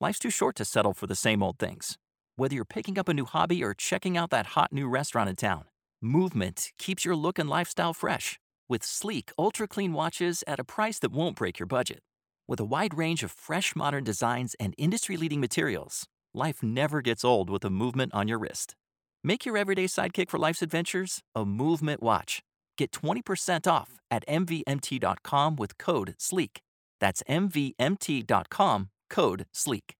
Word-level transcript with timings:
Life's 0.00 0.18
too 0.18 0.30
short 0.30 0.56
to 0.56 0.64
settle 0.64 0.94
for 0.94 1.06
the 1.06 1.14
same 1.14 1.42
old 1.42 1.58
things. 1.58 1.96
Whether 2.36 2.54
you're 2.54 2.64
picking 2.64 2.98
up 2.98 3.08
a 3.08 3.14
new 3.14 3.24
hobby 3.24 3.64
or 3.64 3.74
checking 3.74 4.16
out 4.16 4.30
that 4.30 4.46
hot 4.48 4.72
new 4.72 4.88
restaurant 4.88 5.30
in 5.30 5.36
town, 5.36 5.64
Movement 6.02 6.72
keeps 6.78 7.06
your 7.06 7.16
look 7.16 7.38
and 7.38 7.48
lifestyle 7.48 7.94
fresh 7.94 8.38
with 8.68 8.84
sleek, 8.84 9.32
ultra 9.38 9.66
clean 9.66 9.92
watches 9.94 10.44
at 10.46 10.60
a 10.60 10.64
price 10.64 10.98
that 10.98 11.10
won't 11.12 11.36
break 11.36 11.58
your 11.58 11.66
budget. 11.66 12.00
With 12.46 12.60
a 12.60 12.64
wide 12.64 12.96
range 12.96 13.22
of 13.22 13.30
fresh, 13.30 13.74
modern 13.74 14.04
designs 14.04 14.54
and 14.60 14.74
industry 14.76 15.16
leading 15.16 15.40
materials, 15.40 16.06
life 16.34 16.62
never 16.62 17.00
gets 17.00 17.24
old 17.24 17.48
with 17.48 17.64
a 17.64 17.70
movement 17.70 18.12
on 18.12 18.28
your 18.28 18.38
wrist. 18.38 18.74
Make 19.24 19.46
your 19.46 19.56
everyday 19.56 19.86
sidekick 19.86 20.30
for 20.30 20.38
life's 20.38 20.62
adventures 20.62 21.22
a 21.34 21.44
movement 21.44 22.02
watch. 22.02 22.42
Get 22.76 22.92
20% 22.92 23.66
off 23.66 23.98
at 24.10 24.26
MVMT.com 24.26 25.56
with 25.56 25.78
code 25.78 26.14
SLEEK. 26.18 26.60
That's 27.00 27.22
MVMT.com, 27.28 28.90
code 29.08 29.46
SLEEK. 29.52 29.95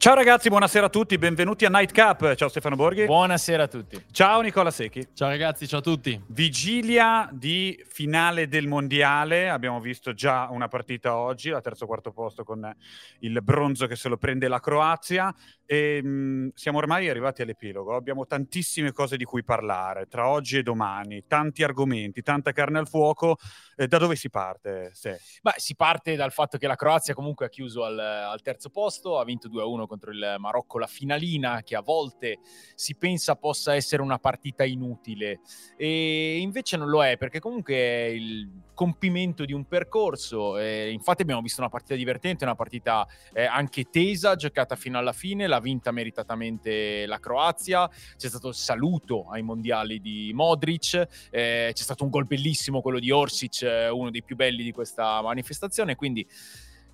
Ciao 0.00 0.14
ragazzi, 0.14 0.48
buonasera 0.48 0.86
a 0.86 0.88
tutti, 0.88 1.18
benvenuti 1.18 1.66
a 1.66 1.68
Nightcap. 1.68 2.34
Ciao 2.34 2.48
Stefano 2.48 2.74
Borghi. 2.74 3.04
Buonasera 3.04 3.64
a 3.64 3.68
tutti. 3.68 4.02
Ciao 4.10 4.40
Nicola 4.40 4.70
Secchi. 4.70 5.06
Ciao 5.12 5.28
ragazzi, 5.28 5.68
ciao 5.68 5.80
a 5.80 5.82
tutti. 5.82 6.18
Vigilia 6.28 7.28
di 7.30 7.78
finale 7.86 8.48
del 8.48 8.66
mondiale. 8.66 9.50
Abbiamo 9.50 9.78
visto 9.78 10.14
già 10.14 10.48
una 10.50 10.68
partita 10.68 11.18
oggi, 11.18 11.50
la 11.50 11.60
terzo 11.60 11.84
quarto 11.84 12.12
posto 12.12 12.44
con 12.44 12.74
il 13.18 13.42
bronzo 13.42 13.86
che 13.86 13.94
se 13.94 14.08
lo 14.08 14.16
prende 14.16 14.48
la 14.48 14.58
Croazia. 14.58 15.34
E, 15.66 16.02
mh, 16.02 16.52
siamo 16.54 16.78
ormai 16.78 17.10
arrivati 17.10 17.42
all'epilogo. 17.42 17.94
Abbiamo 17.94 18.24
tantissime 18.24 18.92
cose 18.92 19.18
di 19.18 19.24
cui 19.24 19.44
parlare 19.44 20.06
tra 20.06 20.28
oggi 20.28 20.56
e 20.56 20.62
domani, 20.62 21.26
tanti 21.26 21.62
argomenti, 21.62 22.22
tanta 22.22 22.52
carne 22.52 22.78
al 22.78 22.88
fuoco. 22.88 23.36
Eh, 23.76 23.86
da 23.86 23.98
dove 23.98 24.16
si 24.16 24.30
parte? 24.30 24.92
Se? 24.94 25.20
Beh, 25.42 25.52
si 25.56 25.76
parte 25.76 26.16
dal 26.16 26.32
fatto 26.32 26.56
che 26.56 26.66
la 26.66 26.74
Croazia 26.74 27.12
comunque 27.12 27.44
ha 27.44 27.48
chiuso 27.50 27.84
al, 27.84 27.98
al 27.98 28.40
terzo 28.40 28.70
posto, 28.70 29.18
ha 29.18 29.24
vinto 29.24 29.48
2-1 29.50 29.88
contro 29.90 30.12
il 30.12 30.36
Marocco 30.38 30.78
la 30.78 30.86
finalina, 30.86 31.62
che 31.64 31.74
a 31.74 31.80
volte 31.80 32.38
si 32.76 32.94
pensa 32.94 33.34
possa 33.34 33.74
essere 33.74 34.02
una 34.02 34.20
partita 34.20 34.64
inutile. 34.64 35.40
E 35.76 36.38
invece 36.38 36.76
non 36.76 36.88
lo 36.88 37.04
è, 37.04 37.16
perché 37.16 37.40
comunque 37.40 37.74
è 37.74 38.04
il 38.04 38.48
compimento 38.72 39.44
di 39.44 39.52
un 39.52 39.66
percorso. 39.66 40.56
E 40.58 40.92
infatti 40.92 41.22
abbiamo 41.22 41.42
visto 41.42 41.60
una 41.60 41.68
partita 41.68 41.96
divertente, 41.96 42.44
una 42.44 42.54
partita 42.54 43.04
eh, 43.32 43.44
anche 43.44 43.90
tesa, 43.90 44.36
giocata 44.36 44.76
fino 44.76 44.96
alla 44.96 45.12
fine, 45.12 45.48
l'ha 45.48 45.58
vinta 45.58 45.90
meritatamente 45.90 47.04
la 47.06 47.18
Croazia. 47.18 47.90
C'è 48.16 48.28
stato 48.28 48.48
il 48.48 48.54
saluto 48.54 49.28
ai 49.28 49.42
mondiali 49.42 50.00
di 50.00 50.30
Modric, 50.32 50.94
eh, 51.30 51.70
c'è 51.74 51.82
stato 51.82 52.04
un 52.04 52.10
gol 52.10 52.26
bellissimo, 52.26 52.80
quello 52.80 53.00
di 53.00 53.10
Orsic, 53.10 53.62
eh, 53.62 53.88
uno 53.88 54.10
dei 54.10 54.22
più 54.22 54.36
belli 54.36 54.62
di 54.62 54.70
questa 54.70 55.20
manifestazione. 55.20 55.96
Quindi 55.96 56.24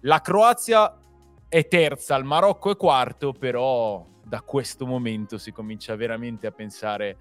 la 0.01 0.21
Croazia 0.21 1.01
è 1.57 1.69
terza, 1.69 2.15
il 2.17 2.25
Marocco 2.25 2.71
è 2.71 2.77
quarto, 2.77 3.33
però 3.33 4.05
da 4.23 4.43
questo 4.43 4.85
momento 4.85 5.39
si 5.39 5.53
comincia 5.53 5.97
veramente 5.97 6.47
a 6.47 6.51
pensare 6.51 7.17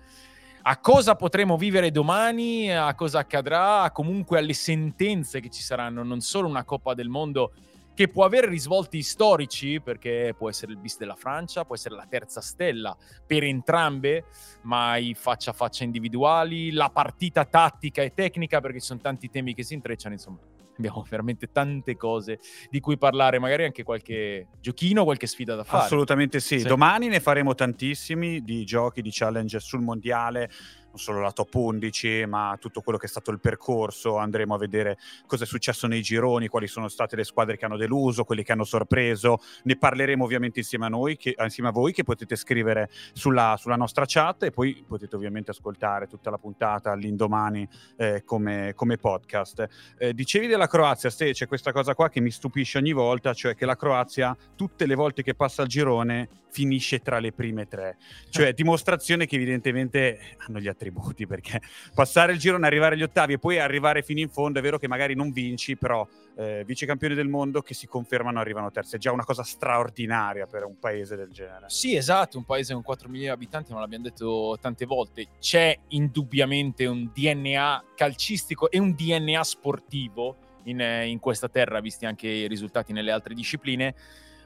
a 0.63 0.77
cosa 0.79 1.15
potremo 1.15 1.55
vivere 1.55 1.89
domani, 1.89 2.69
a 2.69 2.93
cosa 2.95 3.19
accadrà, 3.19 3.89
comunque 3.93 4.39
alle 4.39 4.51
sentenze 4.51 5.39
che 5.39 5.49
ci 5.49 5.61
saranno, 5.61 6.03
non 6.03 6.19
solo 6.19 6.49
una 6.49 6.65
Coppa 6.65 6.93
del 6.93 7.07
Mondo 7.07 7.53
che 7.93 8.09
può 8.09 8.25
avere 8.25 8.49
risvolti 8.49 9.01
storici, 9.03 9.79
perché 9.79 10.35
può 10.37 10.49
essere 10.49 10.73
il 10.73 10.79
bis 10.79 10.97
della 10.97 11.15
Francia, 11.15 11.63
può 11.63 11.75
essere 11.75 11.95
la 11.95 12.05
terza 12.05 12.41
stella 12.41 12.93
per 13.25 13.45
entrambe, 13.45 14.25
ma 14.63 14.97
i 14.97 15.13
faccia 15.13 15.51
a 15.51 15.53
faccia 15.53 15.85
individuali, 15.85 16.71
la 16.71 16.89
partita 16.89 17.45
tattica 17.45 18.01
e 18.01 18.13
tecnica, 18.13 18.59
perché 18.59 18.81
ci 18.81 18.87
sono 18.87 18.99
tanti 18.99 19.29
temi 19.29 19.53
che 19.53 19.63
si 19.63 19.75
intrecciano, 19.75 20.13
insomma 20.13 20.39
abbiamo 20.77 21.05
veramente 21.09 21.51
tante 21.51 21.95
cose 21.95 22.39
di 22.69 22.79
cui 22.79 22.97
parlare, 22.97 23.39
magari 23.39 23.65
anche 23.65 23.83
qualche 23.83 24.47
giochino, 24.59 25.03
qualche 25.03 25.27
sfida 25.27 25.55
da 25.55 25.63
fare. 25.63 25.85
Assolutamente 25.85 26.39
sì. 26.39 26.59
sì. 26.59 26.67
Domani 26.67 27.07
ne 27.07 27.19
faremo 27.19 27.55
tantissimi 27.55 28.41
di 28.41 28.63
giochi, 28.65 29.01
di 29.01 29.09
challenge 29.11 29.59
sul 29.59 29.81
mondiale 29.81 30.49
non 30.95 31.03
solo 31.03 31.19
la 31.19 31.31
top 31.31 31.53
11, 31.53 32.25
ma 32.25 32.57
tutto 32.59 32.79
quello 32.79 32.97
che 32.97 33.05
è 33.05 33.09
stato 33.09 33.29
il 33.29 33.39
percorso. 33.41 34.17
Andremo 34.17 34.55
a 34.55 34.57
vedere 34.57 34.97
cosa 35.27 35.43
è 35.43 35.47
successo 35.47 35.87
nei 35.87 36.01
gironi, 36.01 36.47
quali 36.47 36.67
sono 36.67 36.87
state 36.87 37.17
le 37.17 37.25
squadre 37.25 37.57
che 37.57 37.65
hanno 37.65 37.75
deluso, 37.75 38.23
quelli 38.23 38.43
che 38.43 38.53
hanno 38.53 38.63
sorpreso. 38.63 39.39
Ne 39.63 39.75
parleremo 39.77 40.23
ovviamente 40.23 40.59
insieme 40.59 40.85
a 40.85 40.89
noi, 40.89 41.17
che, 41.17 41.35
insieme 41.37 41.69
a 41.69 41.73
voi, 41.73 41.91
che 41.91 42.03
potete 42.03 42.37
scrivere 42.37 42.89
sulla, 43.11 43.55
sulla, 43.59 43.75
nostra 43.75 44.05
chat 44.07 44.43
e 44.43 44.51
poi 44.51 44.85
potete 44.87 45.17
ovviamente 45.17 45.51
ascoltare 45.51 46.07
tutta 46.07 46.29
la 46.29 46.37
puntata 46.37 46.91
all'indomani 46.91 47.67
eh, 47.97 48.23
come, 48.23 48.71
come, 48.73 48.95
podcast. 48.95 49.67
Eh, 49.97 50.13
dicevi 50.13 50.47
della 50.47 50.67
Croazia, 50.67 51.09
Ste, 51.09 51.33
c'è 51.33 51.45
questa 51.45 51.73
cosa 51.73 51.93
qua 51.93 52.07
che 52.07 52.21
mi 52.21 52.31
stupisce 52.31 52.77
ogni 52.77 52.93
volta, 52.93 53.33
cioè 53.33 53.53
che 53.53 53.65
la 53.65 53.75
Croazia, 53.75 54.35
tutte 54.55 54.85
le 54.85 54.95
volte 54.95 55.23
che 55.23 55.35
passa 55.35 55.63
il 55.63 55.67
girone, 55.67 56.29
finisce 56.55 56.99
tra 56.99 57.19
le 57.19 57.33
prime 57.33 57.67
tre. 57.67 57.97
Cioè, 58.29 58.53
dimostrazione 58.53 59.25
che 59.25 59.35
evidentemente 59.35 60.37
hanno 60.47 60.61
gli 60.61 60.69
attributi, 60.85 61.25
perché 61.27 61.61
passare 61.93 62.33
il 62.33 62.39
girone, 62.39 62.67
arrivare 62.67 62.95
agli 62.95 63.03
ottavi 63.03 63.33
e 63.33 63.39
poi 63.39 63.59
arrivare 63.59 64.03
fino 64.03 64.19
in 64.19 64.29
fondo, 64.29 64.59
è 64.59 64.61
vero 64.61 64.77
che 64.77 64.87
magari 64.87 65.15
non 65.15 65.31
vinci, 65.31 65.75
però 65.77 66.07
eh, 66.37 66.63
vice 66.65 66.85
campioni 66.85 67.15
del 67.15 67.27
mondo 67.27 67.61
che 67.61 67.73
si 67.73 67.87
confermano 67.87 68.39
arrivano 68.39 68.71
terzi. 68.71 68.95
È 68.95 68.99
già 68.99 69.11
una 69.11 69.23
cosa 69.23 69.43
straordinaria 69.43 70.45
per 70.45 70.63
un 70.65 70.77
paese 70.79 71.15
del 71.15 71.29
genere. 71.31 71.65
Sì, 71.67 71.95
esatto, 71.95 72.37
un 72.37 72.45
paese 72.45 72.73
con 72.73 72.83
4 72.83 73.07
milioni 73.07 73.27
di 73.27 73.33
abitanti, 73.33 73.71
non 73.71 73.81
l'abbiamo 73.81 74.03
detto 74.03 74.57
tante 74.61 74.85
volte. 74.85 75.27
C'è 75.39 75.77
indubbiamente 75.89 76.85
un 76.85 77.09
DNA 77.13 77.83
calcistico 77.95 78.69
e 78.69 78.79
un 78.79 78.93
DNA 78.93 79.43
sportivo 79.43 80.37
in, 80.65 80.79
in 80.79 81.19
questa 81.19 81.47
terra, 81.47 81.79
visti 81.79 82.05
anche 82.05 82.27
i 82.27 82.47
risultati 82.47 82.91
nelle 82.91 83.11
altre 83.11 83.33
discipline 83.33 83.93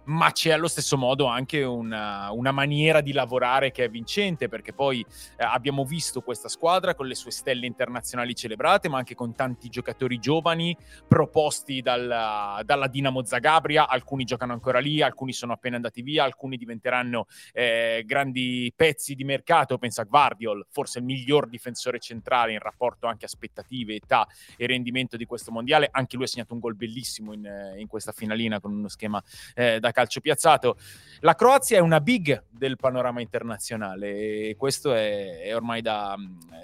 ma 0.10 0.32
c'è 0.32 0.52
allo 0.52 0.68
stesso 0.68 0.98
modo 0.98 1.26
anche 1.26 1.64
una, 1.64 2.32
una, 2.32 2.52
maniera 2.52 3.00
di 3.02 3.12
lavorare 3.12 3.72
che 3.72 3.84
è 3.84 3.90
vincente, 3.90 4.50
perché 4.50 4.74
poi 4.74 5.02
eh, 5.02 5.44
abbiamo 5.44 5.86
visto 5.86 6.22
questa 6.22 6.50
squadra 6.50 6.96
con 6.96 7.06
le 7.06 7.14
sue 7.14 7.32
stelle 7.32 7.68
internazionali 7.68 8.34
celebrate, 8.34 8.90
ma 8.90 8.98
anche 8.98 9.14
con 9.14 9.36
tanti 9.36 9.70
giocatori 9.70 10.18
giovani 10.18 10.76
proposti 11.08 11.82
dalla, 11.82 12.60
dalla 12.66 12.88
Dinamo 12.88 13.24
Zagabria, 13.24 13.88
alcuni 13.88 14.24
giocano 14.24 14.54
ancora 14.54 14.80
lì, 14.80 15.02
alcuni 15.02 15.32
sono 15.32 15.54
appena 15.54 15.76
andati 15.76 16.02
via, 16.02 16.24
alcuni 16.24 16.58
diventeranno 16.58 17.28
eh, 17.54 18.04
grandi 18.06 18.74
pezzi 18.76 19.14
di 19.14 19.24
mercato, 19.24 19.78
pensa 19.78 20.02
a 20.02 20.06
Guardiol, 20.06 20.66
forse 20.72 21.00
il 21.00 21.06
miglior 21.06 21.48
difensore 21.48 22.00
centrale 22.00 22.54
in 22.54 22.60
rapporto 22.60 23.06
anche 23.06 23.26
a 23.26 23.28
aspettative, 23.28 23.94
età 23.94 24.28
e 24.58 24.66
rendimento 24.66 25.18
di 25.18 25.26
questo 25.26 25.52
mondiale, 25.52 25.88
anche 25.92 26.16
lui 26.16 26.26
ha 26.26 26.28
segnato 26.28 26.56
un 26.56 26.60
gol 26.60 26.76
bellissimo 26.76 27.32
in, 27.32 27.76
in 27.78 27.86
questa 27.86 28.12
finalina 28.12 28.60
con 28.60 28.72
uno 28.72 28.88
schema 28.88 29.24
eh, 29.54 29.80
da 29.80 29.92
calcio 30.00 30.22
piazzato. 30.22 30.78
La 31.22 31.36
Croazia 31.36 31.78
è 31.78 31.82
una 31.82 32.00
big 32.00 32.46
del 32.50 32.78
panorama 32.78 33.20
internazionale 33.20 34.50
e 34.50 34.56
questo 34.58 34.94
è, 34.94 35.42
è 35.42 35.56
ormai 35.56 35.82
da, 35.82 36.16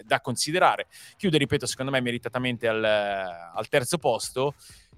da, 0.06 0.22
considerare. 0.22 0.88
Chiude, 1.18 1.38
ripeto, 1.38 1.66
secondo 1.66 1.92
me 1.92 2.00
meritatamente 2.00 2.68
al, 2.68 2.84
al 2.84 3.68
terzo 3.68 3.98
posto 3.98 4.56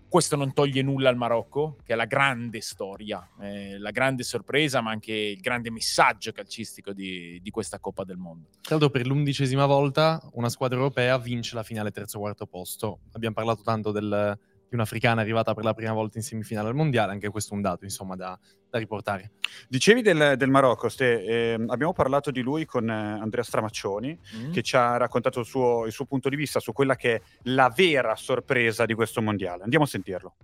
questo 0.09 0.38
non 0.38 0.53
toglie 0.53 0.81
nulla 0.84 1.09
al 1.09 1.18
Marocco, 1.18 1.75
che 1.84 1.92
è 1.92 1.96
la 1.98 2.06
grande 2.06 2.62
storia, 2.62 3.30
eh, 3.42 3.78
la 3.78 3.92
grande 3.92 4.24
sorpresa, 4.24 4.80
ma 4.80 4.92
anche 4.92 5.12
il 5.12 5.40
grande 5.42 5.69
messaggio 5.69 6.31
calcistico 6.31 6.94
di, 6.94 7.42
di 7.42 7.50
questa 7.50 7.80
Coppa 7.80 8.06
del 8.06 8.16
Mondo. 8.16 8.48
L'altro, 8.69 8.90
per 8.90 9.06
l'undicesima 9.06 9.66
volta 9.66 10.22
una 10.34 10.48
squadra 10.48 10.78
europea 10.78 11.18
vince 11.18 11.56
la 11.56 11.64
finale 11.64 11.92
terzo-quarto 11.92 12.46
posto. 12.46 13.00
Abbiamo 13.14 13.36
parlato 13.36 13.64
tanto 13.64 13.92
del, 13.92 14.40
di 14.69 14.75
un'africana 14.75 15.22
arrivata 15.22 15.53
per 15.53 15.63
la 15.63 15.73
prima 15.73 15.94
volta 15.94 16.17
in 16.17 16.23
semifinale 16.23 16.67
al 16.67 16.75
mondiale, 16.75 17.11
anche 17.11 17.29
questo 17.29 17.53
è 17.53 17.55
un 17.55 17.61
dato 17.61 17.85
insomma 17.85 18.16
da, 18.16 18.38
da 18.69 18.78
riportare. 18.78 19.31
Dicevi 19.67 20.01
del, 20.01 20.35
del 20.38 20.50
Marocco, 20.50 20.89
Ste, 20.89 21.23
eh, 21.23 21.53
abbiamo 21.67 21.94
parlato 21.94 22.31
di 22.31 22.41
lui 22.41 22.66
con 22.66 22.89
eh, 22.89 22.94
Andrea 22.94 23.44
Stramaccioni 23.44 24.19
mm. 24.35 24.51
che 24.51 24.61
ci 24.61 24.75
ha 24.75 24.97
raccontato 24.97 25.39
il 25.39 25.45
suo, 25.45 25.85
il 25.85 25.91
suo 25.91 26.06
punto 26.06 26.29
di 26.29 26.35
vista 26.35 26.59
su 26.59 26.73
quella 26.73 26.95
che 26.95 27.16
è 27.16 27.22
la 27.44 27.72
vera 27.73 28.16
sorpresa 28.16 28.85
di 28.85 28.94
questo 28.94 29.22
mondiale. 29.22 29.63
Andiamo 29.63 29.85
a 29.85 29.88
sentirlo. 29.88 30.35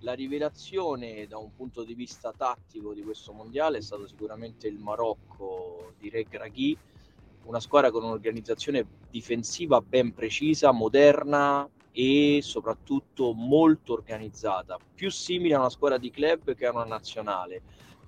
La 0.00 0.12
rivelazione 0.12 1.26
da 1.26 1.38
un 1.38 1.54
punto 1.54 1.82
di 1.82 1.94
vista 1.94 2.32
tattico 2.36 2.92
di 2.92 3.02
questo 3.02 3.32
mondiale 3.32 3.78
è 3.78 3.80
stato 3.80 4.06
sicuramente 4.06 4.68
il 4.68 4.78
Marocco 4.78 5.94
di 5.98 6.10
Re 6.10 6.24
Graghi, 6.28 6.76
una 7.44 7.60
squadra 7.60 7.90
con 7.90 8.04
un'organizzazione 8.04 8.86
difensiva 9.10 9.80
ben 9.80 10.12
precisa, 10.12 10.72
moderna, 10.72 11.66
e 11.96 12.40
soprattutto 12.42 13.32
molto 13.34 13.92
organizzata, 13.92 14.76
più 14.94 15.12
simile 15.12 15.54
a 15.54 15.60
una 15.60 15.70
squadra 15.70 15.96
di 15.96 16.10
club 16.10 16.54
che 16.56 16.66
a 16.66 16.72
una 16.72 16.84
nazionale. 16.84 17.62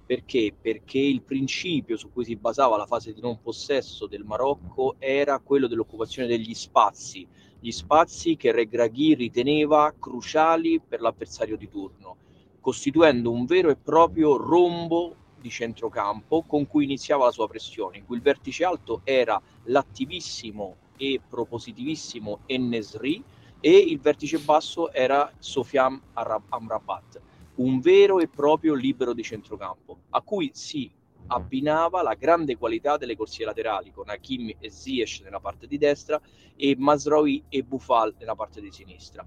Perché? 0.05 0.53
Perché 0.61 0.99
il 0.99 1.23
principio 1.23 1.97
su 1.97 2.13
cui 2.13 2.25
si 2.25 2.35
basava 2.35 2.77
la 2.77 2.87
fase 2.87 3.13
di 3.13 3.21
non 3.21 3.41
possesso 3.41 4.07
del 4.07 4.25
Marocco 4.25 4.97
era 4.99 5.39
quello 5.39 5.69
dell'occupazione 5.69 6.27
degli 6.27 6.55
spazi, 6.55 7.27
gli 7.61 7.71
spazi 7.71 8.37
che 8.37 8.53
Regraghi 8.53 9.15
riteneva 9.15 9.95
cruciali 9.99 10.81
per 10.81 11.01
l'avversario 11.01 11.57
di 11.57 11.69
turno, 11.69 12.17
costituendo 12.61 13.31
un 13.31 13.47
vero 13.47 13.71
e 13.71 13.77
proprio 13.77 14.37
rombo 14.37 15.15
di 15.41 15.49
centrocampo 15.51 16.43
con 16.43 16.67
cui 16.67 16.85
iniziava 16.85 17.27
la 17.27 17.31
sua 17.31 17.47
pressione, 17.47 17.99
in 17.99 18.07
cui 18.07 18.17
il 18.17 18.23
vertice 18.23 18.65
alto 18.65 19.01
era 19.05 19.41
l'attivissimo 19.65 20.77
e 20.97 21.21
propositivissimo 21.29 22.41
Ennesri, 22.47 23.23
e 23.61 23.77
il 23.77 23.99
vertice 24.01 24.39
basso 24.39 24.93
era 24.93 25.33
Sofian 25.39 26.01
Amrabat. 26.15 27.21
un 27.57 27.81
vero 27.81 28.19
e 28.19 28.29
proprio 28.29 28.75
libero 28.75 29.15
di 29.15 29.23
centrocampo, 29.23 30.01
a 30.11 30.21
cui 30.21 30.51
si 30.53 30.91
abbinava 31.29 32.03
la 32.03 32.15
grande 32.15 32.57
qualità 32.57 32.97
delle 32.97 33.17
corsie 33.17 33.45
laterali, 33.45 33.93
con 33.93 34.09
Hakim 34.09 34.55
e 34.59 34.71
Ziyech 34.71 35.23
nella 35.25 35.41
parte 35.41 35.67
di 35.67 35.79
destra 35.79 36.21
e 36.55 36.77
Masroi 36.77 37.45
e 37.49 37.63
Bufal 37.63 38.15
nella 38.19 38.35
parte 38.35 38.61
di 38.61 38.71
sinistra. 38.71 39.27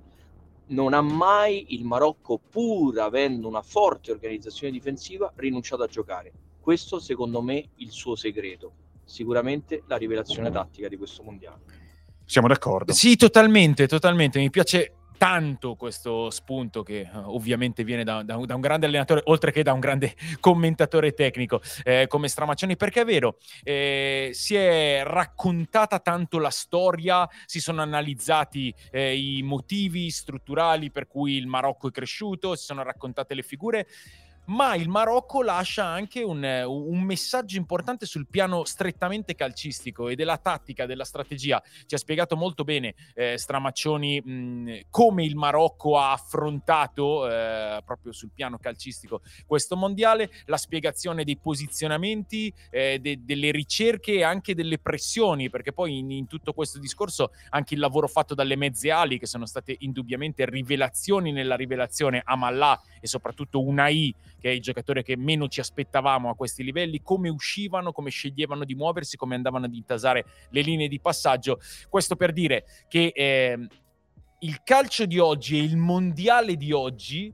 Non 0.67 0.93
ha 0.93 1.01
mai 1.01 1.73
il 1.73 1.83
Marocco, 1.83 2.37
pur 2.37 2.99
avendo 2.99 3.47
una 3.47 3.63
forte 3.63 4.11
organizzazione 4.11 4.71
difensiva, 4.71 5.31
rinunciato 5.35 5.83
a 5.83 5.87
giocare. 5.87 6.31
Questo 6.59 6.99
secondo 6.99 7.41
me 7.41 7.69
il 7.77 7.89
suo 7.89 8.15
segreto, 8.15 8.73
sicuramente 9.03 9.83
la 9.87 9.97
rivelazione 9.97 10.51
tattica 10.51 10.87
di 10.87 10.97
questo 10.97 11.23
mondiale. 11.23 11.87
Siamo 12.29 12.47
d'accordo. 12.47 12.93
Sì, 12.93 13.15
totalmente, 13.15 13.87
totalmente. 13.87 14.37
Mi 14.37 14.51
piace 14.51 14.97
tanto 15.17 15.73
questo 15.73 16.29
spunto 16.29 16.83
che 16.83 17.09
uh, 17.11 17.33
ovviamente 17.33 17.83
viene 17.83 18.03
da, 18.03 18.21
da, 18.21 18.35
da, 18.45 18.53
un 18.53 18.61
grande 18.61 18.85
allenatore, 18.85 19.23
oltre 19.25 19.51
che 19.51 19.63
da 19.63 19.73
un 19.73 19.79
grande 19.79 20.13
commentatore 20.39 21.13
tecnico 21.13 21.59
eh, 21.83 22.05
come 22.07 22.27
Stramaccioni, 22.27 22.77
perché 22.77 23.01
è 23.01 23.03
vero, 23.03 23.37
eh, 23.63 24.29
si 24.33 24.53
è 24.53 25.01
raccontata 25.03 25.97
tanto 25.97 26.37
la 26.37 26.51
storia, 26.51 27.27
si 27.47 27.59
sono 27.59 27.81
analizzati 27.81 28.71
eh, 28.91 29.17
i 29.17 29.41
motivi 29.41 30.11
strutturali 30.11 30.91
per 30.91 31.07
cui 31.07 31.35
il 31.35 31.47
Marocco 31.47 31.87
è 31.87 31.91
cresciuto, 31.91 32.55
si 32.55 32.65
sono 32.65 32.83
raccontate 32.83 33.33
le 33.33 33.41
figure 33.41 33.87
ma 34.49 34.75
il 34.75 34.89
Marocco 34.89 35.43
lascia 35.43 35.85
anche 35.85 36.23
un, 36.23 36.43
un, 36.43 37.01
messaggio 37.01 37.57
importante 37.57 38.05
sul 38.05 38.27
piano 38.27 38.65
strettamente 38.65 39.35
calcistico 39.35 40.09
e 40.09 40.15
della 40.15 40.37
tattica, 40.37 40.85
della 40.85 41.05
strategia. 41.05 41.61
Ci 41.85 41.95
ha 41.95 41.97
spiegato 41.97 42.35
molto 42.35 42.63
bene 42.63 42.95
eh, 43.13 43.37
Stramaccioni 43.37 44.19
mh, 44.19 44.79
come 44.89 45.23
il 45.23 45.35
Marocco 45.35 45.97
ha 45.97 46.11
affrontato 46.11 47.29
eh, 47.29 47.81
proprio 47.85 48.11
sul 48.11 48.31
piano 48.33 48.57
calcistico 48.57 49.21
questo 49.45 49.75
mondiale, 49.75 50.31
la 50.45 50.57
spiegazione 50.57 51.23
dei 51.23 51.37
posizionamenti, 51.37 52.51
eh, 52.71 52.99
de, 52.99 53.23
delle 53.23 53.51
ricerche 53.51 54.13
e 54.13 54.23
anche 54.23 54.55
delle 54.55 54.79
pressioni, 54.79 55.49
perché 55.49 55.73
poi 55.73 55.99
in, 55.99 56.11
in 56.11 56.27
tutto 56.27 56.53
questo 56.53 56.79
discorso 56.79 57.31
anche 57.49 57.75
il 57.75 57.79
lavoro 57.79 58.07
fatto 58.07 58.33
dalle 58.33 58.55
mezze 58.55 58.89
ali, 58.89 59.19
che 59.19 59.27
sono 59.27 59.45
state 59.45 59.75
indubbiamente 59.79 60.45
rivelazioni 60.45 61.31
nella 61.31 61.55
rivelazione, 61.55 62.21
Amallah 62.25 62.81
e 62.99 63.07
soprattutto 63.07 63.61
Unai 63.61 64.13
che 64.39 64.49
è 64.49 64.53
il 64.53 64.61
giocatore 64.61 65.03
che 65.03 65.17
meno 65.17 65.47
ci 65.47 65.59
aspettavamo 65.59 66.29
a 66.29 66.35
questi 66.35 66.63
livelli, 66.63 67.01
come 67.01 67.29
uscivano, 67.29 67.91
come 67.91 68.09
sceglievano 68.09 68.63
di 68.63 68.75
muoversi, 68.75 69.17
come 69.17 69.35
andavano 69.35 69.65
ad 69.65 69.73
intasare 69.73 70.25
le 70.49 70.61
linee 70.61 70.87
di 70.87 70.99
passaggio. 70.99 71.59
Questo 71.89 72.15
per 72.15 72.31
dire 72.31 72.65
che 72.87 73.11
eh, 73.13 73.67
il 74.39 74.61
calcio 74.63 75.05
di 75.05 75.19
oggi 75.19 75.57
e 75.57 75.63
il 75.63 75.77
mondiale 75.77 76.55
di 76.55 76.71
oggi 76.71 77.33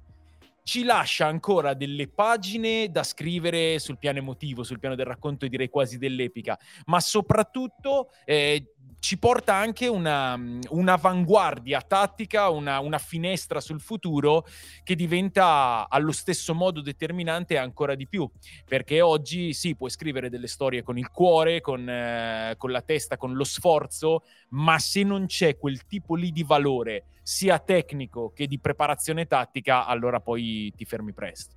ci 0.66 0.84
lascia 0.84 1.28
ancora 1.28 1.76
delle 1.76 2.08
pagine 2.08 2.90
da 2.90 3.04
scrivere 3.04 3.78
sul 3.78 4.00
piano 4.00 4.18
emotivo, 4.18 4.64
sul 4.64 4.80
piano 4.80 4.96
del 4.96 5.06
racconto, 5.06 5.48
direi 5.48 5.70
quasi 5.70 6.00
dell'epica, 6.00 6.58
ma 6.86 7.00
soprattutto 7.00 8.10
eh, 8.26 8.74
ci 9.06 9.20
porta 9.20 9.54
anche 9.54 9.88
una, 9.88 10.34
un'avanguardia 10.70 11.80
tattica, 11.82 12.50
una, 12.50 12.80
una, 12.80 12.98
finestra 12.98 13.62
sul 13.62 13.80
futuro 13.80 14.48
che 14.84 14.96
diventa 14.96 15.88
allo 15.88 16.12
stesso 16.12 16.56
modo 16.56 16.82
determinante 16.82 17.58
ancora 17.60 17.94
di 17.94 18.08
più, 18.08 18.28
perché 18.68 19.02
oggi 19.02 19.54
sì, 19.54 19.76
puoi 19.76 19.92
scrivere 19.92 20.30
delle 20.30 20.48
storie 20.48 20.82
con 20.82 20.98
il 20.98 21.12
cuore, 21.12 21.62
con, 21.62 21.88
eh, 21.88 22.56
con 22.58 22.72
la 22.72 22.82
testa, 22.82 23.16
con 23.16 23.36
lo 23.36 23.44
sforzo, 23.44 24.24
ma 24.50 24.80
se 24.80 25.04
non 25.04 25.28
c'è 25.28 25.56
quel 25.56 25.86
tipo 25.86 26.16
lì 26.16 26.32
di 26.32 26.44
valore, 26.44 27.06
sia 27.22 27.60
tecnico 27.60 28.32
che 28.34 28.48
di 28.48 28.60
preparazione 28.60 29.28
tattica, 29.28 29.86
allora 29.86 30.20
poi 30.20 30.74
ti 30.76 30.84
fermi 30.84 31.14
presto. 31.14 31.54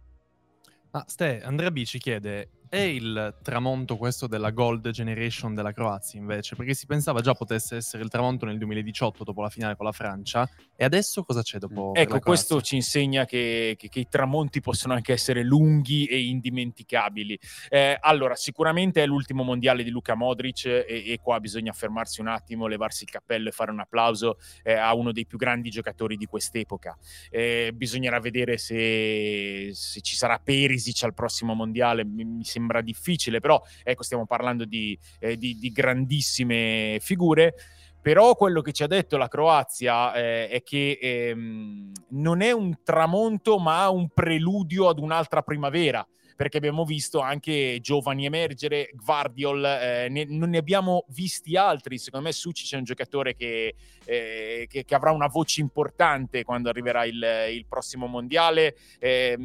Ah, 0.91 1.05
Ste, 1.07 1.43
Andrea 1.43 1.71
B 1.71 1.85
ci 1.85 1.99
chiede, 1.99 2.51
è 2.69 2.77
il 2.77 3.37
tramonto 3.43 3.97
questo 3.97 4.27
della 4.27 4.51
Gold 4.51 4.91
Generation 4.91 5.55
della 5.55 5.73
Croazia 5.73 6.21
invece? 6.21 6.55
Perché 6.55 6.75
si 6.75 6.87
pensava 6.87 7.21
già 7.21 7.33
potesse 7.33 7.77
essere 7.77 8.03
il 8.03 8.11
tramonto 8.11 8.45
nel 8.45 8.59
2018 8.59 9.25
dopo 9.25 9.41
la 9.41 9.49
finale 9.49 9.75
con 9.75 9.87
la 9.87 9.93
Francia 9.93 10.49
e 10.77 10.85
adesso 10.85 11.25
cosa 11.25 11.43
c'è 11.43 11.59
dopo? 11.59 11.95
Ecco, 11.95 12.19
questo 12.21 12.61
ci 12.61 12.75
insegna 12.77 13.25
che, 13.25 13.75
che, 13.79 13.89
che, 13.89 14.01
i 14.01 14.09
tramonti 14.09 14.61
possono 14.61 14.95
anche 14.95 15.13
essere 15.13 15.43
lunghi 15.43 16.05
e 16.07 16.21
indimenticabili. 16.27 17.39
Eh, 17.69 17.97
allora, 18.01 18.35
sicuramente 18.35 19.03
è 19.03 19.07
l'ultimo 19.07 19.43
mondiale 19.43 19.83
di 19.83 19.91
Luca 19.91 20.15
Modric 20.15 20.67
e, 20.67 20.85
e, 20.87 21.19
qua 21.23 21.41
bisogna 21.41 21.73
fermarsi 21.73 22.21
un 22.21 22.29
attimo, 22.29 22.67
levarsi 22.67 23.05
il 23.05 23.11
cappello 23.11 23.49
e 23.49 23.53
fare 23.53 23.71
un 23.71 23.81
applauso 23.81 24.39
eh, 24.63 24.75
a 24.75 24.95
uno 24.95 25.13
dei 25.13 25.27
più 25.27 25.39
grandi 25.39 25.71
giocatori 25.71 26.17
di 26.17 26.27
quest'epoca. 26.27 26.97
Eh, 27.31 27.73
bisognerà 27.75 28.21
vedere 28.21 28.59
se, 28.59 29.71
se, 29.73 30.01
ci 30.01 30.17
sarà 30.17 30.39
Perisic 30.39 31.03
al 31.05 31.15
prossimo 31.15 31.55
mondiale, 31.55 32.05
mi, 32.05 32.25
mi 32.25 32.45
sembra 32.45 32.58
sembra 32.59 32.81
difficile, 32.81 33.39
però 33.39 33.63
ecco, 33.85 34.03
stiamo 34.03 34.27
parlando 34.27 34.65
di, 34.65 34.99
eh, 35.21 35.37
di, 35.37 35.57
di 35.59 35.71
grandissime 35.71 36.99
figure. 37.01 37.55
Però 38.01 38.35
quello 38.37 38.63
che 38.63 38.73
ci 38.73 38.83
ha 38.83 38.87
detto 38.87 39.17
la 39.17 39.29
Croazia 39.29 40.15
eh, 40.15 40.49
è 40.49 40.63
che 40.63 40.99
ehm, 41.01 41.93
non 42.11 42.41
è 42.41 42.53
un 42.53 42.83
tramonto, 42.83 43.59
ma 43.59 43.89
un 43.89 44.09
preludio 44.09 44.89
ad 44.89 44.99
un'altra 44.99 45.43
primavera 45.43 46.07
perché 46.39 46.59
abbiamo 46.59 46.85
visto 46.85 47.19
anche 47.19 47.79
giovani 47.81 48.25
emergere, 48.25 48.91
Guardiol, 48.95 49.65
eh, 49.65 50.07
ne, 50.09 50.25
non 50.29 50.51
ne 50.51 50.59
abbiamo 50.59 51.05
visti 51.09 51.57
altri, 51.57 51.99
secondo 51.99 52.27
me 52.27 52.33
Sucic 52.33 52.75
è 52.75 52.77
un 52.77 52.85
giocatore 52.85 53.35
che, 53.35 53.75
eh, 54.05 54.67
che, 54.71 54.85
che, 54.85 54.95
avrà 54.95 55.11
una 55.11 55.27
voce 55.27 55.61
importante 55.61 56.45
quando 56.45 56.69
arriverà 56.69 57.05
il, 57.05 57.21
il 57.51 57.67
prossimo 57.67 58.07
mondiale. 58.07 58.77
Eh, 59.01 59.37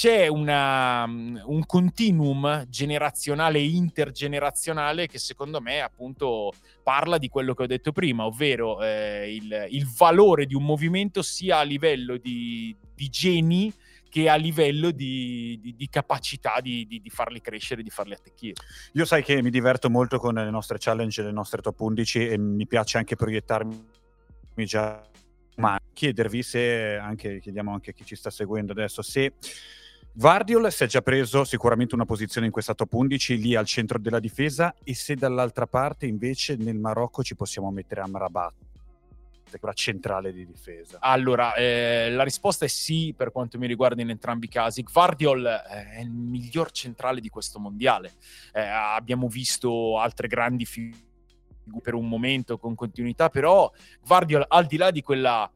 c'è 0.00 0.28
una, 0.28 1.04
un 1.04 1.62
continuum 1.66 2.64
generazionale 2.70 3.58
e 3.58 3.68
intergenerazionale 3.68 5.06
che 5.06 5.18
secondo 5.18 5.60
me 5.60 5.82
appunto 5.82 6.54
parla 6.82 7.18
di 7.18 7.28
quello 7.28 7.52
che 7.52 7.64
ho 7.64 7.66
detto 7.66 7.92
prima, 7.92 8.24
ovvero 8.24 8.82
eh, 8.82 9.30
il, 9.34 9.66
il, 9.68 9.86
valore 9.86 10.46
di 10.46 10.54
un 10.54 10.64
movimento 10.64 11.20
sia 11.20 11.58
a 11.58 11.62
livello 11.64 12.16
di, 12.16 12.74
di 12.94 13.08
geni 13.10 13.70
che 14.08 14.30
a 14.30 14.36
livello 14.36 14.90
di, 14.90 15.58
di, 15.60 15.76
di 15.76 15.88
capacità 15.90 16.60
di, 16.62 16.86
di, 16.86 17.10
farli 17.10 17.42
crescere, 17.42 17.82
di 17.82 17.90
farli 17.90 18.14
attecchire. 18.14 18.54
Io 18.94 19.04
sai 19.04 19.22
che 19.22 19.42
mi 19.42 19.50
diverto 19.50 19.90
molto 19.90 20.18
con 20.18 20.32
le 20.32 20.48
nostre 20.48 20.78
challenge, 20.80 21.22
le 21.22 21.30
nostre 21.30 21.60
top 21.60 21.78
11 21.78 22.26
e 22.26 22.38
mi 22.38 22.66
piace 22.66 22.96
anche 22.96 23.16
proiettarmi 23.16 23.84
già, 24.64 25.06
ma 25.56 25.78
chiedervi 25.92 26.42
se, 26.42 26.96
anche, 26.96 27.38
chiediamo 27.38 27.70
anche 27.70 27.90
a 27.90 27.92
chi 27.92 28.06
ci 28.06 28.16
sta 28.16 28.30
seguendo 28.30 28.72
adesso, 28.72 29.02
se 29.02 29.34
Vardiol 30.12 30.70
si 30.72 30.84
è 30.84 30.86
già 30.86 31.02
preso 31.02 31.44
sicuramente 31.44 31.94
una 31.94 32.04
posizione 32.04 32.46
in 32.46 32.52
questa 32.52 32.74
top 32.74 32.92
11 32.92 33.38
lì 33.38 33.54
al 33.54 33.66
centro 33.66 33.98
della 33.98 34.18
difesa 34.18 34.74
e 34.82 34.94
se 34.94 35.14
dall'altra 35.14 35.66
parte 35.66 36.06
invece 36.06 36.56
nel 36.56 36.78
Marocco 36.78 37.22
ci 37.22 37.36
possiamo 37.36 37.70
mettere 37.70 38.00
Amrabat 38.00 38.54
quella 39.58 39.74
centrale 39.74 40.32
di 40.32 40.46
difesa? 40.46 40.98
Allora, 41.00 41.54
eh, 41.54 42.10
la 42.10 42.22
risposta 42.22 42.64
è 42.64 42.68
sì 42.68 43.14
per 43.16 43.32
quanto 43.32 43.58
mi 43.58 43.66
riguarda 43.66 44.00
in 44.00 44.10
entrambi 44.10 44.46
i 44.46 44.48
casi. 44.48 44.82
Guardiol 44.82 45.44
eh, 45.44 45.90
è 45.96 46.00
il 46.00 46.10
miglior 46.10 46.70
centrale 46.70 47.20
di 47.20 47.28
questo 47.28 47.58
mondiale. 47.58 48.12
Eh, 48.52 48.60
abbiamo 48.60 49.28
visto 49.28 49.98
altre 49.98 50.28
grandi 50.28 50.64
figure 50.64 51.08
per 51.82 51.94
un 51.94 52.08
momento 52.08 52.58
con 52.58 52.74
continuità, 52.74 53.28
però 53.28 53.70
Guardiol 54.04 54.44
al 54.46 54.66
di 54.66 54.76
là 54.76 54.90
di 54.90 55.02
quella 55.02 55.50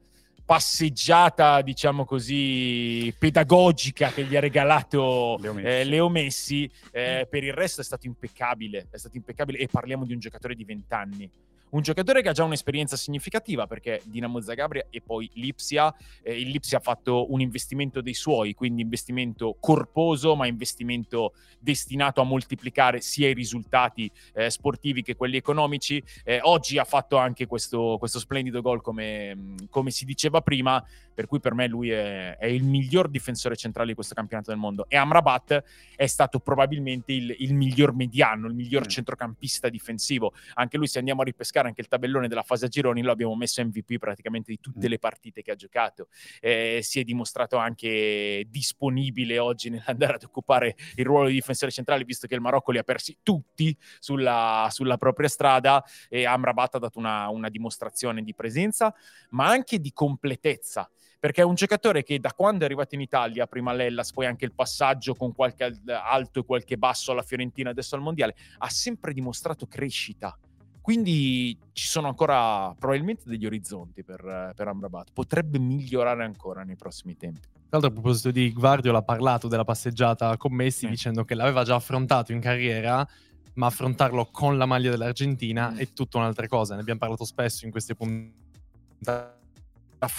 passeggiata, 0.44 1.62
diciamo 1.62 2.04
così, 2.04 3.14
pedagogica 3.18 4.10
che 4.10 4.24
gli 4.24 4.36
ha 4.36 4.40
regalato 4.40 5.38
Leo 5.40 5.54
Messi, 5.54 5.66
eh, 5.66 5.84
Leo 5.84 6.08
Messi 6.08 6.70
eh, 6.92 7.26
per 7.28 7.44
il 7.44 7.52
resto 7.52 7.80
è 7.80 7.84
stato 7.84 8.06
impeccabile, 8.06 8.86
è 8.90 8.98
stato 8.98 9.16
impeccabile 9.16 9.58
e 9.58 9.68
parliamo 9.68 10.04
di 10.04 10.12
un 10.12 10.18
giocatore 10.18 10.54
di 10.54 10.64
20 10.64 10.94
anni 10.94 11.30
un 11.74 11.82
giocatore 11.82 12.22
che 12.22 12.28
ha 12.28 12.32
già 12.32 12.44
un'esperienza 12.44 12.96
significativa 12.96 13.66
perché 13.66 14.00
Dinamo 14.04 14.40
Zagabria 14.40 14.86
e 14.90 15.00
poi 15.00 15.28
Lipsia, 15.34 15.94
eh, 16.22 16.40
il 16.40 16.48
Lipsia 16.48 16.78
ha 16.78 16.80
fatto 16.80 17.32
un 17.32 17.40
investimento 17.40 18.00
dei 18.00 18.14
suoi, 18.14 18.54
quindi 18.54 18.82
investimento 18.82 19.56
corposo 19.58 20.36
ma 20.36 20.46
investimento 20.46 21.32
destinato 21.58 22.20
a 22.20 22.24
moltiplicare 22.24 23.00
sia 23.00 23.28
i 23.28 23.34
risultati 23.34 24.10
eh, 24.34 24.50
sportivi 24.50 25.02
che 25.02 25.16
quelli 25.16 25.36
economici. 25.36 26.02
Eh, 26.22 26.38
oggi 26.42 26.78
ha 26.78 26.84
fatto 26.84 27.16
anche 27.16 27.46
questo, 27.46 27.96
questo 27.98 28.20
splendido 28.20 28.62
gol 28.62 28.80
come, 28.80 29.54
come, 29.68 29.90
si 29.90 30.04
diceva 30.04 30.40
prima, 30.42 30.82
per 31.14 31.26
cui 31.26 31.40
per 31.40 31.54
me 31.54 31.66
lui 31.68 31.90
è, 31.90 32.36
è, 32.36 32.46
il 32.46 32.64
miglior 32.64 33.08
difensore 33.08 33.56
centrale 33.56 33.88
di 33.88 33.94
questo 33.94 34.14
campionato 34.14 34.50
del 34.50 34.58
mondo 34.58 34.86
e 34.88 34.96
Amrabat 34.96 35.62
è 35.96 36.06
stato 36.06 36.40
probabilmente 36.40 37.12
il, 37.12 37.34
il 37.38 37.54
miglior 37.54 37.94
mediano, 37.94 38.46
il 38.48 38.54
miglior 38.54 38.82
mm. 38.84 38.88
centrocampista 38.88 39.68
difensivo. 39.68 40.32
Anche 40.54 40.76
lui 40.76 40.86
se 40.86 40.98
andiamo 40.98 41.22
a 41.22 41.24
ripescare 41.24 41.68
anche 41.68 41.80
il 41.80 41.88
tabellone 41.88 42.28
della 42.28 42.42
fase 42.42 42.66
a 42.66 42.68
gironi, 42.68 43.02
lo 43.02 43.12
abbiamo 43.12 43.34
messo 43.36 43.64
MVP 43.64 43.98
praticamente 43.98 44.50
di 44.50 44.60
tutte 44.60 44.86
mm. 44.86 44.90
le 44.90 44.98
partite 44.98 45.42
che 45.42 45.52
ha 45.52 45.54
giocato. 45.54 46.08
Eh, 46.40 46.80
si 46.82 47.00
è 47.00 47.04
dimostrato 47.04 47.56
anche 47.56 48.44
disponibile 48.48 49.38
oggi 49.38 49.70
nell'andare 49.70 50.14
ad 50.14 50.24
occupare 50.24 50.76
il 50.96 51.04
ruolo 51.04 51.28
di 51.28 51.34
difensore 51.34 51.70
centrale, 51.70 52.04
visto 52.04 52.26
che 52.26 52.34
il 52.34 52.40
Marocco 52.40 52.72
li 52.72 52.78
ha 52.78 52.82
persi 52.82 53.18
tutti 53.22 53.76
sulla, 53.98 54.68
sulla 54.70 54.96
propria 54.96 55.28
strada 55.28 55.84
e 56.08 56.24
Amrabat 56.24 56.76
ha 56.76 56.78
dato 56.78 56.98
una, 56.98 57.28
una 57.28 57.48
dimostrazione 57.48 58.22
di 58.22 58.34
presenza, 58.34 58.94
ma 59.30 59.46
anche 59.46 59.78
di 59.78 59.92
completezza 59.92 60.88
perché 61.24 61.40
è 61.40 61.44
un 61.44 61.54
giocatore 61.54 62.02
che 62.02 62.20
da 62.20 62.34
quando 62.34 62.64
è 62.64 62.66
arrivato 62.66 62.94
in 62.94 63.00
Italia, 63.00 63.46
prima 63.46 63.72
l'Ellas, 63.72 64.12
poi 64.12 64.26
anche 64.26 64.44
il 64.44 64.52
passaggio 64.52 65.14
con 65.14 65.32
qualche 65.32 65.80
alto 65.86 66.40
e 66.40 66.44
qualche 66.44 66.76
basso 66.76 67.12
alla 67.12 67.22
Fiorentina, 67.22 67.70
adesso 67.70 67.94
al 67.94 68.02
Mondiale, 68.02 68.36
ha 68.58 68.68
sempre 68.68 69.14
dimostrato 69.14 69.66
crescita. 69.66 70.38
Quindi 70.82 71.56
ci 71.72 71.86
sono 71.86 72.08
ancora 72.08 72.74
probabilmente 72.78 73.22
degli 73.24 73.46
orizzonti 73.46 74.04
per, 74.04 74.52
per 74.54 74.68
Amrabat. 74.68 75.12
Potrebbe 75.14 75.58
migliorare 75.58 76.24
ancora 76.24 76.62
nei 76.62 76.76
prossimi 76.76 77.16
tempi. 77.16 77.40
Tra 77.40 77.78
l'altro, 77.78 77.88
a 77.88 77.92
proposito 77.94 78.30
di 78.30 78.52
Guardiola, 78.52 78.98
ha 78.98 79.02
parlato 79.02 79.48
della 79.48 79.64
passeggiata 79.64 80.36
con 80.36 80.52
Messi, 80.52 80.86
mm. 80.86 80.90
dicendo 80.90 81.24
che 81.24 81.34
l'aveva 81.34 81.64
già 81.64 81.76
affrontato 81.76 82.32
in 82.32 82.40
carriera, 82.40 83.08
ma 83.54 83.64
affrontarlo 83.64 84.28
con 84.30 84.58
la 84.58 84.66
maglia 84.66 84.90
dell'Argentina 84.90 85.70
mm. 85.70 85.78
è 85.78 85.90
tutta 85.94 86.18
un'altra 86.18 86.46
cosa. 86.48 86.74
Ne 86.74 86.82
abbiamo 86.82 87.00
parlato 87.00 87.24
spesso 87.24 87.64
in 87.64 87.70
queste 87.70 87.94
puntate 87.94 89.42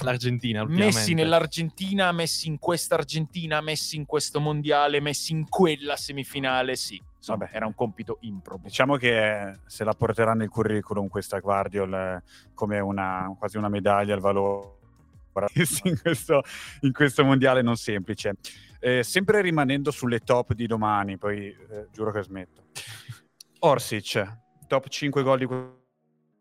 l'Argentina. 0.02 0.66
Messi 0.66 1.14
nell'Argentina, 1.14 2.12
messi 2.12 2.48
in 2.48 2.60
questa 2.60 2.96
Argentina, 2.96 3.62
messi 3.62 3.96
in 3.96 4.06
questo 4.06 4.40
mondiale, 4.40 5.00
messi 5.00 5.32
in 5.32 5.48
quella 5.48 5.96
semifinale, 5.96 6.76
sì. 6.76 7.02
Insomma, 7.18 7.50
era 7.52 7.66
un 7.66 7.74
compito 7.74 8.18
improbo. 8.22 8.68
Diciamo 8.68 8.98
che 8.98 9.60
se 9.66 9.84
la 9.84 9.94
porterà 9.94 10.34
nel 10.34 10.50
curriculum 10.50 11.08
questa 11.08 11.40
Guardiol 11.40 12.22
come 12.54 12.80
una, 12.80 13.34
quasi 13.38 13.58
una 13.58 13.70
medaglia 13.70 14.14
al 14.14 14.20
valore 14.20 14.74
in 15.84 16.00
questo, 16.02 16.44
in 16.82 16.94
questo 16.94 17.24
mondiale 17.24 17.62
non 17.62 17.76
semplice. 17.76 18.36
Eh, 18.80 19.04
sempre 19.04 19.42
rimanendo 19.42 19.90
sulle 19.90 20.20
top 20.20 20.54
di 20.54 20.68
domani, 20.68 21.18
poi 21.18 21.48
eh, 21.48 21.88
giuro 21.92 22.12
che 22.12 22.22
smetto. 22.22 22.66
Orsic, 23.60 24.38
top 24.68 24.88
5 24.88 25.24
gol 25.24 25.40
di 25.40 25.48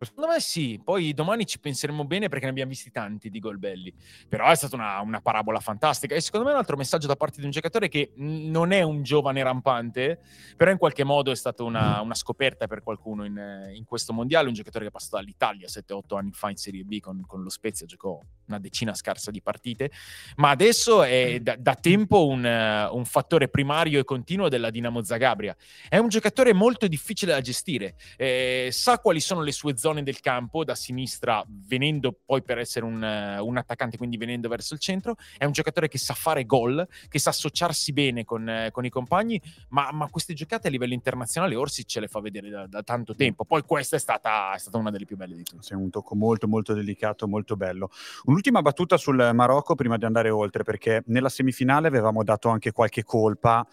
Secondo 0.04 0.30
me 0.30 0.40
sì, 0.40 0.80
poi 0.82 1.12
domani 1.12 1.46
ci 1.46 1.58
penseremo 1.58 2.04
bene 2.04 2.28
perché 2.28 2.44
ne 2.44 2.50
abbiamo 2.50 2.70
visti 2.70 2.90
tanti 2.90 3.30
di 3.30 3.38
gol 3.38 3.58
belli. 3.58 3.92
Però 4.28 4.48
è 4.48 4.54
stata 4.54 4.76
una, 4.76 5.00
una, 5.00 5.20
parabola 5.20 5.60
fantastica. 5.60 6.14
E 6.14 6.20
secondo 6.20 6.46
me 6.46 6.52
un 6.52 6.58
altro 6.58 6.76
messaggio 6.76 7.06
da 7.06 7.16
parte 7.16 7.40
di 7.40 7.44
un 7.46 7.50
giocatore 7.50 7.88
che 7.88 8.12
non 8.16 8.72
è 8.72 8.82
un 8.82 9.02
giovane 9.02 9.42
rampante, 9.42 10.20
però 10.56 10.70
in 10.70 10.78
qualche 10.78 11.04
modo 11.04 11.30
è 11.30 11.36
stata 11.36 11.62
una, 11.62 12.00
una 12.00 12.14
scoperta 12.14 12.66
per 12.66 12.82
qualcuno 12.82 13.24
in, 13.24 13.70
in, 13.74 13.84
questo 13.84 14.12
mondiale. 14.12 14.48
Un 14.48 14.54
giocatore 14.54 14.84
che 14.84 14.90
è 14.90 14.92
passato 14.92 15.16
dall'Italia 15.16 15.66
7-8 15.66 16.16
anni 16.16 16.32
fa 16.32 16.50
in 16.50 16.56
Serie 16.56 16.84
B 16.84 17.00
con, 17.00 17.24
con, 17.26 17.42
lo 17.42 17.50
Spezia, 17.50 17.86
giocò 17.86 18.20
una 18.46 18.58
decina 18.58 18.94
scarsa 18.94 19.30
di 19.30 19.40
partite, 19.40 19.90
ma 20.36 20.50
adesso 20.50 21.02
è 21.02 21.40
da, 21.40 21.56
da 21.58 21.74
tempo 21.74 22.26
un, 22.26 22.44
un, 22.44 23.04
fattore 23.04 23.48
primario 23.48 24.00
e 24.00 24.04
continuo 24.04 24.48
della 24.48 24.70
Dinamo 24.70 25.02
Zagabria. 25.02 25.56
È 25.88 25.96
un 25.96 26.08
giocatore 26.08 26.52
molto 26.52 26.86
difficile 26.86 27.32
da 27.32 27.40
gestire, 27.40 27.94
eh, 28.16 28.68
sa 28.70 28.98
quali 28.98 29.20
sono 29.20 29.42
le 29.42 29.52
sue 29.52 29.76
zone 29.76 29.93
zone 29.94 30.02
del 30.02 30.20
campo 30.20 30.64
da 30.64 30.74
sinistra, 30.74 31.44
venendo 31.46 32.16
poi 32.24 32.42
per 32.42 32.58
essere 32.58 32.84
un, 32.84 33.02
un, 33.40 33.56
attaccante, 33.56 33.96
quindi 33.96 34.16
venendo 34.16 34.48
verso 34.48 34.74
il 34.74 34.80
centro. 34.80 35.16
È 35.38 35.44
un 35.44 35.52
giocatore 35.52 35.88
che 35.88 35.98
sa 35.98 36.14
fare 36.14 36.44
gol, 36.44 36.86
che 37.08 37.18
sa 37.18 37.30
associarsi 37.30 37.92
bene 37.92 38.24
con, 38.24 38.68
con 38.72 38.84
i 38.84 38.90
compagni, 38.90 39.40
ma, 39.68 39.90
ma, 39.92 40.08
queste 40.08 40.34
giocate 40.34 40.66
a 40.66 40.70
livello 40.70 40.92
internazionale 40.92 41.54
Orsi 41.54 41.86
ce 41.86 42.00
le 42.00 42.08
fa 42.08 42.20
vedere 42.20 42.50
da, 42.50 42.66
da 42.66 42.82
tanto 42.82 43.14
tempo. 43.14 43.44
Poi 43.44 43.62
questa 43.62 43.96
è 43.96 43.98
stata, 43.98 44.52
è 44.54 44.58
stata, 44.58 44.76
una 44.76 44.90
delle 44.90 45.04
più 45.04 45.16
belle 45.16 45.36
di 45.36 45.44
tutte. 45.44 45.62
Sì, 45.62 45.74
un 45.74 45.90
tocco 45.90 46.16
molto 46.16 46.48
molto 46.48 46.74
delicato, 46.74 47.28
molto 47.28 47.56
bello. 47.56 47.90
Un'ultima 48.24 48.60
battuta 48.60 48.96
sul 48.96 49.30
Marocco 49.32 49.74
prima 49.74 49.96
di 49.96 50.04
andare 50.04 50.30
oltre, 50.30 50.64
perché 50.64 51.02
nella 51.06 51.28
semifinale 51.28 51.86
avevamo 51.86 52.24
dato 52.24 52.48
anche 52.48 52.72
qualche 52.72 53.04
colpa 53.04 53.66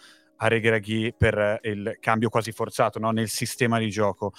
a 0.44 0.48
Regraghi 0.48 1.14
per 1.16 1.60
il 1.64 1.98
cambio 2.00 2.30
quasi 2.30 2.52
forzato 2.52 3.00
no? 3.00 3.12
nel 3.12 3.30
sistema 3.30 3.78
di 3.78 3.90
gioco, 3.90 4.34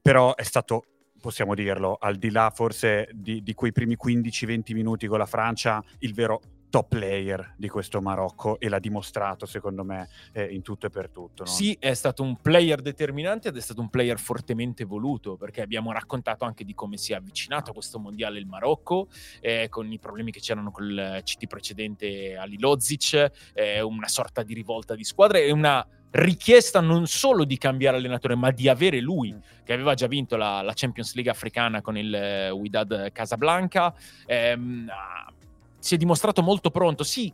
però 0.00 0.34
è 0.34 0.44
stato 0.44 0.84
possiamo 1.20 1.54
dirlo, 1.54 1.96
al 2.00 2.16
di 2.16 2.30
là 2.30 2.50
forse 2.54 3.08
di, 3.12 3.42
di 3.42 3.54
quei 3.54 3.72
primi 3.72 3.96
15-20 4.02 4.74
minuti 4.74 5.06
con 5.06 5.18
la 5.18 5.26
Francia, 5.26 5.82
il 6.00 6.14
vero 6.14 6.40
top 6.70 6.88
player 6.88 7.54
di 7.56 7.68
questo 7.68 8.00
Marocco 8.00 8.60
e 8.60 8.68
l'ha 8.68 8.78
dimostrato 8.78 9.46
secondo 9.46 9.84
me 9.84 10.08
eh, 10.32 10.44
in 10.44 10.62
tutto 10.62 10.86
e 10.86 10.90
per 10.90 11.08
tutto. 11.08 11.44
No? 11.44 11.48
Sì, 11.48 11.76
è 11.78 11.94
stato 11.94 12.22
un 12.22 12.36
player 12.40 12.80
determinante 12.80 13.48
ed 13.48 13.56
è 13.56 13.60
stato 13.60 13.80
un 13.80 13.88
player 13.88 14.18
fortemente 14.18 14.84
voluto 14.84 15.36
perché 15.36 15.62
abbiamo 15.62 15.92
raccontato 15.92 16.44
anche 16.44 16.64
di 16.64 16.74
come 16.74 16.96
si 16.96 17.12
è 17.12 17.16
avvicinato 17.16 17.70
a 17.70 17.74
questo 17.74 17.98
mondiale 17.98 18.38
il 18.38 18.46
Marocco 18.46 19.08
eh, 19.40 19.68
con 19.68 19.90
i 19.90 19.98
problemi 19.98 20.30
che 20.30 20.40
c'erano 20.40 20.70
col 20.70 21.20
CT 21.22 21.46
precedente 21.46 22.36
Ali 22.36 22.58
Lozic, 22.58 23.30
eh, 23.54 23.80
una 23.80 24.08
sorta 24.08 24.42
di 24.42 24.54
rivolta 24.54 24.94
di 24.94 25.04
squadra 25.04 25.38
e 25.38 25.50
una 25.50 25.86
richiesta 26.10 26.80
non 26.80 27.06
solo 27.06 27.44
di 27.44 27.58
cambiare 27.58 27.96
allenatore, 27.96 28.34
ma 28.34 28.50
di 28.50 28.68
avere 28.68 29.00
lui, 29.00 29.32
mm. 29.32 29.38
che 29.64 29.72
aveva 29.72 29.94
già 29.94 30.06
vinto 30.06 30.36
la, 30.36 30.62
la 30.62 30.72
Champions 30.74 31.14
League 31.14 31.30
africana 31.30 31.80
con 31.80 31.96
il 31.96 32.50
uh, 32.50 32.54
Wydad 32.54 33.12
Casablanca. 33.12 33.94
Ehm, 34.26 34.88
si 35.78 35.94
è 35.94 35.98
dimostrato 35.98 36.42
molto 36.42 36.70
pronto. 36.70 37.04
Sì, 37.04 37.32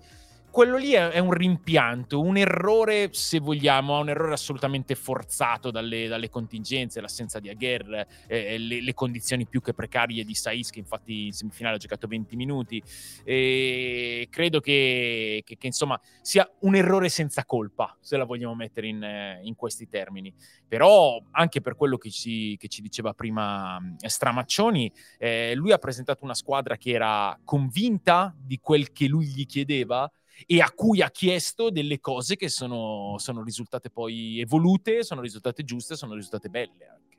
quello 0.54 0.76
lì 0.76 0.92
è, 0.92 1.18
un 1.18 1.32
rimpianto, 1.32 2.20
un 2.20 2.36
errore, 2.36 3.08
se 3.12 3.40
vogliamo, 3.40 3.98
un 3.98 4.08
errore 4.08 4.34
assolutamente 4.34 4.94
forzato 4.94 5.72
dalle, 5.72 6.06
dalle 6.06 6.30
contingenze, 6.30 7.00
l'assenza 7.00 7.40
di 7.40 7.48
Aguer, 7.48 8.06
eh, 8.28 8.56
le, 8.56 8.80
le, 8.80 8.94
condizioni 8.94 9.46
più 9.48 9.60
che 9.60 9.74
precarie 9.74 10.22
di 10.22 10.32
Saiz, 10.32 10.70
che 10.70 10.78
infatti 10.78 11.26
in 11.26 11.32
semifinale 11.32 11.74
ha 11.74 11.78
giocato 11.78 12.06
20 12.06 12.36
minuti. 12.36 12.80
E 13.24 14.28
credo 14.30 14.60
che, 14.60 15.42
che, 15.44 15.56
che, 15.56 15.66
insomma 15.66 16.00
sia 16.20 16.48
un 16.60 16.76
errore 16.76 17.08
senza 17.08 17.44
colpa, 17.44 17.96
se 17.98 18.16
la 18.16 18.22
vogliamo 18.22 18.54
mettere 18.54 18.86
in, 18.86 19.40
in 19.42 19.56
questi 19.56 19.88
termini. 19.88 20.32
Però 20.68 21.20
anche 21.32 21.62
per 21.62 21.74
quello 21.74 21.98
che 21.98 22.10
ci, 22.10 22.56
che 22.58 22.68
ci 22.68 22.80
diceva 22.80 23.12
prima 23.12 23.76
eh, 23.98 24.08
Stramaccioni, 24.08 24.88
eh, 25.18 25.52
lui 25.56 25.72
ha 25.72 25.78
presentato 25.78 26.22
una 26.22 26.34
squadra 26.34 26.76
che 26.76 26.92
era 26.92 27.36
convinta 27.42 28.32
di 28.38 28.60
quel 28.60 28.92
che 28.92 29.08
lui 29.08 29.26
gli 29.26 29.46
chiedeva 29.46 30.08
e 30.46 30.60
a 30.60 30.70
cui 30.70 31.02
ha 31.02 31.10
chiesto 31.10 31.70
delle 31.70 32.00
cose 32.00 32.36
che 32.36 32.48
sono, 32.48 33.16
sono 33.18 33.42
risultate 33.42 33.90
poi 33.90 34.40
evolute, 34.40 35.02
sono 35.02 35.20
risultate 35.20 35.64
giuste, 35.64 35.96
sono 35.96 36.14
risultate 36.14 36.48
belle 36.48 36.86
anche. 36.88 37.14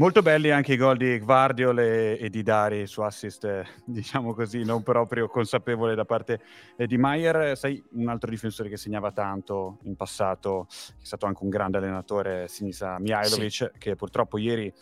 Molto 0.00 0.22
belli 0.22 0.50
anche 0.50 0.72
i 0.72 0.76
gol 0.78 0.96
di 0.96 1.18
Guardiol 1.18 1.78
e, 1.78 2.16
e, 2.18 2.30
di 2.30 2.42
Dari 2.42 2.86
su 2.86 3.02
assist, 3.02 3.44
eh, 3.44 3.66
diciamo 3.84 4.32
così, 4.32 4.64
non 4.64 4.82
proprio 4.82 5.28
consapevole 5.28 5.94
da 5.94 6.06
parte 6.06 6.40
eh, 6.78 6.86
di 6.86 6.96
Maier. 6.96 7.54
Sai, 7.54 7.84
un 7.92 8.08
altro 8.08 8.30
difensore 8.30 8.70
che 8.70 8.78
segnava 8.78 9.12
tanto 9.12 9.76
in 9.82 9.96
passato, 9.96 10.68
che 10.70 11.02
è 11.02 11.04
stato 11.04 11.26
anche 11.26 11.42
un 11.42 11.50
grande 11.50 11.76
allenatore, 11.76 12.48
Sinisa 12.48 12.98
Mihailovic, 12.98 13.50
sì. 13.50 13.68
che 13.76 13.94
purtroppo 13.94 14.38
ieri 14.38 14.72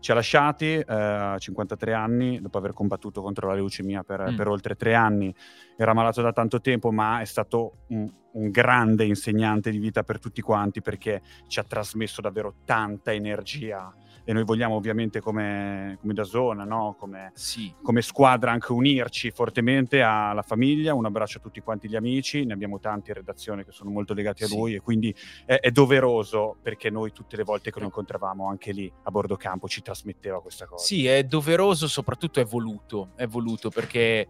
ci 0.00 0.10
ha 0.10 0.14
lasciati 0.14 0.74
eh, 0.74 0.84
a 0.86 1.38
53 1.38 1.92
anni, 1.92 2.40
dopo 2.40 2.58
aver 2.58 2.72
combattuto 2.72 3.22
contro 3.22 3.48
la 3.48 3.54
leucemia 3.54 4.02
per, 4.02 4.32
mm. 4.32 4.36
per, 4.36 4.48
oltre 4.48 4.74
tre 4.74 4.94
anni. 4.94 5.32
Era 5.76 5.92
malato 5.92 6.22
da 6.22 6.32
tanto 6.32 6.60
tempo, 6.60 6.90
ma 6.90 7.20
è 7.20 7.24
stato 7.24 7.84
un, 7.88 8.10
un, 8.32 8.50
grande 8.50 9.04
insegnante 9.04 9.70
di 9.70 9.78
vita 9.78 10.02
per 10.02 10.18
tutti 10.18 10.40
quanti 10.40 10.80
perché 10.80 11.22
ci 11.46 11.60
ha 11.60 11.64
trasmesso 11.64 12.20
davvero 12.20 12.54
tanta 12.64 13.12
energia 13.12 13.94
e 14.24 14.32
noi 14.32 14.44
vogliamo 14.44 14.74
ovviamente 14.74 15.20
come, 15.20 15.98
come 16.00 16.12
da 16.12 16.24
zona, 16.24 16.64
no? 16.64 16.96
come, 16.98 17.32
sì. 17.34 17.72
come, 17.82 18.02
squadra 18.02 18.50
anche 18.50 18.72
unirci 18.72 19.30
fortemente 19.30 20.02
alla 20.02 20.42
famiglia, 20.42 20.94
un 20.94 21.06
abbraccio 21.06 21.38
a 21.38 21.40
tutti 21.40 21.60
quanti 21.60 21.88
gli 21.88 21.96
amici, 21.96 22.44
ne 22.44 22.52
abbiamo 22.52 22.78
tanti 22.78 23.10
in 23.10 23.16
redazione 23.16 23.64
che 23.64 23.72
sono 23.72 23.90
molto 23.90 24.14
legati 24.14 24.44
a 24.44 24.46
sì. 24.46 24.56
lui 24.56 24.74
e 24.74 24.80
quindi 24.80 25.14
è, 25.44 25.54
è, 25.60 25.70
doveroso 25.70 26.56
perché 26.60 26.90
noi 26.90 27.12
tutte 27.12 27.36
le 27.36 27.44
volte 27.44 27.70
che 27.70 27.78
lo 27.78 27.86
incontravamo 27.86 28.48
anche 28.48 28.72
lì 28.72 28.92
a 29.02 29.10
bordo 29.10 29.36
campo 29.36 29.68
ci 29.68 29.82
trasmetteva 29.82 30.40
questa 30.40 30.66
cosa. 30.66 30.84
Sì, 30.84 31.06
è 31.06 31.24
doveroso, 31.24 31.88
soprattutto 31.88 32.40
è 32.40 32.44
voluto, 32.44 33.10
è 33.16 33.26
voluto 33.26 33.70
perché 33.70 34.28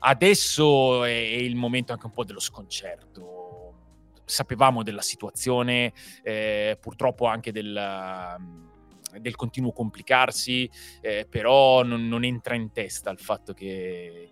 adesso 0.00 1.04
è 1.04 1.10
il 1.10 1.56
momento 1.56 1.92
anche 1.92 2.06
un 2.06 2.12
po' 2.12 2.24
dello 2.24 2.40
sconcerto 2.40 3.42
sapevamo 4.24 4.82
della 4.82 5.02
situazione, 5.02 5.92
eh, 6.22 6.78
purtroppo 6.80 7.26
anche 7.26 7.52
del, 7.52 7.76
del 9.20 9.36
continuo 9.36 9.72
complicarsi, 9.72 10.68
eh, 11.00 11.26
però 11.28 11.82
non, 11.82 12.08
non, 12.08 12.24
entra 12.24 12.54
in 12.54 12.72
testa 12.72 13.10
il 13.10 13.18
fatto 13.18 13.52
che, 13.52 14.28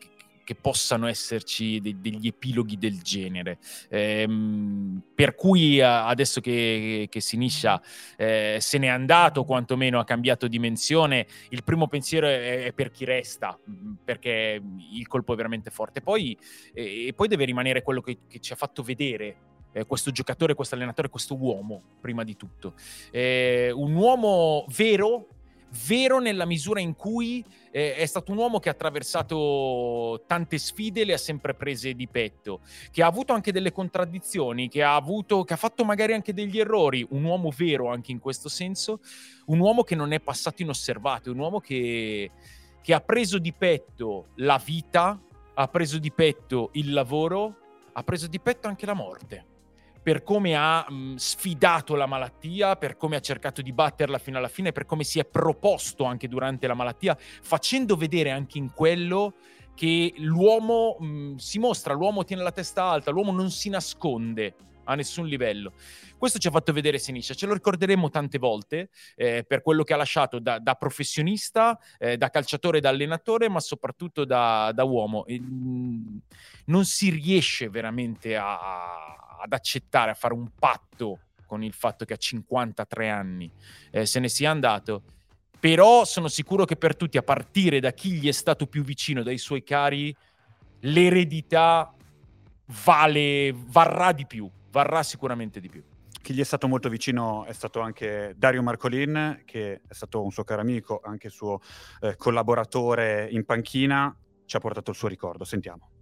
che 0.51 0.57
possano 0.57 1.07
esserci 1.07 1.81
de- 1.81 2.01
degli 2.01 2.27
epiloghi 2.27 2.77
del 2.77 3.01
genere. 3.03 3.59
Ehm, 3.89 5.01
per 5.15 5.37
cui 5.37 5.81
adesso 5.81 6.41
che, 6.41 7.07
che 7.09 7.21
Siniscia 7.21 7.81
eh, 8.17 8.57
se 8.61 8.79
n'è 8.79 8.89
andato, 8.89 9.45
quantomeno 9.45 10.01
ha 10.01 10.05
cambiato 10.05 10.49
dimensione, 10.49 11.25
il 11.51 11.63
primo 11.63 11.87
pensiero 11.87 12.27
è, 12.27 12.65
è 12.65 12.73
per 12.73 12.91
chi 12.91 13.05
resta, 13.05 13.57
perché 14.05 14.61
il 14.93 15.07
colpo 15.07 15.35
è 15.35 15.37
veramente 15.37 15.71
forte. 15.71 16.01
Poi, 16.01 16.37
eh, 16.75 17.07
e 17.07 17.13
poi 17.15 17.29
deve 17.29 17.45
rimanere 17.45 17.83
quello 17.83 18.01
che, 18.01 18.19
che 18.29 18.41
ci 18.41 18.53
ha 18.53 18.57
fatto 18.57 18.83
vedere 18.83 19.50
eh, 19.73 19.87
questo 19.87 20.11
giocatore, 20.11 20.55
questo 20.55 20.75
allenatore, 20.75 21.09
questo 21.09 21.37
uomo, 21.37 21.83
prima 22.01 22.25
di 22.25 22.37
tutto. 22.37 22.75
Eh, 23.11 23.71
un 23.75 23.95
uomo 23.95 24.65
vero, 24.69 25.29
vero 25.87 26.19
nella 26.19 26.45
misura 26.45 26.81
in 26.81 26.97
cui 26.97 27.45
eh, 27.71 27.95
è 27.95 28.07
stato 28.07 28.33
un 28.33 28.39
uomo 28.39 28.59
che 28.59 28.69
ha 28.69 28.73
attraversato 28.73 30.25
tante 30.27 30.59
sfide, 30.59 31.05
le 31.05 31.13
ha 31.13 31.19
sempre 31.19 31.55
prese 31.55 31.95
di 31.95 32.09
petto, 32.09 32.61
che 32.91 33.03
ha 33.03 33.07
avuto 33.07 33.33
anche 33.33 33.53
delle 33.53 33.73
contraddizioni, 33.73 34.69
che 34.69 34.83
ha, 34.83 34.95
avuto, 34.95 35.45
che 35.45 35.55
ha 35.55 35.59
fatto 35.59 35.85
magari 35.85 36.13
anche 36.13 36.35
degli 36.35 36.59
errori, 36.59 37.07
un 37.11 37.25
uomo 37.25 37.51
vero 37.57 37.89
anche 37.89 38.13
in 38.13 38.19
questo 38.19 38.49
senso, 38.49 39.01
un 39.47 39.61
uomo 39.61 39.83
che 39.83 39.95
non 39.95 40.13
è 40.13 40.21
passato 40.21 40.63
inosservato, 40.63 41.31
un 41.31 41.39
uomo 41.39 41.61
che, 41.61 42.31
che 42.83 42.95
ha 42.95 43.01
preso 43.01 43.39
di 43.39 43.53
petto 43.53 44.29
la 44.37 44.61
vita, 44.63 45.21
ha 45.55 45.69
preso 45.69 45.99
di 45.99 46.11
petto 46.11 46.71
il 46.73 46.93
lavoro, 46.93 47.57
ha 47.93 48.03
preso 48.03 48.27
di 48.27 48.41
petto 48.41 48.67
anche 48.69 48.87
la 48.87 48.95
morte 48.95 49.50
per 50.03 50.23
come 50.23 50.55
ha 50.57 50.87
mh, 50.89 51.17
sfidato 51.17 51.95
la 51.95 52.07
malattia, 52.07 52.77
per 52.77 52.97
come 52.97 53.17
ha 53.17 53.21
cercato 53.21 53.63
di 53.63 53.73
batterla 53.73 54.19
fino 54.19 54.39
alla 54.39 54.49
fine, 54.49 54.73
per 54.73 54.87
come 54.87 55.05
si 55.05 55.19
è 55.19 55.25
proposto 55.25 56.05
anche 56.05 56.29
durante 56.29 56.67
la 56.67 56.75
malattia, 56.75 57.17
facendo 57.19 57.97
vedere 57.97 58.31
anche 58.31 58.59
in 58.59 58.73
quello 58.73 59.35
che 59.75 60.13
l'uomo 60.19 60.97
mh, 60.99 61.37
si 61.37 61.59
mostra, 61.59 61.95
l'uomo 61.95 62.25
tiene 62.25 62.43
la 62.43 62.53
testa 62.53 62.85
alta, 62.85 63.11
l'uomo 63.11 63.33
non 63.33 63.51
si 63.51 63.69
nasconde 63.69 64.55
a 64.85 64.95
nessun 64.95 65.27
livello. 65.27 65.73
Questo 66.19 66.39
ci 66.39 66.49
ha 66.49 66.51
fatto 66.51 66.73
vedere 66.73 66.99
Siniscia, 66.99 67.33
ce 67.33 67.47
lo 67.47 67.55
ricorderemo 67.55 68.11
tante 68.11 68.39
volte 68.39 68.91
eh, 69.17 69.45
per 69.47 69.63
quello 69.63 69.85
che 69.85 69.95
ha 69.95 69.97
lasciato 69.97 70.39
da, 70.39 70.59
da 70.59 70.75
professionista, 70.75 71.79
eh, 71.99 72.17
da 72.17 72.29
calciatore, 72.29 72.81
da 72.81 72.89
allenatore, 72.89 73.49
ma 73.49 73.61
soprattutto 73.61 74.25
da, 74.25 74.73
da 74.75 74.85
uomo. 74.85 75.25
E, 75.27 75.41
mh, 75.41 76.21
non 76.67 76.85
si 76.85 77.11
riesce 77.11 77.71
veramente 77.71 78.37
a, 78.37 79.15
ad 79.41 79.53
accettare, 79.53 80.11
a 80.11 80.15
fare 80.15 80.35
un 80.35 80.49
patto 80.59 81.21
con 81.47 81.65
il 81.65 81.73
fatto 81.73 82.05
che 82.05 82.13
a 82.13 82.17
53 82.17 83.09
anni 83.09 83.51
eh, 83.91 84.07
se 84.07 84.21
ne 84.21 84.29
sia 84.29 84.51
andato. 84.51 85.03
Però 85.59 86.05
sono 86.05 86.29
sicuro 86.29 86.65
che 86.65 86.77
per 86.77 86.97
tutti, 86.97 87.19
a 87.19 87.23
partire 87.23 87.81
da 87.81 87.93
chi 87.93 88.13
gli 88.13 88.29
è 88.29 88.33
stato 88.33 88.67
più 88.67 88.83
vicino, 88.83 89.23
dai 89.23 89.37
suoi 89.37 89.63
cari, 89.63 90.15
l'eredità 90.81 91.93
vale, 92.85 93.53
varrà 93.55 94.13
di 94.13 94.27
più, 94.27 94.49
varrà 94.71 95.03
sicuramente 95.03 95.61
di 95.61 95.69
più. 95.69 95.83
Chi 96.23 96.35
gli 96.35 96.41
è 96.41 96.45
stato 96.45 96.69
molto 96.69 96.89
vicino 96.89 97.45
è 97.45 97.53
stato 97.53 97.81
anche 97.81 98.35
Dario 98.37 98.63
Marcolin, 98.63 99.43
che 99.45 99.81
è 99.87 99.93
stato 99.93 100.23
un 100.23 100.31
suo 100.31 100.45
caro 100.45 100.61
amico, 100.61 101.01
anche 101.03 101.29
suo 101.29 101.61
eh, 102.01 102.15
collaboratore 102.17 103.29
in 103.31 103.45
panchina, 103.45 104.15
ci 104.45 104.57
ha 104.57 104.61
portato 104.61 104.91
il 104.91 104.97
suo 104.97 105.09
ricordo. 105.09 105.45
Sentiamo. 105.45 106.00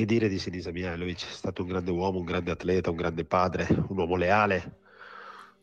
Che 0.00 0.06
dire 0.06 0.30
di 0.30 0.38
Sinisa 0.38 0.70
Mihailovic? 0.70 1.28
È 1.28 1.30
stato 1.30 1.60
un 1.60 1.68
grande 1.68 1.90
uomo, 1.90 2.20
un 2.20 2.24
grande 2.24 2.50
atleta, 2.50 2.88
un 2.88 2.96
grande 2.96 3.26
padre, 3.26 3.66
un 3.88 3.98
uomo 3.98 4.16
leale. 4.16 4.78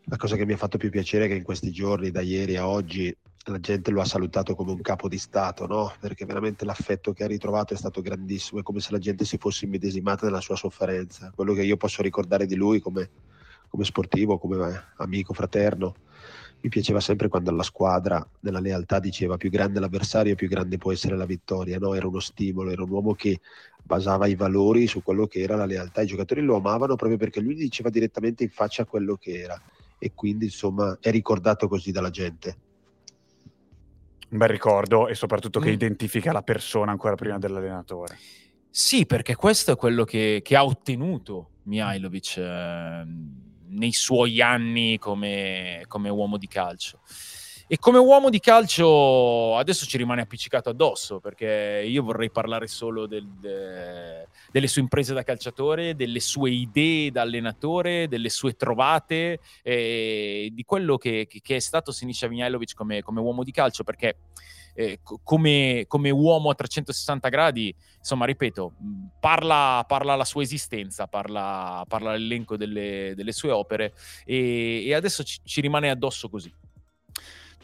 La 0.03 0.15
cosa 0.15 0.35
che 0.35 0.45
mi 0.45 0.53
ha 0.53 0.57
fatto 0.57 0.77
più 0.77 0.91
piacere 0.91 1.25
è 1.25 1.27
che 1.27 1.33
in 1.33 1.41
questi 1.41 1.71
giorni, 1.71 2.11
da 2.11 2.21
ieri 2.21 2.55
a 2.55 2.67
oggi, 2.67 3.11
la 3.45 3.59
gente 3.59 3.89
lo 3.89 3.99
ha 3.99 4.05
salutato 4.05 4.53
come 4.53 4.73
un 4.73 4.81
capo 4.81 5.07
di 5.07 5.17
Stato, 5.17 5.65
no? 5.65 5.91
Perché 5.99 6.25
veramente 6.25 6.65
l'affetto 6.65 7.13
che 7.13 7.23
ha 7.23 7.27
ritrovato 7.27 7.73
è 7.73 7.77
stato 7.77 7.99
grandissimo, 7.99 8.59
è 8.59 8.63
come 8.63 8.79
se 8.79 8.91
la 8.91 8.99
gente 8.99 9.25
si 9.25 9.39
fosse 9.39 9.65
immedesimata 9.65 10.27
nella 10.27 10.39
sua 10.39 10.55
sofferenza. 10.55 11.31
Quello 11.33 11.55
che 11.55 11.63
io 11.63 11.75
posso 11.75 12.03
ricordare 12.03 12.45
di 12.45 12.53
lui 12.53 12.79
come, 12.79 13.09
come 13.67 13.85
sportivo, 13.85 14.37
come 14.37 14.83
amico, 14.97 15.33
fraterno, 15.33 15.95
mi 16.59 16.69
piaceva 16.69 16.99
sempre 16.99 17.27
quando 17.27 17.49
alla 17.49 17.63
squadra, 17.63 18.23
nella 18.41 18.59
lealtà, 18.59 18.99
diceva 18.99 19.37
più 19.37 19.49
grande 19.49 19.79
l'avversario, 19.79 20.35
più 20.35 20.47
grande 20.47 20.77
può 20.77 20.91
essere 20.91 21.15
la 21.15 21.25
vittoria. 21.25 21.77
No? 21.77 21.93
Era 21.93 22.07
uno 22.07 22.19
stimolo, 22.19 22.71
era 22.71 22.83
un 22.83 22.89
uomo 22.89 23.13
che 23.13 23.39
basava 23.87 24.27
i 24.27 24.35
valori 24.35 24.85
su 24.85 25.01
quello 25.01 25.25
che 25.25 25.39
era 25.39 25.55
la 25.55 25.65
lealtà. 25.65 26.01
I 26.01 26.05
giocatori 26.05 26.41
lo 26.41 26.57
amavano 26.57 26.95
proprio 26.95 27.17
perché 27.17 27.39
lui 27.39 27.55
diceva 27.55 27.89
direttamente 27.89 28.43
in 28.43 28.49
faccia 28.49 28.85
quello 28.85 29.15
che 29.15 29.39
era 29.39 29.59
e 29.97 30.11
quindi 30.13 30.45
insomma 30.45 30.99
è 31.01 31.09
ricordato 31.09 31.67
così 31.67 31.91
dalla 31.91 32.11
gente. 32.11 32.57
Un 34.29 34.37
bel 34.37 34.49
ricordo 34.49 35.07
e 35.07 35.15
soprattutto 35.15 35.59
che 35.59 35.69
mm. 35.69 35.73
identifica 35.73 36.31
la 36.31 36.43
persona 36.43 36.91
ancora 36.91 37.15
prima 37.15 37.39
dell'allenatore. 37.39 38.17
Sì, 38.69 39.07
perché 39.07 39.35
questo 39.35 39.71
è 39.71 39.75
quello 39.75 40.03
che, 40.03 40.41
che 40.43 40.55
ha 40.55 40.63
ottenuto 40.63 41.49
Mihailovic. 41.63 42.37
Eh 42.37 43.05
nei 43.69 43.91
suoi 43.91 44.41
anni 44.41 44.97
come, 44.97 45.83
come 45.87 46.09
uomo 46.09 46.37
di 46.37 46.47
calcio. 46.47 47.01
E 47.69 47.77
come 47.79 47.97
uomo 47.97 48.29
di 48.29 48.39
calcio 48.39 49.57
adesso 49.57 49.85
ci 49.85 49.97
rimane 49.97 50.21
appiccicato 50.21 50.69
addosso 50.69 51.19
perché 51.19 51.83
io 51.85 52.01
vorrei 52.01 52.31
parlare 52.31 52.65
solo 52.65 53.07
del, 53.07 53.27
de, 53.27 54.25
delle 54.49 54.67
sue 54.67 54.83
imprese 54.83 55.13
da 55.13 55.23
calciatore, 55.23 55.93
delle 55.93 56.21
sue 56.21 56.51
idee 56.51 57.11
da 57.11 57.23
allenatore, 57.23 58.07
delle 58.07 58.29
sue 58.29 58.55
trovate, 58.55 59.39
e 59.63 60.49
di 60.53 60.63
quello 60.63 60.95
che, 60.97 61.27
che 61.27 61.55
è 61.57 61.59
stato 61.59 61.91
Sinisa 61.91 62.29
Mihailovic 62.29 62.73
come, 62.73 63.01
come 63.01 63.19
uomo 63.19 63.43
di 63.43 63.51
calcio 63.51 63.83
perché 63.83 64.15
eh, 64.73 64.99
come, 65.03 65.83
come, 65.89 66.09
uomo 66.09 66.49
a 66.49 66.55
360 66.55 67.27
gradi, 67.27 67.75
insomma, 67.97 68.25
ripeto, 68.25 68.75
parla, 69.19 69.83
parla 69.85 70.15
la 70.15 70.23
sua 70.23 70.41
esistenza, 70.41 71.07
parla, 71.07 71.83
parla 71.85 72.13
l'elenco 72.13 72.55
delle, 72.55 73.11
delle, 73.13 73.33
sue 73.33 73.51
opere 73.51 73.93
e, 74.23 74.85
e 74.85 74.93
adesso 74.93 75.23
ci, 75.23 75.39
ci 75.43 75.59
rimane 75.59 75.89
addosso 75.89 76.29
così. 76.29 76.53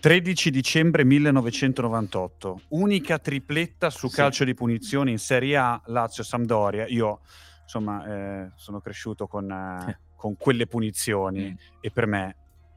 13 0.04 0.52
dicembre 0.52 1.06
1998, 1.06 2.64
unica 2.72 3.20
tripletta 3.20 3.90
su 3.90 4.10
sì. 4.10 4.16
calcio 4.18 4.44
di 4.44 4.54
punizioni 4.54 5.12
in 5.12 5.18
Serie 5.18 5.56
A 5.56 5.82
Lazio-Sampdoria. 5.86 6.88
Io, 6.88 7.22
insomma, 7.62 8.06
eh, 8.06 8.52
sono 8.58 8.82
cresciuto 8.82 9.28
con, 9.28 9.50
eh, 9.50 10.00
con 10.18 10.36
quelle 10.36 10.68
punizioni 10.68 11.52
mm. 11.52 11.56
e 11.80 11.90
per 11.90 12.08
me 12.08 12.36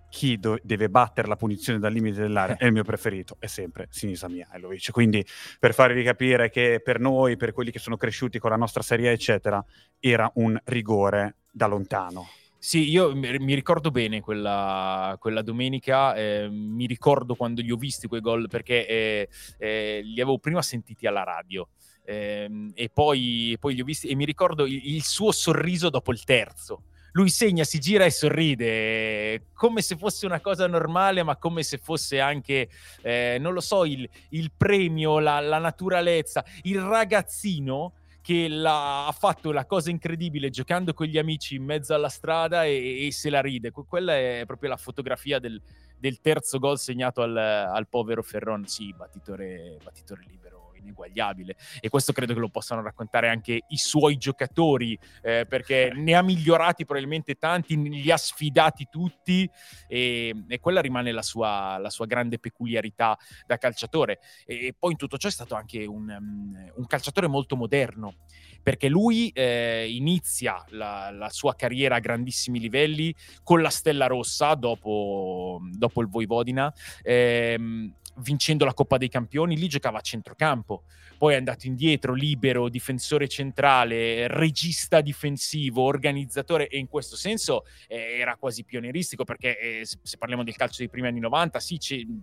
chi 0.08 0.38
do- 0.38 0.60
deve 0.62 0.88
battere 0.88 1.26
la 1.26 1.34
punizione 1.34 1.80
dal 1.80 1.92
limite 1.92 2.20
dell'area 2.20 2.58
è 2.58 2.66
il 2.66 2.72
mio 2.72 2.84
preferito, 2.84 3.38
è 3.40 3.46
sempre 3.46 3.88
Sinisa 3.90 4.28
Mihailovic. 4.28 4.92
Quindi 4.92 5.26
per 5.58 5.74
farvi 5.74 6.04
capire 6.04 6.48
che 6.48 6.80
per 6.80 7.00
noi, 7.00 7.36
per 7.36 7.52
quelli 7.52 7.72
che 7.72 7.80
sono 7.80 7.96
cresciuti 7.96 8.38
con 8.38 8.50
la 8.50 8.56
nostra 8.56 8.82
Serie 8.82 9.08
A, 9.08 9.10
eccetera, 9.10 9.64
era 9.98 10.30
un 10.34 10.56
rigore 10.66 11.38
da 11.50 11.66
lontano. 11.66 12.28
Sì, 12.66 12.90
io 12.90 13.14
mi 13.14 13.54
ricordo 13.54 13.92
bene 13.92 14.20
quella, 14.20 15.14
quella 15.20 15.42
domenica, 15.42 16.16
eh, 16.16 16.48
mi 16.50 16.86
ricordo 16.86 17.36
quando 17.36 17.62
li 17.62 17.70
ho 17.70 17.76
visti 17.76 18.08
quei 18.08 18.20
gol 18.20 18.48
perché 18.48 18.88
eh, 18.88 19.28
eh, 19.56 20.00
li 20.02 20.20
avevo 20.20 20.40
prima 20.40 20.62
sentiti 20.62 21.06
alla 21.06 21.22
radio. 21.22 21.68
Ehm, 22.04 22.72
e 22.74 22.88
poi, 22.92 23.56
poi, 23.60 23.74
li 23.76 23.82
ho 23.82 23.84
visti 23.84 24.08
e 24.08 24.16
mi 24.16 24.24
ricordo 24.24 24.66
il, 24.66 24.80
il 24.94 25.04
suo 25.04 25.30
sorriso 25.30 25.90
dopo 25.90 26.10
il 26.10 26.24
terzo, 26.24 26.86
lui 27.12 27.30
segna, 27.30 27.62
si 27.62 27.78
gira 27.78 28.04
e 28.04 28.10
sorride, 28.10 29.46
come 29.54 29.80
se 29.80 29.96
fosse 29.96 30.26
una 30.26 30.40
cosa 30.40 30.66
normale, 30.66 31.22
ma 31.22 31.36
come 31.36 31.62
se 31.62 31.78
fosse 31.78 32.18
anche, 32.18 32.68
eh, 33.02 33.36
non 33.38 33.52
lo 33.52 33.60
so, 33.60 33.84
il, 33.84 34.08
il 34.30 34.50
premio, 34.56 35.20
la, 35.20 35.38
la, 35.38 35.58
naturalezza, 35.58 36.44
il 36.62 36.80
ragazzino 36.80 37.92
che 38.26 38.60
ha 38.64 39.14
fatto 39.16 39.52
la 39.52 39.66
cosa 39.66 39.88
incredibile 39.88 40.50
giocando 40.50 40.92
con 40.94 41.06
gli 41.06 41.16
amici 41.16 41.54
in 41.54 41.62
mezzo 41.62 41.94
alla 41.94 42.08
strada 42.08 42.64
e, 42.64 43.06
e 43.06 43.12
se 43.12 43.30
la 43.30 43.40
ride. 43.40 43.70
Quella 43.70 44.16
è 44.16 44.42
proprio 44.44 44.70
la 44.70 44.76
fotografia 44.76 45.38
del, 45.38 45.62
del 45.96 46.20
terzo 46.20 46.58
gol 46.58 46.76
segnato 46.76 47.22
al, 47.22 47.36
al 47.36 47.86
povero 47.86 48.24
Ferron. 48.24 48.66
Sì, 48.66 48.92
battitore, 48.92 49.78
battitore 49.80 50.24
libero 50.26 50.55
ineguagliabile 50.78 51.56
e 51.80 51.88
questo 51.88 52.12
credo 52.12 52.34
che 52.34 52.40
lo 52.40 52.48
possano 52.48 52.82
raccontare 52.82 53.28
anche 53.28 53.62
i 53.68 53.76
suoi 53.76 54.16
giocatori 54.16 54.98
eh, 55.22 55.46
perché 55.48 55.92
ne 55.94 56.14
ha 56.14 56.22
migliorati 56.22 56.84
probabilmente 56.84 57.34
tanti, 57.34 57.76
li 57.76 58.10
ha 58.10 58.16
sfidati 58.16 58.88
tutti 58.90 59.48
e, 59.86 60.44
e 60.48 60.60
quella 60.60 60.80
rimane 60.80 61.12
la 61.12 61.22
sua, 61.22 61.78
la 61.78 61.90
sua, 61.90 62.06
grande 62.06 62.38
peculiarità 62.38 63.18
da 63.46 63.58
calciatore 63.58 64.20
e, 64.46 64.74
poi 64.78 64.92
in 64.92 64.96
tutto 64.96 65.18
ciò 65.18 65.28
è 65.28 65.32
stato 65.32 65.54
anche 65.54 65.84
un, 65.84 66.08
um, 66.08 66.72
un 66.76 66.86
calciatore 66.86 67.26
molto 67.26 67.56
moderno 67.56 68.14
perché 68.66 68.88
lui 68.88 69.28
eh, 69.28 69.86
inizia 69.88 70.64
la, 70.70 71.10
la, 71.12 71.28
sua 71.30 71.54
carriera 71.54 71.94
a 71.94 72.00
grandissimi 72.00 72.58
livelli 72.58 73.14
con 73.44 73.62
la 73.62 73.70
Stella 73.70 74.08
Rossa 74.08 74.54
dopo, 74.54 75.60
dopo 75.70 76.00
il 76.00 76.08
Voivodina. 76.08 76.74
Ehm, 77.04 77.94
vincendo 78.18 78.64
la 78.64 78.74
Coppa 78.74 78.96
dei 78.98 79.08
Campioni, 79.08 79.56
lì 79.56 79.68
giocava 79.68 79.98
a 79.98 80.02
centrocampo, 80.02 80.84
poi 81.18 81.34
è 81.34 81.36
andato 81.36 81.66
indietro, 81.66 82.12
libero, 82.12 82.68
difensore 82.68 83.28
centrale, 83.28 84.28
regista 84.28 85.00
difensivo, 85.00 85.82
organizzatore 85.82 86.68
e 86.68 86.78
in 86.78 86.88
questo 86.88 87.16
senso 87.16 87.64
eh, 87.88 88.18
era 88.18 88.36
quasi 88.36 88.64
pionieristico 88.64 89.24
perché 89.24 89.58
eh, 89.58 89.84
se, 89.84 90.18
parliamo 90.18 90.44
del 90.44 90.56
calcio 90.56 90.78
dei 90.78 90.88
primi 90.88 91.08
anni 91.08 91.20
90, 91.20 91.60
sì 91.60 91.78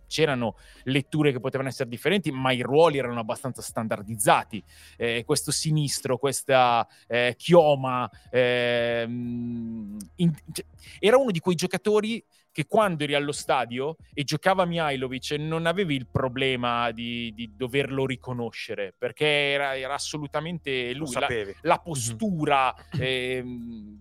c'erano 0.07 0.55
letture 0.83 1.31
che 1.31 1.39
potevano 1.39 1.69
essere 1.69 1.89
differenti, 1.89 2.31
ma 2.31 2.51
i 2.51 2.61
ruoli 2.61 2.97
erano 2.97 3.19
abbastanza 3.19 3.61
standardizzati. 3.61 4.63
Eh, 4.97 5.23
questo 5.25 5.51
sinistro, 5.51 6.17
questa 6.17 6.87
eh, 7.07 7.35
chioma, 7.37 8.09
ehm, 8.29 9.97
in, 10.15 10.33
cioè, 10.51 10.65
era 10.99 11.17
uno 11.17 11.31
di 11.31 11.39
quei 11.39 11.55
giocatori 11.55 12.23
che 12.53 12.67
quando 12.67 13.03
eri 13.03 13.15
allo 13.15 13.31
stadio 13.31 13.97
e 14.13 14.23
giocava 14.23 14.63
Mihailovic 14.63 15.31
non 15.31 15.65
avevi 15.65 15.95
il 15.95 16.07
problema 16.07 16.91
di, 16.91 17.33
di 17.33 17.51
doverlo 17.55 18.05
riconoscere 18.05 18.93
perché 18.95 19.25
era, 19.25 19.75
era 19.75 19.95
assolutamente 19.95 20.93
lui, 20.93 21.11
la, 21.13 21.27
la, 21.61 21.75
mhm. 21.77 21.83
postura, 21.83 22.73
eh, 22.97 23.43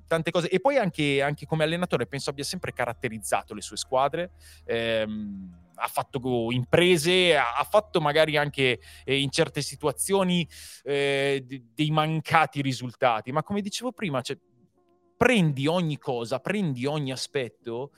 tante 0.06 0.30
cose. 0.30 0.50
E 0.50 0.60
poi 0.60 0.76
anche, 0.76 1.22
anche, 1.22 1.46
come 1.46 1.64
allenatore 1.64 2.06
penso 2.06 2.28
abbia 2.28 2.44
sempre 2.44 2.74
caratterizzato 2.74 3.54
le 3.54 3.62
sue 3.62 3.78
squadre. 3.78 4.32
Ehm, 4.66 5.60
ha 5.74 5.88
fatto 5.88 6.20
imprese, 6.50 7.34
ha 7.34 7.66
fatto 7.68 8.00
magari 8.02 8.36
anche 8.36 8.78
eh, 9.04 9.18
in 9.18 9.30
certe 9.30 9.62
situazioni 9.62 10.46
eh, 10.84 11.42
dei 11.74 11.90
mancati 11.90 12.60
risultati, 12.60 13.32
ma 13.32 13.42
come 13.42 13.62
dicevo 13.62 13.90
prima, 13.90 14.20
cioè, 14.20 14.36
prendi 15.16 15.66
ogni 15.66 15.98
cosa, 15.98 16.40
prendi 16.40 16.84
ogni 16.84 17.10
aspetto 17.10 17.92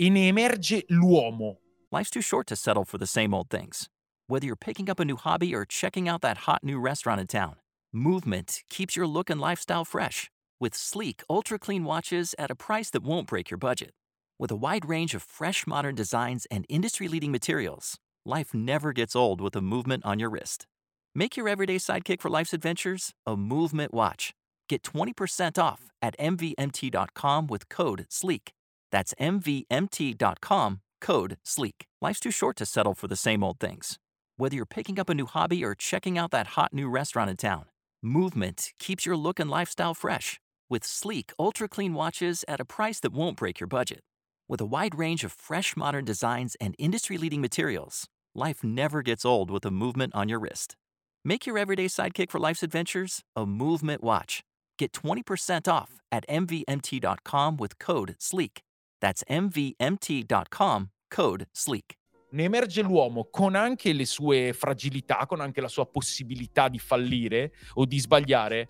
e 0.00 0.10
ne 0.10 0.28
emerge 0.28 0.82
l'uomo. 0.90 1.58
Life's 1.90 2.10
too 2.10 2.22
short 2.22 2.46
to 2.48 2.56
settle 2.56 2.84
for 2.84 2.98
the 2.98 3.06
same 3.06 3.34
old 3.34 3.50
things. 3.50 3.88
Whether 4.26 4.46
you're 4.46 4.56
picking 4.56 4.90
up 4.90 5.00
a 5.00 5.04
new 5.04 5.16
hobby 5.16 5.54
or 5.54 5.64
checking 5.64 6.08
out 6.08 6.20
that 6.20 6.38
hot 6.38 6.62
new 6.62 6.78
restaurant 6.78 7.20
in 7.20 7.26
town, 7.26 7.56
Movement 7.92 8.64
keeps 8.68 8.96
your 8.96 9.06
look 9.06 9.30
and 9.30 9.40
lifestyle 9.40 9.84
fresh 9.84 10.30
with 10.60 10.74
sleek, 10.74 11.22
ultra 11.30 11.58
clean 11.58 11.84
watches 11.84 12.34
at 12.38 12.50
a 12.50 12.54
price 12.54 12.90
that 12.90 13.02
won't 13.02 13.26
break 13.26 13.50
your 13.50 13.56
budget. 13.56 13.92
With 14.38 14.50
a 14.50 14.56
wide 14.56 14.86
range 14.86 15.14
of 15.14 15.22
fresh, 15.22 15.66
modern 15.66 15.94
designs 15.94 16.46
and 16.50 16.66
industry 16.68 17.08
leading 17.08 17.32
materials, 17.32 17.96
life 18.26 18.52
never 18.52 18.92
gets 18.92 19.16
old 19.16 19.40
with 19.40 19.56
a 19.56 19.62
movement 19.62 20.04
on 20.04 20.18
your 20.18 20.28
wrist. 20.28 20.66
Make 21.14 21.36
your 21.36 21.48
everyday 21.48 21.76
sidekick 21.76 22.20
for 22.20 22.28
life's 22.28 22.52
adventures 22.52 23.14
a 23.26 23.36
movement 23.38 23.94
watch. 23.94 24.34
Get 24.68 24.82
20% 24.82 25.58
off 25.58 25.90
at 26.02 26.18
MVMT.com 26.18 27.46
with 27.46 27.70
code 27.70 28.04
SLEEK. 28.10 28.52
That's 28.90 29.14
MVMT.com, 29.20 30.80
code 31.00 31.36
SLEEK. 31.44 31.86
Life's 32.00 32.20
too 32.20 32.30
short 32.30 32.56
to 32.56 32.66
settle 32.66 32.94
for 32.94 33.08
the 33.08 33.16
same 33.16 33.42
old 33.42 33.58
things. 33.58 33.98
Whether 34.36 34.56
you're 34.56 34.66
picking 34.66 34.98
up 34.98 35.08
a 35.08 35.14
new 35.14 35.26
hobby 35.26 35.64
or 35.64 35.74
checking 35.74 36.16
out 36.16 36.30
that 36.30 36.48
hot 36.48 36.72
new 36.72 36.88
restaurant 36.88 37.30
in 37.30 37.36
town, 37.36 37.66
Movement 38.02 38.74
keeps 38.78 39.04
your 39.04 39.16
look 39.16 39.40
and 39.40 39.50
lifestyle 39.50 39.92
fresh 39.92 40.38
with 40.70 40.84
sleek, 40.84 41.32
ultra 41.36 41.66
clean 41.66 41.94
watches 41.94 42.44
at 42.46 42.60
a 42.60 42.64
price 42.64 43.00
that 43.00 43.12
won't 43.12 43.36
break 43.36 43.58
your 43.58 43.66
budget. 43.66 44.00
With 44.48 44.60
a 44.60 44.66
wide 44.66 44.96
range 44.96 45.24
of 45.24 45.32
fresh, 45.32 45.76
modern 45.76 46.04
designs 46.04 46.56
and 46.60 46.76
industry 46.78 47.18
leading 47.18 47.40
materials, 47.40 48.06
life 48.36 48.62
never 48.62 49.02
gets 49.02 49.24
old 49.24 49.50
with 49.50 49.64
a 49.64 49.72
movement 49.72 50.14
on 50.14 50.28
your 50.28 50.38
wrist. 50.38 50.76
Make 51.24 51.44
your 51.44 51.58
everyday 51.58 51.86
sidekick 51.86 52.30
for 52.30 52.38
life's 52.38 52.62
adventures 52.62 53.22
a 53.34 53.44
movement 53.46 54.04
watch. 54.04 54.44
Get 54.78 54.92
20% 54.92 55.66
off 55.66 56.00
at 56.12 56.24
MVMT.com 56.28 57.56
with 57.56 57.80
code 57.80 58.14
SLEEK. 58.20 58.62
That's 58.98 59.22
MVMT.com, 59.28 60.90
code 61.08 61.48
SLEEK. 61.52 61.96
ne 62.30 62.42
emerge 62.42 62.82
l'uomo 62.82 63.28
con 63.30 63.54
anche 63.54 63.92
le 63.92 64.04
sue 64.04 64.52
fragilità, 64.52 65.24
con 65.26 65.40
anche 65.40 65.60
la 65.60 65.68
sua 65.68 65.86
possibilità 65.86 66.68
di 66.68 66.78
fallire 66.78 67.52
o 67.74 67.84
di 67.84 67.98
sbagliare, 67.98 68.68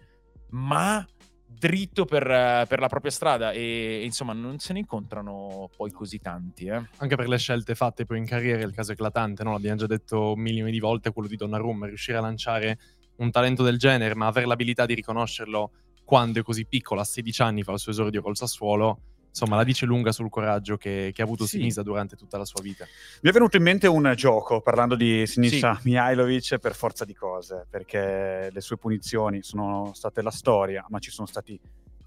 ma 0.50 1.04
dritto 1.50 2.04
per, 2.04 2.66
per 2.68 2.78
la 2.78 2.88
propria 2.88 3.10
strada 3.10 3.52
e, 3.52 4.02
insomma 4.04 4.34
non 4.34 4.58
se 4.58 4.74
ne 4.74 4.80
incontrano 4.80 5.70
poi 5.74 5.90
così 5.90 6.18
tanti. 6.18 6.66
Eh. 6.66 6.82
Anche 6.98 7.16
per 7.16 7.26
le 7.26 7.38
scelte 7.38 7.74
fatte 7.74 8.04
poi 8.04 8.18
in 8.18 8.26
carriera, 8.26 8.62
il 8.62 8.74
caso 8.74 8.92
eclatante, 8.92 9.42
no? 9.42 9.52
l'abbiamo 9.52 9.78
già 9.78 9.86
detto 9.86 10.34
milioni 10.36 10.70
di 10.70 10.78
volte, 10.78 11.10
quello 11.10 11.28
di 11.28 11.36
Donnarumma, 11.36 11.86
riuscire 11.86 12.18
a 12.18 12.20
lanciare 12.20 12.78
un 13.16 13.30
talento 13.30 13.62
del 13.62 13.78
genere, 13.78 14.14
ma 14.14 14.26
avere 14.26 14.46
l'abilità 14.46 14.84
di 14.84 14.94
riconoscerlo 14.94 15.72
quando 16.04 16.40
è 16.40 16.42
così 16.42 16.66
piccolo, 16.66 17.00
a 17.00 17.04
16 17.04 17.42
anni 17.42 17.62
fa 17.62 17.72
il 17.72 17.78
suo 17.78 17.92
esordio 17.92 18.22
col 18.22 18.36
Sassuolo, 18.36 19.00
insomma, 19.28 19.56
la 19.56 19.64
dice 19.64 19.86
lunga 19.86 20.12
sul 20.12 20.28
coraggio 20.28 20.76
che, 20.76 21.10
che 21.14 21.22
ha 21.22 21.24
avuto 21.24 21.44
sì. 21.44 21.58
Sinisa 21.58 21.82
durante 21.82 22.16
tutta 22.16 22.38
la 22.38 22.44
sua 22.44 22.62
vita. 22.62 22.86
Mi 23.22 23.30
è 23.30 23.32
venuto 23.32 23.56
in 23.56 23.62
mente 23.62 23.86
un 23.86 24.12
gioco, 24.16 24.60
parlando 24.60 24.94
di 24.94 25.26
Sinisa 25.26 25.74
sì. 25.74 25.88
Mihailovic, 25.88 26.58
per 26.58 26.74
forza 26.74 27.04
di 27.04 27.14
cose, 27.14 27.66
perché 27.68 28.50
le 28.52 28.60
sue 28.60 28.76
punizioni 28.76 29.42
sono 29.42 29.92
state 29.94 30.22
la 30.22 30.30
storia, 30.30 30.84
ma 30.88 30.98
ci 30.98 31.10
sono 31.10 31.26
stati 31.26 31.58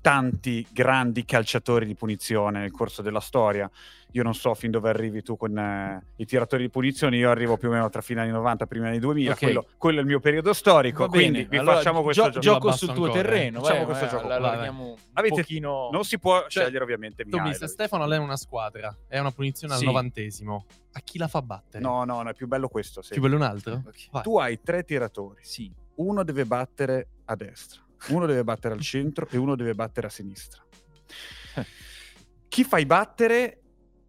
tanti 0.02 0.66
grandi 0.72 1.24
calciatori 1.24 1.86
di 1.86 1.96
punizione 1.96 2.60
nel 2.60 2.72
corso 2.72 3.02
della 3.02 3.20
storia. 3.20 3.70
Io 4.14 4.24
non 4.24 4.34
so 4.34 4.54
fin 4.56 4.72
dove 4.72 4.90
arrivi 4.90 5.22
tu 5.22 5.38
con 5.38 5.58
eh, 5.58 6.04
i 6.18 6.26
tiratori 6.26 6.64
di 6.64 6.70
punizioni, 6.70 7.18
io 7.18 7.30
arrivo 7.30 7.56
più 7.56 7.70
o 7.70 7.72
meno 7.72 7.90
tra 7.90 8.02
fine 8.02 8.20
anni 8.20 8.32
90 8.32 8.66
e 8.66 8.68
primi 8.68 8.88
anni 8.88 9.00
2000, 9.00 9.32
okay. 9.32 9.44
quello, 9.44 9.66
quello, 9.78 10.00
è 10.00 10.02
il 10.02 10.08
mio 10.08 10.20
periodo 10.20 10.52
storico, 10.52 11.08
quindi 11.08 11.46
vi 11.46 11.58
allora, 11.58 11.78
facciamo 11.78 12.04
questo 12.04 12.30
gio- 12.30 12.40
gioco. 12.40 12.60
Gioco 12.60 12.72
sul 12.74 12.94
tuo 12.94 13.06
ancora, 13.06 13.22
terreno, 13.22 13.62
facciamo 13.62 13.78
vai, 13.78 13.86
questo 13.86 14.06
vai, 14.06 14.14
gioco. 14.16 14.34
Allora, 14.34 14.76
Avete, 15.14 15.36
pochino... 15.36 15.90
Non 15.94 16.04
si 16.04 16.20
può 16.20 16.46
cioè, 16.48 16.64
scegliere 16.64 16.84
ovviamente 16.84 17.24
Tu 17.24 17.40
mi 17.40 17.54
Stefano 17.54 18.06
lei 18.06 18.20
è 18.20 18.22
una 18.22 18.36
squadra, 18.36 18.94
è 19.08 19.18
una 19.18 19.32
punizione 19.32 19.74
al 19.74 19.80
sì. 19.80 19.86
novantesimo. 19.86 20.66
A 20.92 21.00
chi 21.00 21.18
la 21.18 21.30
fa 21.30 21.42
battere? 21.42 21.82
No, 21.82 22.04
no, 22.04 22.22
no, 22.22 22.30
è 22.30 22.34
più 22.34 22.48
bello 22.48 22.68
questo. 22.68 23.02
Sì. 23.02 23.14
Più 23.14 23.22
bello 23.22 23.38
un 23.38 23.44
altro? 23.44 23.82
Okay. 23.88 24.24
Tu 24.24 24.38
hai 24.38 24.60
tre 24.62 24.84
tiratori. 24.84 25.40
Sì. 25.42 25.72
Uno 25.96 26.24
deve 26.24 26.46
battere 26.46 27.08
a 27.26 27.36
destra, 27.36 27.82
uno 28.10 28.26
deve 28.26 28.44
battere 28.44 28.74
al 28.74 28.82
centro 28.82 29.28
e 29.30 29.38
uno 29.38 29.56
deve 29.56 29.74
battere 29.74 30.08
a 30.08 30.10
sinistra. 30.10 30.64
Chi 32.48 32.64
fai 32.64 32.86
battere 32.86 33.62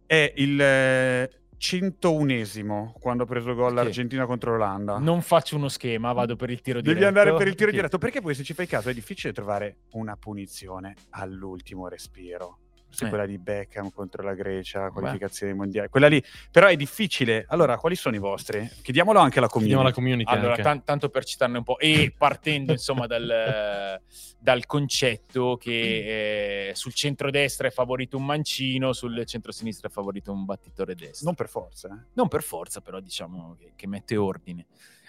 è 0.05 0.33
il 0.35 0.59
eh, 0.59 1.29
101esimo 1.57 2.91
quando 2.99 3.23
ha 3.23 3.25
preso 3.25 3.53
gol 3.53 3.73
l'Argentina 3.73 4.25
contro 4.25 4.51
l'Olanda. 4.51 4.97
Non 4.97 5.21
faccio 5.21 5.55
uno 5.55 5.69
schema, 5.69 6.11
vado 6.11 6.35
per 6.35 6.49
il 6.49 6.61
tiro 6.61 6.81
Devi 6.81 6.95
diretto. 6.95 7.13
Devi 7.13 7.19
andare 7.19 7.37
per 7.37 7.47
il 7.47 7.55
tiro 7.55 7.69
okay. 7.69 7.79
diretto 7.79 7.97
perché 7.97 8.21
poi 8.21 8.35
se 8.35 8.43
ci 8.43 8.53
fai 8.53 8.67
caso 8.67 8.89
è 8.89 8.93
difficile 8.93 9.31
trovare 9.31 9.77
una 9.91 10.17
punizione 10.17 10.95
all'ultimo 11.11 11.87
respiro 11.87 12.57
eh. 13.01 13.09
quella 13.09 13.25
di 13.25 13.37
Beckham 13.37 13.91
contro 13.91 14.23
la 14.23 14.33
Grecia, 14.33 14.89
qualificazione 14.89 15.53
mondiale, 15.53 15.89
quella 15.89 16.07
lì, 16.07 16.23
però 16.51 16.67
è 16.67 16.75
difficile. 16.75 17.45
Allora, 17.49 17.77
quali 17.77 17.95
sono 17.95 18.15
i 18.15 18.19
vostri? 18.19 18.69
Chiediamolo 18.81 19.19
anche 19.19 19.39
alla 19.39 19.47
community. 19.47 19.79
Alla 19.79 19.91
community 19.91 20.31
allora, 20.31 20.55
t- 20.55 20.83
tanto 20.83 21.09
per 21.09 21.25
citarne 21.25 21.57
un 21.57 21.63
po', 21.63 21.79
e 21.79 22.13
partendo 22.17 22.71
insomma 22.71 23.07
dal, 23.07 23.99
dal, 24.39 24.65
concetto 24.65 25.57
che 25.57 26.69
eh, 26.69 26.75
sul 26.75 26.93
centro-destra 26.93 27.67
è 27.67 27.71
favorito 27.71 28.17
un 28.17 28.25
mancino, 28.25 28.93
sul 28.93 29.25
centro-sinistra 29.25 29.87
è 29.87 29.91
favorito 29.91 30.31
un 30.31 30.45
battitore 30.45 30.95
destro. 30.95 31.25
Non 31.25 31.35
per 31.35 31.49
forza. 31.49 31.89
Eh? 31.89 32.07
Non 32.13 32.27
per 32.27 32.43
forza, 32.43 32.81
però 32.81 32.99
diciamo 32.99 33.55
che, 33.59 33.73
che 33.75 33.87
mette 33.87 34.15
ordine. 34.15 34.65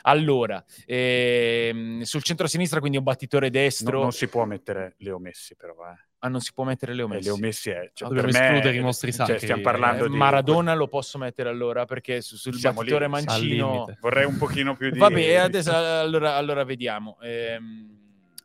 Allora, 0.07 0.63
ehm, 0.85 2.03
sul 2.03 2.23
centro-sinistra 2.23 2.81
quindi 2.81 2.99
un 2.99 3.05
battitore 3.05 3.49
destro. 3.51 3.97
No, 3.97 4.03
non 4.03 4.13
si 4.13 4.29
può 4.29 4.45
mettere 4.45 4.95
Leo 4.99 5.19
Messi, 5.19 5.55
però. 5.57 5.75
Eh. 5.91 6.14
Ah, 6.25 6.29
non 6.29 6.41
si 6.41 6.53
può 6.55 6.65
mettere 6.65 6.95
Leo 6.95 7.07
Messi. 7.07 7.29
Eh, 7.29 7.31
Leo 7.31 7.37
Messi 7.37 7.69
è. 7.69 7.91
Cioè, 7.93 8.09
Dobbiamo 8.09 8.31
per 8.31 8.41
escludere 8.41 8.73
me, 8.73 8.79
i 8.79 8.81
mostri 8.81 9.13
cioè, 9.13 9.27
sacri. 9.27 9.41
stiamo 9.41 9.61
parlando 9.61 10.07
eh, 10.07 10.09
di. 10.09 10.17
Maradona 10.17 10.73
lo 10.73 10.89
posso 10.89 11.19
mettere 11.19 11.51
allora 11.51 11.85
perché 11.85 12.23
sul, 12.23 12.39
sul 12.39 12.59
battitore 12.59 13.05
lì, 13.05 13.11
mancino. 13.11 13.95
Vorrei 14.01 14.25
un 14.25 14.39
pochino 14.39 14.75
più 14.75 14.89
di. 14.91 14.99
Vabbè, 14.99 15.35
adesso 15.35 15.71
allora, 15.71 16.37
allora 16.37 16.65
vediamo. 16.65 17.19
Ehm, 17.21 17.99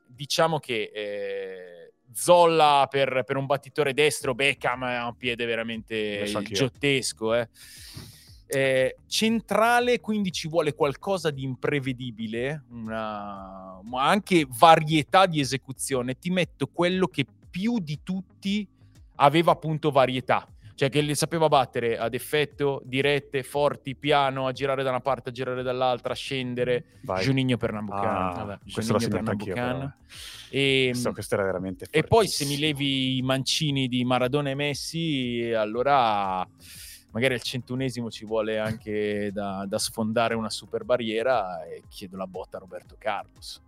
diciamo 0.06 0.60
che. 0.60 0.92
Eh, 0.94 1.74
Zolla 2.12 2.88
per, 2.90 3.24
per, 3.24 3.38
un 3.38 3.46
battitore 3.46 3.94
destro, 3.94 4.34
Beckham 4.34 4.82
ha 4.82 5.06
un 5.06 5.16
piede 5.16 5.46
veramente 5.46 6.26
giottesco. 6.50 7.36
Eh. 7.36 7.48
Eh, 8.48 8.96
centrale, 9.06 10.00
quindi 10.00 10.32
ci 10.32 10.48
vuole 10.48 10.74
qualcosa 10.74 11.30
di 11.30 11.44
imprevedibile, 11.44 12.66
una, 12.72 13.80
ma 13.84 14.08
anche 14.08 14.48
varietà 14.50 15.28
di 15.28 15.40
esecuzione. 15.40 16.18
Ti 16.18 16.32
metto 16.32 16.66
quello 16.66 17.06
che 17.08 17.26
più 17.50 17.80
di 17.80 18.00
tutti 18.04 18.68
aveva 19.16 19.52
appunto 19.52 19.92
varietà, 19.92 20.48
cioè 20.76 20.90
che 20.90 21.02
le 21.02 21.14
sapeva 21.14 21.48
battere 21.48 21.98
ad 21.98 22.14
effetto, 22.14 22.82
dirette, 22.86 23.44
forti, 23.44 23.96
piano, 23.96 24.48
a 24.48 24.52
girare 24.54 24.82
da 24.82 24.90
una 24.90 25.02
parte, 25.02 25.30
a 25.30 25.32
girare 25.32 25.62
dall'altra, 25.62 26.14
a 26.14 26.16
scendere. 26.16 27.00
Vai. 27.02 27.24
Juninho 27.24 27.58
Pernambucano. 27.58 28.30
Ah, 28.30 28.34
Vabbè, 28.46 28.60
questo 28.72 28.94
l'ho 28.94 29.00
Pernambucano. 29.00 29.96
E, 30.50 30.88
questo, 30.92 31.12
questo 31.12 31.36
era 31.36 31.44
veramente 31.44 31.86
e 31.92 32.04
poi 32.04 32.28
se 32.28 32.46
mi 32.46 32.58
levi 32.58 33.18
i 33.18 33.22
mancini 33.22 33.88
di 33.88 34.04
Maradona 34.04 34.50
e 34.50 34.56
Messi, 34.56 35.52
allora 35.56 36.48
magari 37.12 37.34
al 37.34 37.42
centunesimo 37.42 38.10
ci 38.10 38.26
vuole 38.26 38.58
anche 38.58 39.32
da, 39.32 39.66
da, 39.68 39.78
sfondare 39.78 40.34
una 40.34 40.50
super 40.50 40.84
barriera 40.84 41.64
e 41.66 41.84
chiedo 41.88 42.18
la 42.18 42.26
botta 42.26 42.58
a 42.58 42.62
Roberto 42.62 42.96
Carlos. 42.98 43.62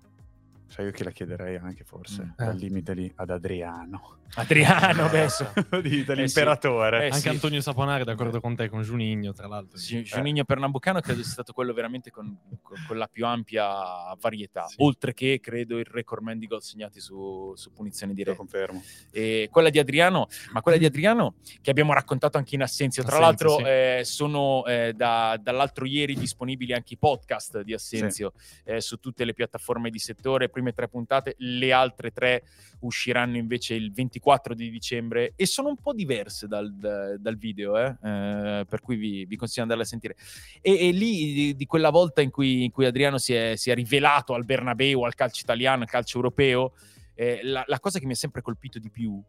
Sai 0.72 0.86
io 0.86 0.92
che 0.92 1.04
la 1.04 1.12
chiederei 1.12 1.58
anche 1.58 1.84
forse, 1.84 2.24
mm. 2.24 2.30
al 2.38 2.56
limite 2.56 2.94
lì, 2.94 3.12
ad 3.18 3.30
Adriano. 3.30 4.20
Adriano 4.36 5.04
adesso 5.04 5.52
dell'imperatore. 5.70 6.98
Eh 6.98 7.00
sì. 7.00 7.06
eh 7.08 7.10
Anche 7.16 7.20
sì. 7.20 7.28
Antonio 7.28 7.60
Saponari 7.60 8.06
d'accordo 8.06 8.40
con 8.40 8.56
te, 8.56 8.70
con 8.70 8.82
Giunigno 8.82 9.34
tra 9.34 9.48
l'altro. 9.48 9.78
Sì, 9.78 10.02
Giunigno 10.04 10.46
Pernambucano 10.46 11.02
credo 11.02 11.22
sia 11.24 11.32
stato 11.34 11.52
quello 11.52 11.74
veramente 11.74 12.10
con, 12.10 12.38
con, 12.62 12.78
con 12.88 12.98
la 12.98 13.08
più 13.08 13.26
ampia 13.26 14.16
varietà, 14.18 14.68
sì. 14.68 14.78
oltre 14.80 15.14
che 15.14 15.42
credo 15.42 15.78
il 15.78 15.84
record 15.84 16.24
man 16.24 16.40
di 16.40 16.48
gol 16.48 16.62
segnati 16.62 17.02
su, 17.02 17.52
su 17.56 17.74
punizioni 17.74 18.14
dirette. 18.14 18.38
Lo 18.38 18.46
confermo. 18.46 18.82
E 19.12 19.50
quella 19.52 19.70
di 19.70 19.80
Adriano, 19.80 20.28
ma 20.54 20.62
quella 20.62 20.78
di 20.78 20.86
Adriano 20.86 21.36
che 21.62 21.70
abbiamo 21.70 21.92
raccontato 21.92 22.38
anche 22.38 22.56
in 22.56 22.62
Assenzio, 22.62 23.04
tra 23.04 23.18
Assenzio, 23.18 23.50
l'altro 23.50 23.68
eh, 23.68 24.04
sono 24.06 24.66
eh, 24.66 24.94
da, 24.96 25.38
dall'altro 25.42 25.86
ieri 25.86 26.16
disponibili 26.16 26.72
anche 26.72 26.94
i 26.94 26.98
podcast 26.98 27.60
di 27.64 27.74
Assenzio 27.74 28.32
eh, 28.64 28.80
su 28.80 28.96
tutte 28.96 29.26
le 29.26 29.34
piattaforme 29.34 29.90
di 29.90 30.00
settore, 30.00 30.48
prime 30.62 30.74
tre 30.74 30.88
puntate, 30.88 31.36
le 31.40 31.72
altre 31.72 32.12
tre 32.12 32.44
usciranno 32.82 33.38
invece 33.38 33.74
il 33.74 33.92
24 33.92 34.54
di 34.54 34.70
dicembre 34.70 35.34
e 35.36 35.46
sono 35.46 35.70
un 35.70 35.78
po' 35.78 35.94
diverse 35.94 36.48
dal, 36.48 36.72
dal 37.20 37.38
video, 37.38 37.78
eh? 37.78 37.96
Eh, 38.02 38.66
per 38.68 38.80
cui 38.80 38.96
vi, 38.96 39.26
vi, 39.26 39.36
consiglio 39.36 39.66
di 39.66 39.72
andarle 39.72 39.84
a 39.84 39.86
sentire. 39.86 40.16
E, 40.62 40.88
e 40.88 40.92
lì, 40.92 41.34
di, 41.34 41.56
di, 41.56 41.66
quella 41.66 41.90
volta 41.90 42.22
in 42.22 42.30
cui, 42.30 42.64
in 42.64 42.72
cui 42.72 42.86
Adriano 42.86 43.18
si 43.18 43.34
è, 43.34 43.56
si 43.56 43.72
è, 43.72 43.76
rivelato 43.76 44.34
al 44.34 44.46
Bernabeu, 44.46 45.02
al 45.04 45.16
calcio 45.16 45.42
italiano, 45.42 45.82
al 45.82 45.90
calcio 45.90 46.18
europeo, 46.18 46.74
eh, 47.16 47.42
la, 47.44 47.64
la 47.68 47.80
cosa 47.80 48.00
che 48.00 48.06
mi 48.06 48.14
ha 48.14 48.16
sempre 48.16 48.42
colpito 48.42 48.80
di 48.80 48.90
più 48.90 49.22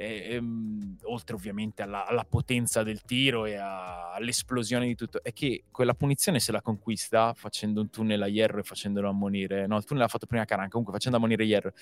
eh, 0.00 0.34
ehm, 0.36 0.96
oltre 1.02 1.34
ovviamente 1.34 1.82
alla, 1.82 2.06
alla, 2.06 2.24
potenza 2.24 2.82
del 2.82 3.02
tiro 3.02 3.44
e 3.44 3.56
a, 3.56 4.12
all'esplosione 4.12 4.86
di 4.86 4.94
tutto, 4.94 5.22
è 5.22 5.34
che 5.34 5.64
quella 5.70 5.92
punizione 5.92 6.40
se 6.40 6.52
la 6.52 6.62
conquista 6.62 7.34
facendo 7.34 7.82
un 7.82 7.90
tunnel 7.90 8.22
a 8.22 8.26
Hierro 8.26 8.60
e 8.60 8.62
facendolo 8.62 9.10
ammonire. 9.10 9.66
No, 9.66 9.76
il 9.76 9.84
tunnel 9.84 10.04
l'ha 10.04 10.08
fatto 10.08 10.24
prima 10.24 10.46
Caran, 10.46 10.70
comunque 10.70 10.94
facendo 10.94 11.18
ammonire 11.18 11.44
Hierro. 11.44 11.72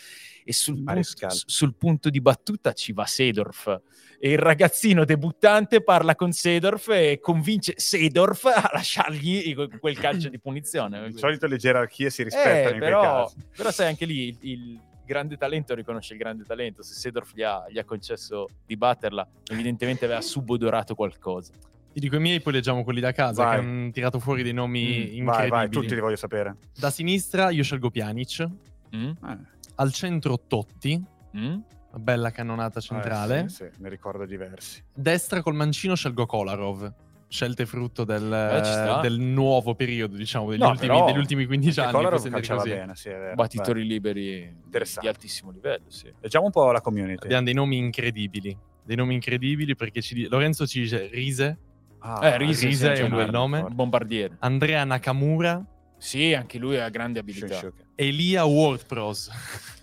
E 0.42 0.52
sul 0.52 0.82
punto, 0.82 1.28
sul 1.28 1.74
punto, 1.76 2.10
di 2.10 2.20
battuta 2.20 2.72
ci 2.72 2.92
va 2.92 3.06
Sedorf. 3.06 3.80
E 4.18 4.32
il 4.32 4.38
ragazzino 4.38 5.04
debuttante 5.04 5.80
parla 5.80 6.16
con 6.16 6.32
Sedorf 6.32 6.88
e 6.88 7.20
convince 7.20 7.74
Sedorf 7.76 8.46
a 8.46 8.70
lasciargli 8.72 9.54
quel 9.78 9.96
calcio 9.96 10.28
di 10.28 10.40
punizione. 10.40 11.06
Di 11.08 11.16
solito 11.16 11.46
le 11.46 11.56
gerarchie 11.56 12.10
si 12.10 12.24
rispettano 12.24 12.76
eh, 12.76 12.78
però, 12.78 13.30
però 13.56 13.70
sai 13.70 13.86
anche 13.86 14.04
lì 14.04 14.28
il, 14.28 14.38
il 14.40 14.80
grande 15.08 15.36
talento 15.36 15.74
riconosce 15.74 16.12
il 16.12 16.18
grande 16.18 16.44
talento. 16.44 16.82
Se 16.82 16.94
Sedorf 16.94 17.32
gli 17.34 17.42
ha, 17.42 17.64
gli 17.68 17.78
ha 17.78 17.84
concesso 17.84 18.46
di 18.66 18.76
batterla, 18.76 19.26
evidentemente 19.50 20.04
aveva 20.04 20.20
subodorato 20.22 20.94
qualcosa. 20.94 21.52
Ti 21.90 22.00
dico 22.00 22.16
i 22.16 22.20
miei, 22.20 22.40
poi 22.40 22.52
leggiamo 22.52 22.84
quelli 22.84 23.00
da 23.00 23.12
casa 23.12 23.42
vai. 23.42 23.58
che 23.58 23.64
hanno 23.64 23.90
tirato 23.90 24.20
fuori 24.20 24.42
dei 24.42 24.52
nomi 24.52 24.82
mm, 24.82 24.92
incredibili. 24.92 25.24
Vai, 25.24 25.48
vai, 25.48 25.68
tutti 25.70 25.94
li 25.94 26.00
voglio 26.00 26.16
sapere. 26.16 26.56
Da 26.78 26.90
sinistra 26.90 27.50
io 27.50 27.62
scelgo 27.62 27.90
Pjanic. 27.90 28.46
Mm. 28.94 29.10
Eh. 29.24 29.38
Al 29.76 29.92
centro 29.92 30.38
Totti. 30.46 31.02
Mm. 31.36 31.58
Una 31.90 31.98
bella 31.98 32.30
cannonata 32.30 32.80
centrale. 32.80 33.44
Eh, 33.44 33.48
sì, 33.48 33.68
sì, 33.72 33.80
ne 33.82 33.88
ricordo 33.88 34.26
diversi. 34.26 34.84
Destra 34.92 35.42
col 35.42 35.54
mancino 35.54 35.94
scelgo 35.94 36.26
Kolarov 36.26 36.92
scelte 37.28 37.66
frutto 37.66 38.04
del, 38.04 38.32
eh, 38.32 39.00
del, 39.02 39.20
nuovo 39.20 39.74
periodo, 39.74 40.16
diciamo, 40.16 40.50
degli, 40.50 40.60
no, 40.60 40.70
ultimi, 40.70 40.88
però, 40.88 41.06
degli 41.06 41.18
ultimi 41.18 41.46
15 41.46 41.80
anni. 41.80 41.92
Color 41.92 42.30
calciava 42.30 42.62
bene, 42.62 42.96
sì, 42.96 43.08
è 43.10 43.18
vero. 43.18 43.34
Battitori 43.34 43.82
Beh. 43.82 43.86
liberi 43.86 44.56
di 45.00 45.08
altissimo 45.08 45.50
livello, 45.50 45.84
sì. 45.88 46.12
Leggiamo 46.20 46.46
un 46.46 46.50
po' 46.50 46.72
la 46.72 46.80
community. 46.80 47.24
Abbiamo 47.24 47.44
dei 47.44 47.54
nomi 47.54 47.76
incredibili, 47.76 48.56
dei 48.82 48.96
nomi 48.96 49.14
incredibili 49.14 49.76
perché 49.76 50.00
ci, 50.00 50.26
Lorenzo 50.28 50.66
ci 50.66 50.80
dice 50.80 51.08
Rise. 51.08 51.58
Ah, 52.00 52.26
eh, 52.26 52.38
Rise, 52.38 52.66
Rise 52.66 52.92
è 52.94 53.02
un 53.02 53.10
bel 53.10 53.30
nome. 53.30 53.62
Bombardiere. 53.70 54.36
Andrea 54.40 54.84
Nakamura. 54.84 55.64
Sì, 55.98 56.32
anche 56.32 56.58
lui 56.58 56.78
ha 56.78 56.88
grandi 56.88 57.18
abilità. 57.18 57.60
Elia 57.96 58.44
WordPros. 58.44 59.30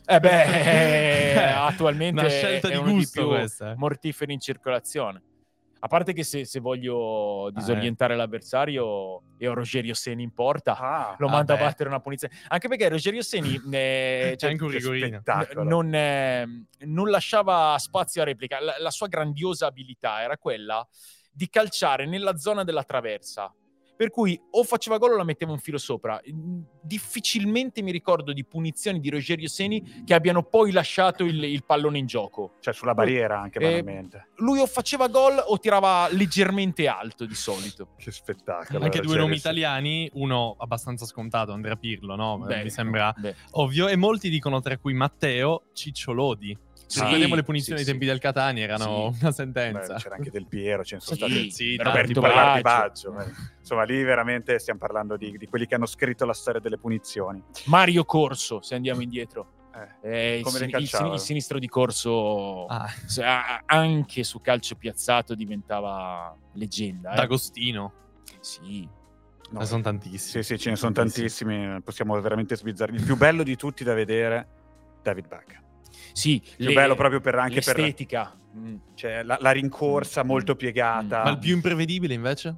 Eh 0.07 0.19
beh, 0.19 1.33
attualmente 1.57 2.21
Una 2.21 2.29
scelta 2.29 2.67
è 2.69 2.71
di 2.71 2.77
uno 2.77 2.91
gusto 2.91 3.21
di 3.21 3.27
più 3.27 3.35
questa. 3.35 3.71
Eh. 3.71 3.75
mortiferi 3.75 4.33
in 4.33 4.39
circolazione. 4.39 5.21
A 5.79 5.87
parte 5.87 6.13
che 6.13 6.23
se, 6.23 6.45
se 6.45 6.59
voglio 6.59 7.49
disorientare 7.53 8.13
ah, 8.13 8.15
eh. 8.15 8.19
l'avversario 8.19 9.21
e 9.37 9.47
ho 9.47 9.53
Rogerio 9.53 9.93
Seni 9.93 10.23
in 10.23 10.33
porta, 10.33 10.77
ah, 10.77 11.15
lo 11.19 11.27
mando 11.27 11.53
ah, 11.53 11.57
a 11.57 11.59
battere 11.59 11.89
una 11.89 11.99
punizione. 11.99 12.33
Anche 12.47 12.67
perché 12.67 12.89
Rogerio 12.89 13.21
Seni 13.21 13.61
eh, 13.71 14.35
cioè. 14.37 14.53
N- 14.53 15.67
non, 15.67 15.93
eh, 15.93 16.65
non, 16.79 17.09
lasciava 17.09 17.75
spazio 17.77 18.21
a 18.21 18.25
replica. 18.25 18.59
La, 18.59 18.75
la 18.79 18.91
sua 18.91 19.07
grandiosa 19.07 19.67
abilità 19.67 20.21
era 20.21 20.37
quella 20.37 20.87
di 21.31 21.49
calciare 21.49 22.05
nella 22.05 22.37
zona 22.37 22.63
della 22.63 22.83
traversa 22.83 23.53
per 23.95 24.09
cui 24.09 24.39
o 24.51 24.63
faceva 24.63 24.97
gol 24.97 25.13
o 25.13 25.17
la 25.17 25.23
metteva 25.23 25.51
un 25.51 25.59
filo 25.59 25.77
sopra. 25.77 26.19
Difficilmente 26.81 27.81
mi 27.81 27.91
ricordo 27.91 28.33
di 28.33 28.45
punizioni 28.45 28.99
di 28.99 29.09
Rogerio 29.09 29.47
Seni 29.47 30.03
che 30.05 30.13
abbiano 30.13 30.43
poi 30.43 30.71
lasciato 30.71 31.23
il, 31.23 31.43
il 31.43 31.63
pallone 31.63 31.97
in 31.97 32.05
gioco. 32.05 32.53
Cioè 32.59 32.73
sulla 32.73 32.93
barriera 32.93 33.39
anche 33.39 33.59
eh, 33.59 33.81
banalmente. 33.81 34.29
Lui 34.37 34.59
o 34.59 34.65
faceva 34.65 35.07
gol 35.07 35.41
o 35.45 35.57
tirava 35.59 36.07
leggermente 36.11 36.87
alto 36.87 37.25
di 37.25 37.35
solito. 37.35 37.89
Che 38.05 38.11
spettacolo. 38.11 38.83
Anche 38.83 38.99
due 38.99 39.17
nomi 39.17 39.35
italiani, 39.35 40.09
uno 40.13 40.55
abbastanza 40.59 41.05
scontato, 41.05 41.53
Andrea 41.53 41.75
Pirlo, 41.75 42.15
no? 42.15 42.37
Beh, 42.37 42.63
mi 42.63 42.69
sembra 42.69 43.13
beh. 43.17 43.35
ovvio. 43.51 43.87
E 43.87 43.95
molti 43.95 44.29
dicono 44.29 44.59
tra 44.59 44.77
cui 44.77 44.93
Matteo 44.93 45.63
Cicciolodi 45.73 46.55
se 46.87 46.99
sì, 46.99 47.03
ricordiamo 47.03 47.35
le 47.35 47.43
punizioni 47.43 47.79
sì, 47.79 47.85
ai 47.85 47.91
tempi 47.91 48.05
sì. 48.05 48.11
del 48.11 48.21
Catania 48.21 48.63
erano 48.63 49.13
una 49.19 49.31
sentenza. 49.31 49.93
Beh, 49.93 49.99
c'era 49.99 50.15
anche 50.15 50.29
del 50.29 50.45
Piero, 50.45 50.83
ce 50.83 50.95
ne 50.95 51.01
sono 51.01 51.15
stati 51.17 51.51
sì, 51.51 51.75
Roberto 51.77 52.21
Baggio. 52.21 52.61
Baggio. 52.61 53.19
Eh. 53.19 53.33
Insomma, 53.59 53.83
lì 53.83 54.03
veramente 54.03 54.59
stiamo 54.59 54.79
parlando 54.79 55.17
di, 55.17 55.37
di, 55.37 55.47
quelli 55.47 55.65
che 55.65 55.75
hanno 55.75 55.87
scritto 55.87 56.25
la 56.25 56.33
storia 56.33 56.59
delle 56.59 56.77
punizioni. 56.77 57.43
Mario 57.65 58.05
Corso, 58.05 58.61
se 58.61 58.75
andiamo 58.75 59.01
indietro. 59.01 59.53
Eh, 60.01 60.37
eh, 60.37 60.41
come 60.41 60.59
il, 60.59 60.69
il, 60.69 61.11
il, 61.13 61.19
sinistro 61.19 61.59
di 61.59 61.67
Corso 61.67 62.65
ah. 62.67 62.89
anche 63.65 64.23
su 64.23 64.39
calcio 64.39 64.75
piazzato 64.75 65.35
diventava 65.35 66.33
leggenda. 66.53 67.11
Eh. 67.11 67.15
D'Agostino. 67.15 67.93
Sì. 68.39 68.87
No, 69.49 69.59
ne 69.59 69.65
sono 69.65 69.81
tantissimi. 69.81 70.43
Sì, 70.43 70.53
sì, 70.53 70.59
ce 70.59 70.69
ne 70.69 70.75
sono 70.75 70.91
tantissimi. 70.91 71.81
Possiamo 71.81 72.19
veramente 72.21 72.55
sbizzarri. 72.55 72.95
Il 72.95 73.03
più 73.03 73.17
bello 73.17 73.43
di 73.43 73.55
tutti 73.55 73.83
da 73.83 73.93
vedere, 73.93 74.47
David 75.01 75.27
Bacca. 75.27 75.63
Sì, 76.15 76.41
più 76.55 76.67
le, 76.67 76.73
bello 76.73 76.95
proprio 76.95 77.19
per 77.19 77.35
anche 77.35 77.55
l'estetica. 77.55 78.33
per 78.33 78.61
mm. 78.61 78.75
cioè, 78.93 79.21
la, 79.23 79.37
la, 79.41 79.51
rincorsa 79.51 80.23
mm. 80.23 80.27
molto 80.27 80.55
piegata. 80.55 81.23
Ma 81.23 81.29
il 81.31 81.39
più 81.39 81.53
imprevedibile 81.53 82.13
invece? 82.13 82.55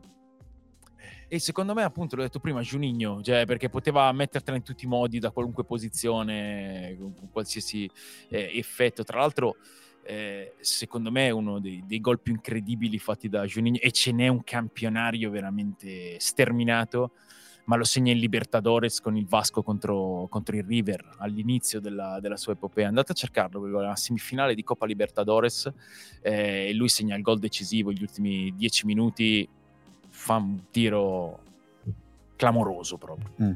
E 1.27 1.39
secondo 1.39 1.73
me, 1.73 1.81
appunto, 1.81 2.15
l'ho 2.15 2.21
detto 2.21 2.39
prima, 2.39 2.61
Juninho, 2.61 3.23
cioè, 3.23 3.45
perché 3.47 3.67
poteva 3.67 4.11
mettertela 4.11 4.57
in 4.57 4.63
tutti 4.63 4.85
i 4.85 4.87
modi, 4.87 5.17
da 5.17 5.31
qualunque 5.31 5.65
posizione, 5.65 6.95
con 6.99 7.29
qualsiasi 7.31 7.89
eh, 8.29 8.51
effetto. 8.53 9.03
Tra 9.03 9.21
l'altro, 9.21 9.55
eh, 10.03 10.53
secondo 10.59 11.09
me 11.09 11.25
è 11.25 11.31
uno 11.31 11.59
dei, 11.59 11.83
dei, 11.87 11.99
gol 11.99 12.21
più 12.21 12.33
incredibili 12.33 12.99
fatti 12.99 13.27
da 13.27 13.43
Juninho 13.43 13.79
e 13.79 13.91
ce 13.91 14.11
n'è 14.11 14.27
un 14.27 14.43
campionario 14.43 15.31
veramente 15.31 16.19
sterminato 16.19 17.13
ma 17.67 17.75
lo 17.75 17.83
segna 17.83 18.13
in 18.13 18.19
Libertadores 18.19 19.01
con 19.01 19.17
il 19.17 19.25
Vasco 19.25 19.61
contro, 19.61 20.27
contro 20.29 20.55
il 20.55 20.63
River 20.63 21.15
all'inizio 21.17 21.81
della, 21.81 22.19
della, 22.21 22.37
sua 22.37 22.53
epopea. 22.53 22.87
Andate 22.87 23.11
a 23.11 23.15
cercarlo, 23.15 23.59
una 23.59 23.95
semifinale 23.95 24.55
di 24.55 24.63
Coppa 24.63 24.85
Libertadores 24.85 25.69
eh, 26.21 26.69
e 26.69 26.73
lui 26.73 26.87
segna 26.87 27.15
il 27.15 27.21
gol 27.21 27.39
decisivo 27.39 27.91
gli 27.91 28.01
ultimi 28.01 28.53
dieci 28.55 28.85
minuti, 28.85 29.47
fa 30.07 30.35
un 30.35 30.61
tiro 30.71 31.39
clamoroso 32.37 32.97
proprio. 32.97 33.31
Mm. 33.41 33.51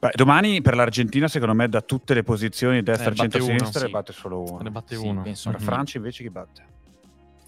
Beh, 0.00 0.10
domani 0.14 0.60
per 0.60 0.76
l'Argentina, 0.76 1.26
secondo 1.26 1.54
me, 1.54 1.66
da 1.66 1.80
tutte 1.80 2.12
le 2.12 2.22
posizioni 2.22 2.82
destra, 2.82 3.10
eh, 3.10 3.14
centro, 3.14 3.40
sinistra, 3.40 3.80
sì. 3.80 3.86
ne 3.86 3.90
batte 3.90 4.12
solo 4.12 4.42
uno. 4.42 4.58
Ne 4.58 4.70
batte 4.70 4.96
uno. 4.96 5.22
Penso. 5.22 5.48
Per 5.48 5.58
mm-hmm. 5.58 5.66
Francia 5.66 5.96
invece 5.96 6.22
chi 6.22 6.28
batte? 6.28 6.66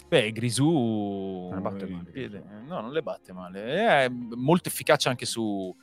Beh, 0.07 0.31
Grisù 0.31 1.49
non 1.51 1.61
batte 1.61 1.85
male. 1.85 2.11
Piede, 2.11 2.43
no, 2.65 2.79
non 2.81 2.91
le 2.91 3.01
batte 3.01 3.33
male. 3.33 4.05
È 4.05 4.09
molto 4.09 4.69
efficace 4.69 5.09
anche 5.09 5.25
su, 5.25 5.75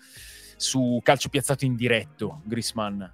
su 0.57 1.01
calcio 1.03 1.29
piazzato 1.29 1.65
indiretto, 1.65 2.41
Grisman. 2.45 3.13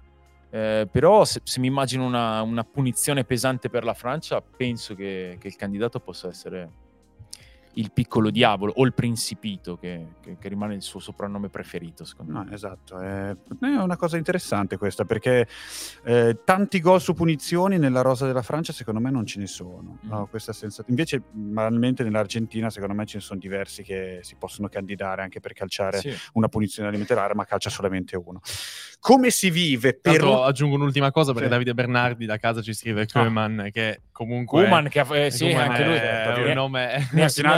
Eh, 0.49 0.87
però 0.91 1.23
se, 1.23 1.41
se, 1.43 1.59
mi 1.59 1.67
immagino 1.67 2.05
una, 2.05 2.41
una, 2.41 2.63
punizione 2.63 3.23
pesante 3.23 3.69
per 3.69 3.83
la 3.85 3.93
Francia, 3.93 4.41
penso 4.41 4.95
che, 4.95 5.37
che 5.39 5.47
il 5.47 5.55
candidato 5.55 5.99
possa 6.01 6.27
essere 6.27 6.80
il 7.73 7.91
piccolo 7.91 8.29
diavolo 8.29 8.73
o 8.75 8.85
il 8.85 8.93
principito 8.93 9.77
che, 9.77 10.15
che, 10.21 10.37
che, 10.37 10.49
rimane 10.49 10.75
il 10.75 10.81
suo 10.81 10.99
soprannome 10.99 11.49
preferito 11.49 12.03
secondo 12.03 12.33
no, 12.33 12.43
me 12.43 12.53
esatto 12.53 12.99
è, 12.99 13.35
una 13.59 13.95
cosa 13.95 14.17
interessante 14.17 14.77
questa 14.77 15.05
perché 15.05 15.47
eh, 16.03 16.39
tanti 16.43 16.81
gol 16.81 16.99
su 16.99 17.13
punizioni 17.13 17.77
nella 17.77 18.01
rosa 18.01 18.25
della 18.25 18.41
Francia 18.41 18.73
secondo 18.73 18.99
me 18.99 19.09
non 19.09 19.25
ce 19.25 19.39
ne 19.39 19.47
sono 19.47 19.99
mm. 20.05 20.09
no, 20.09 20.29
senza... 20.33 20.83
invece 20.87 21.21
banalmente 21.29 22.03
nell'Argentina 22.03 22.69
secondo 22.69 22.93
me 22.93 23.05
ce 23.05 23.17
ne 23.17 23.23
sono 23.23 23.39
diversi 23.39 23.83
che 23.83 24.19
si 24.21 24.35
possono 24.35 24.67
candidare 24.67 25.21
anche 25.21 25.39
per 25.39 25.53
calciare 25.53 25.99
sì. 25.99 26.13
una 26.33 26.47
punizione 26.47 26.89
alimentare 26.89 27.33
ma 27.35 27.45
calcia 27.45 27.69
solamente 27.69 28.15
uno 28.17 28.41
come 28.99 29.29
si 29.29 29.49
vive 29.49 29.93
per 29.93 30.17
Tanto, 30.17 30.43
aggiungo 30.43 30.75
un'ultima 30.75 31.11
cosa 31.11 31.31
perché 31.31 31.47
sì. 31.47 31.53
Davide 31.53 31.73
Bernardi 31.73 32.25
da 32.25 32.37
casa 32.37 32.61
ci 32.61 32.73
scrive 32.73 33.07
Koeman 33.07 33.59
ah. 33.59 33.69
che 33.69 34.01
comunque 34.11 34.61
Koeman 34.61 34.89
che 34.89 34.99
ha, 34.99 35.17
eh, 35.17 35.31
sì, 35.31 35.51
anche 35.51 35.83
lui 35.83 35.95
è, 35.95 36.23
è 36.23 36.47
un 36.49 36.53
nome 36.53 37.07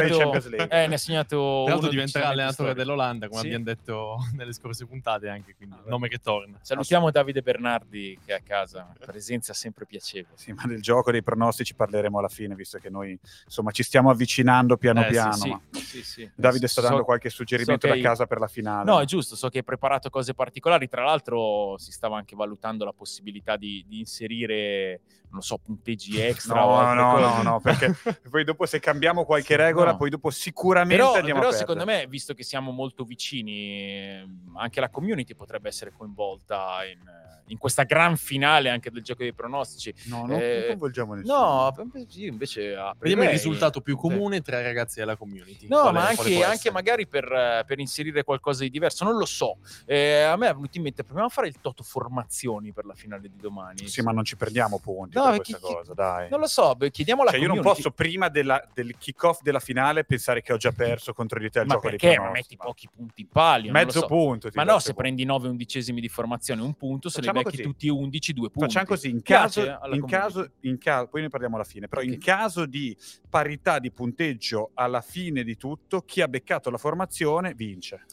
ne 0.07 0.37
ha 0.37 0.41
segnato, 0.41 0.69
eh, 0.69 0.87
ne 0.87 0.93
ha 0.93 0.97
segnato 0.97 1.61
tra 1.65 1.73
l'altro 1.73 1.89
diventerà 1.89 2.27
allenatore 2.29 2.73
dell'Olanda 2.73 3.27
come 3.27 3.41
sì. 3.41 3.45
abbiamo 3.47 3.65
detto 3.65 4.17
nelle 4.35 4.53
scorse 4.53 4.85
puntate 4.85 5.29
anche 5.29 5.55
quindi 5.55 5.75
ah, 5.77 5.89
nome 5.89 6.07
che 6.07 6.19
torna. 6.19 6.57
Salutiamo 6.61 7.11
Davide 7.11 7.41
Bernardi 7.41 8.17
che 8.25 8.33
è 8.33 8.35
a 8.37 8.41
casa 8.41 8.93
presenza 8.99 9.53
sempre 9.53 9.85
piacevole. 9.85 10.35
Sì 10.35 10.51
ma 10.53 10.63
del 10.65 10.81
gioco 10.81 11.11
dei 11.11 11.23
pronostici 11.23 11.75
parleremo 11.75 12.19
alla 12.19 12.27
fine 12.27 12.55
visto 12.55 12.77
che 12.77 12.89
noi 12.89 13.17
insomma 13.45 13.71
ci 13.71 13.83
stiamo 13.83 14.09
avvicinando 14.09 14.77
piano 14.77 15.05
eh, 15.05 15.07
piano 15.07 15.33
sì, 15.33 15.55
sì. 15.71 16.03
Sì, 16.03 16.29
Davide 16.35 16.67
sta 16.67 16.81
so, 16.81 16.87
dando 16.87 17.03
qualche 17.03 17.29
suggerimento 17.29 17.87
so 17.87 17.93
da 17.93 18.01
casa 18.01 18.25
per 18.25 18.39
la 18.39 18.47
finale. 18.47 18.89
No 18.89 18.99
è 18.99 19.05
giusto 19.05 19.35
so 19.35 19.49
che 19.49 19.59
hai 19.59 19.63
preparato 19.63 20.09
cose 20.09 20.33
particolari 20.33 20.87
tra 20.87 21.03
l'altro 21.03 21.77
si 21.77 21.91
stava 21.91 22.17
anche 22.17 22.35
valutando 22.35 22.85
la 22.85 22.93
possibilità 22.93 23.57
di, 23.57 23.83
di 23.87 23.99
inserire 23.99 25.01
non 25.33 25.41
so, 25.41 25.57
punteggi 25.57 26.19
extra. 26.21 26.59
No, 26.59 26.93
no, 26.93 27.19
no, 27.19 27.41
no, 27.41 27.59
perché 27.59 27.93
poi 28.29 28.43
dopo 28.43 28.65
se 28.65 28.79
cambiamo 28.79 29.25
qualche 29.25 29.55
regola, 29.55 29.92
no. 29.93 29.97
poi 29.97 30.09
dopo 30.09 30.29
sicuramente 30.29 30.95
però, 31.01 31.15
andiamo 31.15 31.39
però 31.39 31.51
a 31.51 31.55
secondo 31.55 31.85
me, 31.85 32.05
visto 32.07 32.33
che 32.33 32.43
siamo 32.43 32.71
molto 32.71 33.03
vicini, 33.03 34.41
anche 34.55 34.79
la 34.79 34.89
community 34.89 35.33
potrebbe 35.35 35.69
essere 35.69 35.91
coinvolta 35.95 36.79
in, 36.85 36.99
in 37.47 37.57
questa 37.57 37.83
gran 37.83 38.15
finale 38.15 38.69
anche 38.69 38.89
del 38.91 39.03
gioco 39.03 39.23
dei 39.23 39.33
pronostici. 39.33 39.93
No, 40.05 40.25
non 40.25 40.39
coinvolgiamo 40.39 41.13
nessuno. 41.15 41.33
No, 41.73 41.73
io 42.15 42.27
invece 42.27 42.75
Vediamo 42.99 43.23
il 43.23 43.29
risultato 43.29 43.81
più 43.81 43.97
comune 43.97 44.41
tra 44.41 44.59
i 44.59 44.63
ragazzi 44.63 44.99
della 44.99 45.15
community. 45.17 45.67
No, 45.67 45.81
quale- 45.81 45.91
ma 45.97 46.07
anche, 46.07 46.43
anche 46.43 46.71
magari 46.71 47.07
per, 47.07 47.63
per 47.65 47.79
inserire 47.79 48.23
qualcosa 48.23 48.63
di 48.63 48.69
diverso, 48.69 49.03
non 49.03 49.17
lo 49.17 49.25
so. 49.25 49.57
Eh, 49.85 50.21
a 50.21 50.35
me 50.37 50.47
è 50.49 50.53
venuto 50.53 50.77
in 50.77 50.83
mente, 50.83 51.03
proviamo 51.03 51.27
a 51.27 51.31
fare 51.31 51.47
il 51.47 51.59
toto 51.59 51.83
formazioni 51.83 52.71
per 52.71 52.85
la 52.85 52.93
finale 52.93 53.21
di 53.29 53.37
domani. 53.37 53.87
Sì, 53.87 54.01
ma 54.01 54.11
non 54.11 54.23
ci 54.23 54.35
perdiamo 54.37 54.79
punti 54.79 55.17
No, 55.17 55.31
per 55.31 55.41
chi- 55.41 55.51
questa 55.51 55.67
chi- 55.67 55.73
cosa, 55.73 55.93
dai. 55.93 56.29
Non 56.29 56.39
lo 56.39 56.47
so, 56.47 56.75
beh, 56.75 56.91
chiediamo 56.91 57.21
alla 57.21 57.31
Cioè, 57.31 57.39
io 57.41 57.47
non 57.47 57.57
community. 57.57 57.83
posso 57.83 57.95
prima 57.95 58.29
della- 58.29 58.65
del 58.73 58.95
kick-off 58.97 59.41
della 59.41 59.59
finale 59.59 59.82
pensare 60.05 60.41
che 60.41 60.53
ho 60.53 60.57
già 60.57 60.71
perso 60.71 61.13
contro 61.13 61.39
di 61.39 61.49
te 61.49 61.59
il 61.59 61.65
Ma 61.67 61.73
gioco 61.75 61.89
di 61.89 61.97
perché? 61.97 62.19
Ma 62.19 62.31
metti 62.31 62.55
pochi 62.55 62.87
punti 62.93 63.21
in 63.21 63.27
palio. 63.27 63.71
Mezzo 63.71 63.99
so. 63.99 64.05
punto. 64.07 64.49
Ma 64.53 64.63
no, 64.63 64.73
se 64.75 64.79
secondo. 64.87 65.01
prendi 65.01 65.23
9 65.25 65.47
undicesimi 65.49 65.99
di 65.99 66.07
formazione, 66.09 66.61
un 66.61 66.73
punto, 66.75 67.09
se 67.09 67.19
Facciamo 67.19 67.39
ne 67.39 67.43
becchi 67.43 67.57
così. 67.57 67.69
tutti 67.69 67.89
11, 67.89 68.33
due 68.33 68.49
punti. 68.49 68.67
Facciamo 68.67 68.85
così, 68.85 69.09
in 69.09 69.21
caso, 69.21 69.79
in 69.91 70.05
caso, 70.05 70.51
in 70.61 70.77
ca- 70.77 71.05
poi 71.07 71.21
ne 71.21 71.29
parliamo 71.29 71.55
alla 71.55 71.65
fine, 71.65 71.87
però 71.87 72.01
in 72.01 72.13
Ok. 72.13 72.17
caso 72.19 72.65
di 72.65 72.95
parità 73.29 73.79
di 73.79 73.91
punteggio 73.91 74.71
alla 74.75 75.01
fine 75.01 75.43
di 75.43 75.57
tutto, 75.57 76.01
chi 76.01 76.21
ha 76.21 76.27
beccato 76.27 76.69
la 76.69 76.77
formazione 76.77 77.53
vince. 77.53 78.05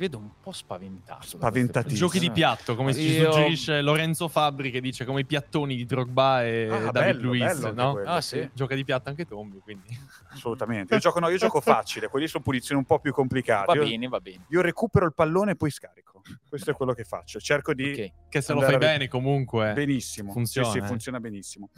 Vedo 0.00 0.16
un 0.16 0.30
po' 0.40 0.52
spaventato. 0.52 1.26
Spaventatissimo. 1.26 1.98
Giochi 2.06 2.18
di 2.20 2.30
piatto, 2.30 2.74
come 2.74 2.94
ci 2.94 3.02
Io- 3.02 3.30
suggerisce 3.30 3.82
Lorenzo 3.82 4.28
Fabri 4.28 4.70
che 4.70 4.80
dice 4.80 5.04
come 5.04 5.20
i 5.20 5.26
piattoni 5.26 5.76
di 5.76 5.84
Drogba 5.84 6.42
e 6.42 6.68
Ah, 6.70 6.90
David 6.90 7.16
bello, 7.16 7.22
Luiz, 7.26 7.58
bello 7.60 7.72
no? 7.74 7.92
quello, 7.92 8.08
Ah, 8.08 8.20
sì. 8.22 8.48
Gioca 8.54 8.74
di 8.74 8.82
piatto 8.82 9.10
anche 9.10 9.26
Tommy, 9.26 9.58
quindi 9.58 9.88
Assolutamente. 10.30 10.94
Io 10.94 11.00
gioco, 11.00 11.18
no, 11.20 11.28
io 11.28 11.36
gioco 11.36 11.60
facile, 11.60 12.08
quelli 12.08 12.28
sono 12.28 12.42
punizioni 12.42 12.80
un 12.80 12.86
po' 12.86 12.98
più 12.98 13.12
complicate. 13.12 13.74
Va 13.78 13.84
bene, 13.84 14.08
va 14.08 14.20
bene. 14.20 14.46
io 14.48 14.62
recupero 14.62 15.04
il 15.04 15.12
pallone 15.12 15.50
e 15.50 15.56
poi 15.56 15.70
scarico. 15.70 16.22
Questo 16.48 16.70
è 16.70 16.74
quello 16.74 16.94
che 16.94 17.04
faccio. 17.04 17.38
Cerco 17.38 17.74
di 17.74 17.90
Ok. 17.92 18.12
che 18.30 18.40
se 18.40 18.54
lo 18.54 18.62
fai 18.62 18.78
bene 18.78 19.06
comunque. 19.06 19.74
Benissimo. 19.74 20.32
Funziona, 20.32 20.66
Sì, 20.68 20.78
sì, 20.78 20.82
eh. 20.82 20.86
funziona 20.86 21.20
benissimo. 21.20 21.68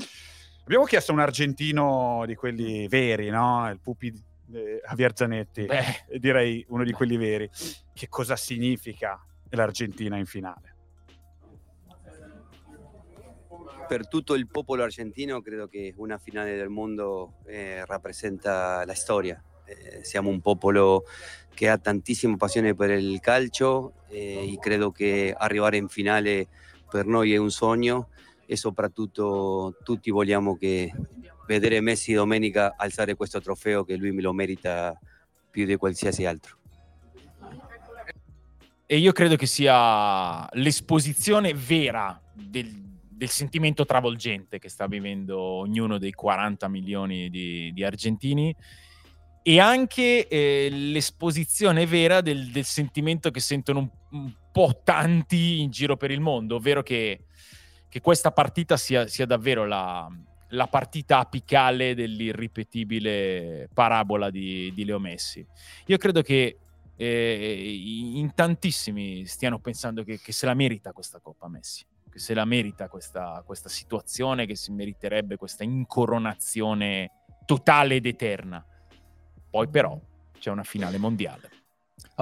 Abbiamo 0.62 0.85
chiesto 0.85 1.11
a 1.11 1.14
un 1.14 1.20
argentino 1.22 2.22
di 2.24 2.37
quelli 2.37 2.87
veri, 2.87 3.30
no? 3.30 3.68
Il 3.68 3.80
pupi 3.80 4.12
eh, 4.52 4.80
Javier 4.86 5.12
Zanetti, 5.14 5.64
Beh, 5.66 6.04
e 6.08 6.18
direi 6.18 6.64
uno 6.68 6.84
di 6.84 6.92
quelli 6.92 7.16
veri. 7.16 7.48
Che 7.92 8.08
cosa 8.08 8.36
significa 8.36 9.24
l'Argentina 9.50 10.16
in 10.16 10.26
finale? 10.26 10.72
per 13.92 14.08
tutto 14.08 14.34
il 14.36 14.46
popolo 14.46 14.84
argentino 14.84 15.42
credo 15.42 15.66
che 15.66 15.92
una 15.98 16.16
finale 16.16 16.56
del 16.56 16.70
mondo 16.70 17.34
eh, 17.44 17.84
rappresenta 17.84 18.86
la 18.86 18.94
storia. 18.94 19.42
Eh, 19.66 20.02
siamo 20.02 20.30
un 20.30 20.40
popolo 20.40 21.04
che 21.52 21.68
ha 21.68 21.76
tantissima 21.76 22.36
passione 22.36 22.74
per 22.74 22.88
il 22.88 23.20
calcio 23.20 23.92
eh, 24.08 24.50
e 24.50 24.58
credo 24.58 24.92
che 24.92 25.34
arrivare 25.36 25.76
in 25.76 25.88
finale 25.88 26.48
per 26.88 27.04
noi 27.04 27.34
è 27.34 27.36
un 27.36 27.50
sogno 27.50 28.08
e 28.46 28.56
soprattutto 28.56 29.76
tutti 29.84 30.10
vogliamo 30.10 30.56
che 30.56 30.90
vedere 31.52 31.80
Messi 31.80 32.12
domenica 32.12 32.74
alzare 32.76 33.14
questo 33.14 33.40
trofeo 33.40 33.84
che 33.84 33.96
lui 33.96 34.12
me 34.12 34.22
lo 34.22 34.32
merita 34.32 34.98
più 35.50 35.64
di 35.66 35.76
qualsiasi 35.76 36.24
altro. 36.24 36.56
e 38.86 38.98
io 38.98 39.12
credo 39.12 39.36
che 39.36 39.46
sia 39.46 40.46
l'esposizione 40.52 41.54
vera 41.54 42.20
del, 42.34 42.70
del 43.22 43.30
sentimento 43.30 43.86
travolgente 43.86 44.58
che 44.58 44.68
sta 44.68 44.86
vivendo 44.86 45.38
ognuno 45.40 45.96
dei 45.96 46.12
40 46.12 46.68
milioni 46.68 47.30
di, 47.30 47.72
di 47.72 47.84
argentini 47.84 48.54
e 49.42 49.58
anche 49.58 50.28
eh, 50.28 50.68
l'esposizione 50.70 51.86
vera 51.86 52.20
del, 52.20 52.50
del 52.50 52.64
sentimento 52.64 53.30
che 53.30 53.40
sentono 53.40 53.78
un, 53.78 53.88
un 54.10 54.32
po' 54.52 54.82
tanti 54.84 55.60
in 55.60 55.70
giro 55.70 55.96
per 55.96 56.10
il 56.10 56.20
mondo, 56.20 56.56
ovvero 56.56 56.82
che, 56.82 57.24
che 57.88 58.00
questa 58.00 58.30
partita 58.30 58.76
sia, 58.76 59.06
sia 59.06 59.24
davvero 59.24 59.66
la, 59.66 60.06
la 60.52 60.66
partita 60.66 61.18
apicale 61.18 61.94
dell'irripetibile 61.94 63.68
parabola 63.72 64.30
di, 64.30 64.72
di 64.74 64.84
Leo 64.84 64.98
Messi. 64.98 65.46
Io 65.86 65.96
credo 65.96 66.22
che 66.22 66.58
eh, 66.96 67.80
in 68.14 68.32
tantissimi 68.34 69.26
stiano 69.26 69.58
pensando 69.58 70.04
che, 70.04 70.20
che 70.20 70.32
se 70.32 70.46
la 70.46 70.54
merita 70.54 70.92
questa 70.92 71.20
Coppa 71.20 71.48
Messi, 71.48 71.84
che 72.10 72.18
se 72.18 72.34
la 72.34 72.44
merita 72.44 72.88
questa, 72.88 73.42
questa 73.46 73.68
situazione, 73.68 74.46
che 74.46 74.56
si 74.56 74.72
meriterebbe 74.72 75.36
questa 75.36 75.64
incoronazione 75.64 77.10
totale 77.46 77.96
ed 77.96 78.06
eterna. 78.06 78.64
Poi 79.50 79.68
però 79.68 79.98
c'è 80.38 80.50
una 80.50 80.64
finale 80.64 80.98
mondiale. 80.98 81.62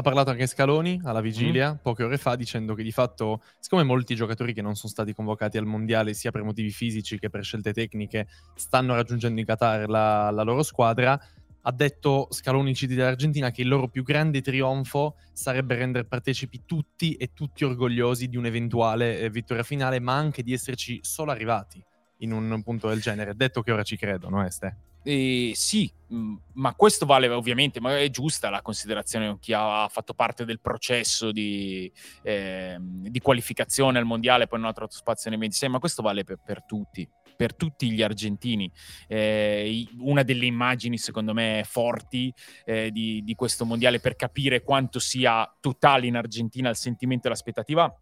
Ha 0.01 0.03
parlato 0.03 0.31
anche 0.31 0.47
Scaloni 0.47 0.99
alla 1.05 1.21
vigilia, 1.21 1.79
poche 1.81 2.05
ore 2.05 2.17
fa, 2.17 2.35
dicendo 2.35 2.73
che 2.73 2.83
di 2.83 2.91
fatto, 2.91 3.43
siccome 3.59 3.83
molti 3.83 4.15
giocatori 4.15 4.55
che 4.55 4.63
non 4.63 4.75
sono 4.75 4.91
stati 4.91 5.13
convocati 5.13 5.59
al 5.59 5.67
mondiale, 5.67 6.15
sia 6.15 6.31
per 6.31 6.43
motivi 6.43 6.71
fisici 6.71 7.19
che 7.19 7.29
per 7.29 7.45
scelte 7.45 7.75
tecniche, 7.75 8.27
stanno 8.55 8.95
raggiungendo 8.95 9.39
in 9.39 9.45
Qatar 9.45 9.91
la, 9.91 10.31
la 10.31 10.43
loro 10.43 10.63
squadra, 10.63 11.21
ha 11.61 11.73
detto 11.73 12.29
Scaloni 12.31 12.75
Citi 12.75 12.95
dell'Argentina 12.95 13.51
che 13.51 13.61
il 13.61 13.69
loro 13.69 13.89
più 13.89 14.03
grande 14.03 14.41
trionfo 14.41 15.17
sarebbe 15.35 15.75
rendere 15.75 16.07
partecipi 16.07 16.63
tutti 16.65 17.17
e 17.17 17.35
tutti 17.35 17.67
orgogliosi 17.67 18.29
di 18.29 18.39
un'eventuale 18.39 19.19
eh, 19.19 19.29
vittoria 19.29 19.65
finale, 19.65 20.01
ma 20.01 20.17
anche 20.17 20.43
di 20.43 20.55
esserci 20.55 21.01
solo 21.03 21.31
arrivati 21.31 21.85
in 22.21 22.33
un 22.33 22.63
punto 22.63 22.89
del 22.89 23.03
genere. 23.03 23.35
Detto 23.35 23.61
che 23.61 23.71
ora 23.71 23.83
ci 23.83 23.99
credo, 23.99 24.31
no 24.31 24.43
Este? 24.47 24.90
Eh, 25.03 25.53
sì, 25.55 25.91
mh, 26.09 26.35
ma 26.55 26.75
questo 26.75 27.07
vale 27.07 27.29
ovviamente, 27.29 27.81
ma 27.81 27.99
è 27.99 28.11
giusta 28.11 28.51
la 28.51 28.61
considerazione 28.61 29.33
di 29.33 29.39
chi 29.41 29.53
ha 29.55 29.89
fatto 29.89 30.13
parte 30.13 30.45
del 30.45 30.61
processo 30.61 31.33
di, 31.33 31.91
ehm, 32.23 33.09
di 33.09 33.19
qualificazione 33.21 33.99
al 33.99 34.05
mondiale, 34.05 34.47
poi 34.47 34.61
non 34.61 34.69
ha 34.69 34.73
trovato 34.73 34.97
spazio 34.97 35.31
nei 35.31 35.39
26, 35.39 35.69
ma 35.71 35.79
questo 35.79 36.03
vale 36.03 36.25
per, 36.25 36.39
per 36.45 36.65
tutti, 36.65 37.09
per 37.35 37.55
tutti 37.55 37.91
gli 37.91 38.03
argentini. 38.03 38.71
Eh, 39.09 39.87
una 40.01 40.23
delle 40.23 40.45
immagini, 40.45 40.99
secondo 40.99 41.33
me, 41.33 41.63
forti 41.67 42.33
eh, 42.67 42.91
di, 42.91 43.23
di 43.25 43.35
questo 43.35 43.65
mondiale 43.65 44.01
per 44.01 44.17
capire 44.17 44.63
quanto 44.63 44.99
sia 44.99 45.51
totale 45.61 46.07
in 46.07 46.17
Argentina 46.17 46.69
il 46.69 46.77
sentimento 46.77 47.27
e 47.27 47.31
l'aspettativa 47.31 47.95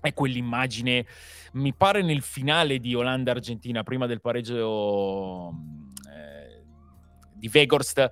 è 0.00 0.12
quell'immagine, 0.12 1.06
mi 1.52 1.72
pare 1.74 2.02
nel 2.02 2.22
finale 2.22 2.80
di 2.80 2.92
Olanda-Argentina, 2.92 3.84
prima 3.84 4.06
del 4.06 4.20
pareggio 4.20 5.50
eh, 5.50 5.91
di 7.42 7.48
Vegorst, 7.48 8.08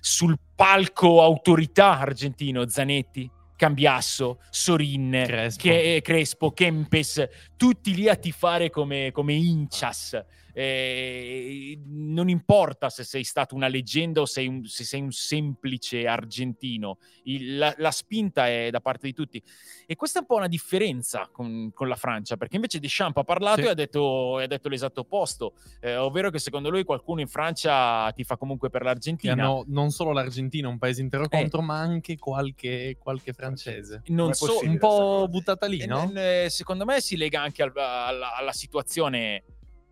sul 0.00 0.34
palco 0.56 1.22
autorità 1.22 1.98
argentino, 1.98 2.66
Zanetti, 2.66 3.30
Cambiasso, 3.54 4.40
Sorin, 4.48 5.22
Crespo. 5.26 5.62
che- 5.62 5.96
eh, 5.96 6.00
Crespo, 6.00 6.52
Kempes, 6.52 7.28
tutti 7.56 7.94
lì 7.94 8.08
a 8.08 8.16
tifare 8.16 8.70
come, 8.70 9.10
come 9.12 9.34
incias. 9.34 10.18
Eh, 10.54 11.78
non 11.86 12.28
importa 12.28 12.90
se 12.90 13.04
sei 13.04 13.24
stato 13.24 13.54
una 13.54 13.68
leggenda 13.68 14.20
o 14.20 14.26
sei 14.26 14.46
un- 14.46 14.64
se 14.64 14.84
sei 14.84 15.00
un 15.00 15.10
semplice 15.12 16.06
argentino, 16.06 16.98
il- 17.24 17.56
la, 17.58 17.74
la 17.78 17.90
spinta 17.90 18.48
è 18.48 18.68
da 18.70 18.80
parte 18.80 19.06
di 19.06 19.12
tutti. 19.12 19.42
E 19.86 19.96
questa 19.96 20.18
è 20.18 20.22
un 20.22 20.28
po' 20.28 20.36
una 20.36 20.48
differenza 20.48 21.28
con, 21.32 21.70
con 21.72 21.88
la 21.88 21.96
Francia, 21.96 22.36
perché 22.36 22.56
invece 22.56 22.78
Deschamps 22.80 23.16
ha 23.18 23.24
parlato 23.24 23.60
Sì. 23.62 23.66
e 23.66 23.70
ha 23.70 23.74
detto, 23.74 24.40
e 24.40 24.44
ha 24.44 24.46
detto 24.46 24.68
l'esatto 24.68 25.00
opposto, 25.00 25.54
eh, 25.80 25.96
ovvero 25.96 26.30
che 26.30 26.38
secondo 26.38 26.70
lui 26.70 26.84
qualcuno 26.84 27.20
in 27.20 27.28
Francia 27.28 28.10
tifa 28.12 28.36
comunque 28.36 28.70
per 28.70 28.82
l'Argentina. 28.82 29.32
hanno 29.32 29.64
non 29.68 29.90
solo 29.90 30.12
l'Argentina, 30.12 30.68
un 30.68 30.78
paese 30.78 31.00
intero 31.00 31.24
Eh. 31.24 31.28
contro, 31.28 31.62
ma 31.62 31.78
anche 31.78 32.16
qualche, 32.18 32.96
qualche 32.98 33.32
francese. 33.32 34.02
Non 34.06 34.32
so, 34.34 34.60
Un 34.62 34.78
po' 34.78 35.26
buttata 35.28 35.66
lì, 35.66 35.78
Eh, 35.78 35.86
no? 35.86 36.10
eh, 36.14 36.46
secondo 36.50 36.84
me 36.84 37.00
si 37.00 37.16
lega 37.16 37.40
anche 37.42 37.62
al- 37.62 37.72
alla, 37.76 38.34
alla 38.36 38.52
situazione 38.52 39.42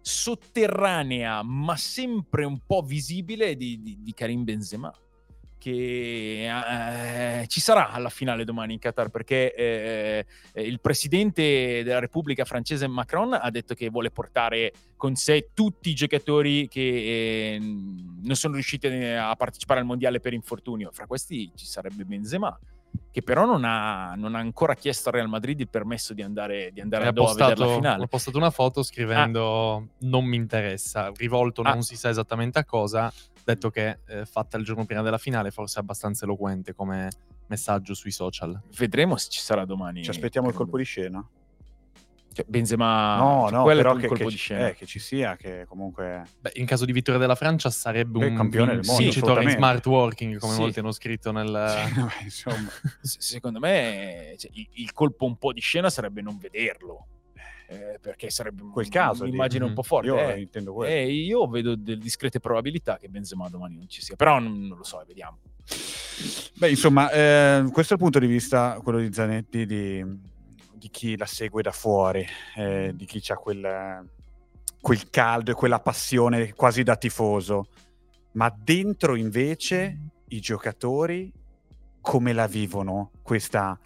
sotterranea, 0.01 1.43
ma 1.43 1.77
sempre 1.77 2.45
un 2.45 2.61
po' 2.67 2.83
visibile 2.83 3.57
di, 3.57 3.81
di- 3.83 3.99
di 4.01 4.13
Karim 4.15 4.45
Benzema. 4.45 4.93
Che 5.61 6.47
eh, 6.49 7.47
ci 7.49 7.61
sarà 7.61 7.91
alla 7.91 8.09
finale 8.09 8.45
domani 8.45 8.73
in 8.73 8.79
Qatar 8.79 9.11
perché 9.11 9.55
eh, 9.55 10.25
il 10.55 10.81
presidente 10.81 11.83
della 11.85 11.99
Repubblica 11.99 12.47
francese 12.47 12.87
Macron 12.87 13.35
ha 13.35 13.51
detto 13.51 13.75
che 13.75 13.91
vuole 13.91 14.11
portare 14.11 14.73
con 14.97 15.17
sé 15.17 15.51
tutti 15.53 15.91
i 15.91 15.95
giocatori 15.95 16.67
che 16.67 17.57
eh, 17.57 17.59
non 17.59 18.37
sono 18.37 18.55
riusciti 18.55 18.87
a 18.87 19.35
partecipare 19.37 19.81
al 19.81 19.87
mondiale 19.87 20.19
per 20.19 20.33
infortunio. 20.33 20.93
Fra 20.93 21.07
questi 21.07 21.53
ci 21.55 21.67
sarebbe 21.67 22.05
Benzema, 22.05 22.59
che 23.11 23.23
però 23.23 23.45
non 23.45 23.65
ha, 23.65 24.15
non 24.17 24.35
ha 24.35 24.39
ancora 24.39 24.75
chiesto 24.75 25.09
al 25.09 25.17
Real 25.17 25.29
Madrid 25.29 25.59
il 25.59 25.69
permesso 25.69 26.15
di 26.15 26.23
andare, 26.23 26.71
di 26.73 26.81
andare 26.81 27.07
a 27.09 27.13
vedere 27.13 27.27
la 27.27 27.35
postato, 27.55 27.75
finale. 27.75 28.05
ha 28.05 28.07
postato 28.07 28.37
una 28.37 28.51
foto 28.51 28.83
scrivendo 28.83 29.89
non 30.01 30.25
mi 30.25 30.37
interessa, 30.37 31.11
rivolto 31.17 31.63
Ah. 31.63 31.73
non 31.73 31.83
si 31.83 31.97
sa 31.97 32.09
esattamente 32.09 32.59
a 32.59 32.65
cosa, 32.65 33.13
detto 33.45 33.71
che 33.71 33.99
eh, 34.07 34.25
fatta 34.25 34.57
il 34.57 34.65
giorno 34.65 34.85
prima 34.85 35.03
della 35.03 35.19
finale 35.19 35.51
forse 35.51 35.79
è 35.79 35.83
abbastanza 35.83 36.25
eloquente 36.25 36.73
come 36.75 37.09
messaggio 37.49 37.95
sui 37.95 38.13
social. 38.13 38.61
Vedremo 38.77 39.17
se 39.17 39.29
ci 39.29 39.41
sarà 39.41 39.65
domani. 39.65 40.05
Ci 40.05 40.11
aspettiamo 40.11 40.49
il 40.49 40.55
colpo 40.55 40.77
di 40.77 40.85
scena? 40.85 41.27
Cioè, 42.33 42.45
Benzema, 42.49 43.17
no, 43.17 43.43
cioè, 43.49 43.57
no, 43.57 43.63
quello 43.65 43.81
però 43.81 43.93
è 43.93 43.95
il 43.97 44.01
che, 44.03 44.07
colpo 44.07 44.23
che 44.25 44.31
di 44.31 44.37
ci- 44.37 44.39
scena. 44.39 44.69
eh, 44.69 44.75
che 44.75 44.87
ci 44.87 44.99
sia, 45.01 45.37
che 45.37 45.65
comunque... 45.67 46.23
Beh, 46.41 46.53
in 46.55 46.67
caso 46.67 46.85
di 46.85 46.93
vittoria 46.93 47.19
della 47.21 47.35
Francia 47.35 47.71
sarebbe 47.71 48.25
un 48.25 48.35
campione 48.37 48.77
del 48.77 48.85
mondo, 48.85 49.03
vincitore 49.03 49.43
in 49.43 49.51
smart 49.51 49.85
working, 49.87 50.39
come 50.39 50.53
Sì. 50.55 50.61
molti 50.61 50.79
hanno 50.79 50.93
scritto 50.93 51.33
nel... 51.33 51.49
Sì, 51.91 51.99
no, 51.99 52.09
insomma, 52.23 52.71
Se- 53.03 53.17
Secondo 53.21 53.59
me 53.59 54.35
cioè, 54.39 54.51
il, 54.55 54.69
il 54.75 54.93
colpo 54.93 55.25
un 55.25 55.37
po' 55.39 55.53
di 55.53 55.61
scena 55.61 55.91
sarebbe 55.91 56.23
non 56.23 56.39
vederlo. 56.39 57.07
eh, 57.67 57.99
perché 58.01 58.31
sarebbe 58.31 58.63
quel 58.73 58.89
caso, 58.89 59.25
un'immagine 59.25 59.65
un 59.65 59.75
po' 59.75 59.83
forte. 59.83 60.07
io 60.09 60.19
eh. 60.19 60.41
intendo 60.41 60.73
quello. 60.73 60.93
Eh, 60.93 61.11
io 61.13 61.49
vedo 61.49 61.75
delle 61.75 61.99
discrete 61.99 62.39
probabilità 62.39 62.97
che 62.97 63.09
Benzema 63.09 63.49
domani 63.49 63.77
non 63.77 63.89
ci 63.89 64.03
sia, 64.03 64.15
però 64.15 64.39
non, 64.39 64.67
non 64.69 64.79
lo 64.79 64.85
so, 64.85 65.03
vediamo. 65.07 65.39
Beh, 66.55 66.69
insomma, 66.71 67.11
eh, 67.11 67.65
questo 67.73 67.95
è 67.95 67.97
il 67.97 68.03
punto 68.03 68.19
di 68.21 68.27
vista, 68.27 68.79
quello 68.83 68.99
di 69.01 69.13
Zanetti, 69.13 69.67
di, 69.67 70.05
di 70.81 70.89
chi 70.89 71.15
la 71.19 71.27
segue 71.27 71.61
da 71.61 71.73
fuori, 71.73 72.27
eh, 72.57 72.93
di 72.95 73.05
chi 73.05 73.23
ha 73.31 73.37
quel, 73.37 74.11
quel 74.81 75.11
caldo 75.11 75.51
e 75.51 75.55
quella 75.55 75.79
passione 75.79 76.55
quasi 76.55 76.83
da 76.83 76.97
tifoso. 76.97 77.67
Ma 78.33 78.53
dentro 78.57 79.15
invece 79.15 79.99
i 80.29 80.41
giocatori 80.41 81.31
come 82.01 82.33
la 82.33 82.47
vivono 82.47 83.11
questa 83.23 83.79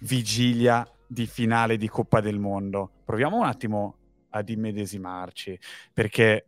vigilia 0.00 0.84
di 1.06 1.26
finale 1.26 1.76
di 1.76 1.88
Coppa 1.88 2.20
del 2.20 2.40
Mondo? 2.40 2.90
Proviamo 3.04 3.38
un 3.38 3.44
attimo 3.44 3.94
ad 4.30 4.48
immedesimarci, 4.48 5.56
perché 5.92 6.46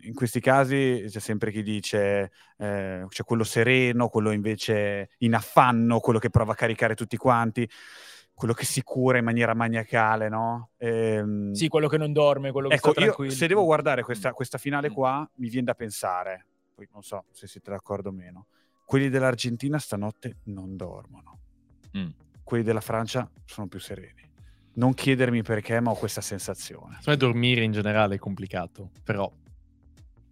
in 0.00 0.14
questi 0.14 0.40
casi 0.40 1.04
c'è 1.08 1.20
sempre 1.20 1.52
chi 1.52 1.62
dice 1.62 2.32
eh, 2.58 3.04
c'è 3.08 3.22
quello 3.24 3.44
sereno, 3.44 4.08
quello 4.08 4.32
invece 4.32 5.10
in 5.18 5.34
affanno, 5.34 6.00
quello 6.00 6.18
che 6.18 6.30
prova 6.30 6.52
a 6.52 6.56
caricare 6.56 6.94
tutti 6.94 7.16
quanti, 7.16 7.68
quello 8.36 8.52
che 8.52 8.66
si 8.66 8.82
cura 8.82 9.16
in 9.16 9.24
maniera 9.24 9.54
maniacale, 9.54 10.28
no? 10.28 10.72
Ehm... 10.76 11.52
Sì, 11.52 11.68
quello 11.68 11.88
che 11.88 11.96
non 11.96 12.12
dorme, 12.12 12.52
quello 12.52 12.68
che 12.68 12.74
ecco, 12.74 12.90
sta 12.90 13.00
tranquillo. 13.00 13.30
Io, 13.30 13.36
se 13.36 13.46
devo 13.46 13.64
guardare 13.64 14.02
questa, 14.02 14.34
questa 14.34 14.58
finale 14.58 14.90
mm. 14.90 14.92
qua, 14.92 15.30
mi 15.36 15.48
viene 15.48 15.64
da 15.64 15.74
pensare, 15.74 16.46
poi 16.74 16.86
non 16.92 17.02
so 17.02 17.24
se 17.30 17.46
siete 17.46 17.70
d'accordo 17.70 18.10
o 18.10 18.12
meno, 18.12 18.48
quelli 18.84 19.08
dell'Argentina 19.08 19.78
stanotte 19.78 20.40
non 20.44 20.76
dormono. 20.76 21.38
Mm. 21.96 22.08
Quelli 22.44 22.62
della 22.62 22.82
Francia 22.82 23.26
sono 23.46 23.68
più 23.68 23.80
sereni. 23.80 24.30
Non 24.74 24.92
chiedermi 24.92 25.42
perché, 25.42 25.80
ma 25.80 25.92
ho 25.92 25.94
questa 25.94 26.20
sensazione. 26.20 26.98
Cioè, 27.00 27.16
dormire 27.16 27.62
in 27.62 27.72
generale 27.72 28.16
è 28.16 28.18
complicato, 28.18 28.90
però 29.02 29.32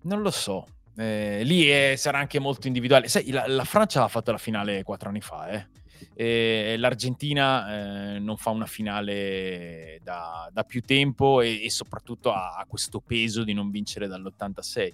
non 0.03 0.21
lo 0.21 0.31
so. 0.31 0.67
Eh, 0.95 1.41
lì 1.43 1.69
è, 1.69 1.95
sarà 1.97 2.19
anche 2.19 2.39
molto 2.39 2.67
individuale. 2.67 3.09
Sai, 3.09 3.31
la, 3.31 3.49
la, 3.49 3.65
Francia 3.65 4.05
ha 4.05 4.09
fatto 4.09 4.31
la 4.31 4.37
finale 4.37 4.83
quattro 4.83 5.09
anni 5.09 5.23
fa, 5.23 5.49
eh. 5.49 5.67
E 6.15 6.77
l'Argentina 6.79 8.15
eh, 8.15 8.19
non 8.19 8.37
fa 8.37 8.51
una 8.51 8.67
finale 8.67 10.01
da, 10.03 10.49
da 10.53 10.63
più 10.65 10.83
tempo 10.83 11.41
e, 11.41 11.65
e 11.65 11.71
soprattutto 11.71 12.33
ha, 12.33 12.57
ha, 12.57 12.65
questo 12.67 13.01
peso 13.01 13.43
di 13.45 13.53
non 13.53 13.71
vincere 13.71 14.07
dall'86. 14.07 14.93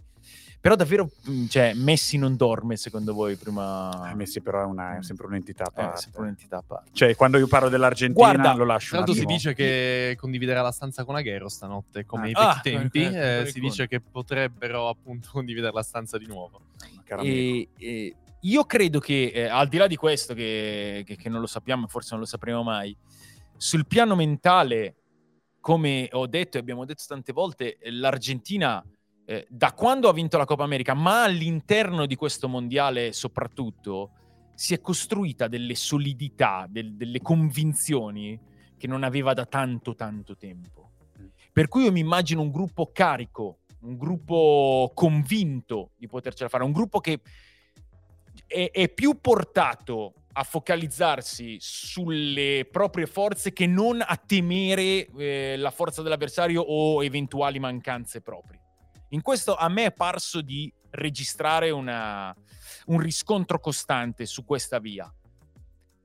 Però 0.61 0.77
davvero, 0.77 1.11
mm, 1.29 1.47
cioè, 1.47 1.73
Messi 1.73 2.19
non 2.19 2.37
dorme 2.37 2.77
secondo 2.77 3.15
voi 3.15 3.37
prima... 3.37 4.11
Eh, 4.11 4.15
Messi 4.15 4.43
però 4.43 4.61
è, 4.61 4.67
una, 4.67 4.97
è 4.97 4.99
mm. 4.99 5.01
sempre 5.01 5.27
un'entità 5.27 5.65
a 5.65 5.71
parte. 5.71 5.97
È 5.97 6.01
sempre 6.03 6.21
un'entità 6.21 6.59
a 6.59 6.63
parte. 6.67 6.91
Cioè, 6.93 7.17
quando 7.17 7.39
io 7.39 7.47
parlo 7.47 7.71
dell'Argentina 7.71 8.33
Guarda, 8.33 8.55
lo 8.55 8.67
lascio 8.67 8.97
l'altro 8.97 9.15
si 9.15 9.25
dice 9.25 9.55
che 9.55 10.17
condividerà 10.21 10.61
la 10.61 10.71
stanza 10.71 11.05
con 11.05 11.17
Aguero 11.17 11.49
stanotte, 11.49 12.05
come 12.05 12.31
ah, 12.33 12.51
ai 12.51 12.55
vecchi 12.55 12.75
ah, 12.75 12.79
tempi. 12.79 13.03
Eh, 13.03 13.51
si 13.51 13.59
dice 13.59 13.89
che 13.89 14.01
potrebbero 14.01 14.89
appunto 14.89 15.31
condividere 15.33 15.73
la 15.73 15.83
stanza 15.83 16.19
di 16.19 16.27
nuovo. 16.27 16.61
E, 17.23 17.69
e, 17.79 18.15
io 18.41 18.65
credo 18.65 18.99
che, 19.01 19.33
eh, 19.35 19.45
al 19.47 19.69
di 19.69 19.77
là 19.77 19.87
di 19.87 19.97
questo, 19.97 20.35
che, 20.35 21.03
che, 21.05 21.17
che 21.17 21.29
non 21.29 21.41
lo 21.41 21.47
sappiamo, 21.47 21.87
forse 21.87 22.11
non 22.13 22.21
lo 22.21 22.27
sapremo 22.27 22.63
mai, 22.63 22.97
sul 23.57 23.87
piano 23.87 24.15
mentale, 24.15 24.97
come 25.61 26.09
ho 26.13 26.27
detto 26.27 26.57
e 26.57 26.61
abbiamo 26.61 26.85
detto 26.85 27.05
tante 27.07 27.33
volte, 27.33 27.79
l'Argentina 27.83 28.83
eh, 29.27 29.47
da 29.49 29.73
quando 29.75 30.09
ha 30.09 30.13
vinto 30.13 30.39
la 30.39 30.45
Coppa 30.45 30.65
America, 30.65 30.95
ma 30.95 31.25
all'interno 31.25 32.07
di 32.07 32.17
questo 32.17 32.49
mondiale 32.49 33.13
soprattutto, 33.13 34.13
si 34.55 34.75
è 34.75 34.81
costruita 34.81 35.47
delle 35.47 35.75
solidità, 35.75 36.67
del, 36.69 36.95
delle 36.95 37.21
convinzioni 37.21 38.39
che 38.77 38.87
non 38.87 39.05
aveva 39.05 39.35
da 39.35 39.47
tanto 39.47 39.95
tanto 39.95 40.37
tempo. 40.37 40.93
Per 41.53 41.69
cui 41.69 41.85
io 41.85 41.93
mi 41.93 42.01
immagino 42.01 42.41
un 42.41 42.51
gruppo 42.51 42.91
carico, 42.93 43.59
un 43.81 43.97
gruppo 43.97 44.91
convinto 44.95 45.91
di 45.97 46.07
potercela 46.07 46.49
fare, 46.49 46.65
un 46.65 46.73
gruppo 46.73 47.01
che 47.01 47.21
è, 48.51 48.71
è 48.73 48.89
più 48.89 49.21
portato 49.21 50.15
a 50.33 50.43
focalizzarsi 50.43 51.57
sulle 51.61 52.69
proprie 52.71 53.07
forze 53.07 53.53
che 53.53 53.67
non 53.67 54.03
a 54.05 54.17
temere 54.17 55.07
eh, 55.17 55.55
la 55.57 55.71
forza 55.71 56.03
dell'avversario 56.03 56.61
o 56.61 57.03
eventuali 57.05 57.61
mancanze 57.61 58.21
proprie. 58.21 58.59
In 59.11 59.23
questo 59.23 59.55
a 59.55 59.69
me 59.69 59.87
è 59.87 59.93
parso 59.93 60.41
di 60.41 60.73
registrare 60.91 61.71
una, 61.71 62.35
un 62.87 62.99
riscontro 62.99 63.61
costante 63.61 64.27
su 64.27 64.45
questa 64.45 64.79
via. 64.79 65.13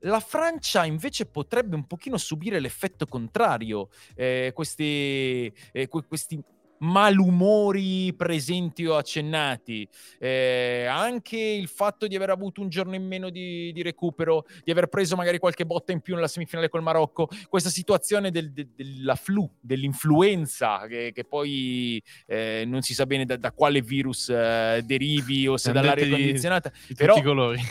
La 0.00 0.20
Francia 0.20 0.84
invece 0.84 1.26
potrebbe 1.26 1.74
un 1.74 1.86
pochino 1.86 2.16
subire 2.16 2.60
l'effetto 2.60 3.06
contrario, 3.06 3.88
eh, 4.14 4.52
questi, 4.54 5.52
eh, 5.72 5.88
questi 5.88 6.40
malumori 6.78 8.12
presenti 8.14 8.86
o 8.86 8.96
accennati, 8.96 9.88
eh, 10.18 10.86
anche 10.88 11.38
il 11.38 11.68
fatto 11.68 12.06
di 12.06 12.16
aver 12.16 12.30
avuto 12.30 12.60
un 12.60 12.68
giorno 12.68 12.94
in 12.94 13.06
meno 13.06 13.30
di, 13.30 13.72
di, 13.72 13.82
recupero, 13.82 14.46
di 14.64 14.70
aver 14.70 14.88
preso 14.88 15.16
magari 15.16 15.38
qualche 15.38 15.64
botta 15.64 15.92
in 15.92 16.00
più 16.00 16.14
nella 16.14 16.28
semifinale 16.28 16.68
col 16.68 16.82
Marocco, 16.82 17.28
questa 17.48 17.70
situazione 17.70 18.30
del, 18.30 18.52
de, 18.52 18.68
della 18.74 19.14
flu, 19.14 19.48
dell'influenza, 19.60 20.86
che, 20.86 21.12
che 21.14 21.24
poi 21.24 22.02
eh, 22.26 22.64
non 22.66 22.82
si 22.82 22.94
sa 22.94 23.06
bene 23.06 23.24
da, 23.24 23.36
da 23.36 23.52
quale 23.52 23.80
virus 23.80 24.28
eh, 24.28 24.82
derivi 24.84 25.46
o 25.46 25.56
se 25.56 25.72
dall'aria 25.72 26.08
condizionata, 26.08 26.70
di, 26.70 26.78
di 26.88 26.94
però, 26.94 27.20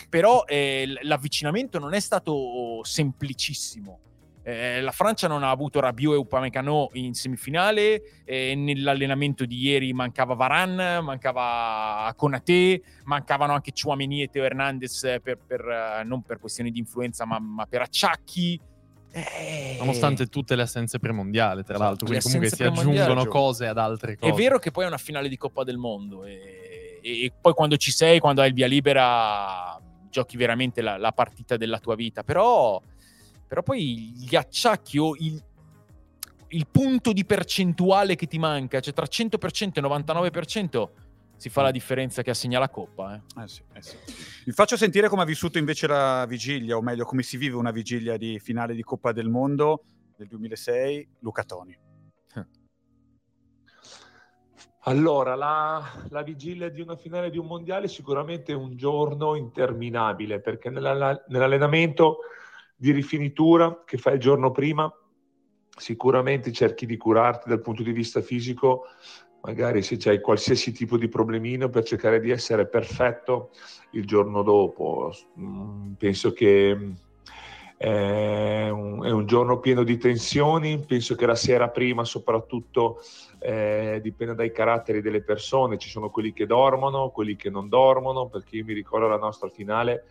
però 0.08 0.44
eh, 0.46 0.98
l'avvicinamento 1.02 1.78
non 1.78 1.94
è 1.94 2.00
stato 2.00 2.80
semplicissimo. 2.82 4.00
Eh, 4.48 4.80
la 4.80 4.92
Francia 4.92 5.26
non 5.26 5.42
ha 5.42 5.50
avuto 5.50 5.80
Rabiot 5.80 6.14
e 6.14 6.18
Upamecano 6.18 6.90
in 6.92 7.14
semifinale, 7.14 8.22
eh, 8.24 8.54
nell'allenamento 8.54 9.44
di 9.44 9.58
ieri 9.58 9.92
mancava 9.92 10.34
Varane, 10.34 11.00
mancava 11.00 12.12
Konate, 12.14 12.80
mancavano 13.06 13.54
anche 13.54 13.72
Chouameni 13.72 14.22
e 14.22 14.28
Teo 14.28 14.44
Hernandez 14.44 15.18
per, 15.20 15.40
per, 15.44 15.62
eh, 15.62 16.04
non 16.04 16.22
per 16.22 16.38
questioni 16.38 16.70
di 16.70 16.78
influenza 16.78 17.26
ma, 17.26 17.40
ma 17.40 17.66
per 17.66 17.80
acciacchi. 17.80 18.60
Eh... 19.10 19.76
Nonostante 19.80 20.26
tutte 20.28 20.54
le 20.54 20.62
assenze 20.62 21.00
premondiali, 21.00 21.64
tra 21.64 21.76
l'altro, 21.76 22.06
quindi 22.06 22.22
comunque 22.22 22.48
si 22.48 22.62
aggiungono 22.62 23.26
cose 23.26 23.66
ad 23.66 23.78
altre 23.78 24.16
cose. 24.16 24.30
È 24.30 24.34
vero 24.36 24.60
che 24.60 24.70
poi 24.70 24.84
è 24.84 24.86
una 24.86 24.96
finale 24.96 25.28
di 25.28 25.36
Coppa 25.36 25.64
del 25.64 25.76
Mondo 25.76 26.22
e, 26.22 27.00
e 27.02 27.32
poi 27.40 27.52
quando 27.52 27.76
ci 27.76 27.90
sei, 27.90 28.20
quando 28.20 28.42
hai 28.42 28.48
il 28.50 28.54
via 28.54 28.68
libera, 28.68 29.76
giochi 30.08 30.36
veramente 30.36 30.82
la, 30.82 30.96
la 30.98 31.10
partita 31.10 31.56
della 31.56 31.80
tua 31.80 31.96
vita, 31.96 32.22
però 32.22 32.80
però 33.46 33.62
poi 33.62 34.12
gli 34.16 34.34
acciacchi 34.34 34.98
o 34.98 35.14
il, 35.16 35.42
il 36.48 36.66
punto 36.70 37.12
di 37.12 37.24
percentuale 37.24 38.16
che 38.16 38.26
ti 38.26 38.38
manca, 38.38 38.80
cioè 38.80 38.92
tra 38.92 39.06
100% 39.06 39.72
e 39.74 39.80
99% 39.80 40.88
si 41.36 41.50
fa 41.50 41.62
la 41.62 41.70
differenza 41.70 42.22
che 42.22 42.30
assegna 42.30 42.58
la 42.58 42.68
coppa. 42.68 43.14
Eh. 43.14 43.42
Eh 43.42 43.48
sì, 43.48 43.62
eh 43.74 43.82
sì. 43.82 43.96
Vi 44.46 44.52
faccio 44.52 44.76
sentire 44.76 45.08
come 45.08 45.22
ha 45.22 45.26
vissuto 45.26 45.58
invece 45.58 45.86
la 45.86 46.24
vigilia, 46.26 46.76
o 46.76 46.82
meglio 46.82 47.04
come 47.04 47.22
si 47.22 47.36
vive 47.36 47.56
una 47.56 47.70
vigilia 47.70 48.16
di 48.16 48.38
finale 48.38 48.74
di 48.74 48.82
Coppa 48.82 49.12
del 49.12 49.28
Mondo 49.28 49.84
del 50.16 50.26
2006, 50.28 51.08
Luca 51.20 51.44
Toni. 51.44 51.78
Allora, 54.88 55.34
la, 55.34 55.82
la, 56.10 56.22
vigilia 56.22 56.68
di 56.68 56.80
una 56.80 56.94
finale 56.94 57.28
di 57.28 57.38
un 57.38 57.46
mondiale 57.46 57.88
sicuramente 57.88 58.52
è 58.52 58.54
un 58.54 58.76
giorno 58.76 59.34
interminabile 59.34 60.40
perché 60.40 60.70
nella, 60.70 61.20
nell'allenamento 61.26 62.18
di 62.76 62.92
rifinitura 62.92 63.82
che 63.84 63.96
fai 63.96 64.14
il 64.14 64.20
giorno 64.20 64.50
prima, 64.50 64.92
sicuramente 65.76 66.52
cerchi 66.52 66.86
di 66.86 66.96
curarti 66.96 67.48
dal 67.48 67.62
punto 67.62 67.82
di 67.82 67.92
vista 67.92 68.20
fisico, 68.20 68.84
magari 69.42 69.82
se 69.82 69.96
c'hai 69.96 70.20
qualsiasi 70.20 70.72
tipo 70.72 70.98
di 70.98 71.08
problemino 71.08 71.68
per 71.68 71.84
cercare 71.84 72.20
di 72.20 72.30
essere 72.30 72.66
perfetto 72.66 73.50
il 73.92 74.04
giorno 74.04 74.42
dopo. 74.42 75.12
Mm, 75.38 75.92
penso 75.94 76.32
che 76.32 76.74
mm, 76.74 76.92
è 77.78 78.68
un, 78.68 79.04
è 79.04 79.10
un 79.10 79.26
giorno 79.26 79.60
pieno 79.60 79.84
di 79.84 79.98
tensioni, 79.98 80.82
penso 80.84 81.14
che 81.14 81.26
la 81.26 81.34
sera 81.34 81.68
prima 81.68 82.04
soprattutto 82.04 83.00
eh, 83.38 84.00
dipende 84.02 84.34
dai 84.34 84.50
caratteri 84.50 85.00
delle 85.00 85.22
persone, 85.22 85.78
ci 85.78 85.90
sono 85.90 86.10
quelli 86.10 86.32
che 86.32 86.46
dormono, 86.46 87.10
quelli 87.10 87.36
che 87.36 87.50
non 87.50 87.68
dormono, 87.68 88.28
perché 88.28 88.56
io 88.56 88.64
mi 88.64 88.72
ricordo 88.74 89.06
la 89.06 89.18
nostra 89.18 89.48
finale 89.48 90.04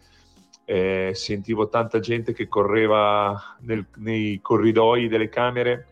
eh, 0.66 1.11
sentivo 1.13 1.70
tanta 1.70 1.99
gente 1.99 2.34
che 2.34 2.47
correva 2.47 3.55
nel, 3.59 3.86
nei 3.97 4.41
corridoi 4.41 5.07
delle 5.07 5.30
camere 5.30 5.88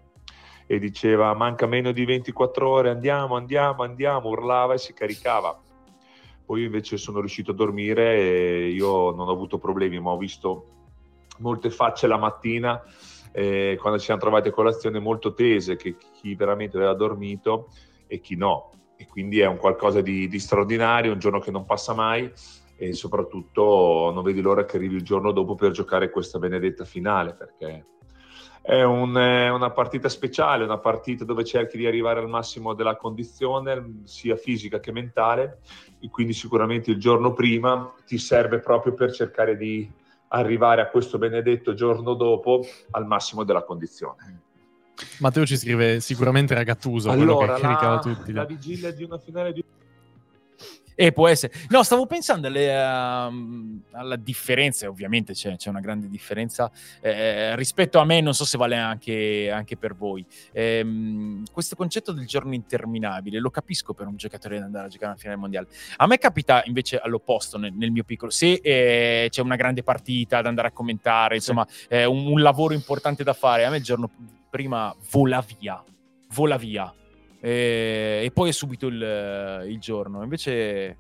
e 0.66 0.80
diceva 0.80 1.34
manca 1.36 1.68
meno 1.68 1.92
di 1.92 2.04
24 2.06 2.68
ore, 2.68 2.90
andiamo, 2.90 3.36
andiamo, 3.36 3.84
andiamo, 3.84 4.30
urlava 4.30 4.74
e 4.74 4.80
si 4.80 4.94
caricava. 4.94 5.60
Poi 6.46 6.64
invece 6.64 6.98
sono 6.98 7.20
riuscito 7.20 7.52
a 7.52 7.54
dormire 7.54 8.16
e 8.16 8.70
io 8.70 9.12
non 9.12 9.28
ho 9.28 9.32
avuto 9.32 9.60
problemi, 9.60 10.00
ma 10.00 10.12
ho 10.12 10.18
visto 10.18 10.68
molte 11.38 11.70
facce 11.70 12.08
la 12.08 12.18
mattina 12.18 12.82
eh, 13.32 13.78
quando 13.80 14.00
ci 14.00 14.06
siamo 14.06 14.20
trovati 14.20 14.50
a 14.50 14.52
colazione 14.52 15.00
molto 15.00 15.34
tese, 15.34 15.76
che 15.76 15.96
chi 16.14 16.36
veramente 16.36 16.78
aveva 16.78 16.94
dormito 16.94 17.70
e 18.08 18.20
chi 18.20 18.36
no. 18.36 18.72
E 18.98 19.08
quindi 19.08 19.40
è 19.40 19.46
un 19.46 19.58
qualcosa 19.58 20.02
di, 20.02 20.28
di 20.28 20.40
straordinario, 20.40 21.14
un 21.14 21.20
giorno 21.20 21.40
che 21.40 21.52
non 21.52 21.66
passa 21.66 21.94
mai 21.94 22.32
e 22.76 22.94
soprattutto 22.94 24.12
non 24.14 24.24
vedi 24.24 24.42
l'ora 24.42 24.66
che 24.66 24.78
arrivi 24.78 24.96
il 24.96 25.04
giorno 25.04 25.32
dopo 25.32 25.56
per 25.56 25.72
giocare 25.72 26.10
questa 26.10 26.40
benedetta 26.40 26.86
finale 26.86 27.34
perché 27.34 27.86
è 28.66 28.82
un, 28.82 29.14
è 29.14 29.50
una 29.50 29.72
partita 29.72 30.08
speciale, 30.08 30.64
una 30.64 30.78
partita 30.78 31.26
dove 31.26 31.44
cerchi 31.44 31.76
di 31.76 31.86
arrivare 31.86 32.22
al 32.22 32.30
massimo 32.30 32.74
della 32.74 32.96
condizione, 32.96 34.04
sia 34.06 34.38
fisica 34.38 34.80
che 34.80 34.94
mentale, 34.94 35.60
e 36.00 36.10
quindi 36.10 36.32
sicuramente 36.32 36.90
il 36.90 36.98
giorno 36.98 37.34
prima 37.34 37.94
ti 38.06 38.18
serve 38.18 38.60
proprio 38.60 38.94
per 38.94 39.12
cercare 39.12 39.58
di 39.58 39.92
arrivare 40.30 40.82
a 40.82 40.88
questo 40.88 41.18
benedetto 41.18 41.74
giorno 41.74 42.14
dopo 42.14 42.66
al 42.92 43.06
massimo 43.06 43.44
della 43.44 43.64
condizione. 43.64 44.42
Matteo 45.20 45.46
ci 45.46 45.58
scrive 45.58 46.00
sicuramente 46.00 46.54
Ragattuso, 46.54 47.10
quello 47.10 47.38
Allora, 47.38 47.56
che 47.56 47.62
caricava 47.62 47.96
la, 47.96 48.00
tutti. 48.00 48.32
la 48.32 48.46
vigilia 48.46 48.92
di 48.92 49.04
una 49.04 49.18
finale 49.18 49.52
di 49.52 49.64
E 50.96 51.12
può 51.12 51.28
essere. 51.28 51.54
No, 51.70 51.84
stavo 51.84 52.06
pensando 52.06 52.48
alle, 52.48 52.72
ehm, 52.72 53.82
alla 53.92 54.16
differenza, 54.16 54.88
ovviamente 54.88 55.34
c'è, 55.34 55.56
c'è 55.56 55.70
una 55.70 55.80
grande 55.80 56.08
differenza 56.08 56.72
eh, 57.02 57.56
rispetto 57.56 58.00
a 58.00 58.06
me, 58.06 58.22
non 58.22 58.34
so 58.34 58.46
se 58.46 58.58
vale 58.58 58.76
anche, 58.76 59.50
anche 59.52 59.78
per 59.78 59.96
voi. 59.96 60.26
Ehm, 60.52 61.44
questo 61.52 61.76
concetto 61.76 62.12
del 62.12 62.26
giorno 62.26 62.54
interminabile 62.54 63.40
lo 63.40 63.50
capisco 63.50 63.94
per 63.94 64.08
un 64.08 64.16
giocatore 64.16 64.60
da 64.60 64.66
andare 64.66 64.88
a 64.88 64.90
giocare 64.90 65.12
una 65.12 65.20
finale 65.20 65.40
mondiale. 65.40 65.68
A 65.98 66.08
me 66.08 66.18
capita 66.18 66.64
invece 66.66 66.98
all'opposto 66.98 67.58
nel, 67.58 67.74
nel 67.74 67.92
mio 67.92 68.04
piccolo. 68.04 68.32
Se 68.32 68.60
eh, 68.64 69.28
c'è 69.30 69.42
una 69.42 69.56
grande 69.56 69.84
partita 69.84 70.42
da 70.42 70.50
andare 70.50 70.70
a 70.70 70.72
commentare, 70.72 71.36
insomma, 71.36 71.66
eh, 71.90 72.06
un, 72.06 72.28
un 72.28 72.42
lavoro 72.42 72.74
importante 72.74 73.24
da 73.24 73.34
fare, 73.34 73.66
a 73.66 73.70
me 73.70 73.78
il 73.78 73.84
giorno 73.84 74.10
prima 74.50 74.96
vola 75.12 75.44
via, 75.58 75.84
vola 76.30 76.58
via. 76.58 76.94
E, 77.46 78.22
e 78.24 78.32
poi 78.32 78.50
è 78.50 78.54
subito 78.54 78.88
il, 78.88 79.66
il 79.68 79.80
giorno. 79.80 80.24
Invece 80.24 80.98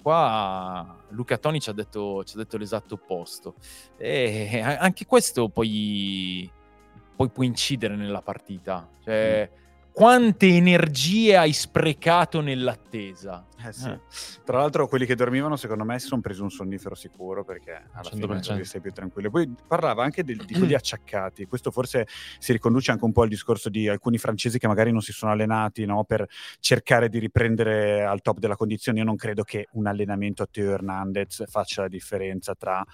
qua 0.00 0.96
Luca 1.10 1.36
Toni 1.36 1.60
ci 1.60 1.68
ha 1.68 1.74
detto, 1.74 2.24
ci 2.24 2.36
ha 2.36 2.38
detto 2.38 2.56
l'esatto 2.56 2.94
opposto. 2.94 3.56
E 3.98 4.60
anche 4.62 5.04
questo 5.04 5.50
poi, 5.50 6.50
poi 7.14 7.28
può 7.28 7.42
incidere 7.44 7.96
nella 7.96 8.22
partita. 8.22 8.88
Cioè, 9.02 9.50
quante 9.94 10.48
energie 10.48 11.36
hai 11.36 11.52
sprecato 11.52 12.40
nell'attesa? 12.40 13.46
Eh 13.64 13.72
sì. 13.72 13.88
Eh. 13.88 14.00
Tra 14.44 14.58
l'altro, 14.58 14.88
quelli 14.88 15.06
che 15.06 15.14
dormivano, 15.14 15.54
secondo 15.54 15.84
me, 15.84 16.00
si 16.00 16.08
sono 16.08 16.20
presi 16.20 16.40
un 16.42 16.50
sonnifero 16.50 16.96
sicuro 16.96 17.44
perché 17.44 17.80
alla 17.92 18.10
fine 18.10 18.26
100%. 18.26 18.56
così 18.58 18.64
sei 18.64 18.80
più 18.80 18.92
tranquillo. 18.92 19.30
Poi 19.30 19.54
parlava 19.68 20.02
anche 20.02 20.24
del- 20.24 20.44
di 20.44 20.52
quelli 20.54 20.74
acciaccati. 20.74 21.46
Questo 21.46 21.70
forse 21.70 22.08
si 22.40 22.50
riconduce 22.50 22.90
anche 22.90 23.04
un 23.04 23.12
po' 23.12 23.22
al 23.22 23.28
discorso 23.28 23.68
di 23.68 23.86
alcuni 23.88 24.18
francesi 24.18 24.58
che 24.58 24.66
magari 24.66 24.90
non 24.90 25.00
si 25.00 25.12
sono 25.12 25.30
allenati 25.30 25.84
no, 25.86 26.02
per 26.02 26.26
cercare 26.58 27.08
di 27.08 27.20
riprendere 27.20 28.02
al 28.02 28.20
top 28.20 28.38
della 28.40 28.56
condizione. 28.56 28.98
Io 28.98 29.04
non 29.04 29.14
credo 29.14 29.44
che 29.44 29.68
un 29.74 29.86
allenamento 29.86 30.42
a 30.42 30.48
Teo 30.50 30.72
Hernandez 30.72 31.44
faccia 31.48 31.82
la 31.82 31.88
differenza 31.88 32.56
tra 32.56 32.84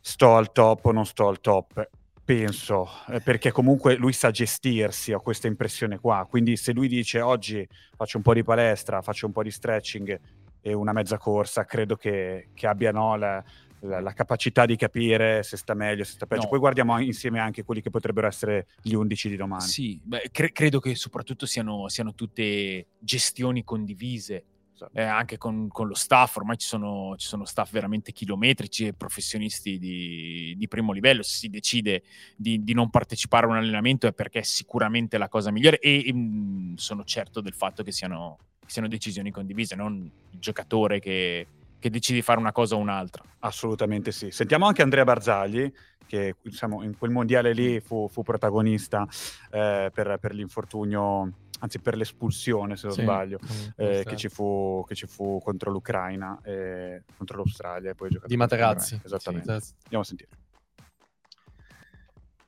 sto 0.00 0.36
al 0.36 0.52
top 0.52 0.86
o 0.86 0.92
non 0.92 1.04
sto 1.04 1.28
al 1.28 1.40
top. 1.40 1.86
Penso, 2.24 2.88
eh, 3.08 3.20
perché 3.20 3.52
comunque 3.52 3.96
lui 3.96 4.12
sa 4.14 4.30
gestirsi, 4.30 5.12
ho 5.12 5.20
questa 5.20 5.46
impressione 5.46 5.98
qua. 5.98 6.26
Quindi 6.28 6.56
se 6.56 6.72
lui 6.72 6.88
dice 6.88 7.20
oggi 7.20 7.66
faccio 7.96 8.16
un 8.16 8.22
po' 8.22 8.32
di 8.32 8.42
palestra, 8.42 9.02
faccio 9.02 9.26
un 9.26 9.32
po' 9.32 9.42
di 9.42 9.50
stretching 9.50 10.20
e 10.62 10.72
una 10.72 10.92
mezza 10.92 11.18
corsa, 11.18 11.64
credo 11.66 11.96
che, 11.96 12.48
che 12.54 12.66
abbia 12.66 12.90
no, 12.92 13.16
la, 13.16 13.44
la- 13.80 14.00
la 14.00 14.12
capacità 14.14 14.64
di 14.64 14.76
capire 14.76 15.42
se 15.42 15.58
sta 15.58 15.74
meglio, 15.74 16.04
se 16.04 16.12
sta 16.12 16.24
peggio. 16.24 16.44
No. 16.44 16.48
Poi 16.48 16.58
guardiamo 16.58 16.98
insieme 16.98 17.38
anche 17.40 17.62
quelli 17.62 17.82
che 17.82 17.90
potrebbero 17.90 18.26
essere 18.26 18.68
gli 18.80 18.94
11 18.94 19.28
di 19.28 19.36
domani. 19.36 19.60
Sì, 19.62 20.00
beh, 20.02 20.30
cre- 20.32 20.52
credo 20.52 20.80
che 20.80 20.94
soprattutto 20.94 21.44
siano, 21.44 21.88
siano 21.88 22.14
tutte 22.14 22.86
gestioni 22.98 23.62
condivise. 23.64 24.44
Eh, 24.92 25.02
anche 25.02 25.38
con, 25.38 25.68
con 25.68 25.88
lo 25.88 25.94
staff, 25.94 26.36
ormai 26.36 26.56
ci 26.56 26.66
sono, 26.66 27.14
ci 27.16 27.26
sono 27.26 27.44
staff 27.44 27.70
veramente 27.70 28.12
chilometrici 28.12 28.86
e 28.86 28.92
professionisti 28.92 29.78
di, 29.78 30.54
di 30.56 30.68
primo 30.68 30.92
livello. 30.92 31.22
Se 31.22 31.36
si 31.36 31.48
decide 31.48 32.02
di, 32.36 32.62
di 32.64 32.74
non 32.74 32.90
partecipare 32.90 33.46
a 33.46 33.50
un 33.50 33.56
allenamento 33.56 34.06
è 34.06 34.12
perché 34.12 34.40
è 34.40 34.42
sicuramente 34.42 35.18
la 35.18 35.28
cosa 35.28 35.50
migliore 35.50 35.78
e, 35.78 36.10
mm, 36.12 36.74
sono 36.74 37.04
certo 37.04 37.40
del 37.40 37.54
fatto 37.54 37.82
che 37.82 37.92
siano, 37.92 38.38
che 38.60 38.70
siano 38.70 38.88
decisioni 38.88 39.30
condivise, 39.30 39.76
non 39.76 40.10
il 40.30 40.38
giocatore 40.38 40.98
che, 40.98 41.46
che 41.78 41.90
decide 41.90 42.18
di 42.18 42.24
fare 42.24 42.40
una 42.40 42.52
cosa 42.52 42.74
o 42.74 42.78
un'altra. 42.78 43.22
Assolutamente 43.40 44.10
sì. 44.10 44.30
Sentiamo 44.30 44.66
anche 44.66 44.82
Andrea 44.82 45.04
Barzagli, 45.04 45.70
che 46.06 46.36
diciamo, 46.42 46.82
in 46.82 46.96
quel 46.96 47.10
mondiale 47.10 47.52
lì 47.52 47.80
fu, 47.80 48.08
fu 48.10 48.22
protagonista 48.22 49.06
eh, 49.50 49.90
per, 49.92 50.18
per 50.20 50.34
l'infortunio, 50.34 51.32
anzi 51.60 51.80
per 51.80 51.96
l'espulsione, 51.96 52.76
se 52.76 52.86
non 52.86 52.96
Sì. 52.96 53.02
sbaglio, 53.02 53.38
Mm, 53.42 53.68
eh, 53.76 54.04
che, 54.04 54.16
ci 54.16 54.28
fu, 54.28 54.84
che 54.86 54.94
ci 54.94 55.06
fu 55.06 55.40
contro 55.42 55.70
l'Ucraina, 55.70 56.40
e 56.42 57.04
contro 57.16 57.36
l'Australia. 57.38 57.90
E 57.90 57.94
poi 57.94 58.10
giocato 58.10 58.28
Di 58.28 58.36
Materazzi. 58.36 59.00
Esattamente. 59.04 59.60
Sì, 59.60 59.72
Andiamo 59.82 60.02
a 60.02 60.06
sentire. 60.06 60.30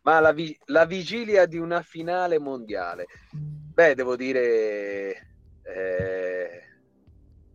Ma 0.02 0.20
la, 0.20 0.32
vi- 0.32 0.56
la 0.66 0.84
vigilia 0.84 1.46
di 1.46 1.58
una 1.58 1.82
finale 1.82 2.38
mondiale, 2.38 3.06
beh, 3.32 3.94
devo 3.96 4.14
dire, 4.14 5.30
eh, 5.62 6.60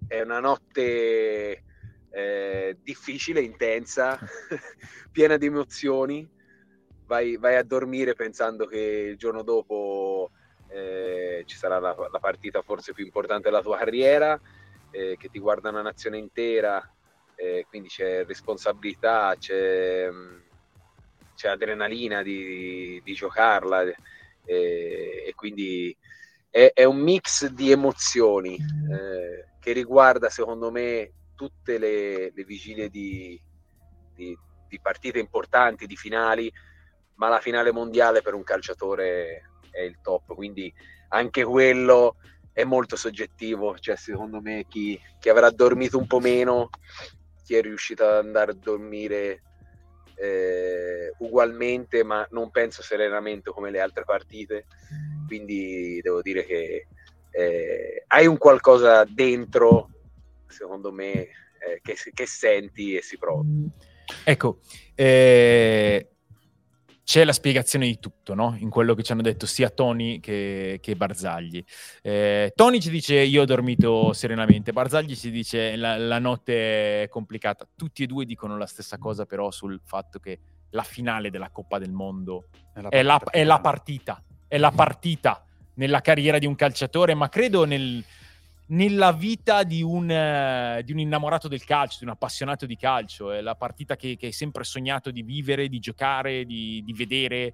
è 0.06 0.22
una 0.22 0.41
notte 0.41 1.64
eh, 2.10 2.78
difficile, 2.82 3.41
intensa, 3.41 4.20
piena 5.12 5.38
di 5.38 5.45
emozioni. 5.45 6.30
Vai, 7.06 7.38
vai 7.38 7.56
a 7.56 7.64
dormire 7.64 8.14
pensando 8.14 8.66
che 8.66 8.78
il 9.12 9.18
giorno 9.18 9.43
dopo 9.43 10.32
eh, 10.72 11.43
ci 11.45 11.57
sarà 11.57 11.80
la, 11.80 11.95
la 12.11 12.19
partita 12.19 12.61
forse 12.61 12.93
più 12.93 13.03
importante 13.03 13.49
della 13.49 13.61
tua 13.61 13.78
carriera, 13.78 14.39
eh, 14.91 15.15
che 15.17 15.30
ti 15.30 15.39
guarda 15.39 15.69
una 15.69 15.82
nazione 15.82 16.17
intera, 16.17 16.82
eh, 17.36 17.65
quindi 17.67 17.88
c'è 17.89 18.26
responsabilità, 18.26 19.36
c'è, 19.38 20.09
mh, 20.09 20.43
c'è 21.36 21.49
adrenalina 21.49 22.22
di, 22.22 23.01
di 23.03 23.13
giocarla 23.13 23.84
eh, 23.84 25.24
e 25.28 25.34
quindi 25.36 25.95
è, 26.49 26.72
è 26.74 26.84
un 26.84 26.97
mix 26.97 27.47
di 27.47 27.72
emozioni 27.72 28.55
eh, 28.55 29.47
che 29.59 29.72
riguarda 29.72 30.30
secondo 30.30 30.72
me 30.72 31.13
tutte 31.36 31.78
le, 31.78 32.32
le 32.32 32.43
vigilie 32.43 32.89
di, 32.89 33.41
di- 34.13 34.38
di 34.67 34.80
partite 34.80 35.19
importanti, 35.19 35.86
di 35.86 35.95
finali, 35.97 36.51
ma 37.15 37.28
la 37.28 37.39
finale 37.39 37.72
mondiale 37.72 38.22
per 38.22 38.34
un 38.34 38.43
calciatore 38.43 39.51
è 39.72 39.82
il 39.82 39.97
top, 40.01 40.36
quindi 40.36 40.72
anche 41.09 41.43
quello 41.43 42.17
è 42.53 42.63
molto 42.63 42.95
soggettivo, 42.95 43.78
cioè 43.80 43.95
secondo 43.95 44.41
me 44.41 44.65
chi, 44.67 44.99
chi 45.19 45.30
avrà 45.30 45.49
dormito 45.49 45.97
un 45.97 46.07
po' 46.07 46.19
meno, 46.19 46.69
chi 47.43 47.55
è 47.55 47.61
riuscito 47.61 48.05
ad 48.05 48.26
andare 48.26 48.51
a 48.51 48.55
dormire 48.55 49.41
eh, 50.15 51.13
ugualmente, 51.19 52.03
ma 52.03 52.26
non 52.32 52.51
penso 52.51 52.84
serenamente 52.84 53.51
come 53.51 53.72
le 53.72 53.80
altre 53.80 54.03
partite, 54.03 54.65
quindi 55.26 55.99
devo 56.01 56.22
dire 56.22 56.45
che 56.45 56.88
eh, 57.32 58.03
hai 58.07 58.28
un 58.28 58.38
qualcosa 58.38 59.05
dentro, 59.05 59.89
secondo 60.47 60.91
me, 60.91 61.13
eh, 61.13 61.80
che, 61.82 61.95
che 62.13 62.26
senti 62.26 62.95
e 62.95 63.01
si 63.01 63.17
prova. 63.17 63.43
Ecco, 64.24 64.59
eh, 64.93 66.09
c'è 67.04 67.24
la 67.24 67.34
spiegazione 67.34 67.88
di 67.88 67.99
tutto, 67.99 68.34
no? 68.34 68.56
In 68.60 68.70
quello 68.70 68.93
che 68.93 69.04
ci 69.04 69.12
hanno 69.12 69.22
detto 69.22 69.45
sia 69.45 69.70
Tony 69.70 70.20
che, 70.20 70.80
che 70.82 70.95
Barzagli. 70.95 71.64
Eh, 72.02 72.54
Tony 72.56 72.80
ci 72.80 72.89
dice 72.89 73.16
io 73.16 73.41
ho 73.41 73.45
dormito 73.45 74.14
serenamente, 74.14 74.72
Barzagli 74.72 75.16
ci 75.16 75.32
dice 75.32 75.76
la, 75.76 75.97
la 75.97 76.20
notte 76.20 77.04
è 77.04 77.08
complicata. 77.10 77.68
Tutti 77.76 78.04
e 78.04 78.08
due 78.08 78.26
dicono 78.26 78.58
la 78.58 78.68
stessa 78.68 78.97
cosa 78.97 79.26
però 79.26 79.52
sul 79.52 79.80
fatto 79.84 80.20
che 80.20 80.39
la 80.72 80.84
finale 80.84 81.30
della 81.30 81.49
Coppa 81.49 81.80
del 81.80 81.91
Mondo 81.91 82.47
è 82.89 83.02
la, 83.02 83.20
è 83.30 83.43
la 83.43 83.60
partita, 83.60 84.24
è 84.47 84.58
la 84.58 84.72
partita 84.72 85.45
nella 85.76 86.02
carriera 86.02 86.38
di 86.38 86.45
un 86.45 86.56
calciatore, 86.56 87.14
ma 87.14 87.30
credo 87.30 87.66
nel- 87.66 88.04
nella 88.72 89.11
vita 89.11 89.63
di 89.63 89.82
un, 89.82 90.09
eh, 90.09 90.82
di 90.84 90.91
un 90.91 90.99
innamorato 90.99 91.47
del 91.47 91.63
calcio, 91.63 91.99
di 91.99 92.05
un 92.05 92.11
appassionato 92.11 92.65
di 92.65 92.76
calcio. 92.76 93.32
È 93.32 93.41
la 93.41 93.55
partita 93.55 93.95
che, 93.95 94.15
che 94.17 94.28
hai 94.28 94.32
sempre 94.32 94.63
sognato 94.63 95.11
di 95.11 95.24
vivere, 95.24 95.67
di 95.67 95.80
giocare, 95.80 96.45
di, 96.45 96.82
di 96.84 96.93
vedere. 96.93 97.53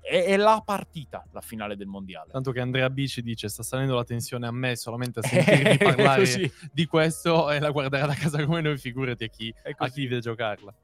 È, 0.00 0.24
è 0.24 0.36
la 0.36 0.62
partita, 0.64 1.24
la 1.32 1.40
finale 1.40 1.76
del 1.76 1.86
mondiale. 1.86 2.30
Tanto 2.32 2.52
che 2.52 2.60
Andrea 2.60 2.90
B 2.90 3.06
ci 3.06 3.22
dice 3.22 3.48
sta 3.48 3.62
salendo 3.62 3.94
la 3.94 4.04
tensione 4.04 4.46
a 4.46 4.52
me 4.52 4.76
solamente 4.76 5.20
a 5.20 5.22
sentirvi 5.26 5.78
parlare 5.78 6.52
di 6.72 6.86
questo 6.86 7.50
e 7.50 7.60
la 7.60 7.70
guarderà 7.70 8.06
da 8.06 8.14
casa 8.14 8.44
come 8.44 8.60
noi, 8.60 8.78
figurati 8.78 9.24
a 9.24 9.28
chi, 9.28 9.54
a 9.78 9.88
chi 9.88 10.06
deve 10.06 10.20
giocarla. 10.20 10.74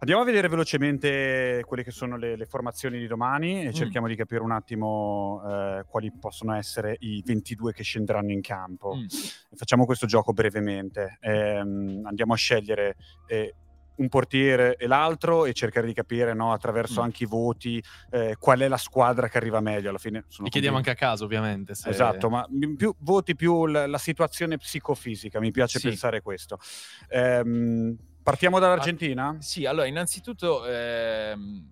Andiamo 0.00 0.22
a 0.22 0.24
vedere 0.24 0.48
velocemente 0.48 1.62
quelle 1.66 1.82
che 1.84 1.90
sono 1.90 2.16
le, 2.16 2.36
le 2.36 2.46
formazioni 2.46 2.98
di 2.98 3.06
domani 3.06 3.64
e 3.64 3.72
cerchiamo 3.72 4.06
di 4.08 4.16
capire 4.16 4.42
un 4.42 4.52
attimo 4.52 5.42
eh, 5.46 5.84
quali 5.86 6.12
possono 6.12 6.54
essere 6.54 6.96
i 7.00 7.22
22 7.24 7.72
che 7.72 7.82
scenderanno 7.82 8.32
in 8.32 8.40
campo. 8.40 8.94
Mm. 8.96 9.06
Facciamo 9.54 9.84
questo 9.84 10.06
gioco 10.06 10.32
brevemente. 10.32 11.18
Ehm, 11.20 12.02
andiamo 12.04 12.32
a 12.32 12.36
scegliere 12.36 12.96
eh, 13.26 13.54
un 13.94 14.08
portiere 14.08 14.76
e 14.76 14.86
l'altro 14.86 15.44
e 15.44 15.52
cercare 15.52 15.86
di 15.86 15.92
capire 15.92 16.32
no, 16.32 16.52
attraverso 16.52 17.00
Mm. 17.00 17.04
anche 17.04 17.24
i 17.24 17.26
voti 17.26 17.80
eh, 18.10 18.36
qual 18.38 18.60
è 18.60 18.66
la 18.66 18.78
squadra 18.78 19.28
che 19.28 19.36
arriva 19.36 19.60
meglio. 19.60 19.90
Alla 19.90 19.98
fine 19.98 20.24
sono 20.28 20.48
chiediamo 20.48 20.78
anche 20.78 20.90
a 20.90 20.94
caso, 20.94 21.24
ovviamente. 21.24 21.74
se- 21.74 21.90
Esatto, 21.90 22.30
ma 22.30 22.44
più 22.76 22.94
voti 23.00 23.36
più 23.36 23.66
l- 23.66 23.84
la 23.88 23.98
situazione 23.98 24.56
psicofisica, 24.56 25.38
mi 25.40 25.50
piace 25.50 25.78
Sì. 25.78 25.88
pensare 25.88 26.22
questo. 26.22 26.58
Ehm, 27.10 27.96
partiamo 28.22 28.58
dall'Argentina? 28.58 29.36
Sì, 29.40 29.64
allora, 29.66 29.86
innanzitutto, 29.86 30.66
ehm, 30.66 31.70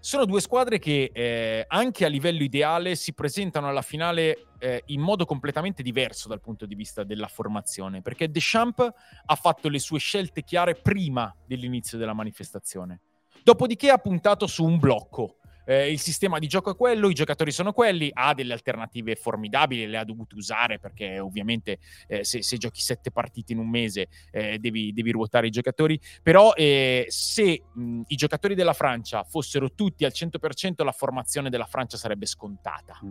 sono 0.00 0.24
due 0.24 0.40
squadre 0.40 0.78
che 0.78 1.10
eh, 1.12 1.64
anche 1.68 2.04
a 2.04 2.08
livello 2.08 2.42
ideale 2.42 2.94
si 2.94 3.12
presentano 3.12 3.68
alla 3.68 3.82
finale 3.82 4.46
eh, 4.58 4.82
in 4.86 5.00
modo 5.00 5.24
completamente 5.24 5.82
diverso 5.82 6.28
dal 6.28 6.40
punto 6.40 6.66
di 6.66 6.74
vista 6.74 7.04
della 7.04 7.26
formazione, 7.26 8.00
perché 8.00 8.30
Deschamps 8.30 8.88
ha 9.26 9.34
fatto 9.34 9.68
le 9.68 9.78
sue 9.78 9.98
scelte 9.98 10.42
chiare 10.42 10.74
prima 10.74 11.34
dell'inizio 11.46 11.98
della 11.98 12.14
manifestazione. 12.14 13.00
Dopodiché 13.42 13.90
ha 13.90 13.98
puntato 13.98 14.46
su 14.46 14.64
un 14.64 14.78
blocco, 14.78 15.37
eh, 15.68 15.92
il 15.92 16.00
sistema 16.00 16.38
di 16.38 16.46
gioco 16.46 16.70
è 16.70 16.76
quello, 16.76 17.10
i 17.10 17.14
giocatori 17.14 17.52
sono 17.52 17.72
quelli, 17.72 18.08
ha 18.10 18.32
delle 18.32 18.54
alternative 18.54 19.16
formidabili, 19.16 19.86
le 19.86 19.98
ha 19.98 20.04
dovute 20.04 20.34
usare 20.34 20.78
perché 20.78 21.18
ovviamente 21.18 21.78
eh, 22.06 22.24
se, 22.24 22.42
se, 22.42 22.56
giochi 22.56 22.80
sette 22.80 23.10
partite 23.10 23.52
in 23.52 23.58
un 23.58 23.68
mese 23.68 24.08
eh, 24.30 24.58
devi, 24.58 24.94
devi, 24.94 25.10
ruotare 25.10 25.48
i 25.48 25.50
giocatori, 25.50 26.00
però 26.22 26.54
eh, 26.54 27.04
se 27.08 27.62
mh, 27.70 28.00
i 28.06 28.16
giocatori 28.16 28.54
della 28.54 28.72
Francia 28.72 29.22
fossero 29.24 29.74
tutti 29.74 30.06
al 30.06 30.12
100% 30.14 30.82
la 30.82 30.92
formazione 30.92 31.50
della 31.50 31.66
Francia 31.66 31.98
sarebbe 31.98 32.24
scontata. 32.24 32.98
Mm. 33.04 33.10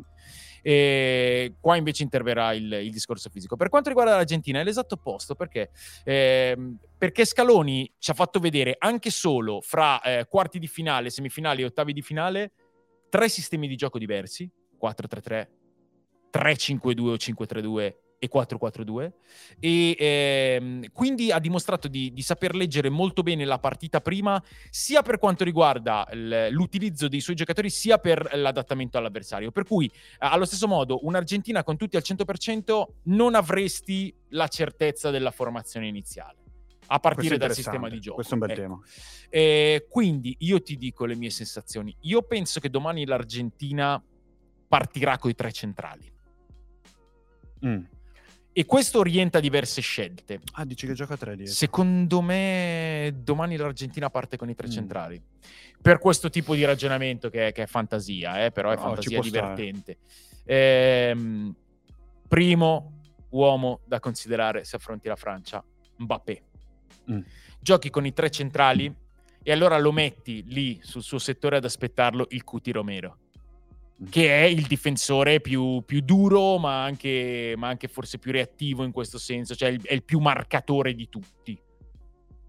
E 0.61 1.55
qua 1.59 1.75
invece 1.75 2.03
interverrà 2.03 2.53
il, 2.53 2.71
il, 2.71 2.91
discorso 2.91 3.29
fisico. 3.29 3.55
Per 3.55 3.69
quanto 3.69 3.89
riguarda 3.89 4.15
l'Argentina 4.15 4.59
è 4.59 4.63
l'esatto 4.63 4.95
opposto 4.95 5.35
perché, 5.35 5.71
eh, 6.03 6.57
perché 6.97 7.25
Scaloni 7.25 7.91
ci 7.97 8.11
ha 8.11 8.13
fatto 8.13 8.39
vedere 8.39 8.75
anche 8.77 9.09
solo 9.09 9.61
fra 9.61 10.01
eh, 10.01 10.25
quarti 10.29 10.59
di 10.59 10.67
finale, 10.67 11.09
semifinali 11.09 11.61
e 11.61 11.65
ottavi 11.65 11.93
di 11.93 12.01
finale 12.01 12.51
tre 13.09 13.29
sistemi 13.29 13.67
di 13.67 13.75
gioco 13.75 13.97
diversi, 13.97 14.49
4-3-3, 14.81 15.47
3-5-2 16.31 17.07
o 17.07 17.13
5-3-2 17.13 17.95
e 18.19 18.29
4-4-2 18.33 19.11
e 19.59 19.95
ehm, 19.97 20.91
quindi 20.91 21.31
ha 21.31 21.39
dimostrato 21.39 21.87
di, 21.87 22.11
di, 22.13 22.21
saper 22.21 22.55
leggere 22.55 22.89
molto 22.89 23.21
bene 23.21 23.45
la 23.45 23.59
partita 23.59 24.01
prima 24.01 24.41
sia 24.69 25.03
per 25.03 25.19
quanto 25.19 25.43
riguarda 25.43 26.07
l'utilizzo 26.49 27.07
dei 27.07 27.19
suoi 27.19 27.35
giocatori 27.35 27.69
sia 27.69 27.99
per 27.99 28.29
l'adattamento 28.33 28.97
all'avversario 28.97 29.51
per 29.51 29.65
cui 29.65 29.91
allo 30.19 30.45
stesso 30.45 30.67
modo 30.67 31.05
un'Argentina 31.05 31.63
con 31.63 31.77
tutti 31.77 31.95
al 31.95 32.03
100% 32.03 32.85
non 33.03 33.35
avresti 33.35 34.13
la 34.29 34.47
certezza 34.47 35.11
della 35.11 35.31
formazione 35.31 35.87
iniziale 35.87 36.45
a 36.87 36.99
partire 36.99 37.37
dal 37.37 37.53
sistema 37.53 37.89
di 37.89 37.99
gioco. 37.99 38.15
Questo 38.15 38.35
è 38.35 38.37
un 38.37 38.47
bel 38.47 38.51
ecco. 38.51 38.61
tema. 38.61 38.79
Eh, 39.29 39.87
quindi 39.89 40.35
io 40.39 40.61
ti 40.61 40.77
dico 40.77 41.05
le 41.05 41.15
mie 41.15 41.29
sensazioni. 41.29 41.93
Io 42.01 42.21
penso 42.21 42.61
che 42.61 42.69
domani 42.69 43.05
l'Argentina 43.05 44.01
partirà 44.69 45.17
con 45.17 45.29
i 45.29 45.35
tre 45.35 45.51
centrali. 45.51 46.09
Mm. 47.65 47.83
E 48.57 48.65
questo 48.65 48.97
orienta 48.97 49.39
diverse 49.39 49.81
scelte. 49.81 50.39
Ah, 50.53 50.65
dici 50.65 50.87
che 50.87 50.93
gioca 50.93 51.13
a 51.13 51.17
tre 51.17 51.35
dietro. 51.35 51.53
Secondo 51.53 52.21
me 52.21 53.13
domani 53.21 53.55
l'Argentina 53.55 54.09
parte 54.09 54.35
con 54.35 54.49
i 54.49 54.55
tre 54.55 54.65
mm. 54.65 54.71
centrali. 54.71 55.21
Per 55.79 55.99
questo 55.99 56.31
tipo 56.31 56.55
di 56.55 56.65
ragionamento 56.65 57.29
che 57.29 57.49
è, 57.49 57.51
che 57.51 57.61
è 57.61 57.65
fantasia, 57.67 58.45
eh, 58.45 58.51
però 58.51 58.71
è 58.71 58.75
no, 58.75 58.81
fantasia 58.81 59.19
divertente. 59.19 59.97
Ehm, 60.43 61.53
primo 62.27 63.01
uomo 63.29 63.81
da 63.85 63.99
considerare 63.99 64.63
se 64.63 64.77
affronti 64.77 65.07
la 65.07 65.15
Francia, 65.15 65.63
Mbappé. 65.97 66.41
Mm. 67.11 67.19
Giochi 67.59 67.91
con 67.91 68.07
i 68.07 68.13
tre 68.13 68.31
centrali 68.31 68.91
e 69.43 69.51
allora 69.51 69.77
lo 69.77 69.91
metti 69.91 70.43
lì 70.47 70.79
sul 70.81 71.03
suo 71.03 71.19
settore 71.19 71.57
ad 71.57 71.63
aspettarlo 71.63 72.25
il 72.29 72.43
Cuti 72.43 72.71
Romero 72.71 73.19
che 74.09 74.43
è 74.43 74.45
il 74.45 74.67
difensore 74.67 75.41
più, 75.41 75.81
più 75.85 76.01
duro, 76.01 76.57
ma 76.57 76.83
anche, 76.83 77.55
ma 77.57 77.67
anche, 77.67 77.87
forse 77.87 78.19
più 78.19 78.31
reattivo 78.31 78.83
in 78.83 78.91
questo 78.91 79.17
senso, 79.17 79.55
cioè 79.55 79.69
il, 79.69 79.81
è 79.81 79.93
il 79.93 80.03
più 80.03 80.19
marcatore 80.19 80.93
di 80.93 81.09
tutti. 81.09 81.59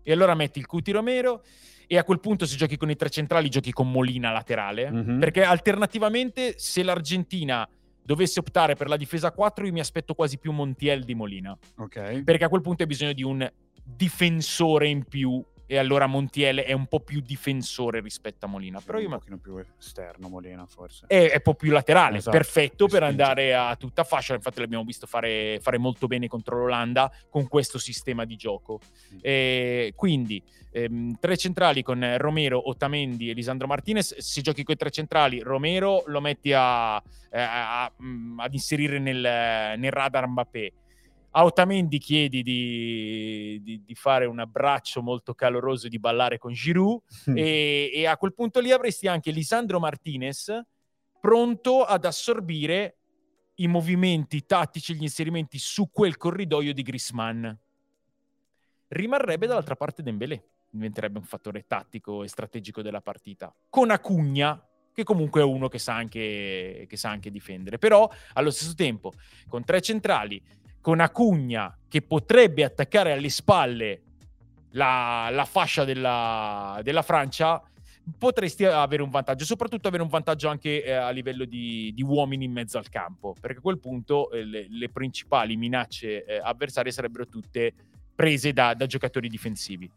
E 0.03 0.13
allora 0.13 0.35
metti 0.35 0.59
il 0.59 0.67
Cuti 0.67 0.91
Romero 0.91 1.43
e 1.87 1.97
a 1.97 2.05
quel 2.05 2.21
punto 2.21 2.45
se 2.45 2.57
giochi 2.57 2.77
con 2.77 2.91
i 2.91 2.97
tre 2.97 3.09
centrali 3.09 3.49
giochi 3.49 3.73
con 3.73 3.91
Molina 3.91 4.31
laterale, 4.31 4.91
mm-hmm. 4.91 5.19
perché 5.19 5.43
alternativamente 5.43 6.55
se 6.59 6.83
l'Argentina 6.83 7.69
dovesse 8.03 8.41
optare 8.41 8.75
per 8.75 8.89
la 8.89 8.97
difesa 8.97 9.33
4 9.33 9.67
io 9.67 9.73
mi 9.73 9.81
aspetto 9.81 10.15
quasi 10.15 10.39
più 10.39 10.53
Montiel 10.53 11.05
di 11.05 11.15
Molina. 11.15 11.57
Ok. 11.77 12.23
Perché 12.23 12.45
a 12.45 12.49
quel 12.49 12.63
punto 12.63 12.83
hai 12.83 12.89
bisogno 12.89 13.13
di 13.13 13.23
un 13.23 13.51
difensore 13.83 14.89
in 14.89 15.05
più 15.05 15.43
e 15.71 15.77
allora 15.77 16.07
Montiel 16.07 16.61
è 16.61 16.73
un 16.73 16.87
po' 16.87 17.01
più 17.01 17.21
difensore 17.21 18.01
rispetto 18.01 18.47
a 18.47 18.49
Molina. 18.49 18.81
Però 18.81 18.99
io 18.99 19.09
un 19.09 19.19
pochino 19.19 19.37
più 19.37 19.63
esterno 19.79 20.31
Molina 20.31 20.65
forse. 20.65 21.05
È, 21.07 21.29
è 21.29 21.35
un 21.35 21.43
po' 21.43 21.55
più 21.55 21.71
laterale, 21.71 22.17
esatto, 22.17 22.35
perfetto 22.35 22.89
per 22.89 23.03
andare 23.03 23.55
a 23.55 23.77
tutta 23.77 24.03
fascia, 24.03 24.35
infatti 24.35 24.61
l'abbiamo 24.61 24.83
visto 24.83 25.07
fare, 25.07 25.59
fare, 25.61 25.77
molto 25.77 26.07
bene 26.07 26.27
contro 26.27 26.57
l'Olanda 26.57 27.13
con 27.29 27.47
questo 27.49 27.79
sistema 27.79 28.25
di 28.25 28.37
gioco. 28.37 28.81
Mm. 29.13 29.19
E 29.21 29.93
quindi 29.95 30.43
ehm, 30.71 31.19
tre 31.21 31.37
centrali 31.37 31.83
con 31.83 32.17
Romero, 32.17 32.67
Otamendi 32.71 33.29
e 33.29 33.35
Lisandro 33.35 33.67
Martinez, 33.67 34.17
se 34.17 34.41
giochi 34.41 34.65
con 34.65 34.75
i 34.75 34.79
tre 34.79 34.91
centrali 34.91 35.41
Romero 35.41 36.03
lo 36.07 36.23
metti 36.23 36.51
a, 36.55 36.97
eh, 37.31 37.39
a, 37.39 37.85
a, 37.85 37.93
mm, 38.03 38.41
ad 38.41 38.55
inserire 38.55 38.99
nel, 38.99 39.21
nel 39.79 39.93
radar 39.93 40.27
Mbappé 40.27 40.73
a 41.31 41.45
Otamendi 41.45 41.99
chiedi 41.99 42.43
di, 42.43 43.61
di, 43.63 43.83
di, 43.85 43.95
fare 43.95 44.25
un 44.25 44.39
abbraccio 44.39 45.03
molto 45.03 45.35
caloroso 45.35 45.87
e 45.87 45.91
di 45.91 45.99
ballare 45.99 46.39
con 46.39 46.53
Giroud 46.53 47.03
e, 47.35 47.91
e, 47.93 48.07
a 48.07 48.17
quel 48.17 48.35
punto 48.35 48.61
lì 48.61 48.73
avresti 48.73 49.07
anche 49.09 49.31
Lisandro 49.31 49.79
Martinez 49.79 50.61
pronto 51.21 51.85
ad 51.85 52.05
assorbire 52.05 52.97
i 53.57 53.67
movimenti 53.67 54.47
tattici, 54.47 54.95
gli 54.95 55.03
inserimenti 55.03 55.59
su 55.59 55.91
quel 55.91 56.17
corridoio 56.17 56.73
di 56.73 56.83
Grisman. 56.83 57.59
Rimarrebbe 58.89 59.47
dall'altra 59.47 59.75
parte 59.75 60.03
Dembélé, 60.03 60.43
diventerebbe 60.71 61.19
un 61.19 61.25
fattore 61.25 61.65
tattico 61.67 62.23
e 62.23 62.29
strategico 62.29 62.83
della 62.83 63.01
partita. 63.01 63.53
Con 63.69 63.91
Acugna, 63.91 64.65
che 64.93 65.03
comunque 65.03 65.41
è 65.41 65.45
uno 65.45 65.69
che 65.69 65.79
sa, 65.79 65.95
anche, 65.95 66.87
che 66.89 66.97
sa 66.97 67.11
anche 67.11 67.31
difendere. 67.31 67.79
Però 67.79 68.09
allo 68.35 68.51
stesso 68.51 68.75
tempo, 68.75 69.13
con 69.49 69.65
tre 69.65 69.81
centrali, 69.81 70.41
con 70.89 71.01
Acugna 71.01 71.77
che 71.87 72.01
potrebbe 72.01 72.65
attaccare 72.65 73.13
alle 73.13 73.29
spalle 73.29 74.01
la, 74.71 75.29
la 75.31 75.45
fascia 75.45 75.85
della, 75.85 76.81
della, 76.83 77.03
Francia, 77.03 77.63
potresti 78.17 78.65
avere 78.65 79.03
un 79.03 79.11
vantaggio, 79.11 79.45
soprattutto 79.45 79.89
avere 79.89 80.03
un 80.03 80.09
vantaggio 80.09 80.49
anche 80.49 80.83
eh, 80.83 80.93
a 80.93 81.11
livello 81.11 81.45
di, 81.45 81.93
di, 81.95 82.03
uomini 82.03 82.47
in 82.47 82.53
mezzo 82.53 82.79
al 82.79 82.89
campo, 82.89 83.37
perché 83.39 83.59
a 83.59 83.61
quel 83.61 83.79
punto 83.79 84.31
eh, 84.31 84.43
le, 84.45 84.67
le, 84.71 84.89
principali 84.89 85.59
minacce 85.59 86.25
eh, 86.25 86.41
avversarie 86.43 86.91
sarebbero 86.91 87.27
tutte 87.27 87.71
prese 88.15 88.55
da, 88.55 88.73
da 88.73 88.87
giocatori 88.87 89.29
difensivi. 89.29 89.91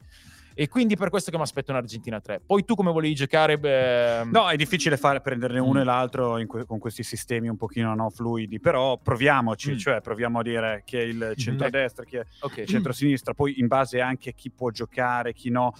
E 0.53 0.67
quindi 0.67 0.95
per 0.95 1.09
questo 1.09 1.31
che 1.31 1.37
mi 1.37 1.43
aspetto 1.43 1.71
un'Argentina 1.71 2.19
3. 2.19 2.41
Poi 2.45 2.65
tu 2.65 2.75
come 2.75 2.91
volevi 2.91 3.15
giocare? 3.15 3.57
Beh... 3.57 4.25
No, 4.25 4.49
è 4.49 4.55
difficile 4.55 4.97
fare, 4.97 5.21
prenderne 5.21 5.59
uno 5.59 5.79
mm. 5.79 5.81
e 5.81 5.83
l'altro 5.83 6.43
que- 6.47 6.65
con 6.65 6.79
questi 6.79 7.03
sistemi 7.03 7.47
un 7.47 7.57
pochino 7.57 7.93
no, 7.95 8.09
fluidi, 8.09 8.59
però 8.59 8.97
proviamoci, 8.97 9.73
mm. 9.73 9.77
cioè 9.77 10.01
proviamo 10.01 10.39
a 10.39 10.43
dire 10.43 10.81
chi 10.85 10.97
è 10.97 11.01
il 11.01 11.33
centro-destra, 11.37 12.03
chi 12.03 12.17
è 12.17 12.25
okay. 12.41 12.63
il 12.63 12.69
centro-sinistra, 12.69 13.33
poi 13.33 13.59
in 13.59 13.67
base 13.67 14.01
anche 14.01 14.29
a 14.29 14.33
chi 14.33 14.51
può 14.51 14.69
giocare, 14.69 15.33
chi 15.33 15.49
no. 15.49 15.73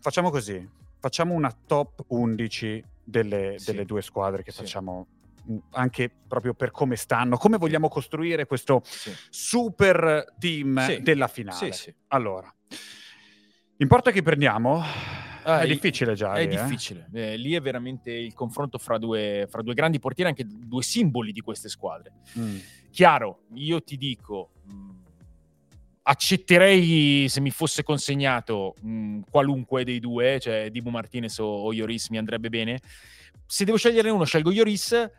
Facciamo 0.00 0.30
così, 0.30 0.66
facciamo 0.98 1.34
una 1.34 1.54
top 1.66 2.04
11 2.08 2.84
delle, 3.04 3.54
sì. 3.58 3.70
delle 3.70 3.84
due 3.84 4.02
squadre 4.02 4.42
che 4.42 4.52
sì. 4.52 4.58
facciamo 4.58 5.06
mm, 5.50 5.56
anche 5.72 6.10
proprio 6.26 6.54
per 6.54 6.70
come 6.70 6.96
stanno, 6.96 7.36
come 7.36 7.58
vogliamo 7.58 7.88
costruire 7.88 8.46
questo 8.46 8.80
sì. 8.84 9.12
super 9.28 10.34
team 10.38 11.00
della 11.00 11.28
finale. 11.28 11.72
Allora, 12.08 12.52
Importa 13.82 14.12
chi 14.12 14.22
prendiamo? 14.22 14.80
Ah, 15.42 15.62
è 15.62 15.66
difficile 15.66 16.14
già. 16.14 16.34
È 16.34 16.46
lì, 16.46 16.50
difficile. 16.50 17.08
Eh? 17.12 17.32
Eh, 17.32 17.36
lì 17.36 17.54
è 17.54 17.60
veramente 17.60 18.12
il 18.12 18.32
confronto 18.32 18.78
fra 18.78 18.96
due, 18.96 19.48
fra 19.50 19.60
due, 19.60 19.74
grandi 19.74 19.98
portieri, 19.98 20.30
anche 20.30 20.44
due 20.46 20.84
simboli 20.84 21.32
di 21.32 21.40
queste 21.40 21.68
squadre. 21.68 22.12
Mm. 22.38 22.58
Chiaro, 22.92 23.40
io 23.54 23.82
ti 23.82 23.96
dico, 23.96 24.52
mh, 24.66 24.72
mm, 24.72 24.90
accetterei 26.02 27.28
se 27.28 27.40
mi 27.40 27.50
fosse 27.50 27.82
consegnato 27.82 28.76
mh, 28.80 28.92
mm, 28.92 29.20
qualunque 29.28 29.82
dei 29.82 29.98
due, 29.98 30.38
cioè 30.38 30.70
Dibu 30.70 30.90
Martinez 30.90 31.36
o, 31.38 31.46
o 31.46 31.72
Ioris 31.72 32.08
mi 32.10 32.18
andrebbe 32.18 32.50
bene. 32.50 32.80
Se 33.44 33.64
devo 33.64 33.78
scegliere 33.78 34.10
uno, 34.10 34.22
scelgo 34.22 34.52
Ioris 34.52 35.10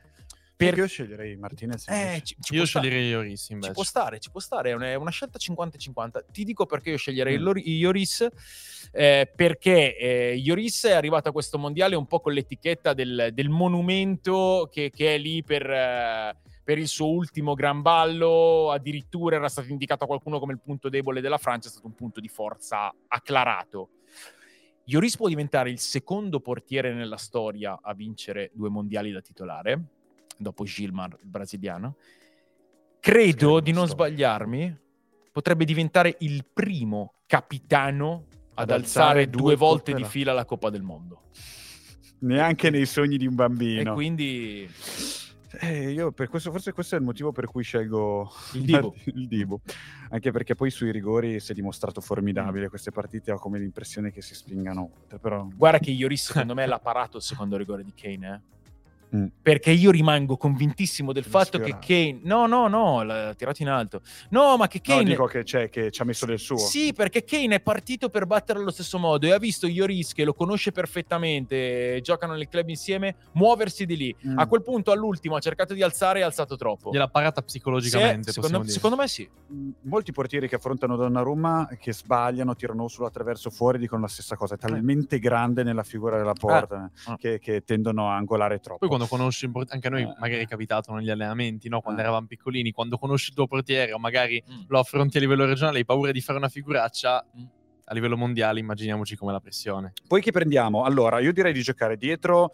per... 0.56 0.78
Io 0.78 0.88
sceglierei 0.88 1.36
Martinez. 1.36 1.88
Eh, 1.88 2.22
ci, 2.24 2.36
ci 2.40 2.56
io 2.56 2.66
sceglierei 2.66 3.08
Ioris 3.10 3.50
invece. 3.50 3.70
Ci 3.70 3.74
può 3.74 3.84
stare, 3.84 4.20
ci 4.20 4.30
può 4.30 4.40
stare, 4.40 4.70
è 4.70 4.74
una, 4.74 4.88
è 4.88 4.96
una 4.96 5.10
scelta 5.10 5.38
50-50. 5.40 6.26
Ti 6.32 6.44
dico 6.44 6.66
perché 6.66 6.92
io 6.92 6.98
sceglierei 6.98 7.40
mm. 7.40 7.58
Ioris, 7.64 8.28
eh, 8.92 9.32
perché 9.36 9.98
eh, 9.98 10.36
Ioris 10.38 10.86
è 10.86 10.94
arrivato 10.94 11.30
a 11.30 11.32
questo 11.32 11.58
mondiale 11.58 11.96
un 11.96 12.06
po' 12.06 12.20
con 12.20 12.34
l'etichetta 12.34 12.94
del, 12.94 13.30
del 13.34 13.50
monumento 13.50 14.70
che, 14.72 14.90
che, 14.90 15.16
è 15.16 15.18
lì 15.18 15.44
per... 15.44 15.70
Eh, 15.70 16.38
per 16.64 16.78
il 16.78 16.88
suo 16.88 17.10
ultimo 17.10 17.56
gran 17.56 17.82
ballo, 17.82 18.72
addirittura 18.72 19.36
era 19.36 19.50
stato 19.50 19.68
indicato 19.70 20.06
a 20.06 20.08
qualcuno 20.08 20.40
come 20.40 20.54
il 20.54 20.62
punto 20.62 20.88
debole 20.88 21.20
della 21.20 21.38
Francia, 21.38 21.68
è 21.68 21.72
stato 21.72 21.88
un 21.88 21.94
punto 21.94 22.22
di 22.22 22.30
forza 22.30 22.90
acclarato. 23.10 23.90
Ioris 24.86 25.18
può 25.18 25.28
diventare 25.28 25.70
il 25.70 25.80
secondo 25.80 26.40
portiere 26.40 26.94
nella 26.94 27.18
storia 27.18 27.80
a 27.82 27.94
vincere 27.94 28.50
due 28.54 28.70
mondiali 28.70 29.12
da 29.12 29.20
titolare 29.20 29.93
dopo 30.38 30.64
Gilmar, 30.64 31.18
il 31.22 31.28
brasiliano. 31.28 31.96
Credo 33.00 33.60
di 33.60 33.72
non 33.72 33.88
sbagliarmi, 33.88 34.80
potrebbe 35.32 35.66
diventare 35.66 36.16
il 36.20 36.46
primo 36.52 37.16
capitano 37.26 38.26
ad, 38.54 38.70
ad 38.70 38.72
alzare, 38.72 39.22
alzare, 39.22 39.30
due, 39.30 39.56
volte 39.56 39.94
di 39.94 40.04
fila 40.06 40.32
la 40.32 40.46
Coppa 40.46 40.70
del 40.70 40.84
Mondo. 40.84 41.24
neanche 42.20 42.70
nei 42.70 42.86
sogni 42.86 43.18
di 43.18 43.26
un 43.26 43.34
E 43.34 43.36
bambino. 43.36 43.94
quindi 43.94 44.70
Eh, 45.60 45.92
io 45.92 46.12
per 46.12 46.30
questo, 46.30 46.50
forse 46.52 46.72
questo 46.72 46.96
è 46.96 46.98
il 46.98 47.04
motivo 47.04 47.32
per 47.32 47.46
cui 47.46 47.64
scelgo 47.64 48.32
Il 48.54 48.64
Dibu. 48.64 48.94
il 49.14 49.28
Dibu. 49.28 49.60
Anche 50.10 50.32
perché 50.32 50.56
poi 50.56 50.72
sui 50.72 50.92
rigori 50.92 51.40
si 51.40 51.52
è 51.52 51.56
dimostrato 51.56 52.02
formidabile. 52.02 52.70
Queste 52.70 52.92
partite 52.92 53.32
ho 53.32 53.38
come 53.38 53.60
l'impressione 53.60 54.12
che 54.12 54.22
si 54.22 54.34
spingano 54.34 54.90
però 55.22 55.48
guarda 55.54 55.80
che 55.80 55.92
Ioris 55.92 56.26
secondo 56.26 56.54
me 56.54 56.66
l'ha 56.66 56.80
parato 56.80 57.18
il 57.18 57.24
secondo 57.24 57.58
rigore 57.58 57.84
di 57.84 57.94
Kane, 57.94 58.34
eh. 58.34 58.63
Mm. 59.16 59.26
Perché 59.42 59.72
io 59.72 59.92
rimango 59.92 60.38
convintissimo 60.38 61.12
del 61.12 61.24
fatto 61.24 61.60
che. 61.60 61.78
Kane... 61.80 62.20
No, 62.24 62.48
no, 62.48 62.68
no, 62.68 63.04
l'ha 63.04 63.34
tirato 63.36 63.62
in 63.62 63.70
alto. 63.70 64.02
No, 64.30 64.58
ma 64.58 64.68
che 64.68 64.82
No, 64.86 64.96
Kane... 64.96 65.10
dico 65.10 65.26
che, 65.26 65.44
c'è, 65.44 65.70
che 65.70 65.92
ci 65.92 66.02
ha 66.02 66.06
messo 66.06 66.26
del 66.26 66.40
suo. 66.40 66.58
Sì, 66.58 66.94
perché 66.94 67.24
Kane 67.24 67.56
è 67.56 67.60
partito 67.62 68.10
per 68.10 68.26
battere 68.26 68.60
allo 68.60 68.72
stesso 68.72 68.98
modo 68.98 69.28
e 69.28 69.32
ha 69.32 69.38
visto 69.38 69.68
Ioris 69.68 70.14
che 70.14 70.24
lo 70.24 70.34
conosce 70.34 70.72
perfettamente, 71.18 72.00
giocano 72.02 72.34
nel 72.34 72.48
club 72.48 72.70
insieme, 72.70 73.16
muoversi 73.34 73.86
di 73.86 73.96
lì. 73.98 74.16
Mm. 74.28 74.38
A 74.40 74.48
quel 74.48 74.62
punto 74.62 74.92
all'ultimo 74.92 75.36
ha 75.36 75.40
cercato 75.40 75.74
di 75.74 75.82
alzare 75.84 76.20
e 76.20 76.22
ha 76.24 76.26
alzato 76.26 76.56
troppo. 76.56 76.92
Gliel'ha 76.92 77.08
parata 77.08 77.42
Sì, 77.42 77.46
psicologicamente, 77.48 78.32
secondo, 78.32 78.42
possiamo 78.42 78.64
dire. 78.64 78.74
secondo 78.74 78.96
me 78.98 79.08
sì. 79.08 79.30
Mm, 79.54 79.70
Molti 79.82 80.12
portieri 80.12 80.48
che 80.48 80.56
affrontano 80.56 80.96
Donnarumma 80.96 81.70
che 81.80 81.94
sbagliano, 81.94 82.56
tirano 82.56 82.88
sull'attraverso 82.88 83.50
fuori, 83.50 83.78
dicono 83.78 84.02
la 84.02 84.08
stessa 84.08 84.36
cosa. 84.36 84.56
È 84.56 84.58
talmente 84.58 85.20
grande 85.20 85.64
nella 85.64 85.84
figura 85.84 86.18
della 86.18 86.34
porta 86.34 86.90
Ah. 87.06 87.18
che, 87.18 87.40
che 87.40 87.64
tendono 87.64 88.10
a 88.10 88.16
angolare 88.16 88.60
troppo. 88.60 88.80
Poi 88.80 88.88
quando 88.88 89.03
conosci, 89.08 89.46
import- 89.46 89.72
anche 89.74 89.88
a 89.88 89.90
noi 89.90 90.02
Eh. 90.04 90.14
magari 90.20 90.44
è 90.44 90.48
capitato 90.48 90.94
negli 90.94 91.10
allenamenti, 91.10 91.70
no? 91.70 91.82
quando 91.82 92.02
Eh. 92.02 92.04
eravamo 92.04 92.28
piccolini, 92.28 92.72
quando 92.72 92.98
conosci 92.98 93.30
il 93.30 93.36
tuo 93.36 93.48
portiere 93.48 93.92
o 93.94 94.00
magari 94.00 94.44
Mm. 94.50 94.62
lo 94.68 94.80
affronti 94.80 95.18
a 95.18 95.20
livello 95.20 95.46
regionale, 95.46 95.78
hai 95.80 95.86
paura 95.86 96.12
di 96.12 96.22
fare 96.22 96.38
una 96.38 96.50
figuraccia, 96.50 97.26
Mm. 97.38 97.44
a 97.86 97.94
livello 97.94 98.16
mondiale 98.18 98.60
immaginiamoci 98.60 99.16
come 99.16 99.32
la 99.32 99.40
pressione. 99.40 99.94
Poi 100.08 100.22
chi 100.22 100.32
prendiamo? 100.32 100.84
Allora, 100.84 101.20
io 101.20 101.34
direi 101.34 101.52
di 101.54 101.62
giocare 101.62 101.98
dietro, 101.98 102.52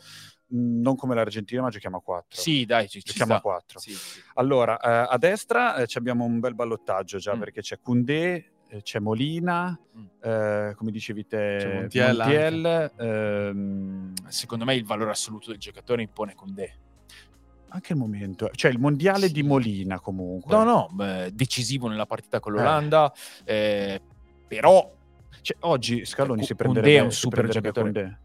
mh, 0.47 0.81
non 0.81 0.95
come 0.95 1.13
l'Argentina, 1.15 1.61
ma 1.61 1.69
giochiamo 1.69 1.97
a 1.97 2.01
4. 2.01 2.41
Sì, 2.41 2.65
dai, 2.65 2.87
ci, 2.89 2.99
ci 3.01 3.09
Giochiamo 3.11 3.33
a 3.33 3.37
sta. 3.37 3.47
4. 3.47 3.79
Sì, 3.79 3.91
sì. 3.93 4.19
Allora, 4.35 4.79
eh, 4.79 5.07
a 5.13 5.17
destra 5.19 5.75
eh, 5.75 5.85
ci 5.87 5.97
abbiamo 5.99 6.25
un 6.25 6.39
bel 6.39 6.55
ballottaggio 6.55 7.17
già 7.19 7.35
Mm. 7.35 7.39
perché 7.39 7.61
c'è 7.61 7.79
Koundé, 7.79 8.33
eh, 8.35 8.51
c'è 8.81 8.99
Molina, 8.99 9.77
Mm. 9.97 10.05
eh, 10.21 10.73
come 10.75 10.91
dicevi 10.91 11.25
te, 11.27 11.71
Montiel 11.73 12.17
Montiel, 12.17 12.91
ehm, 12.97 14.13
Secondo 14.27 14.65
me 14.65 14.75
il 14.75 14.85
valore 14.85 15.11
assoluto 15.11 15.49
del 15.49 15.59
giocatore 15.59 16.01
impone 16.03 16.35
Condé. 16.35 16.73
anche 17.69 17.93
il 17.93 17.99
momento, 17.99 18.49
cioè 18.53 18.71
il 18.71 18.79
mondiale 18.79 19.27
Sì. 19.27 19.33
di 19.33 19.43
Molina 19.43 19.99
comunque. 19.99 20.55
No, 20.55 20.63
no, 20.63 20.89
beh, 20.91 21.31
decisivo 21.33 21.87
nella 21.87 22.05
partita 22.07 22.39
con 22.39 22.53
Eh. 22.53 22.57
l'Olanda, 22.57 23.11
eh, 23.43 24.01
però 24.47 24.91
Cioè, 25.41 25.55
oggi 25.61 26.03
Scaloni 26.05 26.39
Cu- 26.39 26.47
si 26.47 26.53
Koundé 26.55 26.73
prenderebbe, 26.81 27.01
è 27.01 27.05
un 27.05 27.11
super 27.11 27.47
giocatore. 27.47 28.19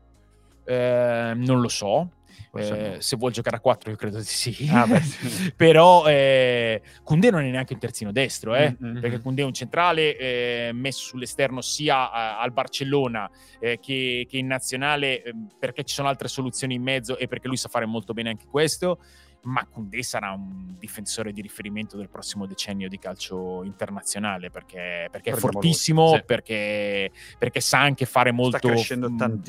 Eh, 0.64 1.32
non 1.36 1.61
lo 1.61 1.68
so. 1.68 2.11
Eh. 2.57 2.97
Se 3.01 3.16
vuol 3.16 3.32
giocare 3.32 3.57
a 3.57 3.61
4 3.61 3.91
io 3.91 3.97
credo 3.97 4.18
di 4.18 4.24
sì. 4.24 4.68
Ah, 4.70 4.87
però 5.57 6.07
eh, 6.07 6.80
non 7.09 7.43
è 7.43 7.51
neanche 7.51 7.72
un 7.74 7.78
terzino 7.80 8.12
destro, 8.12 8.55
eh, 8.55 8.76
Mm, 8.82 8.97
mm, 8.97 9.01
perché. 9.01 9.20
Koundé 9.20 9.43
è 9.43 9.45
un 9.45 9.53
centrale 9.55 10.16
eh, 10.16 10.70
messo 10.72 11.03
sull'esterno 11.05 11.61
sia 11.61 12.11
a- 12.11 12.41
al 12.41 12.53
Barcellona 12.53 13.28
eh, 13.61 13.78
che, 13.80 14.26
che 14.28 14.37
in 14.39 14.47
nazionale 14.47 15.22
eh, 15.22 15.35
perché 15.59 15.85
ci 15.85 15.95
sono 15.95 16.09
altre 16.09 16.28
soluzioni 16.28 16.74
in 16.74 16.82
mezzo 16.82 17.18
e 17.18 17.26
perché 17.26 17.49
lui 17.49 17.57
sa 17.57 17.68
fare 17.68 17.87
molto 17.87 18.12
bene 18.12 18.30
anche 18.30 18.47
questo. 18.51 18.99
Ma 19.45 19.66
Koundé 19.66 20.03
sarà 20.03 20.30
un 20.32 20.74
difensore 20.78 21.32
di 21.32 21.40
riferimento 21.42 21.97
del 21.97 22.09
prossimo 22.09 22.47
decennio 22.47 22.88
di 22.88 22.99
calcio 22.99 23.62
internazionale 23.64 24.51
perché, 24.51 25.09
perché 25.11 25.30
è 25.32 25.34
fortissimo, 25.34 26.14
Sì. 26.14 26.22
perché, 26.24 27.11
perché 27.38 27.61
sa 27.61 27.80
anche 27.80 28.07
fare 28.07 28.32
molto 28.32 28.68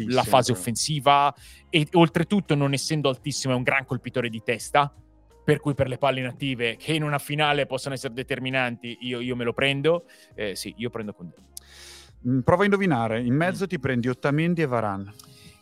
la 0.07 0.23
fase 0.23 0.51
offensiva 0.51 1.33
e 1.69 1.87
oltretutto 1.93 2.55
non 2.55 2.73
essendo 2.73 3.09
altissimo 3.09 3.53
è 3.53 3.55
un 3.57 3.63
gran 3.63 3.85
colpitore 3.85 4.29
di 4.29 4.41
testa 4.43 4.93
per 5.43 5.59
cui 5.59 5.73
per 5.75 5.87
le 5.87 5.97
palle 5.97 6.19
inattive 6.21 6.75
che 6.75 6.93
in 6.93 7.03
una 7.03 7.19
finale 7.19 7.65
possono 7.65 7.93
essere 7.93 8.13
determinanti 8.13 8.97
io, 9.01 9.19
io 9.21 9.35
me 9.35 9.43
lo 9.43 9.53
prendo 9.53 10.05
Eh, 10.33 10.55
sì 10.55 10.73
io 10.77 10.89
prendo 10.89 11.13
con 11.13 11.31
Mm, 12.27 12.39
Prova 12.39 12.61
a 12.63 12.65
indovinare, 12.65 13.21
in 13.21 13.33
Mm. 13.33 13.37
mezzo 13.37 13.67
ti 13.67 13.77
prendi 13.77 14.07
Ottamendi 14.07 14.61
e 14.61 14.65
Varan. 14.65 15.13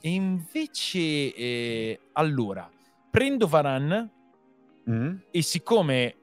e 0.01 0.09
invece 0.09 1.33
eh, 1.35 1.99
allora 2.13 2.69
prendo 3.11 3.47
Varan 3.47 4.11
Mm? 4.89 5.15
e 5.31 5.41
siccome 5.41 6.15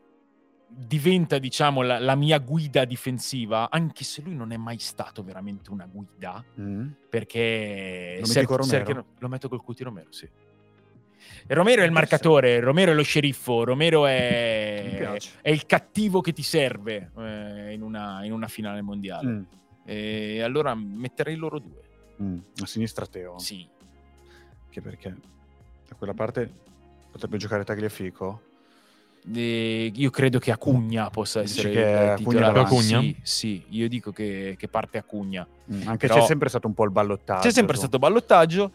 diventa 0.69 1.39
diciamo 1.39 1.83
la, 1.83 1.99
la 1.99 2.15
mia 2.15 2.39
guida 2.39 2.85
difensiva 2.85 3.71
anche 3.71 4.05
se 4.05 4.21
lui 4.23 4.35
non 4.35 4.53
è 4.53 4.57
mai 4.57 4.79
stato 4.79 5.23
veramente 5.23 5.71
una 5.71 5.87
guida 5.91 6.45
Mm? 6.61 6.89
perché 7.09 8.19
Lo 8.21 8.27
Romero? 8.27 8.63
Sergio- 8.63 9.05
lo 9.19 9.29
metto 9.29 9.49
col 9.49 9.63
Cuti 9.63 9.83
Romero 9.83 10.13
sì 10.13 10.29
Romero 11.47 11.83
è 11.83 11.85
il 11.85 11.91
marcatore, 11.93 12.61
Romero 12.61 12.93
è 12.93 12.95
lo 12.95 13.03
sceriffo, 13.03 13.65
Romero 13.65 14.07
è, 14.07 15.19
è 15.41 15.51
il 15.51 15.67
cattivo 15.67 16.21
che 16.21 16.33
ti 16.33 16.43
serve 16.43 17.11
eh, 17.17 17.73
in, 17.73 17.83
una, 17.83 18.25
in 18.25 18.33
una 18.33 18.47
finale 18.47 18.81
mondiale. 18.83 19.29
Mm. 19.29 19.43
E 19.85 20.43
allora 20.43 20.75
metterei 20.75 21.35
loro 21.37 21.59
due. 21.59 21.83
Mm. 22.23 22.39
A 22.63 22.67
sinistra 22.67 23.07
Teo. 23.07 23.39
Sì. 23.39 23.67
Che 24.69 24.81
perché 24.81 25.17
da 25.89 25.95
quella 25.97 26.15
parte 26.15 26.49
potrebbe 27.11 27.37
giocare 27.37 27.65
Tagliafico. 27.65 28.43
E 29.33 29.93
io 29.95 30.11
credo 30.11 30.39
che 30.39 30.51
Acugna 30.51 31.11
possa 31.11 31.43
Dici 31.43 31.59
essere 31.59 31.73
che 31.73 32.15
titolare. 32.17 32.61
Acugna? 32.61 33.01
Sì, 33.01 33.17
sì, 33.23 33.65
io 33.69 33.89
dico 33.89 34.13
che, 34.13 34.57
che 34.59 34.69
parte 34.69 34.99
Acugna. 34.99 35.47
Mm. 35.73 35.87
Anche 35.87 36.07
Però- 36.07 36.21
c'è 36.21 36.27
sempre 36.27 36.49
stato 36.49 36.67
un 36.67 36.75
po' 36.75 36.85
il 36.85 36.91
ballottaggio. 36.91 37.43
C'è 37.43 37.53
sempre 37.53 37.75
su. 37.75 37.81
stato 37.83 37.99
ballottaggio, 37.99 38.73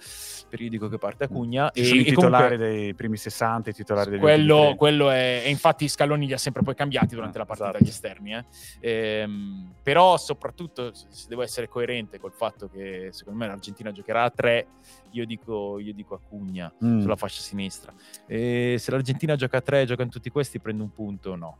però 0.47 0.63
io 0.63 0.69
dico 0.69 0.87
che 0.89 0.97
parte 0.97 1.25
Acugna. 1.25 1.69
Ci 1.73 1.81
e, 1.81 1.83
sono 1.85 2.01
i 2.01 2.03
titolari 2.05 2.55
comunque- 2.55 2.57
dei 2.79 2.93
primi 2.93 3.17
60, 3.17 3.69
i 3.69 3.73
titolari 3.73 4.09
degli 4.11 4.19
quello, 4.19 4.53
ultimi 4.53 4.77
30. 4.77 4.77
quello 4.77 5.09
è 5.11 5.41
e 5.45 5.49
infatti 5.49 5.87
Scaloni 5.87 6.27
li 6.27 6.33
ha 6.33 6.37
sempre 6.37 6.61
poi 6.63 6.75
cambiati 6.75 7.15
durante 7.15 7.37
Ah, 7.37 7.39
la 7.41 7.45
partita 7.45 7.69
esatto. 7.69 7.83
agli 7.83 7.89
esterni 7.89 8.33
eh. 8.35 8.45
Ehm, 8.79 9.73
però 9.83 10.17
soprattutto 10.17 10.91
se 10.93 11.27
devo 11.27 11.41
essere 11.41 11.67
coerente 11.67 12.19
col 12.19 12.31
fatto 12.33 12.69
che 12.69 13.09
secondo 13.11 13.39
me 13.39 13.47
l'Argentina 13.47 13.91
giocherà 13.91 14.23
a 14.23 14.29
tre 14.29 14.67
io 15.11 15.25
dico, 15.25 15.79
io 15.79 15.93
dico 15.93 16.15
Acugna 16.15 16.71
Mm. 16.83 17.01
sulla 17.01 17.15
fascia 17.15 17.41
sinistra 17.41 17.93
e 18.27 18.75
se 18.79 18.91
l'Argentina 18.91 19.35
gioca 19.35 19.57
a 19.57 19.61
tre 19.61 19.81
e 19.81 19.85
giocano 19.85 20.09
tutti 20.09 20.29
questi 20.29 20.59
prendo 20.59 20.83
un 20.83 20.91
punto 20.91 21.35
no 21.35 21.57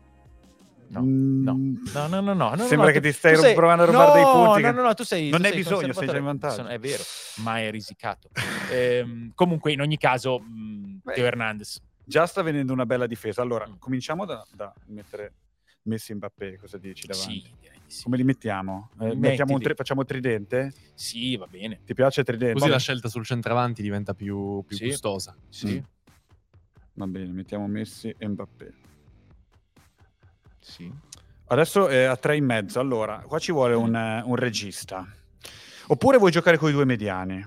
no 0.88 1.02
Mm. 1.02 1.44
no. 1.44 1.54
No, 1.94 2.08
no, 2.08 2.22
no, 2.22 2.34
no, 2.34 2.58
Sembra 2.58 2.88
no, 2.88 2.94
che 2.94 3.00
tu- 3.02 3.08
ti 3.08 3.12
stai 3.14 3.36
sei- 3.38 3.54
provando 3.56 3.84
a 3.84 3.86
rubare 3.86 4.08
no, 4.08 4.14
dei 4.14 4.24
punti. 4.24 4.62
No, 4.62 4.72
no, 4.72 4.82
no, 4.88 4.94
tu 4.94 5.04
sei. 5.04 5.30
Non 5.30 5.40
tu 5.40 5.46
hai 5.48 5.52
sei 5.54 5.62
bisogno, 5.64 5.94
stai 5.94 6.08
già 6.08 6.18
in 6.18 6.24
vantaggio. 6.24 6.56
Sono- 6.56 6.68
È 6.70 6.80
vero, 6.80 7.04
ma 7.38 7.60
è 7.60 7.72
risicato. 7.72 8.30
Ehm, 8.72 9.32
comunque, 9.34 9.72
in 9.72 9.82
ogni 9.82 9.98
caso, 9.98 10.40
Beh, 10.40 11.14
Teo 11.14 11.26
Hernandez. 11.26 11.82
Già 12.04 12.26
sta 12.28 12.42
venendo 12.42 12.72
una 12.74 12.86
bella 12.86 13.08
difesa. 13.08 13.42
Allora, 13.42 13.68
Mm. 13.68 13.74
cominciamo 13.80 14.26
da, 14.26 14.46
da 14.54 14.74
mettere 14.88 15.34
Messi 15.84 16.12
e 16.12 16.16
Mbappé, 16.16 16.58
cosa 16.60 16.78
dici 16.78 17.08
davanti? 17.08 17.32
Sì, 17.42 17.52
direi 17.60 17.80
sì. 17.88 18.04
Come 18.04 18.18
li 18.18 18.24
mettiamo? 18.24 18.90
Eh, 19.00 19.16
mettiamo 19.16 19.54
un 19.54 19.62
tri- 19.62 19.76
facciamo 19.76 20.04
tridente? 20.06 20.74
Sì, 20.96 21.36
va 21.38 21.46
bene. 21.48 21.82
Ti 21.86 21.94
piace 21.94 22.24
tridente? 22.24 22.54
Così 22.54 22.66
Va 22.68 22.74
la 22.74 22.80
scelta 22.80 23.08
sul 23.10 23.24
centravanti 23.26 23.82
diventa 23.82 24.14
più, 24.14 24.64
più 24.68 24.76
Sì. 24.78 24.86
gustosa. 24.86 25.36
Sì, 25.50 25.80
Mm. 25.80 25.84
Va 26.98 27.08
bene, 27.08 27.32
mettiamo 27.32 27.68
Messi 27.68 28.14
e 28.18 28.28
Mbappé. 28.28 28.74
Sì. 30.66 30.92
Adesso 31.48 31.88
è 31.88 32.04
a 32.06 32.18
tre 32.18 32.36
in 32.38 32.46
mezzo. 32.46 32.80
Allora, 32.80 33.24
qua 33.28 33.38
ci 33.38 33.52
vuole 33.52 33.76
un, 33.76 33.96
eh, 33.96 34.24
un 34.26 34.36
regista. 34.36 35.08
Oppure 35.88 36.18
vuoi 36.18 36.32
giocare 36.32 36.58
con 36.58 36.70
i 36.70 36.74
due 36.74 36.86
mediani? 36.86 37.46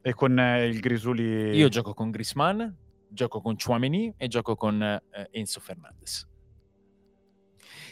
E 0.00 0.14
con 0.14 0.38
eh, 0.38 0.66
il 0.66 0.80
Grisuli... 0.80 1.50
Io 1.54 1.68
gioco 1.68 1.92
con 1.92 2.10
Grisman, 2.10 2.74
gioco 3.08 3.42
con 3.42 3.56
Chouameni 3.56 4.14
e 4.16 4.28
gioco 4.28 4.54
con 4.54 4.82
eh, 4.82 5.02
Enzo 5.30 5.60
Fernandez. 5.60 6.26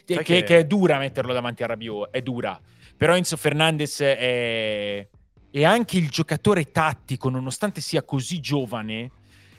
Che- 0.06 0.22
che- 0.22 0.42
che 0.42 0.58
è 0.58 0.64
dura 0.64 0.96
metterlo 0.98 1.34
davanti 1.34 1.62
a 1.62 1.66
Rabiot, 1.66 2.08
è 2.10 2.22
dura. 2.22 2.58
Però 2.96 3.14
Enzo 3.14 3.36
Fernandez 3.36 4.00
è, 4.00 5.06
è 5.50 5.64
anche 5.64 5.98
il 5.98 6.08
giocatore 6.08 6.70
tattico, 6.70 7.28
nonostante 7.28 7.82
sia 7.82 8.02
così 8.02 8.40
giovane, 8.40 9.10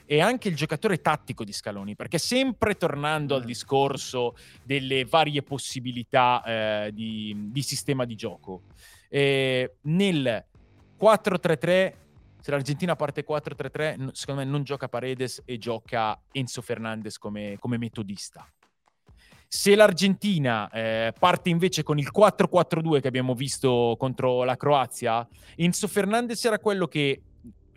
è 0.07 0.21
anche 0.21 0.47
il 0.47 0.55
giocatore 0.55 1.01
tattico 1.01 1.43
di 1.43 1.51
Scaloni, 1.51 1.95
perché 1.95 2.17
sempre 2.17 2.75
tornando 2.75 3.35
al 3.35 3.43
discorso 3.43 4.35
delle 4.63 5.03
varie 5.03 5.43
possibilità 5.43 6.41
eh, 6.45 6.91
di, 6.93 7.35
di 7.51 7.61
sistema 7.61 8.05
di 8.05 8.15
gioco, 8.15 8.63
eh, 9.09 9.75
nel 9.81 10.45
4-3-3, 10.97 11.93
se 12.39 12.51
l'Argentina 12.51 12.95
parte 12.95 13.25
4-3-3, 13.25 13.99
n- 13.99 14.09
secondo 14.13 14.41
me 14.41 14.47
non 14.49 14.63
gioca 14.63 14.87
Paredes 14.87 15.41
e 15.43 15.57
gioca 15.57 16.17
Enzo 16.31 16.61
Fernandez 16.61 17.17
come, 17.17 17.57
come 17.59 17.77
metodista. 17.77 18.49
Se 19.49 19.75
l'Argentina 19.75 20.69
eh, 20.69 21.13
parte 21.17 21.49
invece 21.49 21.83
con 21.83 21.99
il 21.99 22.11
4-4-2 22.17 23.01
che 23.01 23.07
abbiamo 23.07 23.33
visto 23.33 23.95
contro 23.97 24.43
la 24.43 24.55
Croazia, 24.55 25.27
Enzo 25.55 25.87
Fernandez 25.87 26.43
era 26.45 26.59
quello 26.59 26.87
che 26.87 27.21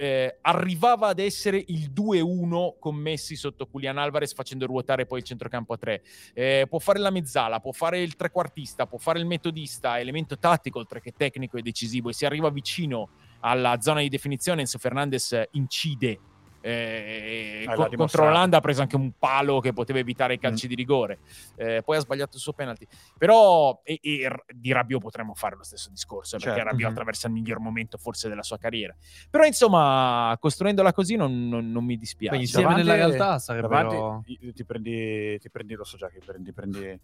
eh, 0.01 0.39
arrivava 0.41 1.09
ad 1.09 1.19
essere 1.19 1.63
il 1.69 1.93
2-1 1.93 2.79
con 2.79 2.97
Messi 2.97 3.37
sotto 3.37 3.69
Julian 3.71 3.99
Alvarez 3.99 4.33
facendo 4.33 4.65
ruotare 4.65 5.05
poi 5.05 5.19
il 5.19 5.27
centrocampo 5.27 5.75
a 5.75 5.77
3. 5.77 6.03
Eh, 6.33 6.67
può 6.71 6.79
fare 6.79 6.99
la 6.99 7.11
mezzala, 7.11 7.61
può 7.61 7.73
fare 7.73 8.01
il 8.01 8.17
trequartista, 8.17 8.87
può 8.87 8.97
fare 8.97 9.19
il 9.19 9.27
metodista, 9.27 10.01
elemento 10.01 10.39
tattico 10.39 10.79
oltre 10.79 11.03
che 11.03 11.13
tecnico 11.15 11.59
e 11.59 11.63
decisivo 11.63 12.09
e 12.09 12.15
si 12.15 12.25
arriva 12.25 12.49
vicino 12.49 13.11
alla 13.41 13.79
zona 13.83 14.01
di 14.01 14.09
definizione 14.09 14.63
Enzo 14.63 14.79
Fernandez 14.79 15.49
incide 15.51 16.19
eh, 16.61 17.63
l'ha 17.67 17.75
co- 17.75 17.89
contro 17.97 18.25
l'Olanda 18.25 18.59
ha 18.59 18.61
preso 18.61 18.83
anche 18.83 18.97
un 18.97 19.13
palo 19.19 19.61
che 19.61 19.73
poteva 19.73 19.99
evitare 19.99 20.35
i 20.35 20.37
Mm. 20.37 20.41
calci 20.41 20.67
di 20.69 20.75
rigore. 20.75 21.21
Eh, 21.57 21.83
poi 21.85 21.97
ha 21.97 22.01
sbagliato 22.01 22.37
il 22.37 22.43
suo 22.43 22.53
penalty. 22.53 22.87
Però 23.17 23.81
e, 23.83 23.99
e 24.03 24.29
di 24.55 24.73
Rabiot 24.73 25.01
potremmo 25.01 25.35
fare 25.35 25.57
lo 25.57 25.63
stesso 25.63 25.91
discorso, 25.91 26.37
eh, 26.37 26.39
perché 26.39 26.55
Certo. 26.57 26.71
Rabiot 26.71 26.89
Mhm. 26.91 26.95
attraversa 26.97 27.27
il 27.29 27.33
miglior 27.33 27.59
momento 27.61 27.97
forse 27.99 28.29
della 28.29 28.43
sua 28.43 28.59
carriera. 28.59 28.95
Però 29.31 29.45
insomma, 29.45 30.37
costruendola 30.41 30.93
così 30.93 31.17
non, 31.17 31.49
non- 31.49 31.71
non 31.71 31.85
mi 31.85 31.97
dispiace. 31.97 32.35
Poi 32.37 32.45
insieme 32.45 32.75
nella 32.75 32.95
realtà 32.95 33.17
davanti 33.17 33.43
sarebbero... 33.43 34.23
i- 34.27 34.53
ti 34.53 34.65
prendi, 34.65 35.39
ti 35.39 35.51
prendi, 35.51 35.75
lo 35.75 35.85
so 35.85 35.97
già 35.97 36.09
che 36.09 36.21
prendi, 36.25 36.53
prendi, 36.53 37.01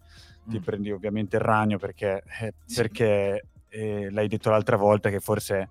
ti 0.47 0.59
Mm. 0.59 0.63
prendi 0.63 0.91
ovviamente 0.91 1.35
il 1.37 1.41
ragno 1.41 1.77
perché, 1.77 2.23
eh, 2.41 2.53
Sì. 2.65 2.75
perché 2.81 3.47
eh, 3.69 4.09
l'hai 4.11 4.27
detto 4.27 4.49
l'altra 4.49 4.77
volta 4.77 5.09
che 5.09 5.19
forse 5.19 5.69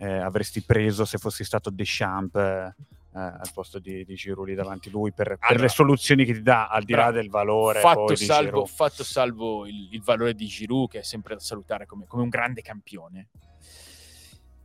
eh, 0.00 0.06
avresti 0.18 0.62
preso 0.62 1.04
se 1.04 1.18
fossi 1.18 1.42
stato 1.44 1.70
Deschamps 1.70 2.34
eh, 2.36 2.74
eh, 2.76 2.97
al 3.26 3.50
posto 3.52 3.78
di, 3.78 4.04
di 4.04 4.14
Giroud 4.14 4.48
lì 4.48 4.54
davanti 4.54 4.88
a 4.88 4.92
lui 4.92 5.12
per, 5.12 5.26
per 5.26 5.38
Allora, 5.40 5.62
le 5.64 5.68
soluzioni 5.68 6.24
che 6.24 6.34
ti 6.34 6.42
dà 6.42 6.68
al 6.68 6.84
di 6.84 6.92
là 6.92 7.10
del 7.10 7.28
valore 7.28 7.80
fatto 7.80 8.14
salvo, 8.14 8.64
fatto 8.66 9.04
salvo 9.04 9.66
il, 9.66 9.88
il 9.92 10.02
valore 10.02 10.34
di 10.34 10.46
Giroud, 10.46 10.90
che 10.90 11.00
è 11.00 11.02
sempre 11.02 11.34
da 11.34 11.40
salutare 11.40 11.86
come, 11.86 12.06
come 12.06 12.22
un 12.22 12.28
grande 12.28 12.62
campione. 12.62 13.28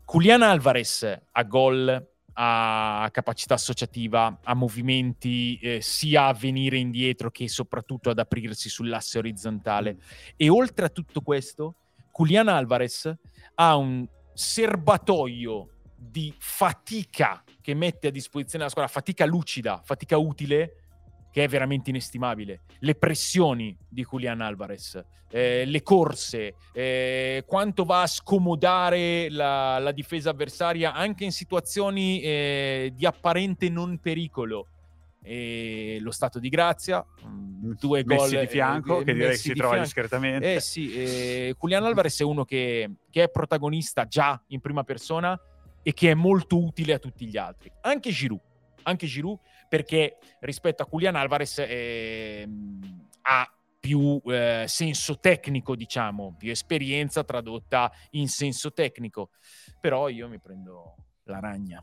Julian 0.06 0.42
Alvarez 0.42 1.22
a 1.32 1.44
gol, 1.44 2.08
a 2.34 3.10
capacità 3.12 3.56
associativa, 3.56 4.40
a 4.44 4.54
movimenti 4.54 5.58
eh, 5.62 5.82
sia 5.82 6.28
a 6.28 6.34
venire 6.34 6.78
indietro 6.78 7.32
che 7.32 7.48
soprattutto 7.48 8.10
ad 8.10 8.20
aprirsi 8.20 8.70
sull'asse 8.70 9.18
orizzontale. 9.18 9.98
E 10.36 10.50
oltre 10.50 10.86
a 10.86 10.90
tutto 10.90 11.22
questo, 11.22 11.76
Julian 12.16 12.48
Alvarez 12.48 13.12
ha 13.56 13.76
un 13.76 14.08
serbatoio 14.34 15.70
di 16.10 16.34
fatica 16.38 17.44
che 17.62 17.74
mette 17.74 18.08
a 18.08 18.12
disposizione 18.12 18.66
la 18.66 18.70
squadra, 18.70 18.92
fatica 18.92 19.26
lucida, 19.26 19.82
fatica 19.84 20.18
utile, 20.18 20.76
che 21.32 21.44
è 21.44 21.48
veramente 21.48 21.90
inestimabile. 21.90 22.62
Le 22.80 22.96
pressioni 22.96 23.76
di 23.90 24.06
Julian 24.08 24.42
Alvarez, 24.42 25.04
eh, 25.30 25.66
le 25.66 25.82
corse, 25.82 26.56
eh, 26.74 27.44
quanto 27.48 27.86
va 27.86 28.04
a 28.04 28.08
scomodare 28.08 29.30
la, 29.32 29.80
la 29.80 29.92
difesa 29.92 30.30
avversaria 30.30 30.94
anche 30.94 31.24
in 31.24 31.32
situazioni 31.32 32.22
eh, 32.22 32.92
di 32.94 33.06
apparente 33.06 33.70
non 33.70 33.98
pericolo. 33.98 34.68
E 35.26 36.00
lo 36.02 36.12
stato 36.12 36.38
di 36.38 36.50
grazia, 36.50 37.04
mm, 37.26 37.72
due 37.80 38.04
gol 38.04 38.18
Messi 38.18 38.38
di 38.38 38.48
fianco, 38.48 39.00
eh, 39.00 39.04
che 39.06 39.14
direi 39.14 39.38
si 39.38 39.54
di 39.54 39.56
trova 39.56 39.76
fianco. 39.76 39.86
discretamente. 39.88 40.56
Eh 40.56 40.60
sì, 40.60 40.94
eh, 40.94 41.56
Julian 41.58 41.86
Alvarez 41.86 42.20
è 42.20 42.24
uno 42.24 42.44
che, 42.44 42.92
che 43.10 43.24
è 43.24 43.30
protagonista 43.30 44.06
già 44.06 44.40
in 44.48 44.60
prima 44.60 44.84
persona 44.84 45.40
e 45.84 45.94
che 45.94 46.12
è 46.12 46.14
molto 46.14 46.64
utile 46.64 46.94
a 46.94 47.00
tutti 47.00 47.28
gli 47.28 47.38
altri. 47.38 47.72
Anche 47.82 48.10
Giroud, 48.10 48.42
anche 48.84 49.06
Giroud 49.06 49.40
perché 49.70 50.18
rispetto 50.40 50.84
a 50.84 50.88
Julian 50.90 51.16
Alvarez 51.16 51.64
ehm, 51.68 53.08
ha 53.24 53.54
più 53.80 54.22
eh, 54.26 54.64
senso 54.68 55.20
tecnico, 55.20 55.76
diciamo, 55.76 56.36
più 56.38 56.50
esperienza 56.50 57.24
tradotta 57.24 57.92
in 58.12 58.30
senso 58.30 58.72
tecnico. 58.72 59.30
Però 59.82 60.08
io 60.08 60.30
mi 60.30 60.40
prendo 60.40 60.96
la 61.26 61.40
ragna. 61.40 61.82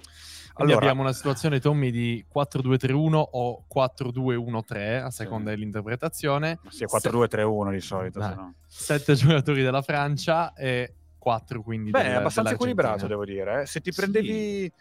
Allora- 0.55 0.79
abbiamo 0.79 1.03
una 1.03 1.13
situazione, 1.13 1.61
Tommy, 1.61 1.91
di 1.91 2.25
4-2-3-1 2.33 3.29
o 3.33 3.67
4-2-1-3, 3.67 5.03
a 5.03 5.11
seconda 5.11 5.51
dell'interpretazione. 5.51 6.59
Ma 6.63 6.71
sì, 6.71 6.85
è 6.85 6.87
4-2-3-1 6.87 7.71
di 7.71 7.81
solito. 7.81 8.23
Se 8.23 8.35
no. 8.35 8.55
Sette 8.67 9.15
giocatori 9.15 9.63
della 9.63 9.83
Francia 9.83 10.53
e 10.55 10.95
4 11.21 11.63
quindi 11.63 11.91
Beh, 11.93 12.03
del- 12.03 12.11
è 12.11 12.15
abbastanza 12.17 12.55
equilibrato, 12.55 13.07
devo 13.07 13.25
dire. 13.25 13.63
eh. 13.63 13.67
Se 13.67 13.81
ti 13.81 13.93
Sì. 13.93 14.01
prendevi 14.01 14.73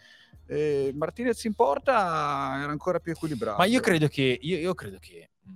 eh, 0.46 0.92
Martinez 0.96 1.44
in 1.44 1.54
porta, 1.54 1.92
era 2.60 2.72
ancora 2.72 2.98
più 2.98 3.12
equilibrato. 3.12 3.58
Ma 3.58 3.66
io 3.66 3.78
credo 3.78 4.08
che, 4.08 4.36
io, 4.42 4.56
io 4.58 4.74
credo 4.74 4.96
che 4.98 5.30
mh, 5.44 5.50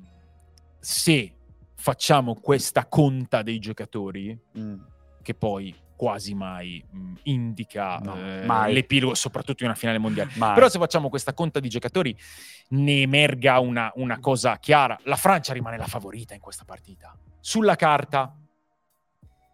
se 0.78 1.34
facciamo 1.74 2.34
questa 2.36 2.86
conta 2.86 3.42
dei 3.42 3.58
giocatori, 3.58 4.38
Mm. 4.56 4.80
che 5.22 5.34
poi 5.34 5.74
quasi 5.96 6.34
mai 6.34 6.84
mh, 6.88 7.12
indica 7.24 7.98
No, 7.98 8.16
eh, 8.16 8.44
mai. 8.46 8.72
l'epilogo, 8.74 9.14
soprattutto 9.14 9.62
in 9.64 9.70
una 9.70 9.78
finale 9.78 9.98
mondiale. 9.98 10.30
Mai. 10.36 10.54
Però 10.54 10.68
se 10.68 10.78
facciamo 10.78 11.08
questa 11.08 11.32
conta 11.34 11.58
di 11.60 11.68
giocatori 11.68 12.16
ne 12.70 13.00
emerga 13.02 13.58
una, 13.60 13.90
una 13.96 14.18
cosa 14.20 14.58
chiara. 14.58 14.98
La 15.04 15.16
Francia 15.16 15.52
rimane 15.52 15.76
la 15.76 15.86
favorita 15.86 16.34
in 16.34 16.40
questa 16.40 16.64
partita. 16.64 17.16
Sulla 17.40 17.76
carta, 17.76 18.36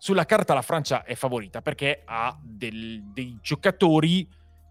sulla 0.03 0.25
carta 0.25 0.55
la 0.55 0.63
Francia 0.63 1.05
è 1.05 1.15
favorita 1.15 1.61
perché 1.61 2.01
ha 2.07 2.35
del- 2.43 3.03
dei 3.13 3.39
giocatori 3.43 4.27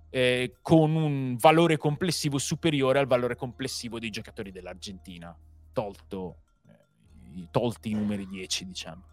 eh, 0.09 0.55
con 0.63 0.95
un 0.95 1.35
valore 1.37 1.77
complessivo 1.77 2.39
superiore 2.39 2.97
al 2.97 3.05
valore 3.05 3.35
complessivo 3.35 3.99
dei 3.99 4.09
giocatori 4.09 4.51
dell'Argentina, 4.51 5.37
tolto, 5.71 6.37
eh, 6.67 7.47
tolti 7.51 7.91
i 7.91 7.93
numeri 7.93 8.27
10, 8.27 8.65
diciamo. 8.65 9.03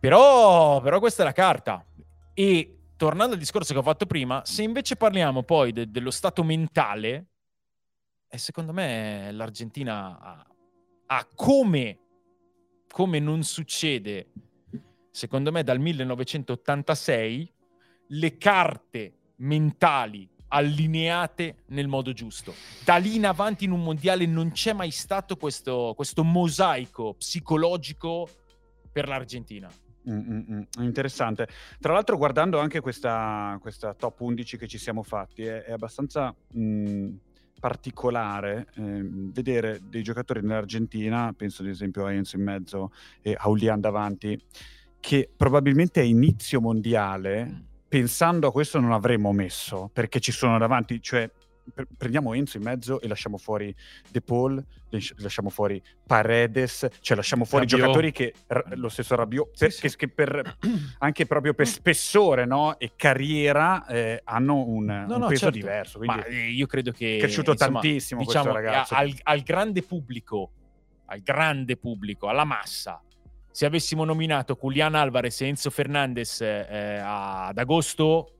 Però, 0.00 0.82
però 0.82 0.98
questa 0.98 1.22
è 1.22 1.24
la 1.24 1.32
carta. 1.32 1.82
E 2.34 2.78
tornando 2.94 3.32
al 3.32 3.38
discorso 3.38 3.72
che 3.72 3.78
ho 3.78 3.82
fatto 3.82 4.04
prima, 4.04 4.42
se 4.44 4.62
invece 4.62 4.96
parliamo 4.96 5.44
poi 5.44 5.72
de- 5.72 5.90
dello 5.90 6.10
stato 6.10 6.44
mentale, 6.44 7.28
eh, 8.28 8.36
secondo 8.36 8.74
me 8.74 9.32
l'Argentina 9.32 10.20
ha, 10.20 10.46
ha 11.06 11.26
come, 11.34 11.98
come 12.86 13.18
non 13.18 13.42
succede, 13.44 14.28
secondo 15.14 15.52
me 15.52 15.62
dal 15.62 15.78
1986, 15.78 17.52
le 18.08 18.36
carte 18.36 19.12
mentali 19.36 20.28
allineate 20.48 21.62
nel 21.66 21.86
modo 21.86 22.12
giusto. 22.12 22.52
Da 22.84 22.96
lì 22.96 23.14
in 23.14 23.24
avanti 23.24 23.64
in 23.64 23.70
un 23.70 23.82
mondiale 23.82 24.26
non 24.26 24.50
c'è 24.50 24.72
mai 24.72 24.90
stato 24.90 25.36
questo, 25.36 25.92
questo 25.94 26.24
mosaico 26.24 27.14
psicologico 27.14 28.28
per 28.90 29.06
l'Argentina. 29.06 29.70
Mm, 30.10 30.18
mm, 30.18 30.40
mm, 30.50 30.62
Interessante. 30.82 31.46
Tra 31.78 31.92
l'altro, 31.92 32.16
guardando 32.16 32.58
anche 32.58 32.80
questa, 32.80 33.56
questa 33.60 33.94
top 33.94 34.20
11 34.20 34.58
che 34.58 34.66
ci 34.66 34.78
siamo 34.78 35.04
fatti, 35.04 35.44
è, 35.44 35.62
è 35.62 35.70
abbastanza 35.70 36.34
mm, 36.58 37.14
particolare 37.60 38.66
ehm, 38.74 39.32
vedere 39.32 39.80
dei 39.88 40.02
giocatori 40.02 40.40
nell'Argentina, 40.40 41.32
penso 41.36 41.62
ad 41.62 41.68
esempio 41.68 42.04
a 42.04 42.12
Enzo 42.12 42.36
in 42.36 42.42
mezzo 42.42 42.92
e 43.22 43.32
a 43.32 43.44
Julian 43.44 43.80
davanti, 43.80 44.38
che 45.06 45.28
probabilmente 45.36 46.00
a 46.00 46.02
inizio 46.02 46.62
mondiale, 46.62 47.64
pensando 47.86 48.46
a 48.48 48.52
questo, 48.52 48.80
non 48.80 48.92
avremmo 48.92 49.32
messo, 49.32 49.90
perché 49.92 50.18
ci 50.18 50.32
sono 50.32 50.56
davanti, 50.56 50.98
cioè 51.02 51.30
pre- 51.74 51.86
prendiamo 51.94 52.32
Enzo 52.32 52.56
in 52.56 52.62
mezzo 52.62 53.02
e 53.02 53.06
lasciamo 53.06 53.36
fuori 53.36 53.74
De 54.10 54.22
Paul, 54.22 54.64
lasci- 54.88 55.12
lasciamo 55.18 55.50
fuori 55.50 55.82
Paredes, 56.06 56.88
cioè 57.00 57.18
lasciamo 57.18 57.44
fuori 57.44 57.66
Rabiot. 57.66 57.80
giocatori 57.82 58.12
che 58.12 58.32
r- 58.46 58.76
lo 58.78 58.88
stesso 58.88 59.14
Rabiot, 59.14 59.58
per- 59.58 59.74
che- 59.74 59.94
che 59.94 60.08
per, 60.08 60.56
anche 61.00 61.26
proprio 61.26 61.52
per 61.52 61.66
spessore 61.68 62.46
no? 62.46 62.78
e 62.78 62.92
carriera 62.96 63.84
eh, 63.86 64.22
hanno 64.24 64.64
un, 64.66 64.84
No, 64.86 65.14
un 65.16 65.20
no, 65.20 65.26
peso 65.26 65.40
certo. 65.50 65.58
diverso. 65.58 65.98
Quindi 65.98 66.16
Ma 66.16 66.24
eh, 66.24 66.48
io 66.48 66.66
credo 66.66 66.92
che 66.92 67.16
è 67.16 67.18
cresciuto 67.18 67.50
insomma, 67.50 67.80
tantissimo 67.80 68.22
diciamo, 68.22 68.52
questo 68.52 68.60
ragazzo. 68.70 68.94
a- 68.94 68.98
Al, 69.00 69.14
al 69.22 69.40
grande 69.42 69.82
pubblico, 69.82 70.50
al 71.04 71.20
grande 71.20 71.76
pubblico, 71.76 72.28
alla 72.28 72.44
massa. 72.44 72.98
Se 73.54 73.66
avessimo 73.66 74.02
nominato 74.04 74.58
Julian 74.60 74.96
Alvarez 74.96 75.40
e 75.42 75.46
Enzo 75.46 75.70
Fernandez 75.70 76.40
eh, 76.40 76.98
ad 77.00 77.56
agosto, 77.56 78.34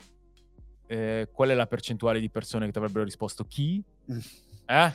eh, 0.89 1.29
qual 1.33 1.51
è 1.51 1.55
la 1.55 1.69
percentuale 1.69 2.19
di 2.19 2.29
persone 2.29 2.67
che 2.67 2.73
ti 2.73 2.79
avrebbero 2.79 3.05
risposto 3.05 3.45
chi? 3.45 3.81
Eh? 4.67 4.93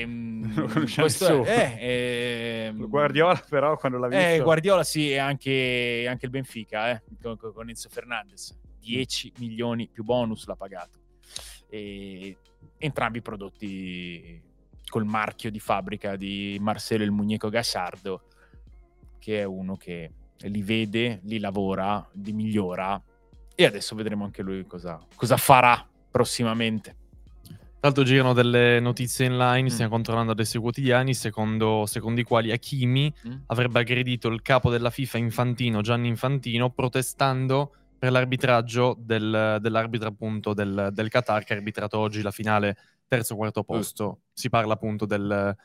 Ehm, 0.00 0.54
lo 0.54 0.66
conosce 0.66 1.00
questo 1.02 1.44
è- 1.44 1.76
eh, 1.78 2.64
ehm, 2.68 2.88
Guardiola 2.88 3.38
però 3.50 3.76
quando 3.76 3.98
l'ha 3.98 4.08
visto... 4.08 4.24
eh, 4.24 4.40
Guardiola 4.40 4.82
sì, 4.82 5.10
e 5.10 5.18
anche, 5.18 6.06
anche 6.08 6.24
il 6.24 6.30
Benfica, 6.30 6.90
eh, 6.90 7.02
con, 7.20 7.36
con- 7.36 7.68
Enzo 7.68 7.90
Fernandez. 7.90 8.58
10 8.80 9.34
milioni 9.38 9.88
più 9.92 10.04
bonus 10.04 10.46
l'ha 10.46 10.56
pagato. 10.56 10.98
E 11.68 12.36
entrambi 12.78 13.20
prodotti 13.20 14.42
col 14.86 15.04
marchio 15.04 15.50
di 15.50 15.60
fabbrica 15.60 16.16
di 16.16 16.56
Marcelo 16.60 17.04
il 17.04 17.12
Muñeco 17.12 17.50
Gassardo, 17.50 18.22
che 19.24 19.40
è 19.40 19.44
uno 19.44 19.76
che 19.76 20.10
li 20.40 20.62
vede, 20.62 21.20
li 21.22 21.38
lavora, 21.38 22.06
li 22.22 22.32
migliora. 22.34 23.00
E 23.54 23.64
adesso 23.64 23.94
vedremo 23.94 24.24
anche 24.24 24.42
lui 24.42 24.66
cosa, 24.66 25.00
cosa 25.14 25.38
farà 25.38 25.82
prossimamente. 26.10 26.96
Tra 27.46 27.92
l'altro 27.92 28.02
girano 28.04 28.34
delle 28.34 28.80
notizie 28.80 29.28
online, 29.28 29.62
Mm. 29.68 29.72
stiamo 29.72 29.90
controllando 29.92 30.32
adesso 30.32 30.58
i 30.58 30.60
quotidiani, 30.60 31.14
secondo, 31.14 31.86
secondo 31.86 32.20
i 32.20 32.24
quali 32.24 32.52
Hakimi 32.52 33.10
Mm? 33.26 33.32
avrebbe 33.46 33.78
aggredito 33.80 34.28
il 34.28 34.42
capo 34.42 34.68
della 34.70 34.90
FIFA 34.90 35.16
Infantino, 35.18 35.80
Gianni 35.80 36.08
Infantino, 36.08 36.68
protestando 36.70 37.72
per 37.98 38.10
l'arbitraggio 38.12 38.94
del- 38.98 39.56
dell'arbitro 39.62 40.08
appunto 40.08 40.52
del, 40.52 40.90
del 40.92 41.08
Qatar 41.08 41.44
che 41.44 41.54
ha 41.54 41.56
arbitrato 41.56 41.98
oggi 41.98 42.20
la 42.20 42.30
finale 42.30 42.76
terzo 43.08 43.36
quarto 43.36 43.64
posto. 43.64 44.18
Si 44.34 44.50
parla 44.50 44.74
appunto 44.74 45.06
del, 45.06 45.56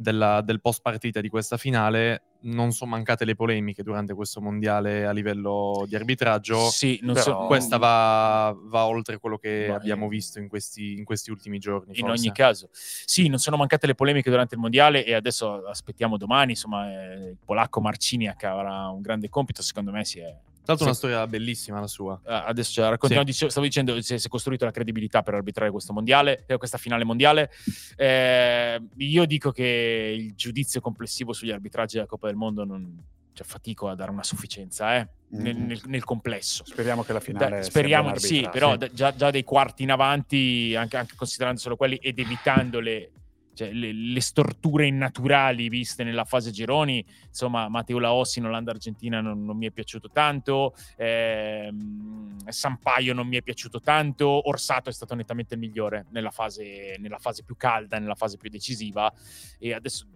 della- 0.00 0.42
del 0.42 0.60
post 0.60 0.80
partita 0.80 1.20
di 1.20 1.28
questa 1.28 1.56
finale, 1.56 2.22
non 2.42 2.70
sono 2.70 2.92
mancate 2.92 3.24
le 3.24 3.34
polemiche 3.34 3.82
durante 3.82 4.14
questo 4.14 4.40
mondiale 4.40 5.04
a 5.04 5.10
livello 5.10 5.84
di 5.88 5.96
arbitraggio. 5.96 6.68
Sì, 6.70 7.00
non 7.02 7.16
so- 7.16 7.46
Questa 7.46 7.78
va, 7.78 8.56
va 8.56 8.86
oltre 8.86 9.18
quello 9.18 9.38
che 9.38 9.66
Va- 9.66 9.74
abbiamo 9.74 10.06
visto 10.06 10.38
in 10.38 10.46
questi, 10.46 10.92
in 10.96 11.04
questi 11.04 11.32
ultimi 11.32 11.58
giorni. 11.58 11.98
in 11.98 12.06
forse. 12.06 12.20
ogni 12.26 12.32
caso. 12.32 12.68
Sì, 12.72 13.26
non 13.26 13.38
sono 13.38 13.56
mancate 13.56 13.88
le 13.88 13.96
polemiche 13.96 14.30
durante 14.30 14.54
il 14.54 14.60
mondiale 14.60 15.04
e 15.04 15.14
adesso 15.14 15.66
aspettiamo 15.66 16.16
domani, 16.16 16.52
insomma, 16.52 16.88
eh, 16.92 17.30
il 17.30 17.36
polacco 17.44 17.80
Marciniak 17.80 18.44
avrà 18.44 18.86
un 18.90 19.00
grande 19.00 19.28
compito, 19.28 19.62
secondo 19.62 19.90
me 19.90 20.04
si 20.04 20.20
è... 20.20 20.32
Tra 20.68 20.76
l'altro, 20.76 20.76
sì. 20.76 20.84
una 20.84 20.92
storia 20.94 21.26
bellissima 21.26 21.80
la 21.80 21.86
sua. 21.86 22.20
Eh, 22.26 22.42
Adesso 22.48 22.72
cioè, 22.72 22.90
raccontiamo, 22.90 23.24
Sì. 23.24 23.30
dice- 23.30 23.48
stavo 23.48 23.64
dicendo, 23.64 23.98
si 24.02 24.14
è, 24.14 24.18
si 24.18 24.26
è 24.26 24.28
costruito 24.28 24.66
la 24.66 24.70
credibilità 24.70 25.22
per 25.22 25.32
arbitrare 25.32 25.70
questo 25.70 25.94
mondiale, 25.94 26.44
eh, 26.46 26.58
questa 26.58 26.76
finale 26.76 27.04
mondiale. 27.04 27.50
Eh, 27.96 28.78
io 28.98 29.24
dico 29.24 29.50
che 29.50 30.14
il 30.14 30.34
giudizio 30.34 30.80
complessivo 30.82 31.32
sugli 31.32 31.50
arbitraggi 31.50 31.94
della 31.96 32.06
Coppa 32.06 32.26
del 32.26 32.36
Mondo 32.36 32.64
non 32.64 33.02
cioè, 33.32 33.46
fatico 33.46 33.88
a 33.88 33.94
dare 33.94 34.10
una 34.10 34.24
sufficienza 34.24 34.96
eh, 34.96 35.08
nel, 35.28 35.56
Mhm. 35.56 35.66
nel- 35.66 35.80
nel 35.86 36.04
complesso. 36.04 36.64
Speriamo 36.66 37.02
che 37.02 37.12
la 37.14 37.20
finale 37.20 37.62
sia 37.62 37.70
speriamo 37.70 38.12
di 38.12 38.18
sì, 38.18 38.46
però 38.52 38.76
da- 38.76 38.90
già, 38.92 39.14
già 39.14 39.30
dei 39.30 39.44
quarti 39.44 39.84
in 39.84 39.90
avanti, 39.92 40.74
anche, 40.76 40.96
anche 40.98 41.14
considerando 41.16 41.60
solo 41.60 41.76
quelli 41.76 41.96
ed 41.96 42.18
evitando 42.18 42.80
le, 42.80 43.12
cioè, 43.58 43.72
le- 43.72 43.92
le 43.92 44.20
storture 44.20 44.86
innaturali 44.86 45.68
viste 45.68 46.04
nella 46.04 46.24
fase 46.24 46.52
gironi, 46.52 47.04
insomma, 47.26 47.68
Matteo 47.68 47.98
Laossi 47.98 48.38
in 48.38 48.44
Olanda-Argentina 48.44 49.20
non, 49.20 49.44
non 49.44 49.56
mi 49.56 49.66
è 49.66 49.72
piaciuto 49.72 50.10
tanto, 50.10 50.76
ehm, 50.96 52.36
Sampaio 52.46 53.14
non 53.14 53.26
mi 53.26 53.36
è 53.36 53.42
piaciuto 53.42 53.80
tanto, 53.80 54.48
Orsato 54.48 54.90
è 54.90 54.92
stato 54.92 55.16
nettamente 55.16 55.54
il 55.54 55.60
migliore 55.60 56.06
nella 56.10 56.30
fase, 56.30 56.94
nella 57.00 57.18
fase 57.18 57.42
più 57.42 57.56
calda, 57.56 57.98
nella 57.98 58.14
fase 58.14 58.36
più 58.36 58.48
decisiva 58.48 59.12
e 59.58 59.74
adesso 59.74 60.06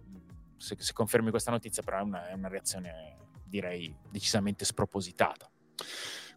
se, 0.55 0.77
se 0.79 0.93
confermi 0.93 1.29
questa 1.29 1.51
notizia 1.51 1.83
però 1.83 1.97
è 1.97 2.01
una, 2.01 2.29
è 2.29 2.33
una 2.33 2.47
reazione 2.47 3.17
direi 3.43 3.93
decisamente 4.09 4.63
spropositata. 4.63 5.51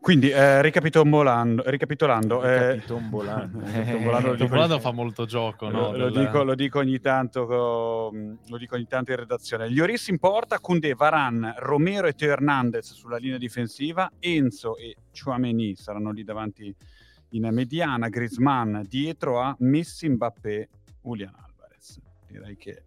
Quindi, 0.00 0.30
eh, 0.30 0.62
ricapitolando, 0.62 1.62
ricapitolando, 1.66 2.44
eh, 2.44 2.80
dico- 2.86 4.36
Tombolano 4.36 4.78
fa 4.78 4.92
molto 4.92 5.24
gioco, 5.26 5.68
no? 5.68 5.90
Lo, 5.90 5.96
lo 5.96 6.10
Del- 6.10 6.24
dico, 6.26 6.42
lo 6.44 6.54
dico 6.54 6.78
ogni 6.78 7.00
tanto, 7.00 7.44
lo 7.44 8.56
dico 8.58 8.76
ogni 8.76 8.86
tanto 8.86 9.10
in 9.10 9.16
redazione. 9.18 9.68
Lloris 9.68 10.06
in 10.08 10.18
porta, 10.18 10.60
Koundé, 10.60 10.94
Varan, 10.94 11.54
Romero 11.58 12.06
e 12.06 12.12
Teo 12.12 12.30
Hernandez 12.30 12.92
sulla 12.92 13.16
linea 13.16 13.38
difensiva, 13.38 14.10
Enzo 14.20 14.76
e 14.76 14.94
Chouameni 15.12 15.74
saranno 15.74 16.12
lì 16.12 16.22
davanti 16.22 16.72
in 17.30 17.48
mediana, 17.50 18.08
Griezmann 18.08 18.82
dietro 18.82 19.40
a 19.40 19.56
Messi, 19.58 20.08
Mbappé, 20.08 20.68
Julian 21.02 21.34
Alvarez. 21.34 21.98
Direi 22.28 22.56
che 22.56 22.82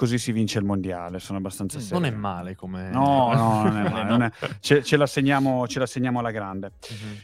così 0.00 0.16
si 0.16 0.32
vince 0.32 0.58
il 0.58 0.64
mondiale, 0.64 1.18
sono 1.18 1.36
abbastanza 1.36 1.76
Mm, 1.76 1.80
serio. 1.82 1.98
Non 1.98 2.08
è 2.08 2.10
male 2.10 2.54
come... 2.56 2.88
No, 2.90 3.30
no, 3.34 3.62
non 3.68 3.76
è 3.76 3.90
male, 3.90 4.02
No. 4.04 4.08
non 4.16 4.22
è- 4.22 4.30
Ce, 4.60 4.82
ce 4.82 4.96
la 4.96 5.06
segniamo, 5.06 5.68
ce 5.68 5.78
la 5.78 5.84
segniamo 5.84 6.20
alla 6.20 6.30
grande. 6.30 6.72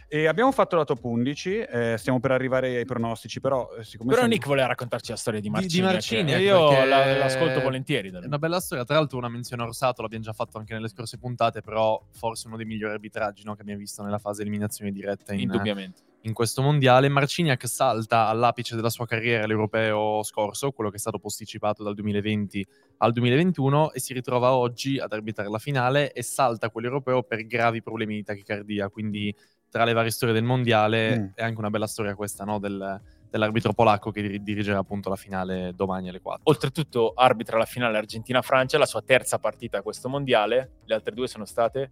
E 0.09 0.27
abbiamo 0.27 0.53
fatto 0.53 0.77
la 0.77 0.85
top 0.85 1.03
11, 1.03 1.57
eh, 1.61 1.95
stiamo 1.97 2.21
per 2.21 2.33
arrivare 2.33 2.77
ai 2.77 2.85
pronostici, 2.85 3.41
però 3.41 3.71
eh, 3.79 3.83
siccome 3.83 4.11
Però 4.11 4.21
siamo- 4.21 4.35
Nick 4.35 4.47
voleva 4.47 4.67
raccontarci 4.67 5.11
la 5.11 5.17
storia 5.17 5.41
di 5.41 5.47
Di- 5.47 5.53
Marcini. 5.55 5.87
di 5.87 5.93
Marciniak, 5.93 6.41
io 6.43 6.69
perché- 6.69 6.85
la- 6.85 7.17
l'ascolto 7.17 7.61
volentieri. 7.63 8.11
da 8.11 8.19
una 8.23 8.39
bella 8.39 8.61
storia, 8.61 8.85
tra 8.85 8.97
l'altro 8.97 9.17
una 9.17 9.29
menzione 9.31 9.63
a 9.63 9.67
Orsato 9.67 10.03
l'abbiamo 10.03 10.25
già 10.25 10.35
fatto 10.35 10.59
anche 10.59 10.75
nelle 10.75 10.89
scorse 10.89 11.17
puntate, 11.17 11.63
però 11.63 11.99
forse 12.13 12.47
uno 12.47 12.59
dei 12.59 12.67
migliori 12.67 12.93
arbitraggi 12.93 13.43
no, 13.45 13.55
che 13.55 13.63
abbiamo 13.63 13.81
visto 13.81 14.03
nella 14.03 14.19
fase 14.19 14.43
eliminazione 14.43 14.91
diretta 14.93 15.33
in, 15.33 15.41
Indubbiamente. 15.41 16.03
In 16.27 16.33
questo 16.35 16.61
mondiale. 16.61 17.09
Marciniak 17.09 17.67
salta 17.69 18.27
all'apice 18.27 18.75
della 18.75 18.91
sua 18.91 19.07
carriera 19.07 19.45
all'europeo 19.45 20.23
scorso, 20.25 20.73
quello 20.73 20.91
che 20.91 20.97
è 20.97 20.99
stato 20.99 21.19
posticipato 21.19 21.83
dal 21.83 21.95
2020 21.95 22.67
al 22.99 23.13
2021, 23.13 23.93
e 23.93 24.01
si 24.01 24.13
ritrova 24.13 24.53
oggi 24.55 24.99
ad 24.99 25.13
arbitrare 25.13 25.49
la 25.49 25.59
finale 25.59 26.13
e 26.13 26.23
salta 26.23 26.69
quell'europeo 26.71 27.23
per 27.23 27.47
gravi 27.47 27.81
problemi 27.81 28.17
di 28.17 28.23
tachicardia. 28.25 28.89
Quindi, 28.91 29.35
tra 29.71 29.85
le 29.85 29.93
varie 29.93 30.11
storie 30.11 30.35
del 30.35 30.45
mondiale, 30.45 31.19
Mm. 31.19 31.27
è 31.35 31.43
anche 31.45 31.59
una 31.59 31.71
bella 31.71 31.87
storia 31.87 32.15
questa 32.15 32.45
no, 32.45 32.59
del- 32.59 33.01
dell'arbitro 33.31 33.73
polacco 33.73 34.11
che 34.11 34.23
dir- 34.23 34.43
dirigerà 34.43 34.79
appunto 34.79 35.09
la 35.09 35.17
finale 35.17 35.73
domani 35.75 36.09
alle 36.09 36.21
4. 36.21 36.43
Oltretutto 36.45 37.13
arbitra 37.15 37.59
la 37.59 37.65
finale 37.67 37.99
Argentina-Francia, 37.99 38.79
la 38.79 38.87
sua 38.87 39.03
terza 39.03 39.39
partita 39.39 39.79
a 39.79 39.83
questo 39.83 40.09
mondiale. 40.09 40.79
Le 40.87 40.95
altre 40.95 41.15
due 41.15 41.29
sono 41.29 41.45
state 41.45 41.91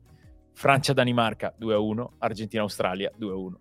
Francia-Danimarca 0.53 1.53
2-1, 1.59 2.13
Argentina-Australia 2.19 3.11
2-1. 3.17 3.59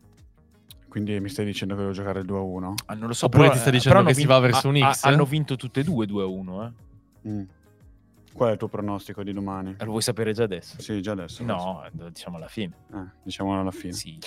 Quindi 0.94 1.20
mi 1.20 1.28
stai 1.28 1.44
dicendo 1.44 1.74
che 1.74 1.82
devo 1.82 1.92
giocare 1.92 2.20
il 2.20 2.28
2-1? 2.28 2.74
Ah, 2.86 2.94
non 2.94 3.08
lo 3.08 3.14
so, 3.16 3.26
Oppure 3.26 3.46
però, 3.46 3.54
ti 3.56 3.60
sta 3.62 3.70
eh, 3.70 3.72
dicendo 3.72 3.98
che 3.98 4.06
hanno 4.06 4.14
si 4.14 4.26
va 4.28 4.38
verso 4.38 4.68
un 4.68 4.78
X? 4.78 5.04
ha- 5.04 5.10
hanno 5.10 5.26
vinto 5.26 5.56
tutte 5.56 5.80
e 5.80 5.84
due 5.84 6.06
2-1. 6.06 6.66
Eh. 7.24 7.30
Mm. 7.30 7.44
Qual 8.32 8.50
è 8.50 8.52
il 8.52 8.60
tuo 8.60 8.68
pronostico 8.68 9.24
di 9.24 9.34
domani? 9.34 9.76
Lo 9.80 9.86
vuoi 9.88 10.04
sapere 10.04 10.34
già 10.34 10.44
adesso? 10.44 10.80
Sì, 10.80 11.02
già 11.02 11.14
adesso. 11.14 11.44
No, 11.44 11.84
eh, 11.84 12.12
diciamo 12.12 12.38
alla 12.38 12.48
fine. 12.48 12.76
Eh, 12.94 13.06
diciamolo 13.24 13.60
alla 13.62 13.72
fine. 13.72 13.94
Sì. 13.94 14.20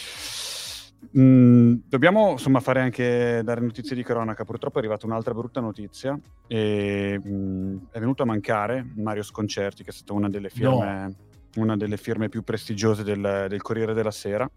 Mm, 1.17 1.75
dobbiamo 1.87 2.33
insomma 2.33 2.59
fare 2.59 2.81
anche 2.81 3.43
dare 3.45 3.61
notizie 3.61 3.95
di 3.95 4.03
cronaca. 4.03 4.45
Purtroppo 4.45 4.79
è 4.79 4.81
arrivata 4.81 5.07
un'altra 5.07 5.35
brutta 5.35 5.61
notizia. 5.61 6.19
E, 6.49 7.21
mm, 7.25 7.77
è 7.93 8.01
venuto 8.01 8.25
a 8.25 8.27
mancare 8.27 8.85
Mario 8.97 9.23
Sconcerti, 9.23 9.85
che 9.85 9.91
è 9.91 9.93
stata 9.93 10.15
una 10.15 10.29
delle 10.29 10.51
firme, 10.51 11.15
una 11.59 11.77
delle 11.77 11.97
firme 11.97 12.29
più 12.29 12.43
prestigiose 12.43 13.05
del, 13.05 13.47
del 13.49 13.63
Corriere 13.63 13.95
della 13.95 14.11
Sera. 14.11 14.51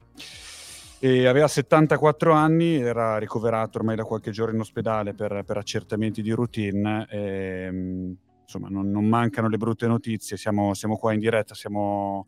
E 1.02 1.28
aveva 1.28 1.47
74 1.47 2.34
anni, 2.34 2.76
era 2.76 3.18
ricoverato 3.18 3.78
ormai 3.78 3.95
da 3.95 4.04
qualche 4.04 4.32
giorno 4.32 4.56
in 4.56 4.60
ospedale 4.60 5.14
per, 5.14 5.43
per 5.45 5.56
accertamenti 5.56 6.22
di 6.22 6.32
routine. 6.32 7.08
E, 7.10 7.70
mm, 7.72 8.12
insomma, 8.41 8.68
non, 8.70 8.91
non 8.91 9.06
mancano 9.06 9.47
le 9.47 9.58
brutte 9.58 9.88
notizie. 9.88 10.36
Siamo, 10.36 10.74
siamo 10.74 10.97
qua 10.97 11.14
in 11.14 11.20
diretta, 11.20 11.56
siamo 11.56 12.28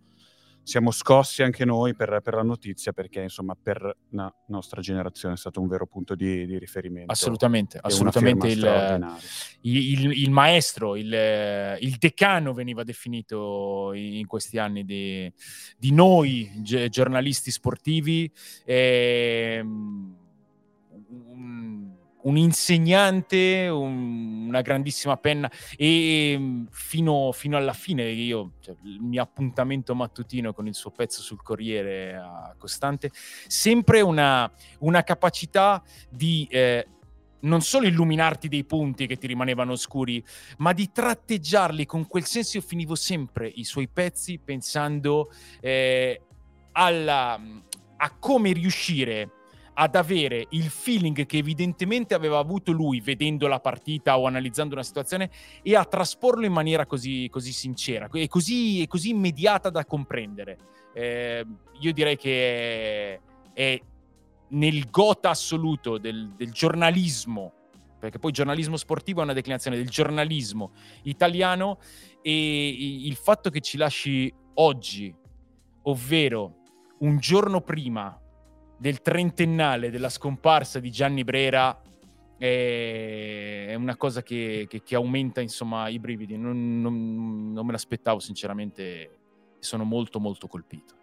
siamo 0.64 0.91
scossi 0.91 1.41
anche 1.43 1.66
noi 1.66 1.95
per, 1.95 2.22
per 2.24 2.36
la 2.36 2.43
notizia 2.43 2.93
perché 2.93 3.22
insomma 3.22 3.55
per 3.62 3.97
la 4.09 4.34
nostra 4.47 4.80
generazione 4.82 5.34
è 5.34 5.38
stato 5.38 5.59
un 5.59 5.68
vero 5.68 5.88
punto 5.88 6.16
di, 6.16 6.45
di 6.45 6.57
riferimento. 6.57 7.12
Assolutamente, 7.12 7.78
e 7.78 7.82
assolutamente 7.84 8.47
il, 8.47 9.18
il, 9.62 10.12
il- 10.12 10.32
maestro, 10.32 10.95
il, 10.95 11.12
il 11.80 11.95
decano 11.97 12.53
veniva 12.53 12.84
definito 12.84 13.91
in 13.93 14.26
questi 14.28 14.57
anni 14.59 14.86
di, 14.86 15.32
di 15.78 15.91
noi 15.91 16.51
gi- 16.57 16.89
giornalisti 16.89 17.51
sportivi, 17.51 18.32
ehm, 18.66 20.16
un, 21.09 21.80
un 22.24 22.38
insegnante, 22.38 23.67
un- 23.67 24.47
una 24.47 24.61
grandissima 24.61 25.17
penna 25.17 25.49
e 25.76 26.32
ehm, 26.34 26.67
fino, 26.72 27.32
fino 27.32 27.57
alla 27.57 27.74
fine 27.74 28.09
io, 28.09 28.53
cioè, 28.59 28.76
il 28.84 28.99
mio 29.01 29.22
appuntamento 29.22 29.95
mattutino 29.95 30.53
con 30.53 30.67
il 30.67 30.76
suo 30.76 30.91
pezzo 30.91 31.22
sul 31.22 31.41
Corriere 31.41 32.15
a 32.15 32.55
costante, 32.57 33.11
sempre 33.47 34.01
una, 34.01 34.51
una 34.80 35.03
capacità 35.03 35.82
di... 36.09 36.47
eh, 36.49 36.88
non 37.43 37.61
solo 37.61 37.88
illuminarti 37.88 38.47
dei 38.47 38.63
punti 38.65 39.07
che 39.07 39.17
ti 39.17 39.26
rimanevano 39.26 39.72
oscuri, 39.72 40.24
ma 40.57 40.74
di 40.74 40.91
tratteggiarli 40.91 41.88
con 41.88 42.05
quel 42.05 42.26
senso. 42.26 42.57
Io 42.57 42.63
finivo 42.63 42.93
sempre 42.93 43.47
i 43.47 43.63
suoi 43.63 43.88
pezzi 43.88 44.38
pensando 44.38 45.32
eh, 45.59 46.22
alla- 46.74 47.41
a 47.97 48.15
come 48.19 48.51
riuscire 48.51 49.40
ad 49.82 49.95
avere 49.95 50.45
il 50.51 50.69
feeling 50.69 51.25
che 51.25 51.38
evidentemente 51.38 52.13
aveva 52.13 52.38
avuto 52.38 52.71
lui 52.71 53.01
vedendo 53.01 53.47
la 53.47 53.59
partita 53.59 54.19
o 54.19 54.27
analizzando 54.27 54.75
una 54.75 54.84
situazione 54.84 55.32
e 55.63 55.75
a 55.75 55.84
trasporlo 55.86 56.45
in 56.45 56.51
maniera 56.51 56.86
così, 56.86 57.27
così 57.32 57.51
sincera 57.51 58.07
e 58.13 58.27
così, 58.27 58.86
così 58.88 59.09
immediata 59.09 59.71
da 59.71 59.84
comprendere. 59.84 60.57
Eh, 60.93 61.43
io 61.79 61.93
direi 61.93 62.15
che 62.15 63.15
è, 63.15 63.19
è 63.53 63.82
nel 64.49 64.88
gota 64.91 65.32
assoluto 65.32 65.97
del, 65.97 66.32
del 66.36 66.51
giornalismo, 66.51 67.51
perché 67.97 68.19
poi 68.19 68.32
giornalismo 68.32 68.77
sportivo 68.77 69.21
è 69.21 69.23
una 69.23 69.34
declinazione 69.34 69.77
del 69.77 69.89
giornalismo 69.89 70.73
italiano 71.03 71.79
e 72.21 72.67
il 73.07 73.15
fatto 73.15 73.49
che 73.49 73.61
ci 73.61 73.77
lasci 73.77 74.32
oggi, 74.55 75.11
ovvero 75.84 76.57
un 76.99 77.17
giorno 77.17 77.61
prima 77.61 78.20
del 78.82 79.01
trentennale 79.03 79.91
della 79.91 80.09
scomparsa 80.09 80.79
di 80.79 80.89
Gianni 80.89 81.23
Brera, 81.23 81.79
è 82.36 83.75
una 83.77 83.95
cosa 83.95 84.23
che, 84.23 84.65
che- 84.67 84.82
che 84.82 84.95
aumenta 84.95 85.39
insomma 85.39 85.88
i 85.88 85.99
brividi. 85.99 86.36
Non, 86.36 86.82
non- 86.82 87.53
non 87.53 87.63
me 87.63 87.73
l'aspettavo 87.73 88.19
sinceramente 88.19 89.19
sono 89.59 89.84
molto 89.84 90.19
molto 90.19 90.47
colpito. 90.47 90.95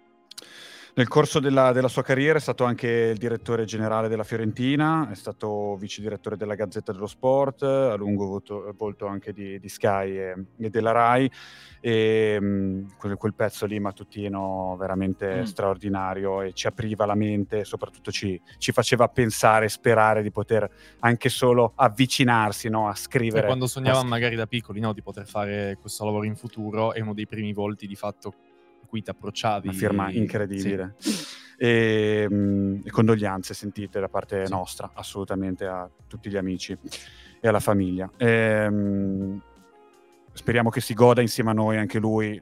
Nel 0.98 1.06
corso 1.06 1.38
della, 1.38 1.70
della, 1.70 1.86
sua 1.86 2.02
carriera 2.02 2.38
è 2.38 2.40
stato 2.40 2.64
anche 2.64 2.88
il 2.88 3.18
direttore 3.18 3.64
generale 3.64 4.08
della 4.08 4.24
Fiorentina, 4.24 5.08
è 5.08 5.14
stato 5.14 5.76
vice 5.76 6.00
direttore 6.00 6.36
della 6.36 6.56
Gazzetta 6.56 6.90
dello 6.90 7.06
Sport, 7.06 7.62
a 7.62 7.94
lungo 7.94 8.26
voto, 8.26 8.74
volto 8.76 9.06
anche 9.06 9.32
di, 9.32 9.60
di 9.60 9.68
Sky 9.68 10.16
e, 10.18 10.44
e, 10.58 10.70
della 10.70 10.90
RAI. 10.90 11.30
E 11.78 12.40
mh, 12.40 12.96
quel, 12.98 13.16
quel, 13.16 13.34
pezzo 13.34 13.64
lì 13.66 13.78
mattutino 13.78 14.74
veramente 14.76 15.42
mm. 15.42 15.42
straordinario 15.44 16.42
e 16.42 16.52
ci 16.52 16.66
apriva 16.66 17.06
la 17.06 17.14
mente, 17.14 17.62
soprattutto 17.62 18.10
ci, 18.10 18.40
ci, 18.56 18.72
faceva 18.72 19.06
pensare 19.06 19.66
e 19.66 19.68
sperare 19.68 20.20
di 20.20 20.32
poter 20.32 20.68
anche 20.98 21.28
solo 21.28 21.74
avvicinarsi 21.76 22.68
no, 22.68 22.88
a 22.88 22.96
scrivere. 22.96 23.44
E 23.44 23.46
quando 23.46 23.68
sognavamo 23.68 24.08
magari 24.08 24.34
da 24.34 24.48
piccoli 24.48 24.80
no, 24.80 24.92
di 24.92 25.02
poter 25.02 25.28
fare 25.28 25.78
questo 25.80 26.04
lavoro 26.04 26.24
in 26.24 26.34
futuro, 26.34 26.92
è 26.92 26.98
uno 26.98 27.14
dei 27.14 27.28
primi 27.28 27.52
volti 27.52 27.86
di 27.86 27.94
fatto 27.94 28.34
cui 28.88 29.02
ti 29.02 29.10
approcciavi. 29.10 29.68
Una 29.68 29.76
firma 29.76 30.10
incredibile. 30.10 30.94
Sì. 30.98 31.36
E, 31.60 32.26
mh, 32.28 32.82
e, 32.84 32.90
condoglianze 32.90 33.52
sentite 33.52 34.00
da 34.00 34.08
parte 34.08 34.46
sì. 34.46 34.52
nostra, 34.52 34.92
assolutamente 34.94 35.66
a 35.66 35.88
tutti 36.06 36.30
gli 36.30 36.36
amici 36.36 36.76
e 37.40 37.48
alla 37.48 37.60
famiglia. 37.60 38.10
E, 38.16 38.70
mh, 38.70 39.42
speriamo 40.32 40.70
che 40.70 40.80
si 40.80 40.94
goda 40.94 41.20
insieme 41.20 41.50
a 41.50 41.54
noi 41.54 41.76
anche 41.76 41.98
lui 41.98 42.40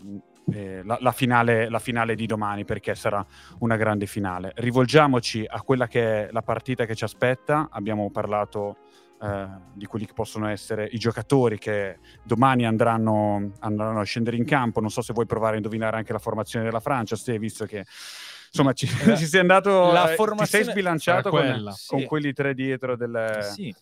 eh, 0.53 0.83
la, 0.85 0.99
la, 1.01 1.13
finale, 1.13 1.69
la, 1.69 1.79
finale, 1.79 2.15
di 2.15 2.27
domani 2.27 2.65
perché 2.65 2.95
sarà 2.95 3.25
una 3.61 3.77
grande 3.77 4.07
finale. 4.07 4.53
Rivolgiamoci 4.57 5.45
a 5.47 5.61
quella 5.63 5.89
che 5.89 6.29
è 6.29 6.33
la 6.33 6.43
partita 6.43 6.85
che 6.85 6.95
ci 6.95 7.05
aspetta. 7.05 7.69
Abbiamo 7.71 8.11
parlato 8.11 8.77
eh, 9.21 9.49
di 9.73 9.87
quelli 9.87 10.07
che 10.07 10.13
possono 10.13 10.49
essere 10.49 10.89
i 10.91 10.99
giocatori 10.99 11.59
che 11.59 11.99
domani 12.23 12.67
andranno, 12.67 13.53
andranno, 13.61 14.01
a 14.01 14.05
scendere 14.05 14.37
in 14.37 14.45
campo. 14.45 14.81
Non 14.81 14.91
so 14.91 15.03
se 15.03 15.13
vuoi 15.13 15.27
provare 15.27 15.55
a 15.55 15.57
indovinare 15.57 15.97
anche 15.97 16.13
la 16.13 16.19
formazione 16.19 16.65
della 16.65 16.81
Francia, 16.81 17.17
se 17.17 17.39
visto 17.39 17.65
che 17.65 17.85
insomma 18.49 18.73
ci, 18.73 18.87
ci 19.17 19.27
sei 19.27 19.41
andato, 19.41 19.91
la 19.93 20.13
eh, 20.13 20.17
ti 20.17 20.47
sei 20.47 20.65
sbilanciato 20.65 21.31
con, 21.31 21.73
sì. 21.75 21.87
con, 21.89 22.05
quelli 22.05 22.33
tre 22.33 22.55
dietro 22.55 22.97
del... 22.97 23.39
Sì. 23.53 23.75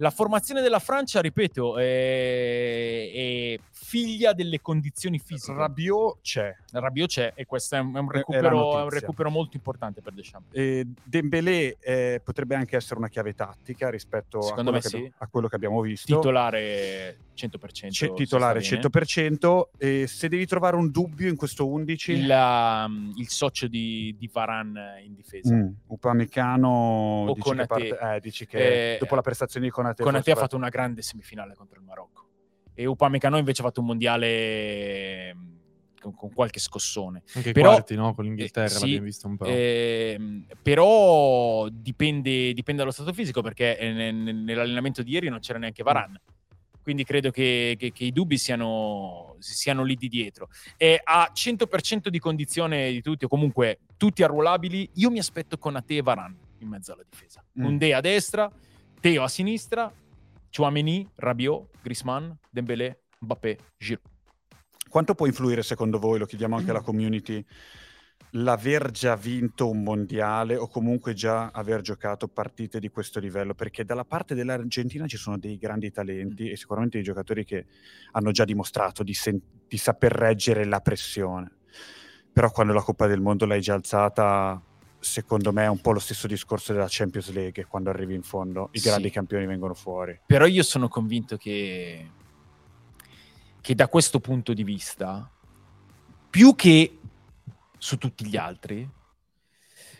La 0.00 0.10
formazione 0.10 0.62
della 0.62 0.78
Francia, 0.78 1.20
ripeto, 1.20 1.76
è, 1.76 3.10
è 3.12 3.58
figlia 3.70 4.32
delle 4.32 4.62
condizioni 4.62 5.18
fisiche. 5.18 5.52
Rabiot 5.52 6.20
c'è. 6.22 6.56
Rabiot 6.72 7.08
c'è 7.08 7.32
e 7.34 7.44
questo 7.44 7.74
è 7.74 7.80
un, 7.80 7.94
è 7.94 7.98
un, 7.98 8.10
recupero, 8.10 8.78
è 8.78 8.82
un 8.82 8.88
recupero, 8.88 9.28
molto 9.28 9.56
importante 9.56 10.00
per 10.00 10.14
Deschamps. 10.14 10.56
E 10.56 10.86
Dembélé 11.04 11.76
eh, 11.80 12.22
potrebbe 12.24 12.54
anche 12.54 12.76
essere 12.76 12.98
una 12.98 13.08
chiave 13.08 13.34
tattica 13.34 13.90
rispetto 13.90 14.38
a 14.38 14.54
quello, 14.54 14.80
sì. 14.80 15.12
a 15.18 15.26
quello, 15.26 15.48
che, 15.48 15.56
abbiamo 15.56 15.82
visto. 15.82 16.16
Titolare 16.16 17.18
100%. 17.46 17.88
C- 17.90 18.14
titolare 18.14 18.60
100%. 18.60 19.62
E 19.78 20.06
se 20.06 20.28
devi 20.28 20.46
trovare 20.46 20.76
un 20.76 20.90
dubbio 20.90 21.28
in 21.28 21.36
questo 21.36 21.68
11... 21.68 22.12
Il, 22.12 22.30
um, 22.30 23.12
il 23.16 23.28
socio 23.28 23.68
di, 23.68 24.14
di 24.18 24.28
Varan 24.32 24.78
in 25.04 25.14
difesa. 25.14 25.54
Mm, 25.54 25.68
Upamecano 25.88 26.68
o 27.28 27.34
dici 27.34 27.54
che, 27.54 27.66
parte, 27.66 27.98
eh, 28.00 28.20
dici 28.20 28.46
che 28.46 28.94
eh, 28.94 28.98
dopo 28.98 29.14
la 29.14 29.22
prestazione 29.22 29.66
di 29.66 29.72
Conate 29.72 30.02
Konate. 30.02 30.02
Konate 30.02 30.30
ha 30.30 30.36
fatto 30.36 30.56
una 30.56 30.68
grande 30.68 31.02
semifinale 31.02 31.54
contro 31.54 31.78
il 31.78 31.84
Marocco. 31.84 32.28
E 32.74 32.86
Upamecano 32.86 33.38
invece 33.38 33.62
ha 33.62 33.64
fatto 33.64 33.80
un 33.80 33.86
mondiale 33.86 35.34
mm, 35.34 35.50
con, 36.00 36.14
con 36.14 36.32
qualche 36.32 36.60
scossone. 36.60 37.22
Anche 37.34 37.52
però, 37.52 37.72
quarti, 37.72 37.94
no? 37.94 38.14
Con 38.14 38.24
l'Inghilterra 38.24 38.66
eh, 38.66 38.70
sì, 38.70 38.80
l'abbiamo 38.80 39.04
visto 39.04 39.28
un 39.28 39.36
po'. 39.36 39.44
Eh, 39.46 40.44
però 40.62 41.68
dipende, 41.68 42.52
dipende, 42.52 42.80
dallo 42.80 42.92
stato 42.92 43.12
fisico, 43.12 43.42
perché 43.42 43.76
nell'allenamento 43.80 45.02
di 45.02 45.12
ieri 45.12 45.28
non 45.28 45.40
c'era 45.40 45.58
neanche 45.58 45.82
Varan. 45.82 46.18
Quindi 46.82 47.04
credo 47.04 47.30
che, 47.30 47.76
che, 47.78 47.92
che 47.92 48.04
i 48.04 48.12
dubbi 48.12 48.38
siano, 48.38 49.36
siano, 49.38 49.84
lì 49.84 49.94
di 49.94 50.08
dietro. 50.08 50.48
E 50.76 51.00
a 51.02 51.30
100% 51.34 52.08
di 52.08 52.18
condizione 52.18 52.90
di 52.90 53.02
tutti, 53.02 53.24
o 53.24 53.28
comunque 53.28 53.80
tutti 53.96 54.22
arruolabili, 54.22 54.90
io 54.94 55.10
mi 55.10 55.18
aspetto 55.18 55.58
con 55.58 55.76
Ate 55.76 55.96
e 55.96 56.02
Varan 56.02 56.36
in 56.58 56.68
mezzo 56.68 56.92
alla 56.92 57.04
difesa. 57.08 57.44
Mm. 57.58 57.64
Un 57.64 57.78
De 57.78 57.94
a 57.94 58.00
destra, 58.00 58.50
Teo 59.00 59.22
a 59.22 59.28
sinistra, 59.28 59.92
Chouameni, 60.54 61.08
Rabiot, 61.16 61.68
Grisman, 61.82 62.36
Dembélé, 62.50 63.02
Mbappé, 63.20 63.58
Giroud. 63.78 64.06
Quanto 64.88 65.14
può 65.14 65.26
influire 65.26 65.62
secondo 65.62 65.98
voi, 65.98 66.18
lo 66.18 66.26
chiediamo 66.26 66.56
anche 66.56 66.70
alla 66.70 66.80
community, 66.80 67.44
l'aver 68.32 68.90
già 68.90 69.16
vinto 69.16 69.68
un 69.68 69.82
mondiale 69.82 70.56
o 70.56 70.68
comunque 70.68 71.14
già 71.14 71.50
aver 71.52 71.80
giocato 71.80 72.28
partite 72.28 72.78
di 72.78 72.88
questo 72.88 73.18
livello? 73.18 73.54
Perché 73.54 73.84
dalla 73.84 74.04
parte 74.04 74.34
dell'Argentina 74.34 75.06
ci 75.06 75.16
sono 75.16 75.38
dei 75.38 75.56
grandi 75.58 75.90
talenti 75.90 76.50
e 76.50 76.56
sicuramente 76.56 76.96
dei 76.96 77.06
giocatori 77.06 77.44
che 77.44 77.66
hanno 78.12 78.30
già 78.30 78.44
dimostrato 78.44 79.02
di, 79.02 79.14
sen- 79.14 79.40
di 79.66 79.76
saper 79.76 80.12
reggere 80.12 80.64
la 80.64 80.80
pressione. 80.80 81.50
Però 82.32 82.50
quando 82.50 82.72
la 82.72 82.82
Coppa 82.82 83.06
del 83.06 83.20
Mondo 83.20 83.46
l'hai 83.46 83.60
già 83.60 83.74
alzata, 83.74 84.62
secondo 85.00 85.52
me 85.52 85.64
è 85.64 85.68
un 85.68 85.80
po' 85.80 85.92
lo 85.92 85.98
stesso 85.98 86.26
discorso 86.26 86.72
della 86.72 86.86
Champions 86.88 87.32
League, 87.32 87.64
quando 87.66 87.90
arrivi 87.90 88.14
in 88.14 88.22
fondo 88.22 88.68
i 88.72 88.80
grandi 88.80 89.08
sì. 89.08 89.14
campioni 89.14 89.46
vengono 89.46 89.74
fuori. 89.74 90.20
Però 90.26 90.46
io 90.46 90.62
sono 90.62 90.88
convinto 90.88 91.36
che, 91.36 92.10
che 93.60 93.74
da 93.74 93.88
questo 93.88 94.20
punto 94.20 94.52
di 94.52 94.62
vista, 94.62 95.28
più 96.30 96.54
che 96.54 96.99
su 97.80 97.96
tutti 97.96 98.26
gli 98.26 98.36
altri, 98.36 98.88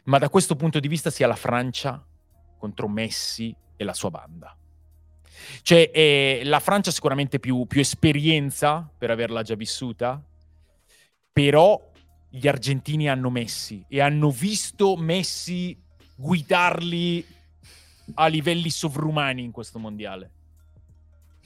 ma 0.04 0.18
da 0.18 0.28
questo 0.28 0.54
punto 0.54 0.78
di 0.78 0.86
vista 0.86 1.08
sia 1.08 1.26
la 1.26 1.34
Francia 1.34 2.04
contro 2.58 2.88
Messi 2.88 3.56
e 3.74 3.84
la 3.84 3.94
sua 3.94 4.10
banda. 4.10 4.54
Cioè, 5.62 5.90
eh, 5.92 6.42
la 6.44 6.60
Francia 6.60 6.90
sicuramente 6.90 7.40
più, 7.40 7.64
più 7.66 7.80
esperienza 7.80 8.88
per 8.96 9.10
averla 9.10 9.42
già 9.42 9.54
vissuta, 9.54 10.22
però 11.32 11.90
gli 12.28 12.46
argentini 12.46 13.08
hanno 13.08 13.30
Messi 13.30 13.82
e 13.88 14.00
hanno 14.02 14.30
visto 14.30 14.96
Messi 14.96 15.76
guidarli 16.14 17.26
a 18.14 18.26
livelli 18.26 18.68
sovrumani 18.68 19.42
in 19.42 19.52
questo 19.52 19.78
mondiale. 19.78 20.32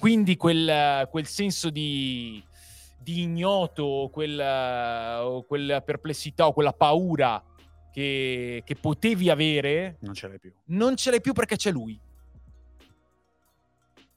Quindi 0.00 0.36
quel, 0.36 1.06
quel 1.10 1.26
senso 1.26 1.70
di, 1.70 2.42
di 3.04 3.22
ignoto, 3.22 4.08
quella, 4.10 5.22
quella, 5.46 5.82
perplessità 5.82 6.48
o 6.48 6.52
quella 6.52 6.72
paura 6.72 7.40
che, 7.92 8.62
che 8.64 8.74
potevi 8.74 9.30
avere, 9.30 9.98
non 10.00 10.14
ce 10.14 10.26
l'hai 10.26 10.40
più. 10.40 10.52
Non 10.66 10.96
ce 10.96 11.10
l'hai 11.10 11.20
più 11.20 11.32
perché 11.32 11.54
c'è 11.54 11.70
lui. 11.70 12.00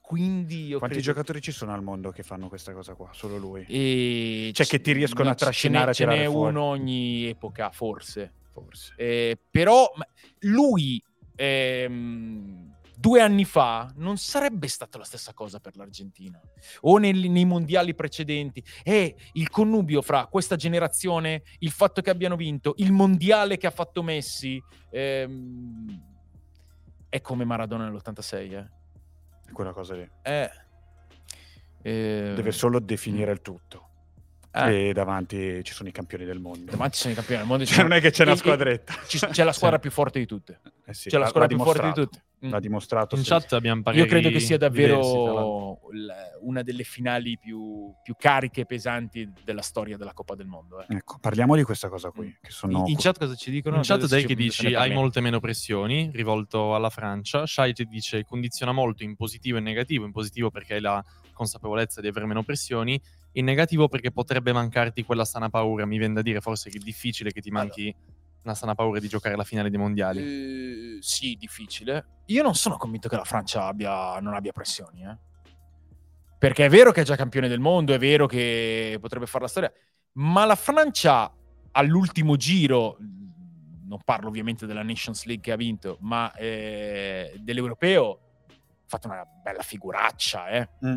Quindi 0.02 0.70
Quanti 0.70 0.96
credo... 0.96 1.02
giocatori 1.02 1.42
ci 1.42 1.52
sono 1.52 1.74
al 1.74 1.84
mondo 1.84 2.12
che 2.12 2.24
fanno 2.24 2.48
questa 2.48 2.72
cosa 2.72 2.94
qua? 2.94 3.10
Solo 3.12 3.38
lui. 3.38 3.66
E... 3.68 4.52
Cioè, 4.54 4.66
c- 4.66 4.70
che 4.70 4.82
ti 4.82 4.94
riescono 4.94 5.30
a 5.30 5.36
trascinare 5.36 5.94
ce 5.94 6.06
n'è, 6.06 6.14
ce 6.14 6.20
n'è 6.20 6.26
uno 6.26 6.64
ogni 6.64 7.26
epoca, 7.26 7.72
forse. 7.72 8.32
forse. 8.54 8.94
Eh, 8.96 9.38
però 9.52 9.92
lui 10.40 11.04
ehm, 11.36 12.67
due 12.98 13.22
anni 13.22 13.46
fa 13.46 13.92
non 13.96 14.18
sarebbe 14.18 14.68
stata 14.68 14.98
la 14.98 15.04
stessa 15.04 15.34
cosa 15.34 15.60
per 15.60 15.76
l'Argentina. 15.76 16.40
O 16.82 16.98
nei, 16.98 17.30
nei 17.30 17.46
mondiali 17.46 17.94
precedenti. 17.94 18.64
E 18.84 19.16
il 19.34 19.50
connubio 19.50 20.02
fra 20.02 20.26
questa 20.28 20.56
generazione, 20.56 21.44
il 21.60 21.72
fatto 21.72 22.02
che 22.02 22.10
abbiano 22.10 22.36
vinto, 22.36 22.74
il 22.78 22.92
mondiale 22.92 23.58
che 23.58 23.68
ha 23.68 23.72
fatto 23.72 24.02
Messi. 24.02 24.62
Ehm, 24.90 26.06
è 27.10 27.22
come 27.22 27.46
Maradona 27.46 27.86
nell'86, 27.86 28.54
eh 28.54 28.76
quella 29.52 29.72
cosa 29.72 29.96
lì. 29.96 30.10
Eh, 30.22 30.50
eh, 31.82 32.34
Deve 32.36 32.52
solo 32.52 32.80
definire 32.80 33.32
il 33.32 33.42
tutto. 33.42 33.87
Eh. 34.52 34.90
E 34.90 34.94
davanti 34.94 35.64
ci 35.64 35.74
sono 35.74 35.90
i 35.90 35.92
campioni 35.92 36.26
del 36.26 36.40
mondo. 36.40 36.72
Davanti 36.72 36.96
ci 36.96 37.02
sono 37.02 37.14
i 37.14 37.16
campioni 37.16 37.40
del 37.42 37.50
mondo. 37.50 37.66
Cioè, 37.66 37.84
non 37.84 37.94
è 37.94 38.02
che 38.02 38.12
c'è 38.12 38.24
una 38.24 38.36
squadretta. 38.36 38.94
c'è 39.06 39.44
la 39.44 39.54
squadra 39.54 39.80
più 39.80 39.92
forte 39.92 40.20
di 40.20 40.26
tutte. 40.26 40.62
Eh 40.86 40.94
sì, 40.94 41.10
c'è 41.10 41.18
la 41.18 41.28
squadra 41.28 41.48
più 41.48 41.58
forte 41.58 41.88
di 41.88 41.94
tutte. 41.94 42.22
Mm. 42.46 42.52
L'ha 42.52 42.60
dimostrato. 42.60 43.16
In 43.16 43.24
chat 43.24 43.54
abbiamo 43.54 43.82
Io 43.94 44.06
credo 44.06 44.30
che 44.30 44.40
sia 44.40 44.58
davvero 44.58 45.80
una 46.42 46.62
delle 46.62 46.84
finali 46.84 47.38
più, 47.38 47.92
più, 48.04 48.16
cariche 48.18 48.62
e 48.62 48.66
pesanti 48.66 49.32
della 49.44 49.64
storia 49.64 49.98
della 49.98 50.14
Coppa 50.14 50.36
del 50.36 50.46
Mondo. 50.46 50.82
Eh. 50.82 50.98
Ecco, 50.98 51.18
parliamo 51.20 51.56
di 51.56 51.64
questa 51.64 51.90
cosa 51.90 52.12
qui. 52.12 52.28
Mm. 52.28 52.48
Sono... 52.48 52.80
In, 52.80 52.90
in, 52.90 52.98
chat 52.98 53.18
cosa 53.18 53.36
ci 53.36 53.50
dicono? 53.50 53.78
In 53.78 53.82
chat 53.82 54.06
dai 54.06 54.24
che 54.24 54.36
dici 54.36 54.74
hai 54.74 54.94
molte 54.94 55.20
meno 55.20 55.40
pressioni, 55.40 56.12
rivolto 56.14 56.76
alla 56.76 56.92
Francia. 56.92 57.46
Shait 57.46 57.82
dice 57.84 58.24
condiziona 58.24 58.72
molto 58.72 59.04
in 59.04 59.16
positivo 59.16 59.58
e 59.58 59.62
negativo. 59.62 60.06
In 60.06 60.12
positivo 60.12 60.52
perché 60.52 60.76
hai 60.76 60.82
la 60.82 61.04
consapevolezza 61.34 62.02
di 62.02 62.08
avere 62.08 62.28
meno 62.28 62.44
pressioni. 62.44 63.02
In 63.38 63.46
negativo 63.46 63.88
perché 63.88 64.12
potrebbe 64.12 64.52
mancarti 64.54 65.04
quella 65.04 65.26
sana 65.26 65.50
paura. 65.50 65.86
Mi 65.86 65.98
viene 65.98 66.16
da 66.16 66.22
dire 66.22 66.42
forse 66.42 66.70
che 66.70 66.78
è 66.78 66.82
difficile 66.82 67.32
che 67.32 67.42
ti 67.42 67.52
manchi... 67.52 67.82
Allora 67.84 68.16
una 68.48 68.56
sana 68.56 68.76
paura 68.76 69.00
di 69.00 69.10
giocare 69.10 69.36
la 69.36 69.44
finale 69.44 69.70
dei 69.70 69.78
mondiali? 69.78 70.22
Eh, 70.22 70.98
sì, 71.02 71.36
difficile. 71.36 72.22
Io 72.28 72.44
non 72.44 72.56
sono 72.56 72.78
convinto 72.78 73.10
che 73.10 73.18
la 73.18 73.26
Francia 73.26 73.66
abbia, 73.66 74.20
non 74.20 74.34
abbia 74.34 74.54
pressioni, 74.54 75.04
eh. 75.04 75.18
Perché 76.40 76.66
è 76.66 76.70
vero 76.70 76.92
che 76.92 77.02
è 77.02 77.04
già 77.04 77.16
campione 77.16 77.48
del 77.48 77.60
mondo, 77.60 77.94
è 77.94 77.98
vero 77.98 78.26
che 78.26 78.98
potrebbe 79.02 79.26
fare 79.26 79.44
la 79.44 79.50
storia, 79.50 79.72
ma 80.14 80.46
la 80.46 80.56
Francia 80.56 81.34
all'ultimo 81.72 82.36
giro, 82.36 82.98
non 83.86 84.00
parlo 84.04 84.28
ovviamente 84.30 84.66
della 84.66 84.84
Nations 84.84 85.26
League 85.26 85.44
che 85.44 85.52
ha 85.52 85.56
vinto, 85.58 85.98
ma 86.02 86.32
eh, 86.36 87.34
dell'Europeo, 87.40 88.20
ha 88.48 88.54
fatto 88.86 89.08
una 89.08 89.26
bella 89.44 89.64
figuraccia, 89.64 90.48
eh. 90.50 90.70
Mm. 90.86 90.96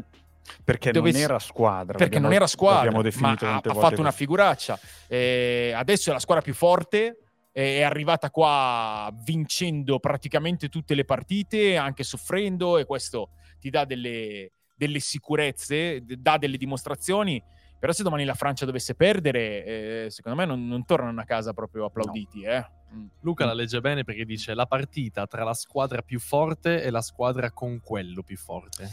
Perché 0.65 0.91
Dove 0.91 1.13
non 1.13 1.21
era 1.21 1.39
squadra. 1.39 1.97
Perché 1.97 2.19
non 2.19 2.33
era 2.33 2.47
squadra, 2.47 2.91
ma 2.91 3.37
ha, 3.39 3.61
ha 3.63 3.75
fatto 3.75 4.01
una 4.01 4.11
figuraccia. 4.11 4.79
Eh, 5.07 5.73
adesso 5.75 6.11
è 6.11 6.13
la 6.13 6.19
squadra 6.19 6.43
più 6.43 6.55
forte 6.55 7.17
è 7.53 7.83
arrivata 7.83 8.31
qua 8.31 9.13
vincendo 9.25 9.99
praticamente 9.99 10.69
tutte 10.69 10.95
le 10.95 11.05
partite, 11.05 11.77
anche 11.77 12.05
soffrendo, 12.05 12.79
e 12.79 12.85
questo 12.85 13.31
ti 13.59 13.71
dà 13.71 13.85
delle, 13.85 14.53
delle 14.75 15.01
sicurezze, 15.01 16.03
dà 16.05 16.39
delle 16.39 16.57
dimostrazioni. 16.57 17.43
Però 17.79 17.93
se 17.93 18.03
domani 18.03 18.25
la 18.25 18.35
Francia 18.35 18.67
dovesse 18.67 18.95
perdere, 18.95 19.65
eh, 19.65 20.11
secondo 20.11 20.39
me 20.39 20.45
non, 20.45 20.67
non 20.69 20.85
tornano 20.85 21.21
a 21.21 21.25
casa 21.25 21.53
proprio 21.55 21.87
applauditi. 21.87 22.43
Eh. 22.43 22.65
Mm. 22.95 23.07
Luca 23.21 23.47
la 23.47 23.55
legge 23.55 23.81
bene 23.81 24.05
perché 24.05 24.25
dice 24.25 24.55
la 24.55 24.67
partita 24.67 25.27
tra 25.27 25.45
la 25.45 25.55
squadra 25.55 26.03
più 26.03 26.21
forte 26.21 26.83
e 26.83 26.91
la 26.91 27.01
squadra 27.01 27.51
con 27.53 27.81
quello 27.81 28.23
più 28.23 28.37
forte. 28.37 28.89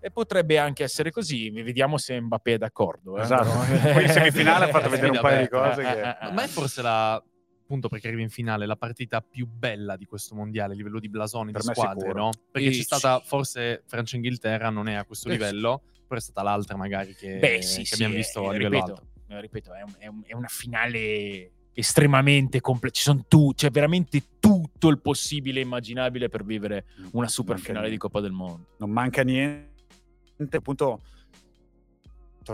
E 0.00 0.10
potrebbe 0.10 0.58
anche 0.58 0.84
essere 0.84 1.10
così, 1.10 1.50
vediamo 1.50 1.98
se 1.98 2.20
Mbappé 2.20 2.54
è 2.54 2.58
d'accordo. 2.58 3.18
Eh. 3.18 3.22
Esatto. 3.22 3.50
Poi 3.92 4.04
in 4.04 4.10
semifinale 4.10 4.66
ha 4.66 4.68
fatto 4.68 4.88
vedere 4.90 5.10
un 5.10 5.18
paio 5.20 5.40
di 5.42 5.48
cose 5.48 5.80
eh, 5.82 5.84
che... 5.84 6.00
eh, 6.00 6.16
eh, 6.28 6.32
Ma 6.32 6.42
è 6.44 6.46
forse 6.46 6.82
la, 6.82 7.14
appunto 7.14 7.88
perché 7.88 8.06
arriva 8.06 8.22
in 8.22 8.30
finale, 8.30 8.64
la 8.66 8.76
partita 8.76 9.20
più 9.20 9.46
bella 9.46 9.96
di 9.96 10.04
questo 10.06 10.34
mondiale 10.34 10.74
a 10.74 10.76
livello 10.76 11.00
di 11.00 11.08
blasoni, 11.08 11.50
Per 11.52 11.62
di 11.62 11.68
squadre, 11.72 12.12
no? 12.12 12.30
Perché 12.50 12.68
E 12.68 12.70
c'è 12.70 12.82
stata, 12.82 13.20
forse 13.20 13.82
Francia-Inghilterra 13.86 14.70
non 14.70 14.88
è 14.88 14.94
a 14.94 15.04
questo 15.04 15.28
Eh, 15.28 15.32
sì. 15.32 15.38
livello, 15.38 15.82
però 16.06 16.20
è 16.20 16.22
stata 16.22 16.42
l'altra 16.42 16.76
magari 16.76 17.14
che, 17.14 17.36
Beh, 17.38 17.60
sì, 17.62 17.80
che 17.80 17.84
sì, 17.86 17.94
abbiamo 17.94 18.14
eh, 18.14 18.16
visto 18.16 18.48
a 18.48 18.54
eh, 18.54 18.58
livello 18.58 18.74
ripeto, 18.76 18.92
alto. 18.92 19.34
eh, 19.34 19.40
ripeto, 19.40 19.74
è, 19.74 19.82
un- 19.82 19.94
è 19.98 20.06
un- 20.06 20.22
è 20.26 20.34
una 20.34 20.48
finale 20.48 21.50
estremamente 21.72 22.60
complessa. 22.60 22.94
Ci 22.96 23.02
sono 23.02 23.24
tu, 23.28 23.52
c'è 23.54 23.70
veramente 23.70 24.22
tutto 24.40 24.88
il 24.88 25.00
possibile 25.00 25.60
e 25.60 25.62
immaginabile 25.64 26.28
per 26.28 26.44
vivere 26.44 26.84
una 27.12 27.28
super 27.28 27.58
finale 27.58 27.88
di 27.88 27.88
niente. 27.90 28.06
Coppa 28.06 28.20
del 28.20 28.32
Mondo. 28.32 28.66
non 28.78 28.90
manca 28.90 29.22
niente. 29.22 29.76
Appunto, 30.50 31.00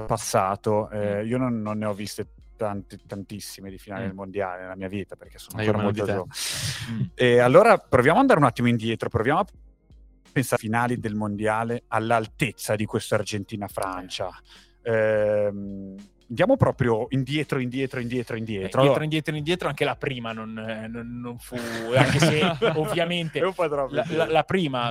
passato, 0.06 0.90
eh, 0.90 1.23
Mm. 1.23 1.27
io 1.28 1.39
non, 1.39 1.61
non 1.62 1.78
ne 1.78 1.85
ho 1.86 1.93
viste 1.94 2.27
tante, 2.56 2.98
tantissime 3.06 3.70
di 3.70 3.78
finali 3.78 4.02
Mm. 4.05 4.06
del 4.06 4.15
mondiale 4.15 4.62
nella 4.62 4.77
mia 4.77 4.89
vita 4.89 5.16
perché 5.16 5.39
sono 5.39 5.61
Eh, 5.61 5.65
io 5.65 5.70
ancora 5.70 5.85
molto 5.85 6.05
giovane. 6.05 6.31
Mm. 6.90 7.02
E 7.15 7.39
allora 7.39 7.78
proviamo 7.78 8.16
ad 8.16 8.23
andare 8.23 8.40
un 8.40 8.47
attimo 8.47 8.69
indietro, 8.69 9.09
proviamo 9.09 9.39
a 9.40 9.44
pensare 10.32 10.61
ai 10.62 10.69
finali 10.69 10.98
del 10.98 11.15
mondiale 11.15 11.85
all'altezza 11.89 12.74
di 12.74 12.85
questa 12.86 13.15
Argentina-Francia. 13.16 14.31
Ehm, 14.82 15.94
andiamo 16.28 16.56
proprio 16.56 17.06
indietro, 17.11 17.61
indietro, 17.61 18.01
indietro, 18.01 18.35
Eh, 18.35 18.39
indietro. 18.39 18.81
Indietro, 18.81 19.02
indietro, 19.05 19.36
indietro, 19.36 19.69
anche 19.69 19.85
la 19.85 19.94
prima 19.97 20.32
non, 20.32 20.59
eh, 20.59 20.89
non- 20.89 21.20
non 21.20 21.39
fu, 21.39 21.55
anche 21.94 22.19
se 22.19 22.40
ovviamente 22.98 23.39
la, 23.40 24.05
la- 24.09 24.27
la 24.27 24.43
prima 24.43 24.90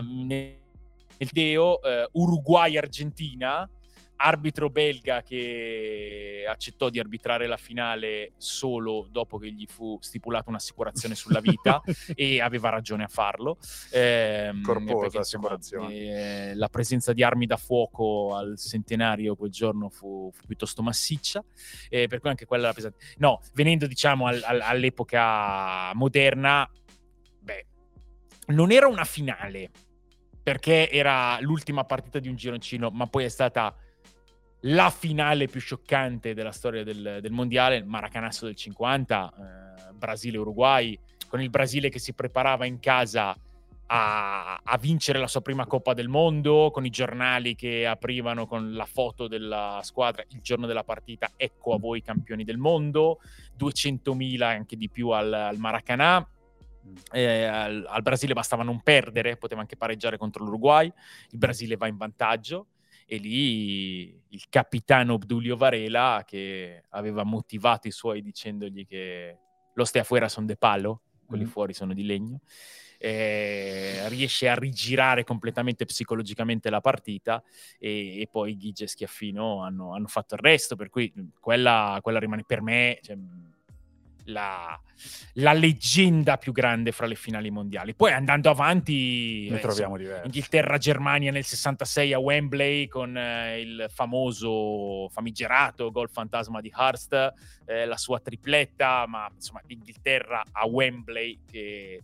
nel 1.24 1.30
Deo 1.32 1.82
eh, 1.82 2.08
Uruguay-Argentina, 2.12 3.70
arbitro 4.16 4.70
belga 4.70 5.22
che 5.22 6.46
accettò 6.48 6.90
di 6.90 7.00
arbitrare 7.00 7.46
la 7.48 7.58
finale 7.58 8.34
solo 8.38 9.08
dopo 9.12 9.38
che 9.38 9.52
gli 9.52 9.66
fu 9.66 9.98
stipulata 10.00 10.50
un'assicurazione 10.50 11.16
sulla 11.16 11.40
vita 11.42 11.82
e 12.16 12.40
aveva 12.40 12.70
ragione 12.70 13.04
a 13.04 13.08
farlo. 13.08 13.58
Ehm, 13.92 14.62
Corposa 14.62 15.02
perché, 15.02 15.18
assicurazione. 15.18 15.94
eh, 15.94 16.56
la 16.56 16.70
presenza 16.70 17.12
di 17.12 17.24
armi 17.24 17.46
da 17.46 17.58
fuoco 17.58 18.36
al 18.36 18.58
centenario 18.58 19.36
quel 19.36 19.52
giorno 19.52 19.90
fu, 19.90 20.30
fu 20.34 20.46
piuttosto 20.46 20.82
massiccia, 20.82 21.44
eh, 21.90 22.08
per 22.08 22.20
cui 22.20 22.30
anche 22.30 22.46
quella 22.46 22.66
era 22.66 22.74
pesante. 22.74 22.98
No, 23.18 23.42
venendo 23.54 23.88
diciamo 23.88 24.28
al- 24.28 24.44
al- 24.44 24.62
all'epoca 24.62 25.92
moderna, 25.96 26.70
beh, 27.40 27.66
non 28.48 28.72
era 28.72 28.88
una 28.88 29.06
finale 29.06 29.70
perché 30.44 30.92
era 30.92 31.38
l'ultima 31.40 31.86
partita 31.86 32.20
di 32.20 32.28
un 32.28 32.36
gironcino, 32.36 32.90
ma 32.92 33.08
poi 33.08 33.24
è 33.24 33.30
stata 33.30 33.74
la 34.66 34.90
finale 34.90 35.48
più 35.48 35.60
scioccante 35.60 36.34
della 36.34 36.52
storia 36.52 36.84
del, 36.84 37.20
del 37.22 37.32
mondiale, 37.32 37.78
il 37.78 37.86
Maracanasso 37.86 38.46
del 38.46 38.56
50, 38.56 39.34
eh, 39.90 39.94
Brasile-Uruguay, 39.94 41.00
con 41.28 41.42
il 41.42 41.50
Brasile 41.50 41.90
che 41.90 42.00
si 42.00 42.14
preparava 42.14 42.66
in 42.66 42.80
casa 42.80 43.36
a, 43.88 44.60
a 44.64 44.78
vincere 44.78 45.20
la 45.20 45.28
sua 45.28 45.42
prima 45.42 45.66
Coppa 45.66 45.94
del 45.94 46.08
Mondo, 46.08 46.72
con 46.72 46.86
i 46.86 46.90
giornali 46.90 47.56
che 47.56 47.86
aprivano 47.86 48.46
con 48.46 48.74
la 48.74 48.86
foto 48.86 49.28
della 49.28 49.80
squadra 49.84 50.24
il 50.30 50.40
giorno 50.42 50.66
della 50.66 50.84
partita, 50.84 51.32
ecco 51.36 51.74
a 51.74 51.80
voi 51.80 52.02
campioni 52.02 52.44
del 52.44 52.58
mondo, 52.58 53.20
200.000 53.58 54.40
e 54.40 54.44
anche 54.44 54.76
di 54.78 54.90
più 54.90 55.10
al, 55.10 55.32
al 55.32 55.58
Maracanã. 55.58 56.26
Eh, 57.12 57.44
al, 57.46 57.86
al 57.88 58.02
Brasile 58.02 58.34
bastava 58.34 58.64
non 58.64 58.82
perdere, 58.82 59.38
poteva 59.38 59.62
anche 59.62 59.78
pareggiare 59.78 60.18
contro 60.18 60.44
l'Uruguay. 60.44 60.92
Il 61.32 61.38
Brasile 61.38 61.78
va 61.78 61.88
in 61.88 61.98
vantaggio 61.98 62.68
e 63.06 63.18
lì 63.18 64.22
il 64.30 64.46
capitano 64.50 65.14
Obdulio 65.14 65.56
Varela, 65.56 66.24
che 66.26 66.84
aveva 66.90 67.24
motivato 67.24 67.88
i 67.88 67.92
suoi 67.92 68.22
dicendogli 68.22 68.86
che 68.88 69.38
lo 69.74 69.86
stai 69.86 70.02
afuera 70.02 70.30
sono 70.30 70.46
de 70.46 70.56
palo, 70.56 71.02
quelli 71.26 71.46
Mm. 71.46 71.48
fuori 71.48 71.74
sono 71.74 71.94
di 71.94 72.04
legno, 72.04 72.42
eh, 73.00 74.08
riesce 74.08 74.48
a 74.48 74.56
rigirare 74.56 75.24
completamente 75.24 75.84
psicologicamente 75.86 76.70
la 76.70 76.80
partita 76.80 77.44
e, 77.78 78.22
e 78.22 78.28
poi 78.32 78.56
Ghigi 78.56 78.84
e 78.84 78.88
Schiaffino 78.88 79.62
hanno, 79.62 79.94
hanno 79.94 80.08
fatto 80.08 80.36
il 80.36 80.42
resto, 80.42 80.76
per 80.76 80.90
cui 80.90 81.12
quella, 81.40 82.00
quella 82.02 82.20
rimane 82.20 82.44
per 82.46 82.62
me 82.62 83.00
cioè, 83.02 83.18
la, 84.26 84.80
la 85.34 85.54
leggenda 85.54 86.38
più 86.38 86.52
grande 86.52 86.92
fra 86.92 87.06
le 87.06 87.16
finali 87.16 87.50
mondiali. 87.50 87.94
Poi 87.94 88.12
andando 88.12 88.50
avanti, 88.50 89.48
Ne 89.50 89.58
eh, 89.58 89.62
troviamo 89.62 89.98
diversi. 89.98 90.26
Inghilterra-Germania 90.26 91.32
nel 91.32 91.44
66 91.44 92.14
a 92.14 92.20
Wembley 92.20 92.88
con 92.88 93.18
eh, 93.18 93.60
il 93.60 93.86
famoso 93.94 95.10
famigerato 95.10 95.92
gol 95.92 96.10
fantasma 96.10 96.62
di 96.62 96.72
Hurst, 96.76 97.34
eh, 97.66 97.86
la 97.86 97.98
sua 97.98 98.20
tripletta, 98.20 99.06
ma 99.08 99.30
insomma 99.34 99.62
l'Inghilterra 99.66 100.44
a 100.52 100.66
Wembley 100.68 101.40
che 101.50 102.04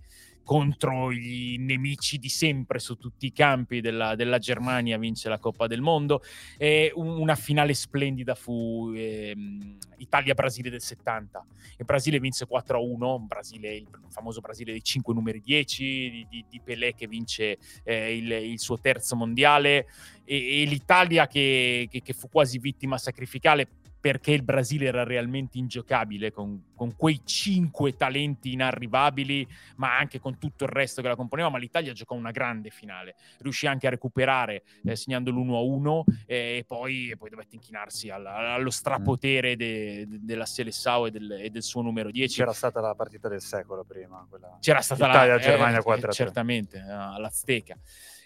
contro 0.50 1.12
i 1.12 1.58
nemici 1.60 2.18
di 2.18 2.28
sempre 2.28 2.80
su 2.80 2.96
tutti 2.98 3.28
i 3.28 3.32
campi 3.32 3.82
della, 3.82 4.16
della 4.16 4.40
Germania 4.40 4.98
vince 4.98 5.30
la 5.30 5.38
Coppa 5.38 5.68
del 5.68 5.80
Mondo. 5.80 6.24
E 6.58 6.92
un- 6.96 7.20
una 7.20 7.36
finale 7.36 7.76
splendida 7.76 8.34
fu 8.34 8.92
ehm, 8.96 9.78
Italia-Brasile 9.98 10.72
del 10.72 10.82
70 10.82 11.46
il 11.78 11.86
Brasile 11.86 12.20
vinse 12.20 12.48
4-1 12.50 13.20
Brasile, 13.28 13.76
il 13.76 13.88
famoso 14.10 14.42
Brasile 14.42 14.72
dei 14.72 14.84
5 14.84 15.14
numeri 15.14 15.40
10 15.40 15.84
di, 16.10 16.26
di- 16.28 16.46
di 16.50 16.60
Pelé 16.62 16.96
che 16.96 17.06
vince 17.08 17.60
eh, 17.84 18.18
il, 18.18 18.32
il 18.32 18.60
suo 18.60 18.80
terzo 18.80 19.16
mondiale. 19.16 19.86
E, 20.26 20.62
e 20.62 20.66
l'Italia 20.66 21.28
che, 21.28 21.88
che- 21.92 22.02
che 22.02 22.14
fu 22.14 22.28
quasi 22.28 22.58
vittima 22.58 22.98
sacrificale 22.98 23.68
perché 24.00 24.32
il 24.32 24.44
Brasile 24.44 24.86
era 24.86 25.04
realmente 25.04 25.58
ingiocabile 25.58 26.32
con, 26.32 26.72
con 26.74 26.96
quei 26.96 27.22
cinque 27.26 27.96
talenti 27.98 28.54
inarrivabili, 28.54 29.46
ma 29.76 29.98
anche 29.98 30.20
con 30.20 30.38
tutto 30.38 30.64
il 30.64 30.70
resto 30.70 31.02
che 31.02 31.10
la 31.10 31.16
componeva. 31.16 31.50
Ma 31.50 31.58
l'Italia 31.58 31.92
giocò 31.92 32.16
una 32.16 32.32
grande 32.32 32.70
finale, 32.70 33.16
riuscì 33.40 33.68
anche 33.68 33.88
a 33.88 33.90
recuperare 33.90 34.64
eh, 34.86 34.96
segnando 34.96 35.32
l'1-1 35.32 36.04
eh, 36.26 36.36
e 36.60 36.64
poi, 36.66 37.10
e 37.10 37.18
poi 37.18 37.30
dovette 37.30 37.56
inchinarsi 37.56 38.10
alla- 38.10 38.54
allo 38.54 38.70
strapotere 38.70 39.56
de- 39.56 40.06
de- 40.08 40.20
della 40.22 40.46
Seleção 40.46 41.06
e 41.08 41.12
del, 41.12 41.32
e 41.34 41.50
del 41.50 41.64
suo 41.64 41.82
numero 41.82 42.10
10. 42.10 42.38
C'era 42.38 42.54
stata 42.54 42.80
la 42.80 42.96
partita 42.96 43.28
del 43.28 43.42
secolo 43.42 43.84
prima. 43.84 44.26
Quella... 44.30 44.58
C'era 44.62 44.82
stata 44.82 45.08
Italia-Germania 45.10 45.80
eh, 45.80 45.82
4-3. 45.84 46.12
certamente 46.12 46.78
eh, 46.78 46.90
all'Azteca. 46.92 47.78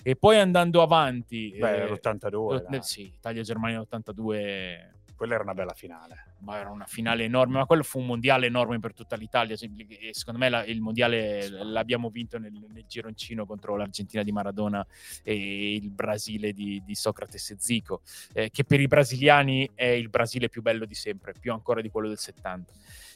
E 0.06 0.16
poi 0.16 0.38
andando 0.38 0.82
avanti, 0.82 1.56
Beh, 1.58 1.84
eh, 1.84 1.88
l'82. 1.90 2.58
eh, 2.60 2.66
dai. 2.70 2.84
sì, 2.84 3.04
Italia-Germania 3.06 3.80
82 3.80 4.91
Quella 5.24 5.36
era 5.36 5.45
una 5.45 5.54
bella 5.54 5.74
finale. 5.74 6.32
ma 6.40 6.60
era 6.60 6.70
una 6.70 6.86
finale 6.86 7.24
enorme, 7.24 7.60
ma 7.60 7.66
quello 7.66 7.84
fu 7.84 8.00
un 8.00 8.08
mondiale 8.08 8.48
enorme 8.48 8.78
per 8.80 8.94
tutta 8.94 9.16
l'Italia. 9.16 9.56
Secondo 9.56 10.38
me 10.38 10.50
la- 10.50 10.66
il 10.66 10.82
mondiale 10.82 11.48
l'abbiamo 11.48 12.10
vinto 12.10 12.38
nel, 12.38 12.52
nel 12.52 12.84
gironcino 12.86 13.45
contro 13.45 13.78
l'Argentina 13.78 14.22
di 14.24 14.34
Maradona 14.34 14.86
e 15.24 15.76
il 15.76 15.90
Brasile 15.91 16.52
di, 16.52 16.84
di 16.84 16.95
Socrates 16.95 17.52
e 17.52 17.56
Zico, 17.58 18.02
eh, 18.34 18.50
che 18.50 18.66
per 18.66 18.82
i 18.82 18.88
brasiliani 18.88 19.72
è 19.74 19.86
il 19.86 20.10
Brasile 20.10 20.50
più 20.50 20.62
bello 20.62 20.84
di 20.84 20.95
sempre, 20.95 21.32
più 21.40 21.54
ancora 21.54 21.80
di 21.80 21.90
quello 21.90 22.10
del 22.10 22.18
70. 22.18 22.74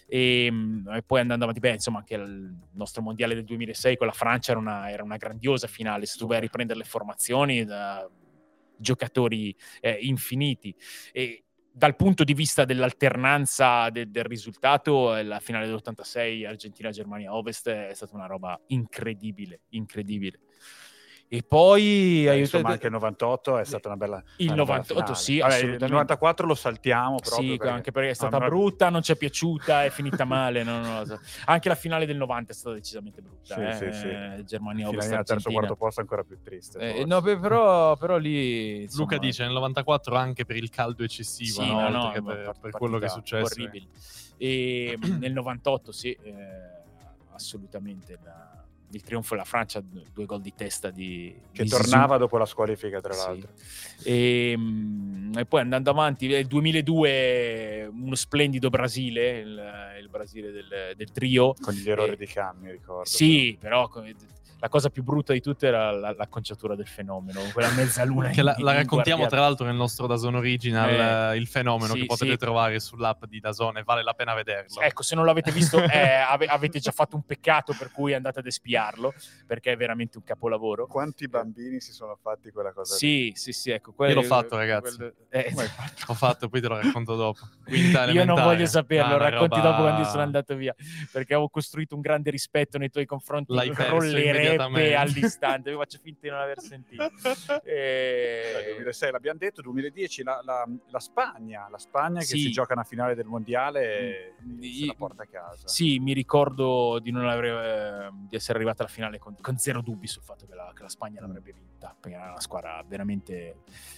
E, 0.07 0.47
mm, 0.49 0.87
e 0.87 1.03
poi 1.03 1.19
andando 1.19 1.43
avanti, 1.43 1.59
beh, 1.59 1.73
insomma, 1.73 1.97
anche 1.97 2.15
il 2.15 2.55
nostro 2.71 3.01
mondiale 3.01 3.35
del 3.35 3.43
2006 3.43 3.97
con 3.97 4.07
la 4.07 4.13
Francia 4.13 4.51
era 4.51 4.59
una, 4.61 4.89
era 4.89 5.03
una 5.03 5.17
grandiosa 5.17 5.67
finale. 5.67 6.05
Se 6.05 6.17
tu 6.17 6.25
vai 6.27 6.37
a 6.37 6.39
riprendere 6.39 6.79
le 6.79 6.85
formazioni, 6.85 7.65
da 7.65 8.09
giocatori 8.77 9.53
eh, 9.81 9.97
infiniti. 10.01 10.73
E, 11.11 11.41
dal 11.77 11.95
punto 11.95 12.23
di 12.23 12.33
vista 12.33 12.65
dell'alternanza 12.65 13.91
de- 13.91 14.09
del 14.09 14.23
risultato, 14.23 15.15
eh, 15.15 15.21
la 15.21 15.39
finale 15.39 15.67
dell'86 15.67 16.43
Argentina-Germania-Ovest 16.43 17.69
è 17.69 17.93
stata 17.93 18.15
una 18.15 18.25
roba 18.25 18.59
incredibile, 18.67 19.61
incredibile. 19.69 20.39
E 21.29 21.43
poi 21.43 21.81
Eh, 22.23 22.29
aiutate- 22.29 22.37
insomma, 22.39 22.69
anche 22.69 22.85
il 22.85 22.91
98 22.93 23.57
è 23.57 23.65
stata 23.65 23.89
una 23.89 23.97
bella. 23.97 24.23
Il 24.37 24.45
una 24.51 24.55
bella 24.63 24.77
98 24.77 25.01
finale. 25.01 25.15
sì, 25.17 25.37
Vabbè, 25.39 25.47
il 25.47 25.55
assolutamente. 25.57 25.93
94 25.93 26.47
lo 26.47 26.55
saltiamo 26.55 27.15
proprio. 27.17 27.41
Sì, 27.51 27.57
perché- 27.57 27.73
anche 27.73 27.91
perché 27.91 28.09
è 28.11 28.13
stata 28.13 28.37
Ah, 28.37 28.45
brutta, 28.47 28.89
non 28.89 29.01
ci 29.01 29.11
è 29.11 29.15
piaciuta, 29.17 29.83
è 29.83 29.89
finita 29.89 30.23
male. 30.23 30.63
no, 30.63 30.79
no, 30.79 31.03
no. 31.03 31.19
Anche 31.45 31.67
la 31.67 31.75
finale 31.75 32.05
del 32.05 32.15
90 32.15 32.53
è 32.53 32.55
stata 32.55 32.75
decisamente 32.75 33.21
brutta. 33.21 33.55
Sì, 33.55 33.61
eh, 33.85 33.91
sì, 33.91 33.99
sì. 33.99 34.07
eh, 34.07 34.43
Germania 34.45 34.87
Ovest 34.87 35.11
al 35.11 35.25
terzo 35.25 35.51
quarto 35.51 35.75
posto 35.75 35.99
è 35.99 36.03
ancora 36.03 36.23
più 36.23 36.37
triste. 36.41 36.79
Eh, 36.79 37.03
no, 37.05 37.19
beh, 37.19 37.37
però, 37.39 37.97
però 37.97 38.15
lì 38.15 38.83
insomma, 38.83 39.01
Luca 39.03 39.17
dice 39.17 39.43
nel 39.43 39.51
94 39.51 40.15
anche 40.15 40.45
per 40.45 40.55
il 40.55 40.69
caldo 40.69 41.03
eccessivo, 41.03 41.61
Sì, 41.61 41.67
no? 41.69 41.89
no, 41.89 42.11
per, 42.23 42.53
per 42.57 42.71
quello 42.71 42.99
che 42.99 43.07
è 43.07 43.09
successo. 43.09 43.53
Orribili. 43.53 43.85
E 44.37 44.97
nel 45.19 45.33
98 45.33 45.91
sì, 45.91 46.11
eh, 46.23 46.31
assolutamente 47.33 48.17
la- 48.23 48.46
il 48.91 49.01
trionfo 49.01 49.33
della 49.35 49.45
Francia, 49.45 49.81
due 49.81 50.25
gol 50.25 50.41
di 50.41 50.53
testa 50.55 50.89
di 50.91 51.33
Che 51.51 51.63
di 51.63 51.69
Zizou. 51.69 51.83
tornava 51.83 52.17
dopo 52.17 52.37
la 52.37 52.45
squalifica, 52.45 53.01
tra 53.01 53.13
Sì. 53.13 53.19
l'altro. 53.25 53.49
E, 54.03 54.57
e 55.35 55.45
poi 55.45 55.61
andando 55.61 55.89
avanti, 55.89 56.27
nel 56.27 56.45
2002 56.47 57.89
uno 57.91 58.15
splendido 58.15 58.69
Brasile, 58.69 59.39
il, 59.39 59.63
il 60.01 60.09
Brasile 60.09 60.51
del, 60.51 60.93
del 60.95 61.11
trio. 61.11 61.53
Con 61.59 61.73
gli 61.73 61.89
errori 61.89 62.13
Eh, 62.13 62.17
di 62.17 62.25
Cammi, 62.27 62.71
ricordo. 62.71 63.05
Sì, 63.09 63.57
però 63.59 63.87
come- 63.89 64.15
la 64.59 64.69
cosa 64.69 64.89
più 64.89 65.03
brutta 65.03 65.33
di 65.33 65.39
tutte 65.41 65.67
era 65.67 65.91
la- 65.91 66.13
l'acconciatura 66.17 66.75
del 66.75 66.87
fenomeno, 66.87 67.41
quella 67.53 67.69
mezzaluna. 67.71 68.29
Che 68.29 68.41
la, 68.41 68.55
in- 68.57 68.63
la 68.63 68.73
raccontiamo 68.73 69.27
tra 69.27 69.39
l'altro 69.41 69.65
nel 69.65 69.75
nostro 69.75 70.07
Dazon 70.07 70.35
Original, 70.35 71.33
eh, 71.33 71.37
il 71.37 71.47
fenomeno 71.47 71.93
sì, 71.93 71.99
che 72.01 72.05
potete 72.07 72.31
sì. 72.31 72.37
trovare 72.37 72.79
sull'app 72.79 73.25
di 73.25 73.39
Dazon 73.39 73.77
e 73.77 73.83
vale 73.83 74.03
la 74.03 74.13
pena 74.13 74.33
vederlo. 74.33 74.81
Ecco, 74.81 75.03
se 75.03 75.15
non 75.15 75.25
l'avete 75.25 75.51
visto, 75.51 75.77
eh, 75.83 75.97
ave- 76.15 76.47
avete 76.47 76.79
già 76.79 76.91
fatto 76.91 77.15
un 77.15 77.23
peccato 77.23 77.75
per 77.77 77.91
cui 77.91 78.13
andate 78.13 78.39
ad 78.39 78.47
espiarlo, 78.47 79.13
perché 79.45 79.73
è 79.73 79.77
veramente 79.77 80.17
un 80.17 80.23
capolavoro. 80.23 80.87
Quanti 80.87 81.27
bambini 81.27 81.79
si 81.79 81.91
sono 81.91 82.17
fatti 82.21 82.49
quella 82.51 82.73
cosa? 82.73 82.93
lì? 82.93 82.99
Sì, 82.99 83.31
sì, 83.35 83.51
sì, 83.51 83.69
ecco. 83.71 83.93
Io 84.05 84.13
l'ho 84.15 84.23
fatto, 84.23 84.55
ragazzi. 84.57 84.95
quel- 84.95 85.13
eh? 85.29 85.53
Ho 86.07 86.13
fatto, 86.13 86.49
poi 86.49 86.61
te 86.61 86.67
lo 86.67 86.79
racconto 86.79 87.15
dopo. 87.15 87.39
Io 88.11 88.23
non 88.25 88.41
voglio 88.41 88.65
saperlo, 88.65 89.15
Ah, 89.15 89.17
racconti 89.17 89.57
roba- 89.57 89.69
dopo 89.69 89.81
quando 89.83 90.03
sono 90.05 90.21
andato 90.23 90.55
via, 90.55 90.73
perché 91.11 91.33
avevo 91.33 91.49
costruito 91.49 91.95
un 91.95 92.01
grande 92.01 92.31
rispetto 92.31 92.77
nei 92.77 92.89
tuoi 92.89 93.05
confronti, 93.05 93.53
L'hai 93.53 93.71
perso 93.71 93.93
immediatamente. 94.53 94.95
all'istante, 94.95 95.69
io 95.69 95.77
faccio 95.77 95.97
finta 96.01 96.19
di 96.21 96.29
non 96.29 96.39
aver 96.39 96.59
sentito. 96.59 97.09
Eh, 97.63 98.65
Eh, 98.67 98.73
2006 98.75 99.11
l'abbiamo 99.11 99.37
detto, 99.39 99.61
2010 99.61 100.23
la, 100.23 100.41
la- 100.43 100.67
la 100.89 100.99
Spagna, 100.99 101.67
la 101.69 101.77
Spagna 101.77 102.19
che 102.19 102.25
Sì. 102.25 102.39
si 102.39 102.51
gioca 102.51 102.73
una 102.73 102.83
finale 102.83 103.13
del 103.15 103.25
mondiale 103.25 103.81
e 103.99 104.33
Mm. 104.45 104.61
se 104.61 104.85
la 104.85 104.93
porta 104.93 105.23
a 105.23 105.25
casa. 105.25 105.67
Sì, 105.67 105.99
mi 105.99 106.13
ricordo 106.13 106.99
di, 106.99 107.11
non 107.11 107.27
aver, 107.27 107.45
eh, 107.45 108.09
di 108.29 108.35
essere 108.35 108.57
arrivata 108.57 108.83
alla 108.83 108.91
finale 108.91 109.17
con, 109.19 109.35
con 109.41 109.57
zero 109.57 109.81
dubbi 109.81 110.07
sul 110.07 110.21
fatto 110.23 110.45
che 110.45 110.53
la, 110.55 110.71
che 110.75 110.83
la 110.83 110.89
Spagna 110.89 111.21
l'avrebbe 111.21 111.51
vinta, 111.51 111.95
perché 111.99 112.15
era 112.17 112.29
una 112.29 112.39
squadra 112.39 112.83
veramente 112.87 113.57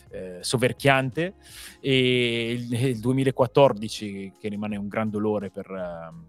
eh, 0.09 0.38
soverchiante. 0.41 1.35
E 1.80 2.51
il, 2.53 2.73
il 2.73 2.99
2014, 2.99 4.34
che 4.39 4.47
rimane 4.49 4.77
un 4.77 4.88
gran 4.88 5.09
dolore 5.09 5.49
per, 5.49 5.69
ehm, 5.69 6.26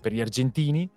per 0.00 0.12
gli 0.12 0.20
argentini. 0.20 0.88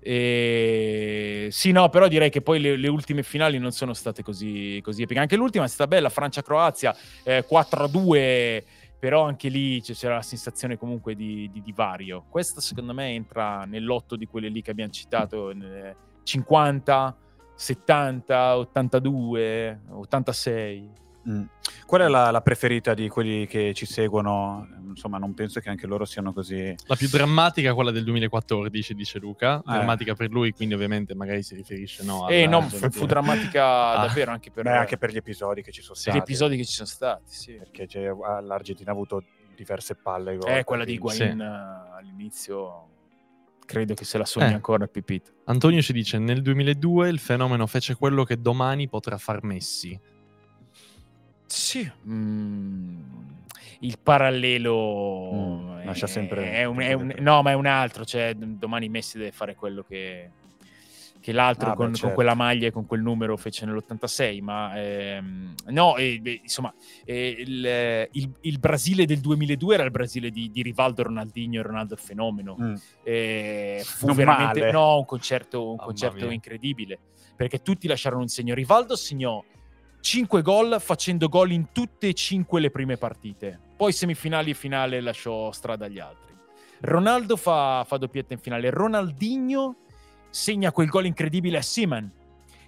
E... 0.00 1.48
Sì, 1.50 1.72
no, 1.72 1.88
però 1.90 2.08
direi 2.08 2.30
che 2.30 2.40
poi 2.40 2.60
le, 2.60 2.76
le 2.76 2.88
ultime 2.88 3.22
finali 3.22 3.58
non 3.58 3.72
sono 3.72 3.92
state 3.92 4.22
così, 4.22 4.80
così 4.82 5.02
epiche. 5.02 5.20
Anche 5.20 5.36
l'ultima 5.36 5.64
è 5.64 5.68
stata 5.68 5.88
bella, 5.88 6.08
Francia-Croazia 6.08 6.94
eh, 7.24 7.44
4-2 7.48 8.62
però 9.00 9.24
anche 9.24 9.48
lì 9.48 9.80
c'era 9.80 10.16
la 10.16 10.22
sensazione 10.22 10.76
comunque 10.76 11.14
di, 11.14 11.48
di 11.50 11.62
divario. 11.62 12.26
Questa 12.28 12.60
secondo 12.60 12.92
me 12.92 13.14
entra 13.14 13.64
nell'otto 13.64 14.14
di 14.14 14.26
quelle 14.26 14.50
lì 14.50 14.60
che 14.60 14.72
abbiamo 14.72 14.92
citato, 14.92 15.50
eh, 15.50 15.96
50, 16.22 17.16
70, 17.54 18.58
82, 18.58 19.80
86. 19.88 20.90
Mm. 21.28 21.42
Qual 21.86 22.00
è 22.00 22.08
la, 22.08 22.30
la 22.30 22.40
preferita 22.40 22.94
di 22.94 23.08
quelli 23.08 23.46
che 23.46 23.74
ci 23.74 23.84
seguono? 23.84 24.66
Insomma, 24.88 25.18
non 25.18 25.34
penso 25.34 25.60
che 25.60 25.68
anche 25.68 25.86
loro 25.86 26.04
siano 26.04 26.32
così. 26.32 26.74
La 26.86 26.96
più 26.96 27.08
drammatica 27.08 27.70
è 27.70 27.74
quella 27.74 27.90
del 27.90 28.04
2014, 28.04 28.94
dice 28.94 29.18
Luca. 29.18 29.58
Eh. 29.58 29.62
Drammatica 29.72 30.14
per 30.14 30.30
lui, 30.30 30.52
quindi 30.52 30.74
ovviamente 30.74 31.14
magari 31.14 31.42
si 31.42 31.54
riferisce 31.54 32.02
no, 32.04 32.28
E 32.28 32.44
alla- 32.44 32.60
no, 32.60 32.68
fu, 32.68 32.90
fu 32.90 33.06
drammatica 33.06 33.90
Ah. 33.92 34.06
davvero 34.06 34.30
anche 34.30 34.50
per, 34.50 34.64
Beh, 34.64 34.76
anche 34.76 34.96
per 34.98 35.10
gli 35.12 35.16
episodi 35.16 35.62
che 35.62 35.72
ci 35.72 35.82
sono 35.82 35.94
gli 35.96 36.00
stati. 36.00 36.18
episodi 36.18 36.56
che 36.56 36.64
ci 36.64 36.72
sono 36.72 36.88
stati. 36.88 37.22
Sì. 37.26 37.52
Perché 37.54 37.86
l'Argentina 38.42 38.90
ha 38.90 38.94
avuto 38.94 39.22
diverse 39.54 39.94
palle. 39.96 40.36
gol, 40.36 40.50
Eh, 40.50 40.64
quella 40.64 40.84
di 40.84 40.94
Higuain 40.94 41.40
eh, 41.40 41.96
all'inizio 41.98 42.86
credo 43.66 43.94
che 43.94 44.04
se 44.04 44.18
la 44.18 44.24
sogni 44.24 44.50
Eh. 44.50 44.54
ancora 44.54 44.86
Pipito. 44.86 45.30
Antonio 45.44 45.80
ci 45.82 45.92
dice: 45.92 46.18
Nel 46.18 46.42
2002 46.42 47.08
il 47.08 47.18
fenomeno 47.18 47.66
fece 47.66 47.94
quello 47.94 48.24
che 48.24 48.40
domani 48.40 48.88
potrà 48.88 49.16
far 49.18 49.42
Messi. 49.44 49.98
Sì, 51.50 51.90
mm, 52.08 53.00
il 53.80 53.98
parallelo 54.00 55.30
Mm, 55.32 55.78
è, 55.80 55.84
lascia 55.84 56.06
sempre- 56.06 56.52
è 56.52 56.64
un, 56.64 56.80
è 56.80 56.92
un- 56.92 57.14
no, 57.18 57.42
ma 57.42 57.50
è 57.50 57.54
un 57.54 57.66
altro. 57.66 58.04
Cioè, 58.04 58.34
domani 58.36 58.88
Messi 58.88 59.18
deve 59.18 59.32
fare 59.32 59.56
quello 59.56 59.82
che, 59.82 60.30
che 61.20 61.32
l'altro 61.32 61.66
Ah, 61.66 61.70
beh, 61.70 61.76
con, 61.76 61.86
con 61.86 61.94
certo. 61.96 62.14
quella 62.14 62.34
maglia 62.34 62.68
e 62.68 62.70
con 62.70 62.86
quel 62.86 63.00
numero 63.02 63.36
fece 63.36 63.66
nell'86. 63.66 64.40
Ma 64.42 64.80
ehm, 64.80 65.54
no, 65.70 65.96
e, 65.96 66.20
beh, 66.20 66.40
insomma, 66.44 66.72
eh, 67.04 67.34
il, 67.38 68.08
il- 68.12 68.32
il 68.42 68.58
Brasile 68.60 69.04
del 69.04 69.18
2002 69.18 69.74
era 69.74 69.82
il 69.82 69.90
Brasile 69.90 70.30
di, 70.30 70.50
di 70.52 70.62
Rivaldo, 70.62 71.02
Ronaldinho 71.02 71.58
e 71.58 71.62
Ronaldo 71.62 71.94
il 71.94 72.00
fenomeno. 72.00 72.56
Mm. 72.60 72.74
Eh, 73.02 73.82
fu 73.84 74.06
Non 74.06 74.14
veramente 74.14 74.60
male. 74.60 74.70
no, 74.72 74.98
un 74.98 75.04
concerto, 75.04 75.68
un 75.70 75.76
concerto 75.78 76.30
incredibile 76.30 76.98
perché 77.34 77.60
tutti 77.60 77.88
lasciarono 77.88 78.22
un 78.22 78.28
segno. 78.28 78.54
Rivaldo 78.54 78.94
segnò 78.94 79.42
5 80.00 80.42
gol 80.42 80.76
facendo 80.80 81.28
gol 81.28 81.50
in 81.52 81.72
tutte 81.72 82.08
e 82.08 82.14
5 82.14 82.60
le 82.60 82.70
prime 82.70 82.96
partite. 82.96 83.58
Poi 83.76 83.92
semifinali 83.92 84.50
e 84.50 84.54
finale 84.54 85.00
lasciò 85.00 85.52
strada 85.52 85.86
agli 85.86 85.98
altri. 85.98 86.34
Ronaldo 86.80 87.36
fa, 87.36 87.84
fa 87.86 87.96
doppietta 87.98 88.32
in 88.32 88.38
finale. 88.38 88.70
Ronaldinho 88.70 89.76
segna 90.30 90.72
quel 90.72 90.88
gol 90.88 91.06
incredibile 91.06 91.58
a 91.58 91.62
Seaman 91.62 92.10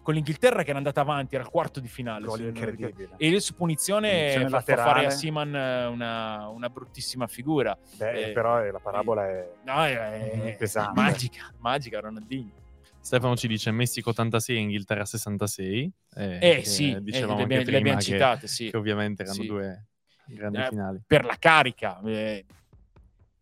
con 0.02 0.14
l'Inghilterra 0.14 0.62
che 0.64 0.70
era 0.70 0.78
andata 0.78 1.00
avanti, 1.00 1.36
era 1.36 1.44
il 1.44 1.50
quarto 1.50 1.78
di 1.80 1.86
finale. 1.88 2.26
Gol 2.26 2.40
incredibile. 2.40 3.10
E 3.16 3.38
su 3.40 3.54
punizione, 3.54 4.10
Punizione 4.10 4.48
fa, 4.48 4.60
fa 4.60 4.76
fare 4.76 5.06
a 5.06 5.10
Seaman 5.10 5.54
eh, 5.54 5.86
una, 5.86 6.48
una 6.48 6.68
bruttissima 6.68 7.26
figura. 7.28 7.76
Beh, 7.96 8.24
Eh, 8.30 8.32
però 8.32 8.62
eh, 8.62 8.70
la 8.72 8.80
parabola 8.80 9.26
è 9.28 9.48
No, 9.64 9.84
è, 9.84 10.30
è- 10.42 10.56
pesante. 10.56 11.00
magica, 11.00 11.52
magica 11.58 12.00
Ronaldinho. 12.00 12.60
Stefano 13.02 13.36
ci 13.36 13.48
dice 13.48 13.70
Messico 13.72 14.10
86 14.10 14.56
e 14.56 14.58
Inghilterra 14.60 15.04
66. 15.04 15.92
Eh, 16.14 16.38
Eh 16.58 16.64
sì, 16.64 16.92
eh, 16.92 17.02
dicevamo 17.02 17.34
le, 17.36 17.42
anche 17.42 17.54
abbiamo- 17.54 17.62
le 17.70 17.76
abbiamo 17.76 17.82
prima 17.82 17.96
che- 17.96 18.02
citate, 18.04 18.46
sì. 18.46 18.70
che 18.70 18.76
ovviamente 18.76 19.22
erano 19.22 19.40
Sì. 19.42 19.46
due 19.46 19.86
grandi 20.26 20.58
Eh, 20.58 20.66
finali. 20.68 21.00
per 21.06 21.24
la 21.24 21.36
carica. 21.38 22.00
eh, 22.04 22.44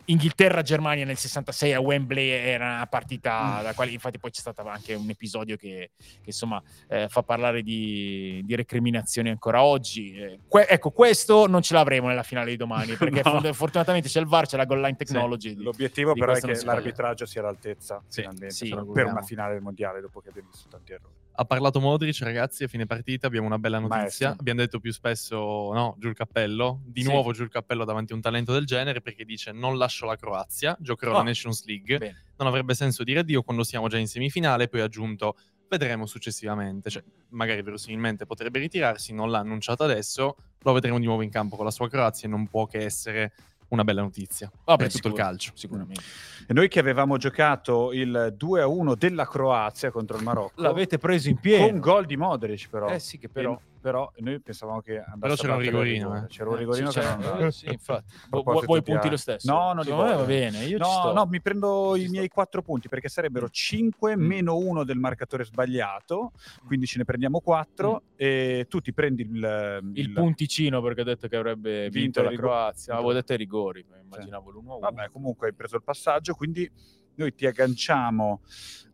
Inghilterra-Germania 0.07 1.05
nel 1.05 1.17
66 1.17 1.73
a 1.73 1.81
Wembley 1.81 2.29
era 2.31 2.75
una 2.75 2.87
partita 2.87 3.61
da 3.63 3.75
quale 3.75 3.91
infatti 3.93 4.19
poi 4.19 4.31
c'è 4.31 4.41
stato 4.41 4.67
anche 4.67 4.95
un 4.95 5.09
episodio 5.09 5.57
che, 5.57 5.91
che, 5.99 6.21
insomma 6.25 6.61
eh, 6.89 7.09
fa 7.09 7.23
parlare 7.23 7.63
di, 7.63 8.43
di 8.45 8.55
recriminazioni 8.57 9.29
ancora 9.31 9.63
oggi. 9.63 10.15
Eh, 10.17 10.39
que- 10.49 10.67
ecco, 10.69 10.91
questo 10.91 11.47
non 11.47 11.63
ce 11.63 11.75
l'avremo 11.75 12.09
nella 12.09 12.23
finale 12.23 12.51
di 12.51 12.57
domani 12.57 12.95
perché 12.99 13.23
No. 13.25 13.31
fort- 13.41 13.53
fortunatamente 13.53 14.09
c'è 14.09 14.21
il 14.21 14.27
VAR, 14.27 14.47
c'è 14.47 14.57
la 14.57 14.65
goal 14.65 14.81
line 14.81 14.97
technology. 14.97 15.55
di- 15.55 15.63
L'obiettivo 15.63 16.13
di 16.13 16.21
però 16.21 16.33
è 16.33 16.41
che 16.41 16.65
l'arbitraggio 16.65 17.27
sia 17.27 17.41
all'altezza 17.41 18.03
Sì, 18.09 18.27
sì, 18.49 18.69
per- 18.93 19.07
una 19.07 19.23
finale 19.23 19.53
del 19.55 19.63
mondiale 19.63 20.01
dopo 20.01 20.21
che 20.21 20.29
abbiamo 20.31 20.49
visto 20.51 20.69
tanti 20.69 20.93
errori. 20.93 21.15
Ha 21.41 21.47
parlato 21.47 21.81
Modric, 21.81 22.21
ragazzi, 22.21 22.65
a 22.65 22.69
fine 22.69 22.85
partita 22.85 23.27
abbiamo 23.27 23.47
una 23.47 23.59
bella 23.59 23.79
notizia. 23.79 23.99
Maestro. 24.27 24.29
Abbiamo 24.41 24.61
detto 24.61 24.79
più 24.79 24.93
spesso, 24.93 25.73
no, 25.73 25.97
giù 25.99 26.09
il 26.09 26.15
cappello. 26.15 26.83
Di 26.85 27.01
Sì. 27.01 27.09
nuovo 27.09 27.33
giù 27.33 27.45
il 27.45 27.49
cappello 27.49 27.87
davanti 27.87 28.13
a 28.13 28.17
un 28.17 28.21
talento 28.21 28.53
del 28.53 28.67
genere 28.67 29.01
perché 29.01 29.25
dice 29.25 29.51
non 29.51 29.79
lascio 29.79 30.05
la 30.05 30.17
Croazia, 30.17 30.77
giocherò 30.79 31.13
Ah. 31.13 31.17
la 31.19 31.23
Nations 31.23 31.65
League. 31.65 31.97
Bene. 31.97 32.25
Non 32.37 32.47
avrebbe 32.47 32.75
senso 32.75 33.05
dire 33.05 33.21
addio 33.21 33.43
quando 33.43 33.63
siamo 33.65 33.89
già 33.89 33.97
in 33.97 34.07
semifinale, 34.07 34.69
poi 34.69 34.83
ha 34.83 34.85
aggiunto 34.85 35.35
vedremo 35.71 36.05
successivamente. 36.05 36.91
Cioè, 36.91 37.03
magari 37.31 37.63
verosimilmente 37.63 38.27
potrebbe 38.27 38.59
ritirarsi, 38.59 39.15
non 39.15 39.31
l'ha 39.31 39.39
annunciato 39.39 39.83
adesso, 39.83 40.37
lo 40.61 40.73
vedremo 40.75 40.99
di 40.99 41.07
nuovo 41.07 41.23
in 41.23 41.31
campo 41.31 41.57
con 41.57 41.65
la 41.65 41.71
sua 41.71 41.89
Croazia 41.89 42.29
e 42.29 42.31
non 42.31 42.49
può 42.49 42.67
che 42.67 42.85
essere 42.85 43.33
una 43.71 43.85
bella 43.85 44.03
notizia 44.03 44.51
Vabbè, 44.65 44.83
per 44.85 44.93
tutto 44.93 45.09
il 45.09 45.15
calcio. 45.15 45.53
Sicuramente. 45.55 46.03
E 46.47 46.53
noi 46.53 46.69
che 46.69 46.79
avevamo 46.79 47.17
giocato 47.17 47.93
il 47.93 48.37
2-1 48.39 48.97
della 48.97 49.27
Croazia 49.27 49.91
contro 49.91 50.17
il 50.17 50.23
Marocco 50.23 50.61
L'avete 50.63 50.99
preso 50.99 51.29
in 51.29 51.39
piedi. 51.39 51.71
con 51.71 51.81
gol 51.81 52.07
di 52.07 52.17
Modric 52.17 52.69
però. 52.69 52.89
Eh 52.89 52.99
sì, 52.99 53.19
che 53.19 53.29
però... 53.29 53.61
però, 53.81 54.11
noi 54.19 54.41
pensavamo 54.41 54.81
che 54.81 54.99
andasse 54.99 55.19
Però 55.21 55.35
c'era 55.35 55.55
un 55.55 55.61
il 55.61 55.67
rigorino, 55.67 56.17
eh. 56.17 56.27
C'era 56.29 56.51
un 56.51 56.57
rigorino 56.57 56.91
Sì, 56.91 56.99
che 57.01 57.05
non 57.07 57.15
andava. 57.15 57.47
eh, 57.47 57.51
sì, 57.51 57.67
infatti. 57.71 58.15
Vu- 58.29 58.65
vuoi 58.65 58.83
punti 58.83 59.09
lo 59.09 59.17
stesso? 59.17 59.51
No, 59.53 59.73
non 59.73 59.85
li 59.85 59.91
voglio. 59.91 60.17
va 60.19 60.25
bene. 60.25 60.59
Io 60.65 60.77
ci 60.77 60.83
No, 60.83 60.85
sto. 60.91 61.13
no, 61.13 61.27
mi 61.27 61.41
prendo 61.41 61.93
Ci 61.95 62.01
i 62.01 62.05
sto. 62.05 62.13
miei 62.13 62.29
quattro 62.29 62.63
punti 62.63 62.89
perché 62.89 63.09
sarebbero 63.09 63.49
5 63.49 64.17
Mm. 64.17 64.21
meno 64.25 64.57
1 64.57 64.85
del 64.85 64.99
marcatore 64.99 65.45
sbagliato, 65.45 66.33
quindi 66.67 66.87
ce 66.87 66.99
ne 66.99 67.05
prendiamo 67.05 67.41
4 67.41 68.03
e 68.17 68.67
tu 68.69 68.81
ti 68.81 68.93
prendi 68.93 69.23
il, 69.23 69.81
Mm. 69.83 69.93
il 69.95 70.13
punticino 70.13 70.83
perché 70.83 71.01
ha 71.01 71.05
detto 71.05 71.27
che 71.29 71.37
avrebbe 71.37 71.89
Vinto 71.91 72.21
vinto, 72.21 72.23
la. 72.23 72.31
Croazia. 72.37 72.95
Avevo 72.95 73.13
detto 73.13 73.33
i 73.33 73.37
rigori, 73.37 73.85
ma 73.89 73.97
immaginavo 73.99 74.51
l'1-1. 74.51 74.79
Vabbè, 74.81 75.09
comunque 75.11 75.49
hai 75.49 75.55
preso 75.55 75.77
il 75.77 75.83
passaggio, 75.83 76.35
quindi 76.35 76.71
noi 77.15 77.35
ti 77.35 77.47
agganciamo. 77.47 78.41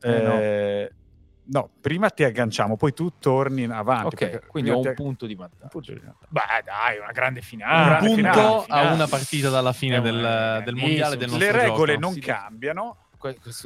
Eh, 0.00 0.12
eh, 0.14 0.22
no. 0.22 0.38
Prima 1.80 2.10
ti 2.10 2.24
agganciamo, 2.24 2.76
poi 2.76 2.92
tu 2.92 3.12
torni 3.18 3.64
avanti. 3.64 4.24
Ok, 4.24 4.46
quindi 4.48 4.70
ho 4.70 4.80
ti- 4.80 4.88
un 4.88 4.94
punto 4.94 5.26
di 5.26 5.34
vantaggio. 5.34 5.62
un 5.64 5.68
punto 5.70 5.92
di 5.92 5.98
vantaggio. 6.00 6.26
Beh, 6.28 6.40
dai, 6.64 6.98
una 6.98 7.12
grande 7.12 7.40
Un 7.40 7.44
finale. 7.46 7.84
grande 7.84 8.06
punto 8.08 8.62
finale, 8.62 8.88
a 8.88 8.92
una 8.92 9.06
partita 9.06 9.48
dalla 9.50 9.72
fine 9.72 10.00
del, 10.00 10.62
del 10.64 10.74
mondiale 10.74 11.16
del 11.16 11.28
nostro 11.30 11.46
Le 11.46 11.52
regole 11.52 11.92
gioco. 11.94 12.04
non 12.04 12.12
Sì, 12.14 12.20
cambiano. 12.20 12.96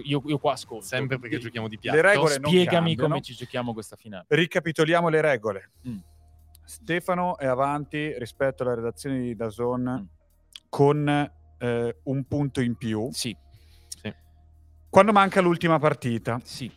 Io, 0.05 0.23
io 0.27 0.39
qua 0.39 0.53
ascolto. 0.53 0.87
Sempre 0.87 1.19
perché 1.19 1.37
Di- 1.37 1.43
giochiamo 1.43 1.69
di 1.69 1.75
Le 1.75 1.81
piatto. 1.81 2.01
regole 2.01 2.39
non 2.39 2.51
Spiegami 2.51 2.97
come 2.97 3.21
ci 3.21 3.35
giochiamo 3.35 3.73
questa 3.73 3.97
finale. 3.97 4.25
Ricapitoliamo 4.29 5.09
le 5.09 5.21
regole. 5.21 5.71
Mm. 5.89 5.99
Stefano 6.65 7.37
è 7.37 7.47
avanti 7.47 8.17
rispetto 8.19 8.63
alla 8.63 8.75
redazione 8.75 9.21
di 9.21 9.35
Dazon 9.35 9.83
Mm. 9.83 10.05
con 10.69 11.31
eh, 11.63 11.97
un 12.05 12.25
punto 12.25 12.61
in 12.63 12.75
più. 12.77 13.09
Sì. 13.13 13.37
Sì. 14.01 14.15
Quando 14.89 15.13
manca 15.13 15.41
l'ultima 15.43 15.79
partita, 15.79 16.41
Sì. 16.43 16.71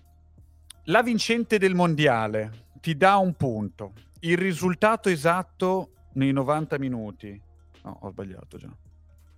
La 0.86 1.02
vincente 1.02 1.58
del 1.58 1.76
mondiale 1.76 2.68
ti 2.82 2.96
dà 2.98 3.18
un 3.18 3.34
punto. 3.36 3.94
Il 4.22 4.38
risultato 4.38 5.10
esatto 5.10 5.90
nei 6.14 6.32
90 6.32 6.78
minuti. 6.80 7.40
No, 7.84 7.98
ho 8.02 8.10
sbagliato 8.12 8.58
già. 8.58 8.70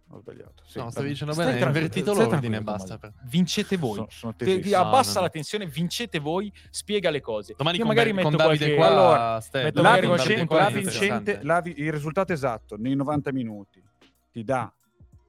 Ho 0.10 0.20
sbagliato. 0.20 0.64
Sì, 0.66 0.78
No, 0.78 0.90
stavi 0.92 1.08
dicendo 1.10 1.34
bene, 1.34 1.54
hai 1.54 1.62
invertito 1.64 2.14
stai 2.14 2.30
l'ordine 2.30 2.58
e 2.58 2.62
basta. 2.62 3.00
Vincete 3.24 3.78
voi. 3.78 3.96
Sono, 3.96 4.08
sono. 4.10 4.36
No, 4.38 4.78
abbassa 4.78 5.14
no, 5.14 5.16
no. 5.16 5.22
la 5.26 5.30
tensione, 5.30 5.66
vincete 5.66 6.20
voi, 6.20 6.52
spiega 6.70 7.10
le 7.10 7.22
cose. 7.22 7.56
Domani 7.58 7.78
Io 7.80 7.86
magari 7.86 8.14
metto 8.14 8.30
Davide 8.30 8.76
qualche... 8.76 8.76
qua, 8.76 8.88
Allora, 8.88 9.42
Ste, 9.42 9.64
metto 9.64 9.82
La, 9.82 10.00
vincente, 10.00 10.54
la 10.56 10.70
vincente- 10.70 11.40
la 11.44 11.62
vi- 11.62 11.74
il 11.78 11.92
risultato 11.92 12.34
esatto 12.34 12.76
nei 12.78 12.96
90 12.96 13.32
minuti 13.32 13.84
ti 14.32 14.44
dà 14.44 14.72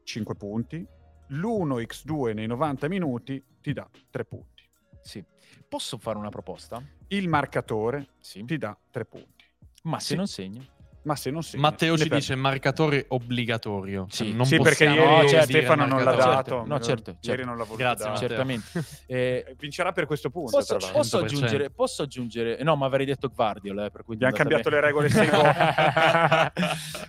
5 0.02 0.34
punti, 0.34 0.86
l'1x2 1.28 2.34
nei 2.34 2.46
90 2.46 2.88
minuti 2.88 3.42
ti 3.62 3.72
dà 3.72 3.88
3 4.10 4.24
punti. 4.26 4.62
Sì. 5.00 5.24
Posso 5.68 5.98
fare 5.98 6.18
una 6.18 6.30
proposta? 6.30 6.82
Il 7.08 7.28
marcatore 7.28 8.08
Sì. 8.18 8.44
ti 8.44 8.58
dà 8.58 8.76
3 8.90 9.04
punti. 9.04 9.44
Ma 9.82 10.00
se 10.00 10.06
Sì. 10.08 10.16
non 10.16 10.26
segno? 10.26 10.64
Ma 11.06 11.14
se 11.14 11.30
non 11.30 11.40
segni, 11.40 11.62
Matteo 11.62 11.96
ci 11.96 12.08
dice 12.08 12.34
marcatore 12.34 13.04
obbligatorio. 13.10 14.06
Sì. 14.10 14.32
non 14.34 14.44
sì, 14.44 14.58
perché 14.58 14.86
ieri 14.86 14.98
No, 15.22 15.28
certo. 15.28 15.46
Stefano 15.46 15.86
non 15.86 16.02
l'ha 16.02 16.14
dato. 16.16 16.32
Certo, 16.32 16.64
no, 16.66 16.80
certo, 16.80 17.10
Ieri 17.10 17.20
certo. 17.20 17.44
non 17.44 17.56
l'ha 17.56 17.62
voluto 17.62 17.76
Grazie, 17.84 18.04
dare. 18.06 18.18
Certamente. 18.18 18.84
Eh, 19.06 19.54
Vincerà 19.56 19.92
per 19.92 20.06
questo 20.06 20.30
punto. 20.30 20.50
posso, 20.50 20.76
posso 20.92 21.20
100%. 21.20 21.22
aggiungere, 21.22 21.70
posso 21.70 22.02
aggiungere... 22.02 22.60
No, 22.64 22.74
ma 22.74 22.86
avrei 22.86 23.06
detto 23.06 23.28
Guardiol, 23.28 23.84
eh, 23.84 23.90
per 23.90 24.02
cui... 24.02 24.14
Abbiamo 24.14 24.34
cambiato 24.34 24.68
bene. 24.68 24.80
le 24.80 24.86
regole. 24.86 25.08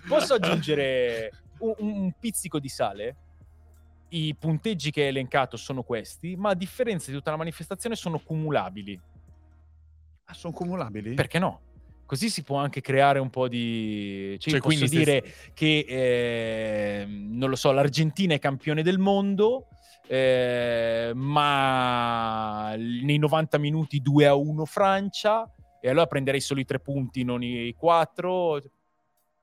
Posso 0.06 0.34
aggiungere 0.34 1.32
un, 1.58 1.74
un 1.78 2.12
pizzico 2.18 2.60
di 2.60 2.68
sale? 2.68 3.16
I 4.10 4.34
punteggi 4.38 4.90
che 4.90 5.02
hai 5.02 5.08
elencato 5.08 5.56
sono 5.56 5.82
questi, 5.82 6.36
ma 6.36 6.50
a 6.50 6.54
differenza 6.54 7.10
di 7.10 7.16
tutta 7.16 7.30
la 7.30 7.36
manifestazione 7.36 7.94
sono 7.94 8.18
cumulabili. 8.18 8.98
Ah, 10.24 10.34
sono 10.34 10.52
cumulabili? 10.52 11.14
Perché 11.14 11.38
no? 11.38 11.60
Così 12.06 12.30
si 12.30 12.42
può 12.42 12.56
anche 12.56 12.80
creare 12.80 13.18
un 13.18 13.28
po' 13.28 13.48
di... 13.48 14.36
Cioè, 14.38 14.52
Cioè, 14.52 14.54
io 14.54 14.60
posso 14.60 14.86
dire 14.86 15.24
che, 15.52 15.84
eh, 15.86 17.04
non 17.06 17.50
lo 17.50 17.56
so, 17.56 17.70
l'Argentina 17.70 18.32
è 18.32 18.38
campione 18.38 18.82
del 18.82 18.98
mondo, 18.98 19.66
eh, 20.06 21.12
ma 21.14 22.74
nei 22.76 23.18
90 23.18 23.58
minuti 23.58 24.00
2 24.00 24.26
a 24.26 24.34
1 24.34 24.64
Francia, 24.64 25.52
e 25.80 25.90
allora 25.90 26.06
prenderei 26.06 26.40
solo 26.40 26.60
i 26.60 26.64
tre 26.64 26.80
punti, 26.80 27.24
non 27.24 27.42
i 27.42 27.74
quattro. 27.76 28.60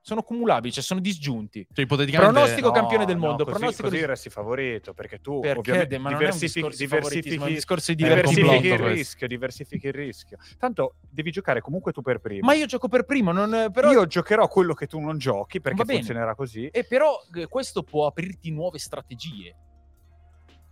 Sono 0.06 0.22
cumulabili, 0.22 0.72
cioè 0.72 0.84
sono 0.84 1.00
disgiunti. 1.00 1.66
Cioè, 1.72 1.84
ipoteticamente... 1.84 2.32
Pronostico 2.32 2.68
No, 2.68 2.72
campione 2.74 3.06
del 3.06 3.16
no, 3.16 3.26
mondo, 3.26 3.42
così, 3.42 3.56
pronostico 3.56 3.88
così 3.88 4.06
resti 4.06 4.30
favorito 4.30 4.94
perché 4.94 5.20
tu 5.20 5.40
Perché? 5.40 5.58
ovviamente 5.58 5.98
Ma 5.98 6.10
non 6.10 6.22
è 6.22 6.30
un 6.30 6.30
diversifichi, 6.30 6.64
un 6.64 6.72
diversifichi, 6.76 7.44
discorso 7.46 7.92
di 7.92 8.02
diversifichi 8.04 8.40
diversifichi 8.42 8.66
il 8.68 8.78
rischio, 8.78 9.26
diversifichi 9.26 9.86
il 9.88 9.92
rischio. 9.92 10.36
Tanto 10.58 10.94
devi 11.10 11.32
giocare 11.32 11.60
comunque 11.60 11.90
tu 11.90 12.02
per 12.02 12.20
primo. 12.20 12.46
Ma 12.46 12.54
io 12.54 12.66
gioco 12.66 12.86
per 12.86 13.04
primo, 13.04 13.32
non, 13.32 13.68
però... 13.72 13.90
Io 13.90 14.06
giocherò 14.06 14.46
quello 14.46 14.74
che 14.74 14.86
tu 14.86 15.00
non 15.00 15.18
giochi 15.18 15.60
perché 15.60 15.84
funzionerà 15.84 16.36
così. 16.36 16.68
E 16.68 16.84
però 16.84 17.18
eh, 17.34 17.48
questo 17.48 17.82
può 17.82 18.06
aprirti 18.06 18.52
nuove 18.52 18.78
strategie. 18.78 19.56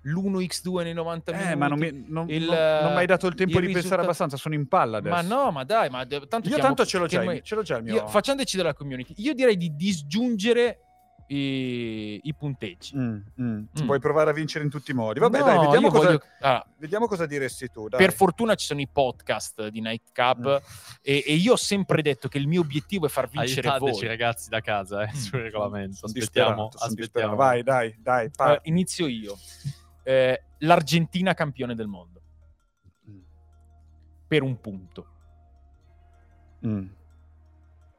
L'1x2 0.06 0.82
nei 0.82 0.92
90 0.94 1.32
minuti. 1.32 1.50
Eh, 1.50 1.54
ma 1.54 1.66
non 1.68 1.78
mi, 1.78 2.04
non, 2.08 2.28
il- 2.30 2.44
non- 2.44 2.54
non 2.82 2.92
mi 2.92 2.98
hai 2.98 3.06
dato 3.06 3.26
il 3.26 3.34
tempo 3.34 3.58
il 3.58 3.66
di 3.66 3.72
pensare 3.72 3.80
risultato- 3.82 4.02
abbastanza, 4.02 4.36
sono 4.36 4.54
in 4.54 4.68
palla 4.68 4.98
adesso. 4.98 5.14
Ma 5.14 5.20
no, 5.22 5.50
ma 5.50 5.64
dai, 5.64 5.88
ma 5.90 6.04
de- 6.04 6.26
tanto 6.28 6.48
Io 6.48 6.58
tanto 6.58 6.84
ce 6.84 6.98
l'ho 6.98 7.06
già, 7.06 7.20
chiamo- 7.22 7.40
ce 7.40 7.54
l'ho 7.54 7.62
già 7.62 7.76
il 7.78 7.84
mio... 7.84 7.94
Io- 7.94 8.06
facciamo 8.08 8.38
decidere 8.38 8.68
la 8.68 8.74
community. 8.74 9.14
Io 9.18 9.32
direi 9.34 9.56
di 9.56 9.74
disgiungere 9.74 10.78
i, 11.28 12.20
i 12.22 12.34
punteggi. 12.34 12.94
Mm, 12.98 13.16
mm. 13.40 13.46
Mm. 13.80 13.86
Puoi 13.86 13.98
provare 13.98 14.28
a 14.28 14.32
vincere 14.34 14.62
in 14.62 14.68
tutti 14.70 14.90
i 14.90 14.94
modi. 14.94 15.20
Vabbè, 15.20 15.38
No, 15.38 15.44
dai, 15.46 15.58
vediamo 15.58 15.88
cosa, 15.88 16.06
voglio- 16.06 16.22
ah, 16.40 16.66
vediamo 16.76 17.06
cosa 17.06 17.24
diresti 17.24 17.70
tu. 17.70 17.88
Dai. 17.88 17.98
per 17.98 18.12
fortuna 18.12 18.54
ci 18.56 18.66
sono 18.66 18.80
i 18.82 18.88
podcast 18.92 19.68
di 19.68 19.80
Nightcap 19.80 20.38
Mm. 20.38 20.64
e, 21.00 21.24
e 21.26 21.32
io 21.34 21.52
ho 21.52 21.56
sempre 21.56 22.02
detto 22.02 22.28
che 22.28 22.36
il 22.36 22.46
mio 22.46 22.60
obiettivo 22.60 23.06
è 23.06 23.08
far 23.08 23.30
vincere 23.30 23.66
Aiutateci 23.68 24.00
voi. 24.00 24.08
ragazzi 24.08 24.50
da 24.50 24.60
casa 24.60 25.04
eh, 25.04 25.10
Mm. 25.14 25.16
sul 25.16 25.40
regolamento. 25.40 26.04
Aspettiamo, 26.04 26.68
aspettiamo. 26.76 27.36
Vai, 27.36 27.62
dai, 27.62 27.96
dai. 27.98 28.28
Allora, 28.36 28.54
parti. 28.56 28.68
inizio 28.68 29.06
io. 29.06 29.34
Eh, 30.04 30.42
L'Argentina 30.58 31.34
campione 31.34 31.74
del 31.74 31.88
mondo. 31.88 32.22
Per 34.26 34.42
un 34.42 34.60
punto. 34.60 35.06
Mm. 36.66 36.86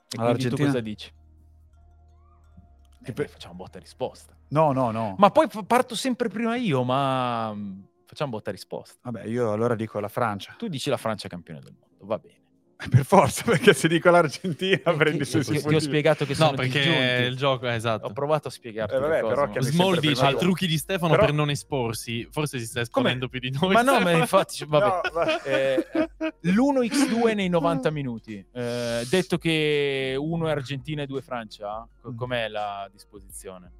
E 0.10 0.50
tu 0.50 0.56
cosa 0.56 0.80
dici? 0.80 1.08
Eh, 1.08 3.04
Tipo- 3.04 3.22
beh, 3.22 3.28
facciamo 3.28 3.54
botta 3.54 3.78
risposta. 3.80 4.36
No, 4.50 4.72
no, 4.72 4.92
no. 4.92 5.16
Ma 5.18 5.30
poi 5.30 5.48
parto 5.68 5.96
sempre 5.96 6.30
prima 6.30 6.56
io, 6.56 6.84
ma 6.84 7.54
mm, 7.54 7.82
facciamo 8.06 8.32
botta 8.32 8.50
risposta. 8.52 8.98
Vabbè, 9.04 9.26
io 9.28 9.52
allora 9.52 9.76
dico 9.76 10.00
la 10.00 10.08
Francia. 10.08 10.56
Tu 10.58 10.68
dici 10.68 10.90
la 10.90 10.98
Francia 10.98 11.28
campione 11.28 11.60
del 11.60 11.76
mondo, 11.78 12.06
va 12.06 12.18
bene. 12.18 12.44
Per 12.90 13.06
forza, 13.06 13.44
perché 13.44 13.74
se 13.74 13.88
dico 13.88 14.10
l'Argentina 14.10 14.76
Eh, 14.84 14.96
prendi 14.96 15.20
ti, 15.20 15.26
sui 15.26 15.44
ti- 15.44 15.52
ti 15.52 15.58
ho 15.58 15.62
punti. 15.62 15.80
spiegato 15.80 16.26
che 16.26 16.34
No, 16.38 16.46
sono 16.46 16.58
perché 16.58 16.80
disgiunti. 16.80 17.22
il 17.24 17.36
gioco 17.38 17.68
esatto. 17.70 18.06
Ho 18.08 18.12
provato 18.12 18.50
a 18.50 18.52
spiegarti 18.52 18.96
Eh, 18.96 19.00
vabbè, 19.00 19.20
però 19.22 19.50
chiami 19.50 19.66
Small 19.68 20.00
dice 20.00 20.26
i 20.28 20.36
trucchi 20.36 20.68
di 20.68 20.78
Stefano 20.78 21.14
Però- 21.14 21.26
per 21.26 21.34
non 21.34 21.50
esporsi. 21.50 22.28
Forse 22.30 22.60
si 22.60 22.66
sta 22.66 22.82
esponendo 22.82 23.30
più 23.30 23.40
di 23.40 23.50
noi. 23.58 23.72
Ma 23.72 23.82
no, 23.82 24.00
ma 24.02 24.12
infatti, 24.12 24.66
vabbè. 24.66 24.86
No, 24.86 25.02
va- 25.14 25.42
Eh, 25.44 25.88
l'1x2 26.42 27.34
nei 27.34 27.48
90 27.48 27.90
minuti. 27.92 28.46
Eh, 28.52 29.06
detto 29.10 29.38
che 29.38 30.16
uno 30.20 30.48
è 30.48 30.52
Argentina 30.52 31.02
e 31.02 31.06
due 31.06 31.22
Francia, 31.22 31.88
co- 32.02 32.12
Mm. 32.12 32.18
com'è 32.18 32.48
la 32.50 32.90
disposizione? 32.92 33.72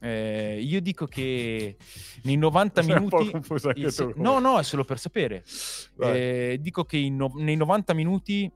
Eh, 0.00 0.60
io 0.62 0.80
dico 0.80 1.06
che 1.06 1.76
nei 2.22 2.36
90 2.36 2.82
Sei 2.82 2.96
un 2.96 3.08
po' 3.08 3.18
minuti. 3.18 3.80
il 3.80 3.90
se- 3.92 4.12
tu. 4.12 4.20
no, 4.22 4.38
no, 4.38 4.58
è 4.58 4.62
solo 4.62 4.84
per 4.84 4.98
sapere. 4.98 5.42
Eh, 5.98 6.58
dico 6.60 6.84
che 6.84 6.96
in 6.98 7.16
no- 7.16 7.32
nei 7.36 7.56
90 7.56 7.94
minuti 7.94 8.50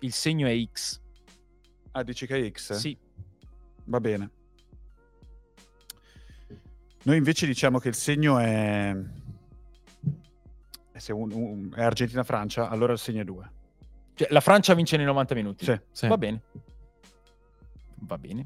il 0.00 0.12
segno 0.12 0.46
è 0.46 0.64
X. 0.72 1.00
Ah, 1.92 2.02
dici 2.02 2.26
che 2.26 2.36
è 2.36 2.50
X? 2.50 2.72
Sì, 2.74 2.96
Va 3.88 4.00
bene. 4.00 4.30
Noi 7.04 7.16
invece 7.16 7.46
diciamo 7.46 7.78
che 7.78 7.88
il 7.88 7.94
segno 7.94 8.38
è... 8.38 8.92
è 10.92 10.98
Se 10.98 11.12
un- 11.12 11.30
un- 11.32 11.72
è 11.74 11.82
Argentina-Francia, 11.82 12.68
allora 12.68 12.92
il 12.92 12.98
segno 12.98 13.20
è 13.22 13.24
2. 13.24 13.50
Cioè, 14.14 14.28
la 14.30 14.40
Francia 14.40 14.74
vince 14.74 14.96
nei 14.96 15.06
90 15.06 15.34
minuti. 15.34 15.64
Sì. 15.64 15.80
Sì. 15.92 16.06
Va 16.08 16.18
bene. 16.18 16.42
Va 18.00 18.18
bene. 18.18 18.44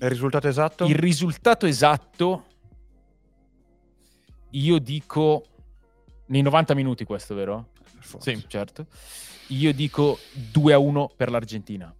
Il 0.00 0.08
risultato 0.08 0.48
esatto? 0.48 0.86
Il 0.86 0.94
risultato 0.94 1.66
esatto, 1.66 2.46
io 4.50 4.78
dico 4.78 5.44
nei 6.26 6.42
90 6.42 6.74
minuti 6.74 7.04
questo, 7.04 7.34
vero? 7.34 7.70
Forza. 7.98 8.30
Sì. 8.30 8.44
Certo. 8.46 8.86
Io 9.48 9.72
dico 9.74 10.18
2 10.52 10.72
a 10.72 10.78
1 10.78 11.10
per 11.16 11.30
l'Argentina. 11.30 11.94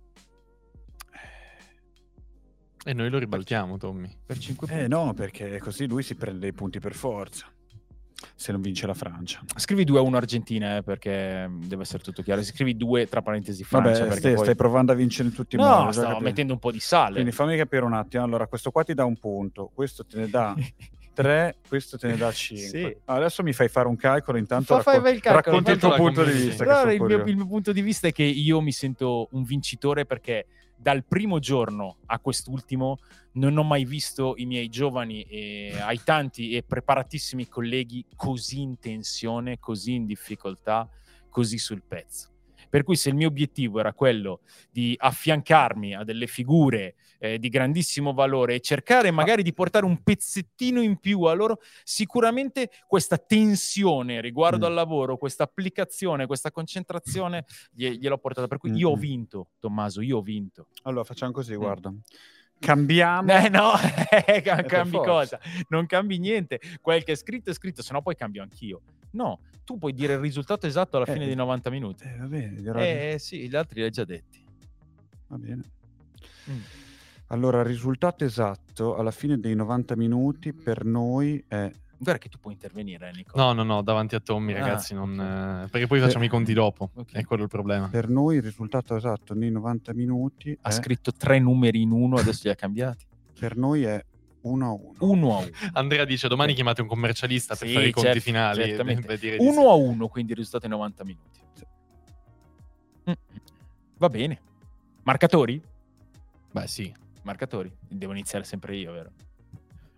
E 2.83 2.93
noi 2.95 3.11
lo 3.11 3.19
ribaltiamo, 3.19 3.77
Tommy. 3.77 4.11
Per 4.25 4.39
5 4.39 4.69
Eh 4.71 4.89
no, 4.89 5.13
perché 5.13 5.59
così 5.59 5.87
lui 5.87 6.03
si 6.03 6.15
prende 6.15 6.47
i 6.47 6.53
punti 6.53 6.79
per 6.81 6.95
forza. 6.95 7.47
Se 8.41 8.53
non 8.53 8.63
vince 8.63 8.87
la 8.87 8.95
Francia. 8.95 9.43
Scrivi 9.55 9.85
2 9.85 9.99
a 9.99 10.01
1 10.01 10.17
Argentina, 10.17 10.79
eh, 10.79 10.83
perché 10.83 11.47
deve 11.67 11.83
essere 11.83 12.03
tutto 12.03 12.23
chiaro. 12.23 12.43
Scrivi 12.43 12.75
2 12.75 13.07
tra 13.07 13.21
parentesi 13.21 13.65
Francia, 13.65 13.91
Vabbè, 13.91 14.05
perché 14.05 14.19
stai, 14.21 14.33
poi... 14.33 14.43
stai 14.45 14.55
provando 14.55 14.93
a 14.93 14.95
vincere 14.95 15.29
in 15.29 15.35
tutti 15.35 15.57
i 15.57 15.59
modi. 15.59 15.71
No, 15.71 15.77
ho 15.77 15.85
già 15.85 15.93
stavo 15.93 16.07
capito. 16.07 16.25
mettendo 16.25 16.53
un 16.55 16.59
po' 16.59 16.73
di 16.73 16.81
sale. 16.81 17.13
Quindi 17.13 17.33
fammi 17.33 17.55
capire 17.59 17.85
un 17.85 17.93
attimo. 17.93 18.25
Allora, 18.25 18.47
questo 18.47 18.71
qua 18.71 18.83
ti 18.83 18.95
dà 18.95 19.05
un 19.05 19.19
punto, 19.19 19.71
questo 19.75 20.07
te 20.07 20.21
ne 20.21 20.31
dà 20.31 20.55
3, 21.13 21.57
questo 21.69 21.99
te 21.99 22.07
ne 22.07 22.17
dà 22.17 22.33
5. 22.33 22.67
Sì. 22.67 22.97
Adesso 23.05 23.43
mi 23.43 23.53
fai 23.53 23.69
fare 23.69 23.89
un 23.89 23.97
calcolo, 23.97 24.39
intanto 24.39 24.81
Fa- 24.81 24.93
raccon- 24.93 25.13
il 25.13 25.21
calcolo, 25.21 25.57
racconti 25.57 25.71
il 25.73 25.79
tuo 25.79 25.95
punto 25.97 26.25
di 26.25 26.33
vista. 26.33 26.65
Allora, 26.65 26.93
il, 26.95 27.03
mio, 27.03 27.23
il 27.27 27.37
mio 27.37 27.47
punto 27.47 27.73
di 27.73 27.83
vista 27.83 28.09
è 28.09 28.13
che 28.13 28.23
io 28.23 28.63
mi 28.63 28.73
sento 28.73 29.29
un 29.33 29.43
vincitore 29.43 30.07
perché 30.07 30.47
dal 30.81 31.05
primo 31.05 31.41
giorno 31.41 31.99
a 32.07 32.19
quest'ultimo 32.21 33.01
non 33.33 33.57
ho 33.59 33.63
mai 33.63 33.85
visto 33.85 34.35
i 34.37 34.47
miei 34.47 34.71
giovani 34.71 35.23
e 35.25 35.79
ai 35.79 36.01
tanti 36.03 36.57
e 36.57 36.63
preparatissimi 36.63 37.49
colleghi 37.49 38.05
così 38.17 38.63
in 38.63 38.79
tensione, 38.79 39.59
così 39.59 39.93
in 39.93 40.07
difficoltà, 40.07 40.89
così 41.29 41.59
sul 41.59 41.83
pezzo. 41.87 42.29
Per 42.71 42.83
cui 42.83 42.97
se 42.97 43.11
il 43.11 43.15
mio 43.15 43.29
obiettivo 43.29 43.79
era 43.79 43.93
quello 43.93 44.41
di 44.71 44.97
affiancarmi 44.99 45.95
a 45.95 46.03
delle 46.03 46.27
figure 46.27 46.95
eh, 47.23 47.39
di 47.39 47.49
grandissimo 47.51 48.13
valore 48.13 48.55
e 48.55 48.61
cercare 48.61 49.11
magari 49.11 49.43
di 49.43 49.53
portare 49.53 49.85
un 49.85 50.03
pezzettino 50.03 50.81
in 50.81 50.97
più 50.99 51.23
a 51.25 51.33
loro, 51.35 51.61
sicuramente 51.85 52.71
questa 52.87 53.19
tensione 53.19 54.21
riguardo 54.23 54.65
Mm. 54.67 54.69
al 54.71 54.75
lavoro, 54.75 55.17
questa 55.19 55.45
applicazione, 55.45 56.27
questa 56.27 56.51
concentrazione 56.51 57.45
glie- 57.71 57.97
gliel'ho 57.97 58.19
portata. 58.19 58.47
Per 58.49 58.57
cui 58.59 58.73
io 58.73 58.91
ho 58.91 58.97
vinto, 58.97 59.51
Tommaso, 59.61 60.01
io 60.01 60.17
ho 60.17 60.23
vinto. 60.23 60.69
Allora, 60.85 61.05
facciamo 61.05 61.31
così, 61.33 61.53
Mm. 61.55 61.57
guarda. 61.59 61.93
Cambiamo. 62.59 63.33
Eh 63.33 63.49
no, 63.49 63.73
eh, 64.27 64.43
cambi 64.43 64.97
cosa? 64.99 65.39
Non 65.69 65.87
cambi 65.87 66.19
niente. 66.19 66.61
Quel 66.81 67.05
che 67.05 67.13
è 67.13 67.15
scritto 67.17 67.51
è 67.51 67.55
scritto, 67.55 67.83
se 67.83 67.93
no 67.93 68.03
poi 68.03 68.15
cambio 68.17 68.43
anch'io. 68.43 68.83
No, 69.13 69.41
tu 69.65 69.79
puoi 69.79 69.93
dire 69.95 70.13
il 70.15 70.19
risultato 70.21 70.67
esatto 70.67 70.97
alla 70.97 71.07
Eh, 71.07 71.13
fine 71.13 71.25
dei 71.27 71.35
90 71.35 71.71
minuti. 71.71 72.05
Eh, 72.05 72.17
va 72.19 72.27
bene, 72.27 73.13
Eh 73.13 73.19
sì, 73.19 73.49
gli 73.49 73.57
altri 73.57 73.81
li 73.81 73.85
hai 73.87 73.91
già 73.91 74.05
detti. 74.05 74.43
va 75.29 75.37
bene. 75.39 75.63
Mm. 76.51 76.61
Allora, 77.33 77.61
il 77.61 77.67
risultato 77.67 78.25
esatto 78.25 78.97
alla 78.97 79.13
fine 79.13 79.39
dei 79.39 79.55
90 79.55 79.95
minuti 79.97 80.53
per 80.53 80.85
noi 80.85 81.43
è... 81.47 81.71
Guarda 81.97 82.19
che 82.21 82.29
tu 82.29 82.39
puoi 82.41 82.55
intervenire, 82.55 83.09
eh, 83.11 83.13
Nico. 83.13 83.37
No, 83.39 83.53
no, 83.53 83.63
no, 83.63 83.83
davanti 83.83 84.15
a 84.17 84.21
Tommy, 84.21 84.53
Ah, 84.55 84.59
ragazzi, 84.59 84.95
non, 84.95 85.13
ok. 85.19 85.67
eh, 85.67 85.71
perché 85.71 85.87
poi 85.87 86.01
facciamo 86.01 86.25
i 86.25 86.29
conti 86.29 86.53
dopo. 86.55 86.91
Ok. 86.95 87.13
È 87.13 87.25
quello 87.25 87.43
il 87.45 87.49
problema. 87.49 87.89
Per 87.89 88.09
noi 88.09 88.37
il 88.37 88.43
risultato 88.43 88.97
esatto 88.97 89.35
nei 89.35 89.51
90 89.51 89.93
minuti 89.93 90.57
Ha 90.63 90.71
è- 90.71 90.73
scritto 90.73 91.13
tre 91.13 91.39
numeri 91.39 91.83
in 91.83 91.91
uno, 91.93 92.17
adesso 92.17 92.41
li 92.45 92.51
ha 92.51 92.55
cambiati. 92.57 93.05
per 93.39 93.57
noi 93.57 93.85
è 93.85 94.03
1 94.43 94.67
a 94.67 94.71
1. 94.73 94.93
Uno 95.01 95.37
a 95.37 95.39
uno. 95.41 95.49
Andrea 95.75 96.05
dice 96.07 96.27
domani 96.27 96.55
chiamate 96.55 96.81
un 96.81 96.89
commercialista 96.89 97.55
per 97.55 97.69
Sì, 97.69 97.75
fare 97.75 97.87
i 97.87 97.91
conti 97.93 98.09
certo, 98.09 98.23
finali. 98.23 98.65
di 99.17 99.17
sì. 99.19 99.37
Uno 99.39 99.69
a 99.71 99.75
uno, 99.75 100.09
quindi 100.09 100.33
il 100.33 100.39
risultato 100.39 100.65
in 100.65 100.73
90 100.73 101.05
minuti. 101.05 101.39
Mm. 103.11 103.13
Va 103.99 104.09
bene. 104.09 104.41
Marcatori? 105.03 105.63
Beh, 106.51 106.67
sì. 106.67 106.93
Marcatori. 107.23 107.73
Devo 107.89 108.13
iniziare 108.13 108.45
sempre 108.45 108.77
io, 108.77 108.93
vero? 108.93 109.13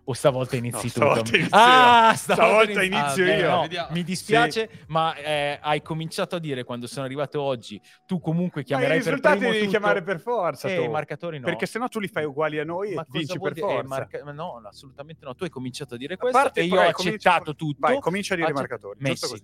O 0.05 0.11
stavolta 0.13 0.57
inizi 0.57 0.75
No, 0.75 0.81
tu? 0.81 0.87
stavolta 0.89 1.37
inizio 1.37 1.57
ah, 1.57 2.09
io. 2.09 2.15
Stavolta 2.17 2.83
inizi- 2.83 2.85
inizio 2.87 3.23
Ah, 3.23 3.37
io. 3.37 3.49
no, 3.49 3.87
mi 3.91 4.03
dispiace, 4.03 4.69
ma 4.87 5.15
eh, 5.15 5.57
hai 5.61 5.81
cominciato 5.81 6.35
a 6.35 6.39
dire 6.39 6.65
quando 6.65 6.87
sono 6.87 7.05
arrivato 7.05 7.41
oggi, 7.41 7.79
tu 8.05 8.19
comunque 8.19 8.61
i 8.61 8.63
chiamerai 8.65 8.97
per 8.97 9.05
risultati 9.05 9.37
primo 9.37 9.51
devi 9.53 9.65
tutto... 9.65 9.77
chiamare 9.77 10.03
per 10.03 10.19
forza. 10.19 10.67
Eh, 10.67 10.75
tu. 10.75 10.81
i 10.83 10.89
marcatori 10.89 11.39
no. 11.39 11.45
Perché 11.45 11.65
sennò 11.67 11.87
tu 11.87 11.99
li 12.01 12.09
fai 12.09 12.25
uguali 12.25 12.59
a 12.59 12.65
noi 12.65 12.93
Ma 12.95 13.03
e 13.03 13.05
vinci 13.11 13.39
per 13.39 13.53
dire? 13.53 13.65
Eh, 13.65 13.69
forza. 13.71 13.87
marca- 13.87 14.23
ma 14.25 14.31
No, 14.33 14.59
no, 14.61 14.67
assolutamente 14.67 15.23
no. 15.23 15.35
Tu 15.35 15.45
hai 15.45 15.49
cominciato 15.49 15.93
a 15.93 15.97
dire 15.97 16.15
A 16.15 16.17
questo 16.17 16.37
parte 16.37 16.59
e 16.59 16.65
io 16.65 16.81
ho 16.81 16.87
accettato 16.87 17.55
tutto. 17.55 17.77
Vai, 17.79 17.99
comincia 18.01 18.33
a 18.33 18.37
dire 18.37 18.49
i 18.49 18.53
marcatori. 18.53 18.99
Messi. 19.01 19.41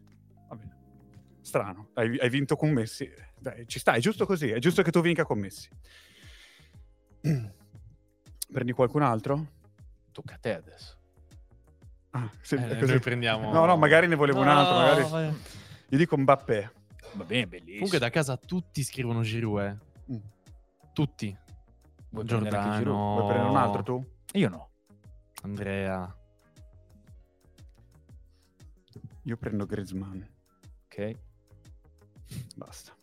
Strano. 1.39 1.91
Hai, 1.93 2.17
hai 2.19 2.29
vinto 2.29 2.57
con 2.57 2.69
Messi. 2.71 3.09
Dai, 3.39 3.65
ci 3.65 3.79
sta, 3.79 3.93
è 3.93 3.99
giusto 3.99 4.25
così. 4.25 4.49
È 4.49 4.59
giusto 4.59 4.81
che 4.81 4.91
tu 4.91 4.99
vinca 4.99 5.23
con 5.23 5.39
Messi. 5.39 5.69
Prendi 8.51 8.71
qualcun 8.71 9.01
altro? 9.03 9.45
Tocca 10.11 10.35
a 10.35 10.37
te 10.37 10.55
adesso. 10.55 10.97
Ah, 12.11 12.29
sì, 12.41 12.55
Eh, 12.55 12.79
noi 12.81 12.99
prendiamo... 12.99 13.51
No, 13.51 13.65
no, 13.65 13.77
magari 13.77 14.07
ne 14.07 14.15
volevo 14.15 14.41
un 14.41 14.47
altro. 14.47 14.73
No, 14.73 14.79
magari- 14.79 15.09
vai. 15.09 15.41
Io 15.89 15.97
dico 15.97 16.17
Mbappé. 16.17 16.71
Va 17.13 17.23
bene, 17.23 17.47
bellissimo. 17.47 17.73
Comunque 17.75 17.99
da 17.99 18.09
casa 18.09 18.37
tutti 18.37 18.83
scrivono 18.83 19.21
Giroud, 19.21 19.59
eh. 19.61 19.77
Mm. 20.13 20.17
Tutti. 20.93 21.37
Vuoi 22.09 22.25
Giroud? 22.25 22.43
Giordano, 22.49 23.13
Vuoi 23.13 23.25
prendere 23.27 23.49
un 23.49 23.57
altro 23.57 23.83
tu? 23.83 24.05
Io 24.33 24.49
no. 24.49 24.69
Andrea. 25.43 26.15
Io 29.23 29.37
prendo 29.37 29.65
Griezmann. 29.65 30.21
Ok. 30.85 31.11
Basta. 32.55 32.93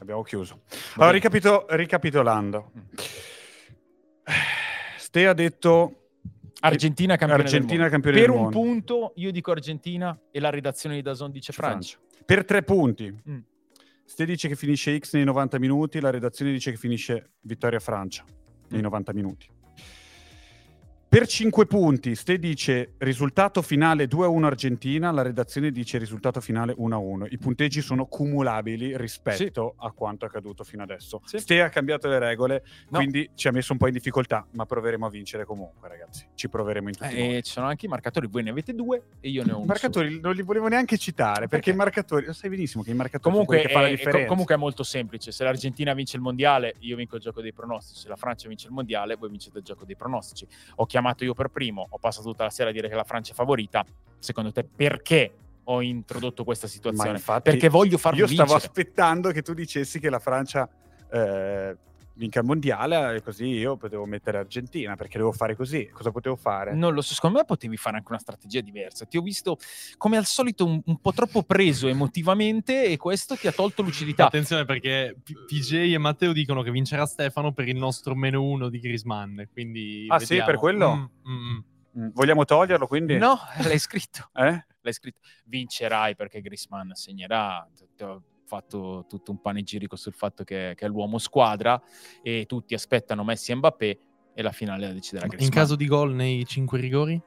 Abbiamo 0.00 0.22
chiuso. 0.22 0.62
Va 0.94 1.02
Allora, 1.02 1.10
ricapito- 1.12 1.66
ricapitolando. 1.70 2.70
Mm. 2.76 2.82
Ste 5.18 5.26
ha 5.26 5.32
detto 5.32 5.94
Argentina 6.60 7.16
campione 7.16 7.42
Argentina 7.42 7.88
campione 7.88 8.20
Per 8.20 8.30
un 8.30 8.36
mondo. 8.42 8.50
punto 8.50 9.12
io 9.16 9.32
dico 9.32 9.50
Argentina 9.50 10.16
e 10.30 10.38
la 10.38 10.50
redazione 10.50 10.94
di 10.94 11.02
Dazon 11.02 11.32
dice 11.32 11.52
Francia. 11.52 11.98
Per 12.24 12.44
tre 12.44 12.62
punti. 12.62 13.12
Mm. 13.28 13.38
Ste 14.04 14.24
dice 14.24 14.48
che 14.48 14.54
finisce 14.56 14.96
X 14.98 15.14
nei 15.14 15.24
90 15.24 15.58
minuti, 15.58 16.00
la 16.00 16.10
redazione 16.10 16.52
dice 16.52 16.70
che 16.70 16.76
finisce 16.76 17.32
vittoria 17.40 17.80
Francia 17.80 18.24
nei 18.68 18.80
Mm. 18.80 18.84
90 18.84 19.12
minuti. 19.12 19.46
Per 21.10 21.26
5 21.26 21.64
punti, 21.64 22.14
Ste 22.14 22.38
dice 22.38 22.92
risultato 22.98 23.62
finale 23.62 24.04
2-1 24.06 24.44
Argentina, 24.44 25.10
la 25.10 25.22
redazione 25.22 25.70
dice 25.70 25.96
risultato 25.96 26.38
finale 26.42 26.74
1-1. 26.78 27.28
I 27.30 27.38
punteggi 27.38 27.80
sono 27.80 28.04
cumulabili 28.04 28.94
rispetto 28.94 29.72
a 29.78 29.90
quanto 29.92 30.26
accaduto 30.26 30.64
fino 30.64 30.82
adesso. 30.82 31.22
Sì. 31.24 31.38
Ste 31.38 31.62
ha 31.62 31.70
cambiato 31.70 32.08
le 32.08 32.18
regole, 32.18 32.62
No. 32.90 32.98
quindi 32.98 33.30
ci 33.34 33.48
ha 33.48 33.52
messo 33.52 33.72
un 33.72 33.78
po' 33.78 33.86
in 33.86 33.94
difficoltà, 33.94 34.46
ma 34.50 34.66
proveremo 34.66 35.06
a 35.06 35.08
vincere 35.08 35.46
comunque, 35.46 35.88
ragazzi. 35.88 36.26
Ci 36.34 36.50
proveremo 36.50 36.88
in 36.88 36.94
tutti 36.98 37.14
i 37.16 37.22
modi. 37.22 37.36
Eh, 37.36 37.42
ci 37.42 37.52
sono 37.52 37.68
anche 37.68 37.86
i 37.86 37.88
marcatori, 37.88 38.26
voi 38.26 38.42
ne 38.42 38.50
avete 38.50 38.74
due 38.74 39.04
e 39.20 39.30
io 39.30 39.44
ne 39.44 39.52
ho 39.52 39.54
I 39.54 39.56
uno. 39.56 39.64
marcatori 39.64 40.20
non 40.20 40.34
li 40.34 40.42
volevo 40.42 40.68
neanche 40.68 40.98
citare 40.98 41.48
perché, 41.48 41.48
Perché? 41.48 41.70
i 41.70 41.74
marcatori, 41.74 42.26
lo 42.26 42.34
sai 42.34 42.50
benissimo 42.50 42.82
che 42.82 42.90
i 42.90 42.94
marcatori 42.94 43.22
Comunque, 43.32 43.62
che 43.62 43.68
fanno 43.68 43.80
la 43.84 43.88
è, 43.88 43.92
è- 43.92 43.96
differenza. 43.96 44.28
comunque 44.28 44.54
è 44.56 44.58
molto 44.58 44.82
semplice. 44.82 45.32
Se 45.32 45.42
l'Argentina 45.42 45.94
vince 45.94 46.16
il 46.16 46.22
mondiale, 46.22 46.74
io 46.80 46.96
vinco 46.96 47.16
il 47.16 47.22
gioco 47.22 47.40
dei 47.40 47.54
pronostici. 47.54 48.00
Se 48.02 48.08
la 48.08 48.16
Francia 48.16 48.46
vince 48.46 48.66
il 48.66 48.74
mondiale, 48.74 49.16
voi 49.16 49.30
vincete 49.30 49.56
il 49.56 49.64
gioco 49.64 49.86
dei 49.86 49.96
pronostici. 49.96 50.46
Ho 50.74 50.84
chiamato 50.98 51.24
io 51.24 51.34
per 51.34 51.48
primo, 51.48 51.86
ho 51.88 51.98
passato 51.98 52.28
tutta 52.28 52.44
la 52.44 52.50
sera 52.50 52.70
a 52.70 52.72
dire 52.72 52.88
che 52.88 52.94
la 52.94 53.04
Francia 53.04 53.32
è 53.32 53.34
favorita. 53.34 53.84
Secondo 54.18 54.52
te, 54.52 54.64
perché 54.64 55.32
ho 55.64 55.80
introdotto 55.80 56.44
questa 56.44 56.66
situazione? 56.66 57.16
Infatti, 57.18 57.50
perché 57.50 57.68
voglio 57.68 57.98
farvi 57.98 58.20
io 58.20 58.26
stavo 58.26 58.50
vincere. 58.52 58.66
aspettando 58.66 59.30
che 59.30 59.42
tu 59.42 59.54
dicessi 59.54 60.00
che 60.00 60.10
la 60.10 60.18
Francia 60.18 60.68
eh, 61.10 61.76
vinca 62.18 62.40
il 62.40 62.44
mondiale, 62.46 63.22
così 63.22 63.46
io 63.46 63.76
potevo 63.76 64.04
mettere 64.04 64.38
Argentina 64.38 64.96
perché 64.96 65.16
devo 65.18 65.30
fare 65.32 65.54
così. 65.54 65.88
Cosa 65.88 66.10
potevo 66.10 66.34
fare? 66.36 66.74
Non 66.74 66.92
lo 66.92 67.00
so, 67.00 67.14
secondo 67.14 67.38
me 67.38 67.44
potevi 67.44 67.76
fare 67.76 67.96
anche 67.96 68.10
una 68.10 68.18
strategia 68.18 68.60
diversa. 68.60 69.06
Ti 69.06 69.16
ho 69.16 69.22
visto 69.22 69.56
come 69.96 70.16
al 70.16 70.26
solito 70.26 70.66
un, 70.66 70.80
un 70.84 71.00
po' 71.00 71.12
troppo 71.12 71.44
preso 71.44 71.86
emotivamente 71.86 72.84
e 72.84 72.96
questo 72.96 73.36
ti 73.36 73.46
ha 73.46 73.52
tolto 73.52 73.82
lucidità. 73.82 74.26
Attenzione 74.26 74.64
perché 74.64 75.16
PJ 75.46 75.72
e 75.94 75.98
Matteo 75.98 76.32
dicono 76.32 76.62
che 76.62 76.72
vincerà 76.72 77.06
Stefano 77.06 77.52
per 77.52 77.68
il 77.68 77.76
nostro 77.76 78.14
meno 78.16 78.42
uno 78.42 78.68
di 78.68 78.80
Griezmann. 78.80 79.40
Quindi 79.52 80.06
Ah, 80.08 80.18
sì, 80.18 80.26
vediamo. 80.34 80.50
per 80.50 80.58
quello? 80.58 80.94
Mm, 80.96 81.30
mm, 81.32 81.52
mm. 81.52 81.58
Mm, 81.98 82.08
Vogliamo 82.12 82.44
toglierlo 82.44 82.86
quindi? 82.86 83.16
No, 83.16 83.38
l'hai 83.64 83.78
scritto. 83.78 84.28
Eh? 84.34 84.66
L'hai 84.80 84.92
scritto. 84.92 85.20
Vincerai 85.44 86.14
perché 86.16 86.40
Griezmann 86.40 86.90
segnerà. 86.92 87.66
Fatto 88.48 89.04
tutto 89.06 89.30
un 89.30 89.42
panegirico 89.42 89.94
sul 89.94 90.14
fatto 90.14 90.42
che, 90.42 90.72
che 90.74 90.86
è 90.86 90.88
l'uomo 90.88 91.18
squadra 91.18 91.78
e 92.22 92.46
tutti 92.46 92.72
aspettano 92.72 93.22
Messi 93.22 93.52
e 93.52 93.56
Mbappé 93.56 93.98
e 94.32 94.42
la 94.42 94.52
finale 94.52 94.86
la 94.86 94.94
deciderà 94.94 95.26
In 95.26 95.32
Griezmann. 95.32 95.52
caso 95.52 95.76
di 95.76 95.86
gol 95.86 96.14
nei 96.14 96.46
cinque 96.46 96.80
rigori? 96.80 97.20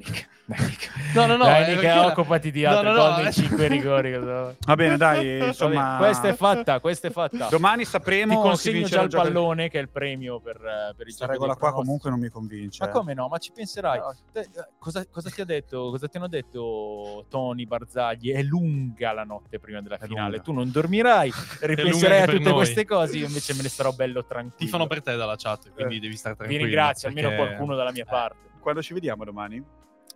Dai, 0.00 0.10
Nick. 0.10 0.28
Dai, 0.50 0.66
Nick. 0.66 0.90
No, 1.14 1.26
no, 1.26 1.36
no, 1.36 1.44
Dai, 1.44 1.62
eh, 1.62 1.66
Nick, 1.68 1.80
perché- 1.80 1.98
occupati 2.06 2.50
di 2.50 2.62
No, 2.62 2.70
altro. 2.70 2.88
no, 2.92 2.94
no, 2.96 3.02
gol 3.04 3.16
nei 3.18 3.26
eh. 3.26 3.32
5 3.32 3.68
rigori. 3.68 4.12
cosa- 4.14 4.54
Va 4.58 4.74
bene, 4.74 4.96
dai, 4.96 5.46
insomma... 5.46 5.96
Questa 5.98 6.28
è 6.28 6.34
fatta, 6.34 6.80
questa 6.80 7.08
è 7.08 7.10
fatta. 7.10 7.46
Domani 7.48 7.84
Ti 7.84 7.88
sapremo 7.90 8.34
chi 8.42 8.48
consegno 8.48 8.86
già 8.86 9.02
il 9.02 9.10
pallone 9.10 9.68
che 9.68 9.78
è 9.78 9.82
il 9.82 9.88
premio 9.90 10.40
per, 10.40 10.56
eh, 10.56 10.60
per 10.96 11.06
il 11.06 11.14
Questa 11.14 11.26
gioco 11.26 11.32
regola 11.32 11.54
qua 11.54 11.72
comunque 11.72 12.10
non 12.10 12.18
mi 12.18 12.28
convince. 12.30 12.82
Ma 12.82 12.90
eh. 12.90 12.92
come 12.92 13.14
no? 13.14 13.28
Ma 13.28 13.38
ci 13.38 13.52
penserai. 13.52 13.98
No. 13.98 14.14
Te- 14.32 14.40
eh, 14.40 14.48
cosa, 14.78 15.06
cosa 15.08 15.30
ti 15.30 15.40
ha 15.40 15.44
detto? 15.44 15.90
Cosa 15.90 16.08
ti 16.08 16.16
hanno 16.16 16.28
detto 16.28 17.26
Tony 17.28 17.66
Barzagli? 17.66 18.32
È 18.32 18.42
lunga 18.42 19.12
la 19.12 19.24
notte 19.24 19.60
prima 19.60 19.80
della 19.80 19.98
finale. 19.98 20.40
Tu 20.40 20.52
non 20.52 20.70
dormirai, 20.70 21.30
ripenserai 21.60 22.22
a 22.22 22.26
tutte 22.26 22.38
noi. 22.42 22.52
queste 22.54 22.84
cose. 22.84 23.16
Io 23.18 23.26
invece 23.26 23.54
me 23.54 23.62
ne 23.62 23.68
starò 23.68 23.92
bello 23.92 24.24
tranquillo. 24.24 24.56
Ti 24.58 24.66
fanno 24.66 24.86
per 24.88 25.00
te 25.02 25.14
dalla 25.16 25.36
chat, 25.36 25.70
quindi 25.72 25.96
Eh. 25.96 26.00
devi 26.00 26.16
stare 26.16 26.34
Vi 26.34 26.38
tranquillo. 26.40 26.64
ringrazio, 26.66 27.08
almeno 27.08 27.28
perché- 27.28 27.44
qualcuno 27.44 27.76
dalla 27.76 27.92
mia 27.92 28.04
parte. 28.04 28.48
Quando 28.60 28.82
ci 28.82 28.92
vediamo 28.94 29.24
domani? 29.24 29.62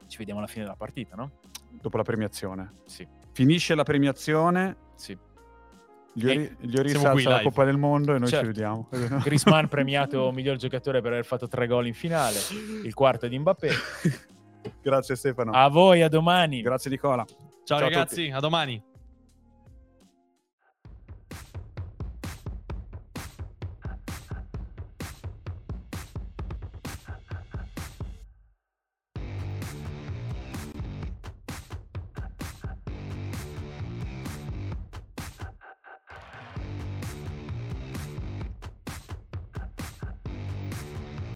Ci 0.06 0.18
vediamo 0.18 0.40
alla 0.40 0.48
fine 0.48 0.64
della 0.64 0.76
partita, 0.76 1.16
no? 1.16 1.32
Dopo 1.70 1.96
la 1.96 2.02
premiazione. 2.02 2.74
Sì, 2.86 3.06
Finisce 3.32 3.74
la 3.74 3.82
premiazione, 3.82 4.76
sì. 4.94 5.16
gli 6.12 6.26
ori, 6.28 6.56
gli 6.60 7.02
la 7.02 7.12
live. 7.12 7.42
Coppa 7.42 7.64
del 7.64 7.76
Mondo 7.76 8.14
e 8.14 8.18
noi 8.18 8.28
Certo. 8.28 8.46
ci 8.46 8.52
vediamo. 8.52 8.88
Griezmann 9.24 9.66
premiato 9.66 10.30
miglior 10.30 10.56
giocatore 10.56 11.00
per 11.00 11.12
aver 11.12 11.24
fatto 11.24 11.48
tre 11.48 11.66
gol 11.66 11.86
in 11.88 11.94
finale. 11.94 12.38
Il 12.84 12.94
quarto 12.94 13.26
di 13.26 13.36
Mbappé. 13.36 13.70
Grazie 14.80 15.16
Stefano. 15.16 15.50
A 15.50 15.68
voi, 15.68 16.02
a 16.02 16.08
domani. 16.08 16.62
Grazie 16.62 16.90
Nicola. 16.90 17.24
Ciao, 17.24 17.36
Ciao 17.64 17.78
a 17.78 17.80
ragazzi, 17.80 18.30
a 18.30 18.38
domani. 18.38 18.82